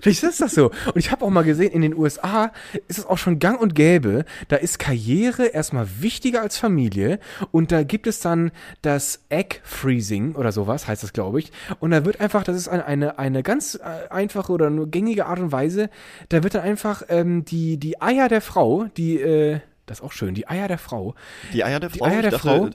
vielleicht 0.00 0.22
ist 0.22 0.40
das 0.40 0.54
so. 0.54 0.66
Und 0.86 0.96
ich 0.96 1.10
habe 1.10 1.24
auch 1.24 1.30
mal 1.30 1.44
gesehen, 1.44 1.72
in 1.72 1.82
den 1.82 1.96
USA 1.96 2.52
ist 2.88 2.98
es 2.98 3.06
auch 3.06 3.18
schon 3.18 3.38
gang 3.38 3.60
und 3.60 3.74
gäbe, 3.74 4.24
da 4.48 4.56
ist 4.56 4.78
Karriere 4.78 5.46
erstmal 5.46 5.86
wichtiger 6.00 6.42
als 6.42 6.58
Familie. 6.58 7.18
Und 7.50 7.72
da 7.72 7.82
gibt 7.82 8.06
es 8.06 8.20
dann 8.20 8.52
das 8.82 9.20
Egg 9.28 9.60
Freezing 9.62 10.34
oder 10.34 10.52
sowas, 10.52 10.86
heißt 10.86 11.02
das, 11.02 11.12
glaube 11.12 11.40
ich. 11.40 11.52
Und 11.78 11.90
da 11.90 12.04
wird 12.04 12.20
einfach, 12.20 12.44
das 12.44 12.56
ist 12.56 12.68
eine, 12.68 13.18
eine, 13.18 13.42
ganz 13.42 13.74
äh, 13.74 14.08
einfache 14.10 14.52
oder 14.52 14.70
nur 14.70 14.88
gängige 14.88 15.26
Art 15.26 15.38
und 15.38 15.52
Weise, 15.52 15.90
da 16.28 16.42
wird 16.42 16.54
dann 16.54 16.62
einfach 16.62 17.02
ähm, 17.08 17.44
die, 17.44 17.78
die 17.78 18.00
Eier 18.00 18.28
der 18.28 18.40
Frau, 18.40 18.86
die, 18.96 19.20
äh, 19.20 19.60
das 19.90 19.98
ist 19.98 20.04
auch 20.04 20.12
schön, 20.12 20.34
die 20.34 20.48
Eier 20.48 20.68
der 20.68 20.78
Frau, 20.78 21.16
Die 21.52 21.64
Eier 21.64 21.80
der 21.80 21.90
Frau? 21.90 22.04
Eier 22.04 22.22
der 22.22 22.32
ich 22.32 22.42
dachte, 22.42 22.70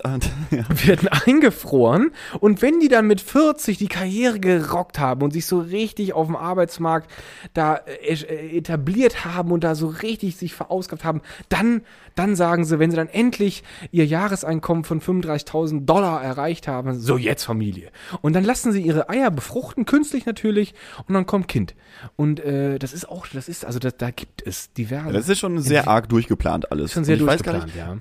äh, 0.52 0.88
werden 0.88 1.08
eingefroren 1.08 2.12
und 2.42 2.62
wenn 2.62 2.82
die 2.82 2.90
dann 2.90 3.08
mit 3.08 3.22
40 3.22 3.78
die 3.78 3.88
Karriere 3.88 4.38
gerockt 4.38 5.00
haben 5.00 5.22
und 5.22 5.32
sich 5.32 5.46
so 5.46 5.60
richtig 5.60 6.12
auf 6.12 6.28
dem 6.28 6.36
Arbeitsmarkt 6.36 7.10
da 7.54 7.76
äh, 7.76 8.14
äh, 8.14 8.58
etabliert 8.58 9.24
haben 9.24 9.54
und 9.54 9.64
da 9.64 9.76
so 9.76 9.88
richtig 9.88 10.36
sich 10.36 10.54
verausgabt 10.54 11.06
haben, 11.06 11.22
dann, 11.48 11.84
dann 12.16 12.36
sagen 12.36 12.66
sie, 12.66 12.80
wenn 12.80 12.92
sie 12.92 12.98
dann 12.98 13.08
endlich 13.08 13.64
ihr 13.92 14.06
Jahreseinkommen 14.06 14.84
von 14.84 15.00
35.000 15.00 15.86
Dollar 15.86 16.22
erreicht 16.22 16.68
haben, 16.68 17.00
so 17.00 17.16
jetzt 17.18 17.46
Familie. 17.46 17.92
Und 18.24 18.34
dann 18.34 18.44
lassen 18.44 18.74
sie 18.74 18.82
ihre 18.82 19.08
Eier 19.08 19.32
befruchten, 19.32 19.86
künstlich 19.86 20.26
natürlich, 20.26 20.74
und 21.08 21.14
dann 21.14 21.26
kommt 21.26 21.48
Kind. 21.48 21.76
Und 22.18 22.42
äh, 22.42 22.78
das 22.78 22.92
ist 22.92 23.08
auch, 23.08 23.26
das 23.28 23.48
ist, 23.48 23.64
also 23.64 23.80
da, 23.80 23.90
da 23.92 24.12
gibt 24.12 24.46
es 24.46 24.74
diverse. 24.74 25.14
Das 25.14 25.30
ist 25.30 25.40
schon 25.40 25.60
sehr 25.60 25.88
arg 25.88 26.10
durchgeplant 26.10 26.72
alles. 26.72 26.92
schon 26.92 27.05
sehr 27.06 27.16
Und 27.16 27.22
ich 27.22 27.28
durchgeplant, 27.28 27.66
nicht, 27.66 27.78
ja. 27.78 27.98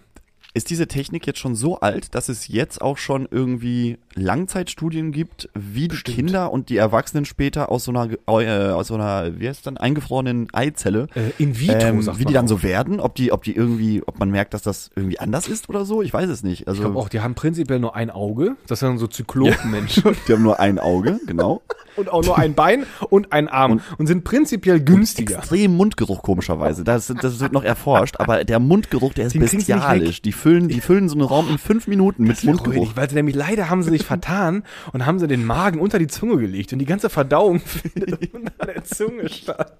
Ist 0.54 0.70
diese 0.70 0.86
Technik 0.86 1.26
jetzt 1.26 1.40
schon 1.40 1.56
so 1.56 1.80
alt, 1.80 2.14
dass 2.14 2.28
es 2.28 2.46
jetzt 2.46 2.80
auch 2.80 2.96
schon 2.96 3.26
irgendwie 3.30 3.98
Langzeitstudien 4.14 5.10
gibt, 5.10 5.48
wie 5.54 5.88
die 5.88 5.96
Kinder 5.96 6.52
und 6.52 6.68
die 6.68 6.76
Erwachsenen 6.76 7.24
später 7.24 7.72
aus 7.72 7.84
so 7.84 7.90
einer, 7.90 8.08
äh, 8.28 8.70
aus 8.70 8.86
so 8.86 8.94
einer, 8.94 9.40
wie 9.40 9.48
heißt 9.48 9.58
es 9.58 9.64
dann, 9.64 9.76
eingefrorenen 9.76 10.48
Eizelle, 10.52 11.08
Äh, 11.14 11.30
in 11.42 11.58
vitro, 11.58 11.78
ähm, 11.80 12.18
wie 12.18 12.24
die 12.24 12.32
dann 12.32 12.44
auch. 12.44 12.48
so 12.48 12.62
werden, 12.62 13.00
ob 13.00 13.16
die, 13.16 13.32
ob 13.32 13.42
die 13.42 13.54
irgendwie, 13.56 14.02
ob 14.06 14.20
man 14.20 14.30
merkt, 14.30 14.54
dass 14.54 14.62
das 14.62 14.90
irgendwie 14.94 15.18
anders 15.18 15.48
ist 15.48 15.68
oder 15.68 15.84
so, 15.84 16.02
ich 16.02 16.12
weiß 16.12 16.28
es 16.30 16.44
nicht. 16.44 16.68
Also 16.68 16.82
Ich 16.82 16.84
glaube 16.86 16.98
auch, 17.00 17.08
die 17.08 17.20
haben 17.20 17.34
prinzipiell 17.34 17.80
nur 17.80 17.96
ein 17.96 18.10
Auge. 18.10 18.56
Das 18.68 18.78
sind 18.78 18.98
so 18.98 19.08
Zyklopenmenschen. 19.08 20.14
die 20.28 20.32
haben 20.32 20.42
nur 20.42 20.60
ein 20.60 20.78
Auge, 20.78 21.18
genau. 21.26 21.62
und 21.96 22.10
auch 22.12 22.24
nur 22.24 22.38
ein 22.38 22.54
Bein 22.54 22.86
und 23.10 23.32
ein 23.32 23.48
Arm 23.48 23.80
und, 23.98 24.06
sind 24.06 24.24
prinzipiell 24.24 24.80
günstiger. 24.80 25.38
Extrem 25.38 25.76
Mundgeruch 25.76 26.22
komischerweise. 26.22 26.84
Das, 26.84 27.12
das 27.20 27.40
wird 27.40 27.52
noch 27.52 27.64
erforscht, 27.64 28.16
aber 28.18 28.44
der 28.44 28.60
Mundgeruch, 28.60 29.14
der 29.14 29.26
ist 29.26 29.34
Den 29.34 29.40
bestialisch. 29.42 30.22
Die 30.22 30.32
füllen, 30.44 30.68
die 30.68 30.82
füllen 30.82 31.08
so 31.08 31.14
einen 31.14 31.26
Raum 31.26 31.48
in 31.48 31.56
fünf 31.56 31.86
Minuten 31.86 32.24
mit 32.24 32.44
Mundgeruch. 32.44 32.96
Weil 32.96 33.08
sie 33.08 33.14
nämlich 33.14 33.34
leider 33.34 33.70
haben 33.70 33.82
sie 33.82 33.88
sich 33.88 34.04
vertan 34.04 34.62
und 34.92 35.06
haben 35.06 35.18
sie 35.18 35.26
den 35.26 35.42
Magen 35.42 35.80
unter 35.80 35.98
die 35.98 36.06
Zunge 36.06 36.36
gelegt 36.36 36.70
und 36.74 36.80
die 36.80 36.84
ganze 36.84 37.08
Verdauung 37.08 37.60
findet 37.64 38.34
unter 38.34 38.66
der 38.66 38.84
Zunge 38.84 39.30
statt. 39.30 39.78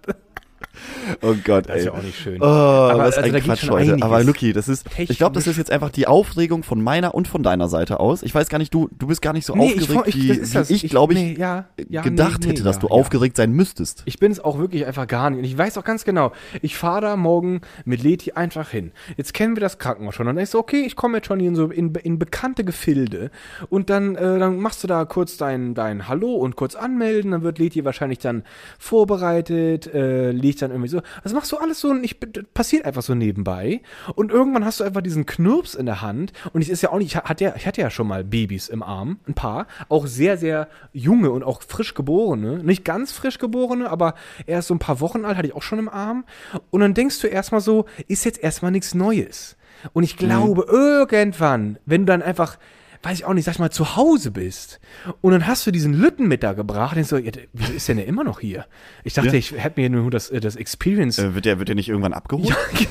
Oh 1.23 1.35
Gott, 1.45 1.69
Das 1.69 1.77
ist 1.77 1.83
ey. 1.83 1.87
ja 1.87 1.93
auch 1.93 2.03
nicht 2.03 2.19
schön. 2.19 2.41
Oh, 2.41 2.45
Aber 2.45 2.99
was 3.05 3.19
also 3.19 3.35
ein 3.35 3.43
Quatsch 3.43 3.69
heute. 3.71 3.93
einiges. 3.93 4.03
Aber 4.03 4.23
Lucky, 4.25 4.53
das 4.53 4.69
ist, 4.69 4.87
ich 4.99 5.19
glaube, 5.19 5.35
das 5.35 5.45
Technisch. 5.45 5.47
ist 5.47 5.57
jetzt 5.59 5.71
einfach 5.71 5.91
die 5.91 6.07
Aufregung 6.07 6.63
von 6.63 6.83
meiner 6.83 7.15
und 7.15 7.29
von 7.29 7.43
deiner 7.43 7.69
Seite 7.69 8.01
aus. 8.01 8.23
Ich 8.23 8.35
weiß 8.35 8.49
gar 8.49 8.59
nicht, 8.59 8.73
du, 8.73 8.89
du 8.99 9.07
bist 9.07 9.23
gar 9.23 9.33
nicht 9.33 9.47
so 9.47 9.55
Nee, 9.55 9.73
ich, 9.73 9.83
aufgeregt, 9.83 10.09
ich, 10.09 10.15
wie, 10.17 10.31
ist 10.31 10.51
wie 10.51 10.59
das. 10.59 10.71
ich, 10.71 10.89
glaube 10.89 11.13
ich, 11.15 11.19
nee, 11.19 11.37
ja, 11.39 11.67
ja, 11.89 12.03
gedacht 12.03 12.41
nee, 12.43 12.51
hätte, 12.51 12.63
dass 12.63 12.77
ja, 12.77 12.81
du 12.83 12.89
aufgeregt 12.89 13.37
sein 13.37 13.53
müsstest. 13.53 14.03
Ich 14.07 14.19
bin 14.19 14.33
es 14.33 14.41
auch 14.41 14.59
wirklich 14.59 14.87
einfach 14.87 15.07
gar 15.07 15.31
nicht. 15.31 15.39
Und 15.39 15.45
ich 15.45 15.57
weiß 15.57 15.79
auch 15.79 15.85
ganz 15.85 16.05
genau, 16.05 16.33
ich 16.63 16.77
fahre 16.77 17.01
da 17.03 17.17
morgen 17.17 17.61
mit 17.85 18.03
Leti 18.03 18.33
einfach 18.33 18.71
hin. 18.71 18.93
Jetzt 19.17 19.35
kennen 19.35 19.57
wir 19.57 19.61
das 19.61 19.79
Krankenhaus 19.79 20.15
schon. 20.15 20.27
Und 20.29 20.37
dann 20.37 20.43
ist 20.43 20.53
so, 20.53 20.59
okay, 20.59 20.83
ich 20.87 20.97
komme 20.97 21.19
jetzt 21.19 21.27
schon 21.27 21.41
in 21.41 21.55
so 21.55 21.67
in, 21.67 21.95
in 21.95 22.19
bekannte 22.19 22.65
Gefilde. 22.65 23.31
Und 23.69 23.91
dann, 23.91 24.17
äh, 24.17 24.39
dann 24.39 24.59
machst 24.59 24.83
du 24.83 24.87
da 24.89 25.05
kurz 25.05 25.37
dein, 25.37 25.75
dein 25.75 26.09
Hallo 26.09 26.35
und 26.35 26.57
kurz 26.57 26.75
anmelden. 26.75 27.31
Dann 27.33 27.43
wird 27.43 27.59
Leti 27.59 27.85
wahrscheinlich 27.85 28.19
dann 28.19 28.43
vorbereitet, 28.79 29.93
äh, 29.93 30.31
liegt 30.55 30.63
dann 30.63 30.71
irgendwie 30.71 30.89
so. 30.89 31.03
Das 31.23 31.33
machst 31.33 31.51
du 31.53 31.57
alles 31.57 31.81
so 31.81 31.91
und 31.91 32.05
ich, 32.05 32.19
passiert 32.55 32.85
einfach 32.85 33.03
so 33.03 33.15
nebenbei. 33.15 33.83
Und 34.15 34.31
irgendwann 34.31 34.65
hast 34.65 34.81
du 34.81 34.85
einfach 34.85 35.01
diesen 35.01 35.27
Knirps 35.27 35.75
in 35.75 35.87
der 35.87 36.01
Hand. 36.01 36.33
Und 36.53 36.63
ich 36.63 36.71
ist 36.71 36.83
ja 36.83 36.91
auch 36.91 36.99
nicht, 36.99 37.15
ich 37.15 37.17
hatte 37.17 37.45
ja, 37.45 37.55
ich 37.57 37.67
hatte 37.67 37.81
ja 37.81 37.91
schon 37.91 38.07
mal 38.07 38.25
Babys 38.25 38.69
im 38.69 38.83
Arm, 38.83 39.19
ein 39.27 39.35
paar. 39.35 39.67
Auch 39.89 40.07
sehr, 40.07 40.39
sehr 40.39 40.69
junge 40.93 41.31
und 41.31 41.43
auch 41.43 41.63
frisch 41.63 41.95
geborene. 41.95 42.63
Nicht 42.63 42.85
ganz 42.85 43.13
frisch 43.13 43.39
geborene, 43.39 43.91
aber 43.91 44.15
erst 44.47 44.69
so 44.69 44.75
ein 44.75 44.79
paar 44.79 45.01
Wochen 45.01 45.25
alt 45.25 45.37
hatte 45.37 45.49
ich 45.49 45.55
auch 45.55 45.63
schon 45.63 45.79
im 45.79 45.89
Arm. 45.89 46.25
Und 46.71 46.81
dann 46.81 46.95
denkst 46.95 47.21
du 47.21 47.27
erstmal 47.27 47.61
so, 47.61 47.87
ist 48.09 48.25
jetzt 48.25 48.43
erstmal 48.43 48.71
nichts 48.71 48.95
Neues. 48.95 49.57
Und 49.93 50.05
ich 50.05 50.17
glaube, 50.17 50.65
irgendwann, 50.69 51.79
wenn 51.85 52.03
du 52.03 52.13
dann 52.13 52.23
einfach 52.23 52.59
weiß 53.05 53.19
ich 53.19 53.25
auch 53.25 53.35
nicht, 53.35 53.45
sag 53.45 53.53
ich 53.53 53.59
mal, 53.59 53.71
zu 53.71 53.97
Hause 53.97 54.31
bist 54.31 54.81
und 55.21 55.33
dann 55.33 55.47
hast 55.47 55.67
du 55.67 55.71
diesen 55.71 55.93
Lütten 55.95 56.27
mit 56.29 56.43
da 56.43 56.53
gebracht, 56.53 56.97
denkst 56.97 57.11
du, 57.11 57.17
ja, 57.19 57.33
wieso 57.53 57.73
ist 57.73 57.89
denn 57.89 57.99
der 57.99 58.07
immer 58.07 58.25
noch 58.25 58.41
hier? 58.41 58.67
Ich 59.05 59.15
dachte, 59.15 59.29
Ja. 59.29 59.35
ich 59.35 59.53
hätte 59.53 59.81
mir 59.81 59.91
nur 59.91 60.11
das, 60.11 60.31
äh, 60.31 60.41
das 60.41 60.57
Experience. 60.57 61.19
Äh, 61.19 61.35
wird, 61.35 61.45
der, 61.45 61.59
wird 61.59 61.69
der 61.69 61.77
nicht 61.77 61.89
irgendwann 61.89 62.13
abgeholt? 62.15 62.49
ja, 62.49 62.57
genau. 62.73 62.89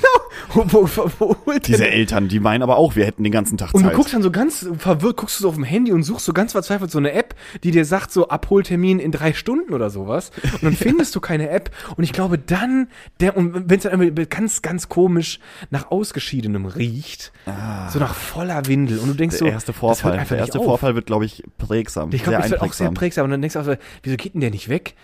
Wo, 0.55 0.65
wo, 0.67 0.89
wo, 0.95 1.11
wo 1.19 1.35
holt 1.45 1.67
Diese 1.67 1.87
Eltern, 1.87 2.27
die 2.27 2.39
meinen 2.39 2.63
aber 2.63 2.75
auch, 2.77 2.95
wir 2.95 3.05
hätten 3.05 3.23
den 3.23 3.31
ganzen 3.31 3.57
Tag 3.57 3.73
Und 3.73 3.81
Zeit. 3.83 3.93
du 3.93 3.95
guckst 3.95 4.13
dann 4.13 4.21
so 4.23 4.29
ganz 4.31 4.67
verwirrt, 4.77 5.17
guckst 5.17 5.39
du 5.39 5.43
so 5.43 5.49
auf 5.49 5.55
dem 5.55 5.63
Handy 5.63 5.91
und 5.91 6.03
suchst 6.03 6.25
so 6.25 6.33
ganz 6.33 6.51
verzweifelt 6.51 6.91
so 6.91 6.97
eine 6.97 7.13
App, 7.13 7.35
die 7.63 7.71
dir 7.71 7.85
sagt, 7.85 8.11
so 8.11 8.27
Abholtermin 8.27 8.99
in 8.99 9.11
drei 9.11 9.33
Stunden 9.33 9.73
oder 9.73 9.89
sowas. 9.89 10.31
Und 10.53 10.63
dann 10.63 10.73
findest 10.75 11.15
du 11.15 11.21
keine 11.21 11.49
App. 11.49 11.71
Und 11.95 12.03
ich 12.03 12.13
glaube 12.13 12.37
dann, 12.37 12.87
der, 13.19 13.37
und 13.37 13.69
wenn 13.69 13.77
es 13.77 13.83
dann 13.83 13.99
irgendwie 14.01 14.25
ganz, 14.25 14.61
ganz 14.61 14.89
komisch 14.89 15.39
nach 15.69 15.91
Ausgeschiedenem 15.91 16.65
riecht, 16.65 17.31
so 17.89 17.99
nach 17.99 18.13
voller 18.13 18.65
Windel. 18.67 18.99
Und 18.99 19.07
du 19.09 19.13
denkst 19.13 19.37
so, 19.37 19.45
Ah. 19.45 19.47
der 19.47 19.53
erste 19.53 19.71
das 19.71 20.02
Vorfall, 20.11 20.25
der 20.27 20.37
erste. 20.37 20.59
Vorfall 20.59 20.95
wird, 20.95 21.05
glaube 21.05 21.25
ich, 21.25 21.43
prägsam. 21.57 22.09
Ich 22.13 22.23
glaube, 22.23 22.39
das 22.39 22.51
wird 22.51 22.61
auch 22.61 22.73
sehr 22.73 22.91
prägsam. 22.91 23.25
Und 23.25 23.31
dann 23.31 23.41
denkst 23.41 23.53
du 23.53 23.59
auch 23.59 23.65
so, 23.65 23.75
wieso 24.03 24.17
geht 24.17 24.33
denn 24.33 24.41
der 24.41 24.51
nicht 24.51 24.69
weg? 24.69 24.95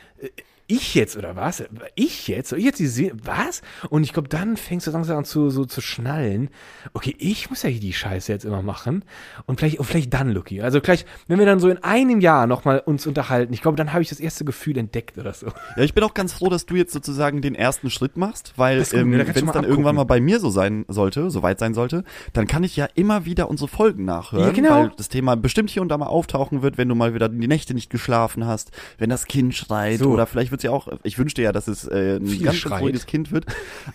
Ich 0.71 0.93
jetzt 0.93 1.17
oder 1.17 1.35
was? 1.35 1.63
Ich 1.95 2.27
jetzt? 2.27 2.49
Soll 2.49 2.59
ich 2.59 2.65
jetzt 2.65 2.79
die 2.79 2.85
Se 2.85 3.11
was? 3.23 3.63
Und 3.89 4.03
ich 4.03 4.13
glaube, 4.13 4.29
dann 4.29 4.55
fängst 4.55 4.85
du 4.85 4.91
langsam 4.91 5.17
an 5.17 5.25
zu, 5.25 5.49
so 5.49 5.65
zu 5.65 5.81
schnallen. 5.81 6.49
Okay, 6.93 7.15
ich 7.17 7.49
muss 7.49 7.63
ja 7.63 7.69
hier 7.69 7.79
die 7.81 7.91
Scheiße 7.91 8.31
jetzt 8.31 8.45
immer 8.45 8.61
machen. 8.61 9.03
Und 9.47 9.59
vielleicht, 9.59 9.79
und 9.79 9.85
vielleicht 9.85 10.13
dann, 10.13 10.29
Lucky. 10.31 10.61
Also 10.61 10.79
gleich, 10.79 11.07
wenn 11.27 11.39
wir 11.39 11.47
dann 11.47 11.59
so 11.59 11.69
in 11.69 11.83
einem 11.83 12.21
Jahr 12.21 12.45
nochmal 12.45 12.83
uns 12.85 13.07
unterhalten, 13.07 13.51
ich 13.51 13.63
glaube, 13.63 13.77
dann 13.77 13.93
habe 13.93 14.03
ich 14.03 14.09
das 14.09 14.19
erste 14.19 14.45
Gefühl 14.45 14.77
entdeckt 14.77 15.17
oder 15.17 15.33
so. 15.33 15.47
Ja, 15.75 15.83
ich 15.83 15.95
bin 15.95 16.03
auch 16.03 16.13
ganz 16.13 16.33
froh, 16.33 16.49
dass 16.49 16.67
du 16.67 16.75
jetzt 16.75 16.93
sozusagen 16.93 17.41
den 17.41 17.55
ersten 17.55 17.89
Schritt 17.89 18.15
machst, 18.15 18.53
weil 18.55 18.77
ähm, 18.93 19.11
wenn 19.11 19.21
es 19.21 19.33
dann 19.33 19.47
abgucken. 19.47 19.69
irgendwann 19.69 19.95
mal 19.95 20.03
bei 20.03 20.21
mir 20.21 20.39
so 20.39 20.51
sein 20.51 20.85
sollte, 20.87 21.31
so 21.31 21.41
weit 21.41 21.57
sein 21.57 21.73
sollte, 21.73 22.03
dann 22.33 22.45
kann 22.45 22.63
ich 22.63 22.75
ja 22.75 22.87
immer 22.93 23.25
wieder 23.25 23.49
unsere 23.49 23.67
Folgen 23.67 24.05
nachhören, 24.05 24.45
Ja, 24.45 24.51
genau. 24.51 24.83
weil 24.83 24.91
das 24.97 25.09
Thema 25.09 25.35
bestimmt 25.35 25.71
hier 25.71 25.81
und 25.81 25.89
da 25.89 25.97
mal 25.97 26.05
auftauchen 26.05 26.61
wird, 26.61 26.77
wenn 26.77 26.87
du 26.87 26.93
mal 26.93 27.15
wieder 27.15 27.27
die 27.27 27.47
Nächte 27.47 27.73
nicht 27.73 27.89
geschlafen 27.89 28.45
hast, 28.45 28.69
wenn 28.99 29.09
das 29.09 29.25
Kind 29.25 29.55
schreit 29.55 29.97
So. 29.99 30.11
oder 30.11 30.27
vielleicht 30.27 30.51
wird 30.51 30.58
es 30.59 30.63
ja 30.63 30.71
auch, 30.71 30.87
ich 31.03 31.17
wünschte 31.17 31.41
ja, 31.41 31.51
dass 31.51 31.67
es 31.67 31.85
äh, 31.87 32.17
ein 32.17 32.27
Viel 32.27 32.45
ganz, 32.45 32.63
ganz 32.63 32.81
ruhiges 32.81 33.05
Kind 33.05 33.31
wird, 33.31 33.45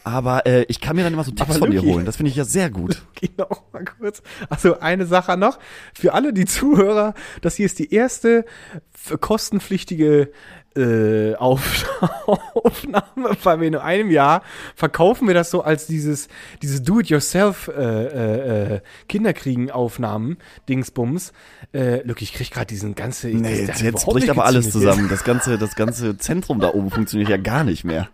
aber 0.02 0.46
äh, 0.46 0.64
ich 0.68 0.80
kann 0.80 0.96
mir 0.96 1.04
dann 1.04 1.12
immer 1.12 1.24
so 1.24 1.30
Tipps 1.30 1.50
Aber 1.50 1.58
von 1.60 1.70
dir 1.70 1.80
Luki- 1.80 1.92
holen, 1.92 2.04
das 2.06 2.16
finde 2.16 2.30
ich 2.30 2.36
ja 2.36 2.44
sehr 2.44 2.70
gut. 2.70 3.02
Genau, 3.20 3.48
mal 3.72 3.84
kurz. 3.84 4.22
Also 4.50 4.80
eine 4.80 5.06
Sache 5.06 5.36
noch. 5.38 5.58
Für 5.94 6.12
alle 6.12 6.32
die 6.34 6.44
Zuhörer, 6.44 7.14
das 7.40 7.54
hier 7.56 7.64
ist 7.64 7.78
die 7.78 7.92
erste 7.94 8.44
kostenpflichtige 9.20 10.30
äh, 10.76 11.34
Auf 11.36 11.86
Aufnahme, 12.54 13.36
weil 13.42 13.60
wir 13.60 13.68
in 13.68 13.76
einem 13.76 14.10
Jahr 14.10 14.42
verkaufen 14.74 15.26
wir 15.28 15.34
das 15.34 15.50
so 15.50 15.62
als 15.62 15.86
dieses, 15.86 16.28
dieses 16.62 16.82
Do-it-yourself 16.82 17.68
äh, 17.68 17.72
äh, 17.72 18.74
äh, 18.74 18.80
Kinderkriegen-Aufnahmen, 19.08 20.38
Dingsbums. 20.68 21.32
Äh, 21.72 22.02
look, 22.06 22.22
ich 22.22 22.32
krieg 22.32 22.50
gerade 22.50 22.66
diesen 22.66 22.94
ganze. 22.94 23.28
Nee, 23.28 23.62
jetzt, 23.66 23.82
jetzt 23.82 24.06
bricht 24.06 24.30
aber 24.30 24.44
alles 24.44 24.70
zusammen. 24.70 25.08
Das 25.08 25.24
ganze, 25.24 25.58
das 25.58 25.74
ganze 25.76 26.18
Zentrum 26.18 26.60
da 26.60 26.72
oben 26.72 26.90
funktioniert 26.90 27.28
ja 27.28 27.36
gar 27.36 27.64
nicht 27.64 27.84
mehr. 27.84 28.08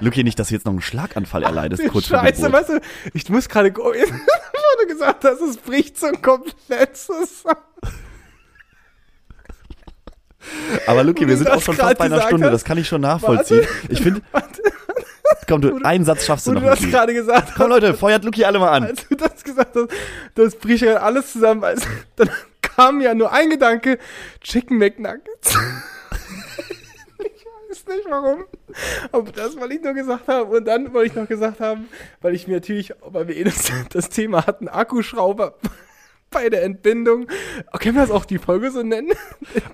Lucky, 0.00 0.24
nicht, 0.24 0.38
dass 0.38 0.48
du 0.48 0.54
jetzt 0.54 0.64
noch 0.64 0.72
einen 0.72 0.80
Schlaganfall 0.80 1.42
erleidest, 1.42 1.86
kurz 1.88 2.06
vor 2.06 2.18
Scheiße, 2.18 2.50
weißt 2.50 2.68
du, 2.70 2.80
ich 3.12 3.28
muss 3.28 3.48
gerade, 3.48 3.72
wo 3.76 3.92
du 3.92 4.86
gesagt 4.88 5.24
hast, 5.24 5.40
es 5.40 5.58
bricht 5.58 5.98
so 5.98 6.08
komplett 6.22 6.96
zusammen. 6.96 7.60
Aber 10.86 11.04
Lucky, 11.04 11.24
Wo 11.24 11.28
wir 11.28 11.36
sind 11.36 11.50
auch 11.50 11.62
schon 11.62 11.76
fast 11.76 11.98
bei 11.98 12.04
einer 12.06 12.22
Stunde, 12.22 12.46
hast. 12.46 12.52
das 12.52 12.64
kann 12.64 12.78
ich 12.78 12.88
schon 12.88 13.00
nachvollziehen. 13.00 13.60
Warte. 13.60 13.92
Ich 13.92 14.00
finde, 14.02 14.20
komm 15.48 15.60
du, 15.60 15.78
einen 15.84 16.04
Satz 16.04 16.24
schaffst 16.26 16.46
du 16.46 16.52
noch, 16.52 16.62
du 16.62 16.68
Lucky. 16.68 16.90
gerade 16.90 17.14
gesagt 17.14 17.52
Komm 17.56 17.64
hast, 17.64 17.68
Leute, 17.70 17.94
feuert 17.94 18.24
Lucky 18.24 18.44
alle 18.44 18.58
mal 18.58 18.70
an. 18.70 18.84
als 18.84 19.06
du 19.08 19.14
das 19.16 19.42
gesagt 19.44 19.76
hast, 19.76 19.88
das 20.34 20.54
bricht 20.56 20.82
ja 20.84 20.96
alles 20.96 21.32
zusammen. 21.32 21.64
Also, 21.64 21.86
dann 22.16 22.30
kam 22.62 23.00
ja 23.00 23.14
nur 23.14 23.32
ein 23.32 23.50
Gedanke, 23.50 23.98
Chicken 24.40 24.78
McNuggets. 24.78 25.54
ich 27.18 27.46
weiß 27.68 27.86
nicht 27.96 28.06
warum. 28.08 28.44
Aber 29.12 29.30
das 29.32 29.56
wollte 29.58 29.74
ich 29.74 29.82
nur 29.82 29.92
gesagt 29.94 30.28
haben. 30.28 30.50
Und 30.50 30.64
dann 30.66 30.92
wollte 30.92 31.10
ich 31.10 31.14
noch 31.14 31.28
gesagt 31.28 31.60
haben, 31.60 31.88
weil 32.20 32.34
ich 32.34 32.46
mir 32.46 32.54
natürlich, 32.54 32.92
weil 33.04 33.28
wir 33.28 33.36
eh 33.36 33.44
das, 33.44 33.70
das 33.90 34.08
Thema 34.08 34.46
hatten, 34.46 34.68
Akkuschrauber 34.68 35.54
bei 36.32 36.48
der 36.48 36.64
Entbindung. 36.64 37.28
Können 37.78 37.94
wir 37.94 38.02
das 38.02 38.10
auch 38.10 38.24
die 38.24 38.38
Folge 38.38 38.70
so 38.70 38.82
nennen? 38.82 39.12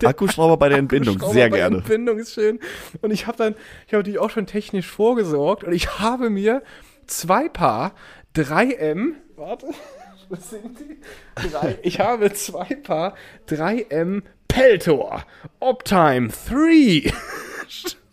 Der 0.00 0.08
Akkuschrauber 0.10 0.56
bei 0.56 0.68
der 0.68 0.78
Entbindung, 0.78 1.18
sehr 1.32 1.48
bei 1.48 1.58
gerne. 1.58 1.78
Entbindung 1.78 2.18
ist 2.18 2.34
schön. 2.34 2.60
Und 3.00 3.10
ich 3.10 3.26
habe 3.26 3.38
dann, 3.38 3.54
ich 3.86 3.94
habe 3.94 4.02
natürlich 4.02 4.18
auch 4.18 4.30
schon 4.30 4.46
technisch 4.46 4.86
vorgesorgt 4.86 5.64
und 5.64 5.72
ich 5.72 5.98
habe 5.98 6.30
mir 6.30 6.62
zwei 7.06 7.48
Paar 7.48 7.94
3M, 8.36 9.14
warte, 9.36 9.68
was 10.28 10.50
sind 10.50 10.78
die? 10.78 10.98
Drei, 11.50 11.78
ich 11.82 12.00
habe 12.00 12.32
zwei 12.32 12.74
Paar 12.82 13.14
3M 13.48 14.22
Peltor 14.48 15.24
Optime 15.60 16.28
3 16.48 17.12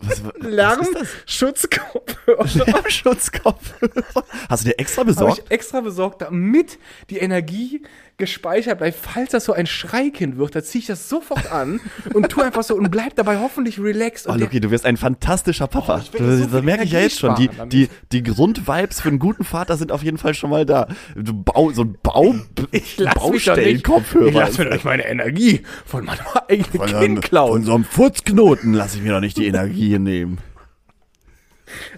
was 0.00 0.22
Lärmschutzkopfhörer. 0.40 2.46
Lärmschutzkopf. 2.66 3.74
Hast 4.48 4.64
du 4.64 4.68
dir 4.68 4.78
extra 4.78 5.02
besorgt? 5.02 5.42
ich 5.44 5.50
extra 5.50 5.80
besorgt, 5.80 6.22
damit 6.22 6.78
die 7.08 7.18
Energie 7.18 7.82
gespeichert 8.18 8.78
bleibt. 8.78 8.96
Falls 9.00 9.30
das 9.30 9.44
so 9.44 9.52
ein 9.52 9.66
Schreikind 9.66 10.38
wird, 10.38 10.54
da 10.54 10.62
ziehe 10.62 10.80
ich 10.80 10.86
das 10.86 11.08
sofort 11.08 11.52
an 11.52 11.80
und 12.14 12.28
tu 12.30 12.40
einfach 12.40 12.62
so 12.62 12.74
und 12.74 12.90
bleib 12.90 13.14
dabei 13.16 13.38
hoffentlich 13.38 13.78
relaxed. 13.78 14.26
Oh, 14.28 14.34
Lucky, 14.34 14.60
du 14.60 14.70
wirst 14.70 14.86
ein 14.86 14.96
fantastischer 14.96 15.66
Papa. 15.66 16.02
Oh, 16.08 16.12
werde 16.12 16.36
so 16.36 16.42
das 16.44 16.52
das 16.52 16.62
merke 16.62 16.84
ich 16.84 16.92
ja 16.92 17.00
jetzt 17.00 17.18
schon. 17.18 17.34
Die, 17.36 17.50
die, 17.68 17.88
die 18.12 18.22
Grundvibes 18.22 19.00
für 19.00 19.08
einen 19.08 19.18
guten 19.18 19.44
Vater 19.44 19.76
sind 19.76 19.92
auf 19.92 20.02
jeden 20.02 20.18
Fall 20.18 20.34
schon 20.34 20.50
mal 20.50 20.64
da. 20.64 20.88
Du 21.14 21.32
Bau, 21.34 21.70
so 21.72 21.82
ein 21.82 21.96
Bau, 22.02 22.34
Ich 22.70 22.98
lass 22.98 23.14
mich 23.14 23.44
doch 23.44 23.56
nicht, 23.56 23.84
Baustellenkopfhörer. 23.84 24.28
ich 24.28 24.34
lass 24.34 24.58
mir 24.58 24.64
doch 24.64 24.72
nicht 24.72 24.84
meine 24.84 25.06
Energie 25.06 25.62
von 25.84 26.04
meinem 26.04 26.18
eigenen 26.48 26.86
Kind 27.00 27.22
klauen. 27.22 27.52
Von 27.52 27.64
so 27.64 27.74
einem 27.74 27.84
Furzknoten 27.84 28.72
lasse 28.72 28.96
ich 28.98 29.02
mir 29.02 29.12
doch 29.12 29.20
nicht 29.20 29.36
die 29.36 29.46
Energie 29.46 29.98
nehmen. 29.98 30.38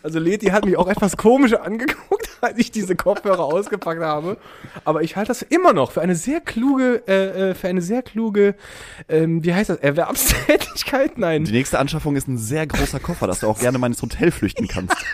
Also 0.03 0.19
Leti 0.19 0.47
hat 0.47 0.65
mich 0.65 0.77
auch 0.77 0.89
etwas 0.89 1.17
komisch 1.17 1.55
angeguckt, 1.55 2.29
als 2.41 2.59
ich 2.59 2.71
diese 2.71 2.97
Kopfhörer 2.97 3.45
ausgepackt 3.45 4.01
habe. 4.01 4.37
Aber 4.85 5.03
ich 5.03 5.17
halte 5.17 5.29
das 5.29 5.43
immer 5.43 5.73
noch 5.73 5.93
für 5.93 6.01
eine 6.01 6.15
sehr 6.15 6.41
kluge, 6.41 7.03
äh, 7.07 7.51
äh, 7.51 7.55
für 7.55 7.69
eine 7.69 7.83
sehr 7.83 8.03
kluge, 8.03 8.55
ähm, 9.09 9.45
wie 9.45 9.55
heißt 9.55 9.71
das, 9.71 9.79
Erwerbstätigkeit? 9.79 11.19
Nein. 11.19 11.45
Die 11.45 11.53
nächste 11.53 11.79
Anschaffung 11.79 12.17
ist 12.17 12.29
ein 12.29 12.39
sehr 12.39 12.67
großer 12.67 13.01
Koffer, 13.01 13.27
dass 13.27 13.41
du 13.41 13.47
auch 13.49 13.59
gerne 13.59 13.79
mal 13.79 13.89
ins 13.89 14.03
Hotel 14.03 14.31
flüchten 14.31 14.69
kannst. 14.69 14.97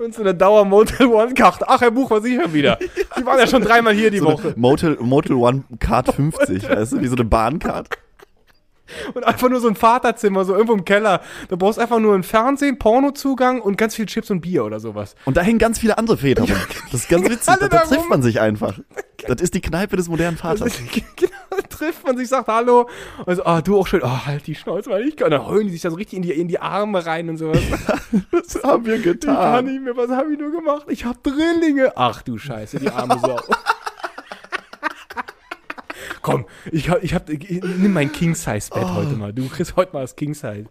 Und 0.00 0.14
so 0.14 0.22
eine 0.22 0.34
Dauer-Motel 0.34 1.06
One-Karte. 1.06 1.66
Ach, 1.68 1.80
Herr 1.80 1.90
Buch, 1.90 2.10
was 2.10 2.24
ich 2.24 2.40
schon 2.40 2.52
wieder. 2.52 2.78
Die 3.18 3.26
waren 3.26 3.38
ja 3.38 3.46
schon 3.46 3.62
dreimal 3.62 3.94
hier 3.94 4.10
die 4.10 4.18
So 4.18 4.26
Woche. 4.26 4.54
Motel, 4.56 4.96
Motel 5.00 5.34
One 5.36 5.64
Card 5.78 6.12
50, 6.14 6.68
weißt 6.68 6.92
du, 6.92 7.00
wie 7.00 7.06
so 7.06 7.16
eine 7.16 7.24
Bahncard. 7.24 7.88
Und 9.14 9.24
einfach 9.24 9.48
nur 9.48 9.60
so 9.60 9.68
ein 9.68 9.76
Vaterzimmer, 9.76 10.44
so 10.44 10.52
irgendwo 10.54 10.74
im 10.74 10.84
Keller. 10.84 11.20
Du 11.48 11.56
brauchst 11.56 11.78
einfach 11.78 11.98
nur 12.00 12.14
ein 12.14 12.22
Fernsehen, 12.22 12.78
Pornozugang 12.78 13.60
und 13.60 13.76
ganz 13.78 13.94
viel 13.94 14.06
Chips 14.06 14.30
und 14.30 14.40
Bier 14.40 14.64
oder 14.64 14.80
sowas. 14.80 15.14
Und 15.24 15.36
da 15.36 15.40
hängen 15.42 15.58
ganz 15.58 15.78
viele 15.78 15.96
andere 15.98 16.18
Väter 16.18 16.42
rum. 16.42 16.52
Das 16.92 17.00
ist 17.02 17.08
ganz 17.08 17.24
witzig, 17.28 17.46
da, 17.46 17.56
da 17.56 17.68
da 17.68 17.78
trifft 17.78 18.08
man 18.08 18.22
sich 18.22 18.40
einfach. 18.40 18.78
Das 19.26 19.40
ist 19.40 19.54
die 19.54 19.62
Kneipe 19.62 19.96
des 19.96 20.08
modernen 20.08 20.36
Vaters. 20.36 20.74
genau, 21.16 21.30
da 21.48 21.62
trifft 21.68 22.04
man 22.04 22.18
sich, 22.18 22.28
sagt 22.28 22.46
Hallo. 22.46 22.90
Also, 23.24 23.46
ah, 23.46 23.62
du 23.62 23.78
auch 23.78 23.86
schön. 23.86 24.02
Ah, 24.04 24.26
halt 24.26 24.46
die 24.46 24.54
Schnauze, 24.54 24.90
weil 24.90 25.08
ich 25.08 25.16
kann. 25.16 25.30
Dann 25.30 25.46
heulen 25.46 25.66
die 25.68 25.72
sich 25.72 25.80
da 25.80 25.88
so 25.88 25.96
richtig 25.96 26.18
in 26.18 26.22
die, 26.22 26.32
in 26.32 26.46
die 26.46 26.58
Arme 26.60 27.06
rein 27.06 27.30
und 27.30 27.38
sowas. 27.38 27.58
Was 28.32 28.62
haben 28.62 28.84
wir 28.84 28.96
Ich 28.96 29.02
kann 29.04 29.12
getan? 29.14 29.64
nicht 29.64 29.82
mehr, 29.82 29.96
was 29.96 30.10
habe 30.10 30.30
ich 30.30 30.38
nur 30.38 30.50
gemacht? 30.50 30.84
Ich 30.88 31.06
hab 31.06 31.22
Drillinge. 31.22 31.92
Ach 31.96 32.20
du 32.20 32.36
Scheiße, 32.36 32.80
die 32.80 32.90
arme 32.90 33.18
Sau. 33.18 33.40
Komm, 36.24 36.46
ich 36.72 36.88
hab, 36.88 37.04
ich 37.04 37.12
hab, 37.14 37.28
ich, 37.28 37.62
nimm 37.62 37.92
mein 37.92 38.10
King-Size-Bett 38.10 38.82
Oh. 38.82 38.94
heute 38.94 39.14
mal. 39.14 39.32
Du 39.32 39.46
kriegst 39.48 39.76
heute 39.76 39.92
mal 39.92 40.00
das 40.00 40.16
King-Size. 40.16 40.64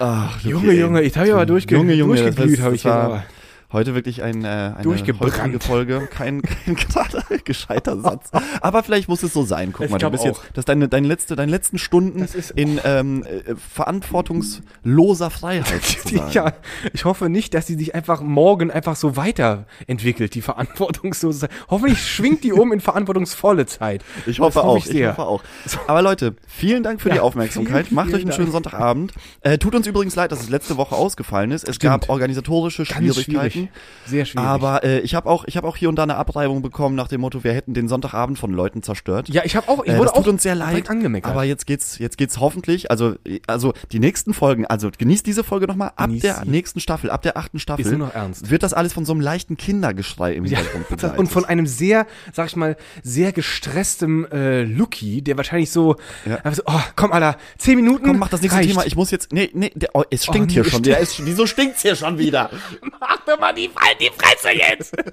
Ach, 0.00 0.40
Junge. 0.40 0.72
Junge, 0.72 1.02
ich 1.02 1.16
habe 1.16 1.28
ja 1.28 1.34
aber 1.34 1.46
durchge 1.46 1.76
Junge, 1.76 1.94
Junge, 1.94 2.16
durchgeglüht, 2.16 2.60
habe 2.60 2.74
ich 2.74 2.84
war 2.84 3.02
aber. 3.04 3.24
Heute 3.72 3.94
wirklich 3.94 4.22
ein, 4.22 4.44
äh, 4.44 4.48
eine 4.48 4.76
Durchgebrannt. 4.82 5.34
holprige 5.36 5.60
Folge. 5.60 6.08
Kein, 6.10 6.42
kein 6.42 6.74
gerade 6.90 7.22
gescheiter 7.44 7.98
Satz. 8.00 8.30
Aber 8.60 8.82
vielleicht 8.82 9.08
muss 9.08 9.22
es 9.22 9.32
so 9.32 9.44
sein. 9.44 9.72
Guck 9.72 9.86
Ich 9.86 9.90
mal, 9.90 9.98
du 9.98 10.10
bist 10.10 10.22
auch. 10.22 10.26
jetzt, 10.26 10.40
das 10.54 10.62
ist 10.62 10.68
deine, 10.68 10.88
deine 10.88 11.06
letzte, 11.06 11.36
deine 11.36 11.50
letzten 11.50 11.78
Stunden 11.78 12.26
in 12.54 12.80
ähm, 12.84 13.24
äh, 13.24 13.54
verantwortungsloser 13.56 15.30
Freiheit. 15.30 15.82
Ja, 16.32 16.52
ich 16.92 17.04
hoffe 17.04 17.28
nicht, 17.28 17.54
dass 17.54 17.66
sie 17.66 17.74
sich 17.74 17.94
einfach 17.94 18.20
morgen 18.20 18.70
einfach 18.70 18.96
so 18.96 19.16
weiterentwickelt, 19.16 20.34
die 20.34 20.42
verantwortungslose 20.42 21.40
Zeit. 21.40 21.50
Hoffentlich 21.68 22.00
schwingt 22.00 22.44
die 22.44 22.52
um 22.52 22.72
in 22.72 22.80
verantwortungsvolle 22.80 23.66
Zeit. 23.66 24.04
Ich 24.26 24.38
hoffe 24.40 24.54
Das 24.54 24.64
hoffe 24.64 24.68
auch, 24.68 24.76
ich 24.78 24.86
ich, 24.86 24.92
sehr. 24.92 25.10
hoffe 25.16 25.22
auch. 25.26 25.42
Aber 25.86 26.02
Leute, 26.02 26.34
vielen 26.46 26.82
Dank 26.82 27.00
für 27.00 27.10
die 27.10 27.16
Ja, 27.16 27.22
Aufmerksamkeit. 27.22 27.86
vielen, 27.86 27.94
Macht 27.96 28.06
vielen 28.08 28.16
euch 28.16 28.20
einen 28.22 28.28
Dank. 28.30 28.36
schönen 28.40 28.52
Sonntagabend. 28.52 29.12
Äh, 29.40 29.58
tut 29.58 29.74
uns 29.74 29.86
übrigens 29.86 30.14
leid, 30.16 30.32
dass 30.32 30.40
es 30.40 30.48
letzte 30.48 30.76
Woche 30.76 30.94
ausgefallen 30.94 31.50
ist. 31.50 31.68
Es 31.68 31.76
Stimmt. 31.76 31.90
gab 32.02 32.08
organisatorische 32.08 32.84
Schwierigkeiten. 32.84 33.61
Folgen. 33.68 33.80
Sehr 34.06 34.24
schwierig. 34.24 34.46
Aber 34.48 34.84
äh, 34.84 35.00
ich 35.00 35.14
habe 35.14 35.28
auch, 35.28 35.44
ich 35.46 35.56
habe 35.56 35.66
auch 35.68 35.76
hier 35.76 35.88
und 35.88 35.96
da 35.96 36.02
eine 36.04 36.16
Abreibung 36.16 36.62
bekommen 36.62 36.94
nach 36.96 37.08
dem 37.08 37.20
Motto, 37.20 37.44
wir 37.44 37.52
hätten 37.52 37.74
den 37.74 37.88
Sonntagabend 37.88 38.38
von 38.38 38.52
Leuten 38.52 38.82
zerstört. 38.82 39.28
ja, 39.28 39.42
ich 39.44 39.56
habe 39.56 39.68
auch, 39.68 39.84
ich 39.84 39.90
Äh, 39.92 39.94
wurde 39.98 40.06
das 40.06 40.12
tut 40.14 40.24
auch 40.24 40.28
uns 40.32 40.42
sehr 40.42 40.54
leid, 40.54 40.88
angemeckert. 40.90 41.30
aber 41.30 41.44
jetzt 41.44 41.66
geht's, 41.66 41.98
jetzt 41.98 42.18
geht's 42.18 42.38
hoffentlich, 42.40 42.90
also, 42.90 43.14
also 43.46 43.72
die 43.92 43.98
nächsten 44.00 44.34
Folgen, 44.34 44.66
also 44.66 44.90
genießt 44.96 45.26
diese 45.26 45.44
Folge 45.44 45.66
nochmal, 45.66 45.88
ab 45.96 46.06
Genießt 46.08 46.24
der 46.24 46.34
sie. 46.44 46.50
nächsten 46.50 46.80
Staffel, 46.80 47.10
ab 47.10 47.22
der 47.22 47.36
achten 47.36 47.58
Staffel, 47.58 47.84
Ist 47.84 47.90
nur 47.90 48.06
noch 48.08 48.14
ernst. 48.14 48.50
wird 48.50 48.62
das 48.62 48.72
alles 48.74 48.92
von 48.92 49.04
so 49.04 49.12
einem 49.12 49.20
leichten 49.20 49.56
Kindergeschrei 49.56 50.34
im 50.34 50.44
Ja, 50.46 50.58
Hintergrund 50.58 50.88
begleitet. 50.88 51.18
und 51.18 51.26
von 51.28 51.44
einem 51.44 51.66
sehr, 51.66 52.06
sag 52.32 52.48
ich 52.48 52.56
mal, 52.56 52.76
sehr 53.02 53.32
gestresstem 53.32 54.26
äh, 54.32 54.62
Lucky, 54.64 55.22
der 55.22 55.36
wahrscheinlich 55.36 55.70
so, 55.70 55.96
Ja. 56.26 56.52
so, 56.52 56.62
oh, 56.66 56.80
komm, 56.96 57.12
Alter, 57.12 57.36
zehn 57.58 57.76
Minuten. 57.76 58.04
Komm, 58.06 58.18
mach 58.18 58.28
das 58.28 58.42
nächste 58.42 58.58
reicht. 58.58 58.70
Thema. 58.70 58.84
Ich 58.86 58.96
muss 58.96 59.10
jetzt. 59.10 59.32
Nee, 59.32 59.50
nee, 59.54 59.70
der, 59.74 59.90
oh, 59.94 60.02
es 60.10 60.24
stinkt 60.24 60.48
nee, 60.48 60.54
hier 60.54 60.64
schon 60.64 60.70
stinkt. 60.82 60.86
wieder. 60.86 61.00
Es, 61.00 61.24
wieso 61.24 61.46
stinkt's 61.46 61.82
hier 61.82 61.94
schon 61.96 62.18
wieder? 62.18 62.50
Mach 63.00 63.18
doch 63.26 63.38
mal 63.38 63.51
die, 63.52 63.70
halt 63.76 64.00
die 64.00 64.10
Fresse 64.10 64.50
jetzt! 64.50 64.94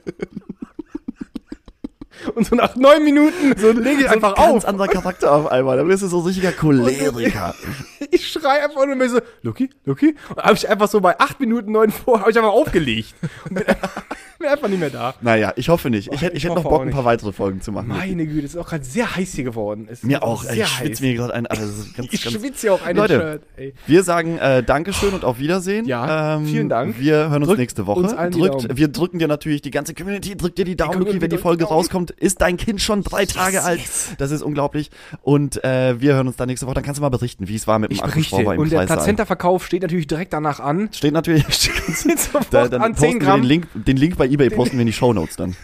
Und 2.35 2.45
so 2.45 2.55
nach 2.55 2.75
neun 2.75 3.03
Minuten 3.03 3.55
so 3.57 3.71
leg 3.71 3.99
ich 3.99 4.09
einfach 4.09 4.35
so 4.37 4.43
ein 4.43 4.51
ganz 4.51 4.63
auf. 4.65 4.69
anderer 4.69 4.87
Charakter 4.87 5.31
auf 5.33 5.51
einmal. 5.51 5.77
Da 5.77 5.83
bist 5.83 6.03
du 6.03 6.07
so 6.07 6.19
ein 6.19 6.25
richtiger 6.25 6.51
Choleriker. 6.51 7.55
Ich 8.11 8.27
schrei 8.27 8.63
einfach 8.63 8.85
nur 8.87 8.95
mehr 8.95 9.07
so, 9.09 9.19
Lucky, 9.43 9.69
Lucky. 9.85 10.15
Und 10.29 10.37
habe 10.41 10.53
ich 10.55 10.67
einfach 10.67 10.87
so 10.87 10.99
bei 10.99 11.19
acht 11.19 11.39
Minuten 11.39 11.71
neun 11.73 11.91
vor, 11.91 12.21
habe 12.21 12.31
ich 12.31 12.37
einfach 12.37 12.49
aufgelegt. 12.51 13.13
Und 13.47 13.53
bin, 13.55 13.63
bin 14.39 14.47
einfach 14.47 14.67
nicht 14.67 14.79
mehr 14.79 14.89
da. 14.89 15.13
naja, 15.21 15.53
ich 15.57 15.69
hoffe 15.69 15.91
nicht. 15.91 16.11
Ich, 16.11 16.21
hätte- 16.21 16.35
ich 16.35 16.37
Ich 16.37 16.43
hätte 16.45 16.55
noch 16.55 16.63
Bock, 16.63 16.71
auch 16.73 16.81
ein 16.81 16.89
paar 16.89 17.05
weitere 17.05 17.31
Folgen 17.33 17.61
zu 17.61 17.71
machen. 17.71 17.89
Meine 17.89 18.25
Güte, 18.25 18.45
es 18.47 18.55
ist 18.55 18.57
auch 18.59 18.67
gerade 18.67 18.83
sehr 18.83 19.15
heiß 19.15 19.33
hier 19.33 19.43
geworden. 19.43 19.87
Es 19.91 20.01
Mir 20.01 20.23
auch. 20.23 20.43
Sehr 20.43 20.55
ich 20.55 20.67
schwitze 20.67 21.03
mir 21.03 21.13
gerade 21.13 21.35
ein. 21.35 21.45
Also, 21.45 21.65
ganz, 21.97 22.11
Ich 22.11 22.23
ganz, 22.23 22.35
schwitze 22.35 22.61
hier 22.61 22.73
auf 22.73 22.83
einem 22.83 22.97
Leute, 22.97 23.13
Shirt. 23.19 23.41
Ey. 23.57 23.73
Wir 23.85 24.03
sagen 24.03 24.37
äh, 24.39 24.63
Dankeschön 24.63 25.13
und 25.13 25.23
auf 25.23 25.37
Wiedersehen. 25.37 25.83
Ähm, 25.85 25.89
Ja, 25.89 26.39
vielen 26.43 26.69
Dank. 26.69 26.99
Wir 26.99 27.29
hören 27.29 27.43
uns 27.43 27.47
Drückt 27.47 27.59
nächste 27.59 27.85
Woche. 27.85 27.99
uns 27.99 28.15
Drückt, 28.35 28.75
wir 28.75 28.87
drücken 28.87 29.19
dir 29.19 29.27
natürlich 29.27 29.61
die 29.61 29.71
ganze 29.71 29.93
Community, 29.93 30.35
drückt 30.35 30.57
dir 30.57 30.65
die 30.65 30.75
Daumen, 30.77 30.99
Luki, 30.99 31.21
wenn 31.21 31.29
die 31.29 31.37
Folge 31.37 31.65
die 31.65 31.69
Rauskommt. 32.09 32.19
Ist 32.21 32.41
dein 32.41 32.57
Kind 32.57 32.81
schon 32.81 33.03
drei 33.03 33.25
Tage 33.25 33.63
alt? 33.63 33.81
Das 34.17 34.31
ist 34.31 34.41
unglaublich. 34.41 34.91
Und 35.21 35.63
äh, 35.63 35.99
wir 35.99 36.13
hören 36.15 36.27
uns 36.27 36.37
dann 36.37 36.47
nächste 36.47 36.65
Woche. 36.65 36.75
Dann 36.75 36.83
kannst 36.83 36.99
du 36.99 37.01
mal 37.01 37.09
berichten, 37.09 37.47
wie 37.47 37.55
es 37.55 37.67
war 37.67 37.79
mit 37.79 37.91
dem. 37.91 38.01
Akkuschrauber 38.01 38.55
im 38.55 38.61
Und 38.61 38.71
der. 38.71 38.85
Plazenta-Verkauf 38.85 39.65
steht 39.65 39.81
natürlich 39.81 40.07
direkt 40.07 40.33
danach 40.33 40.59
an. 40.59 40.89
Steht 40.91 41.13
natürlich. 41.13 41.45
Sofort 41.93 42.47
Da, 42.51 42.67
dann 42.67 42.81
an 42.81 42.91
posten 42.93 43.11
10 43.11 43.13
wir 43.13 43.27
Gramm, 43.27 43.41
den 43.41 43.47
Link, 43.47 43.67
den 43.73 43.97
Link 43.97 44.17
bei 44.17 44.25
eBay 44.27 44.49
posten 44.49 44.77
wir 44.77 44.81
in 44.81 44.87
die 44.87 44.93
Shownotes 44.93 45.35
dann. 45.35 45.55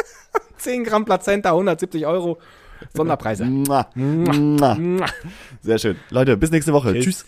10 0.58 0.84
Gramm 0.84 1.04
Plazenta, 1.04 1.50
170 1.50 2.06
Euro. 2.06 2.38
Sonderpreise. 2.92 3.44
Mua. 3.44 3.88
Mua. 3.94 4.76
Sehr 5.62 5.78
schön. 5.78 5.96
Leute, 6.10 6.36
bis 6.36 6.50
nächste 6.50 6.72
Woche. 6.72 6.98
Tschüss. 6.98 7.24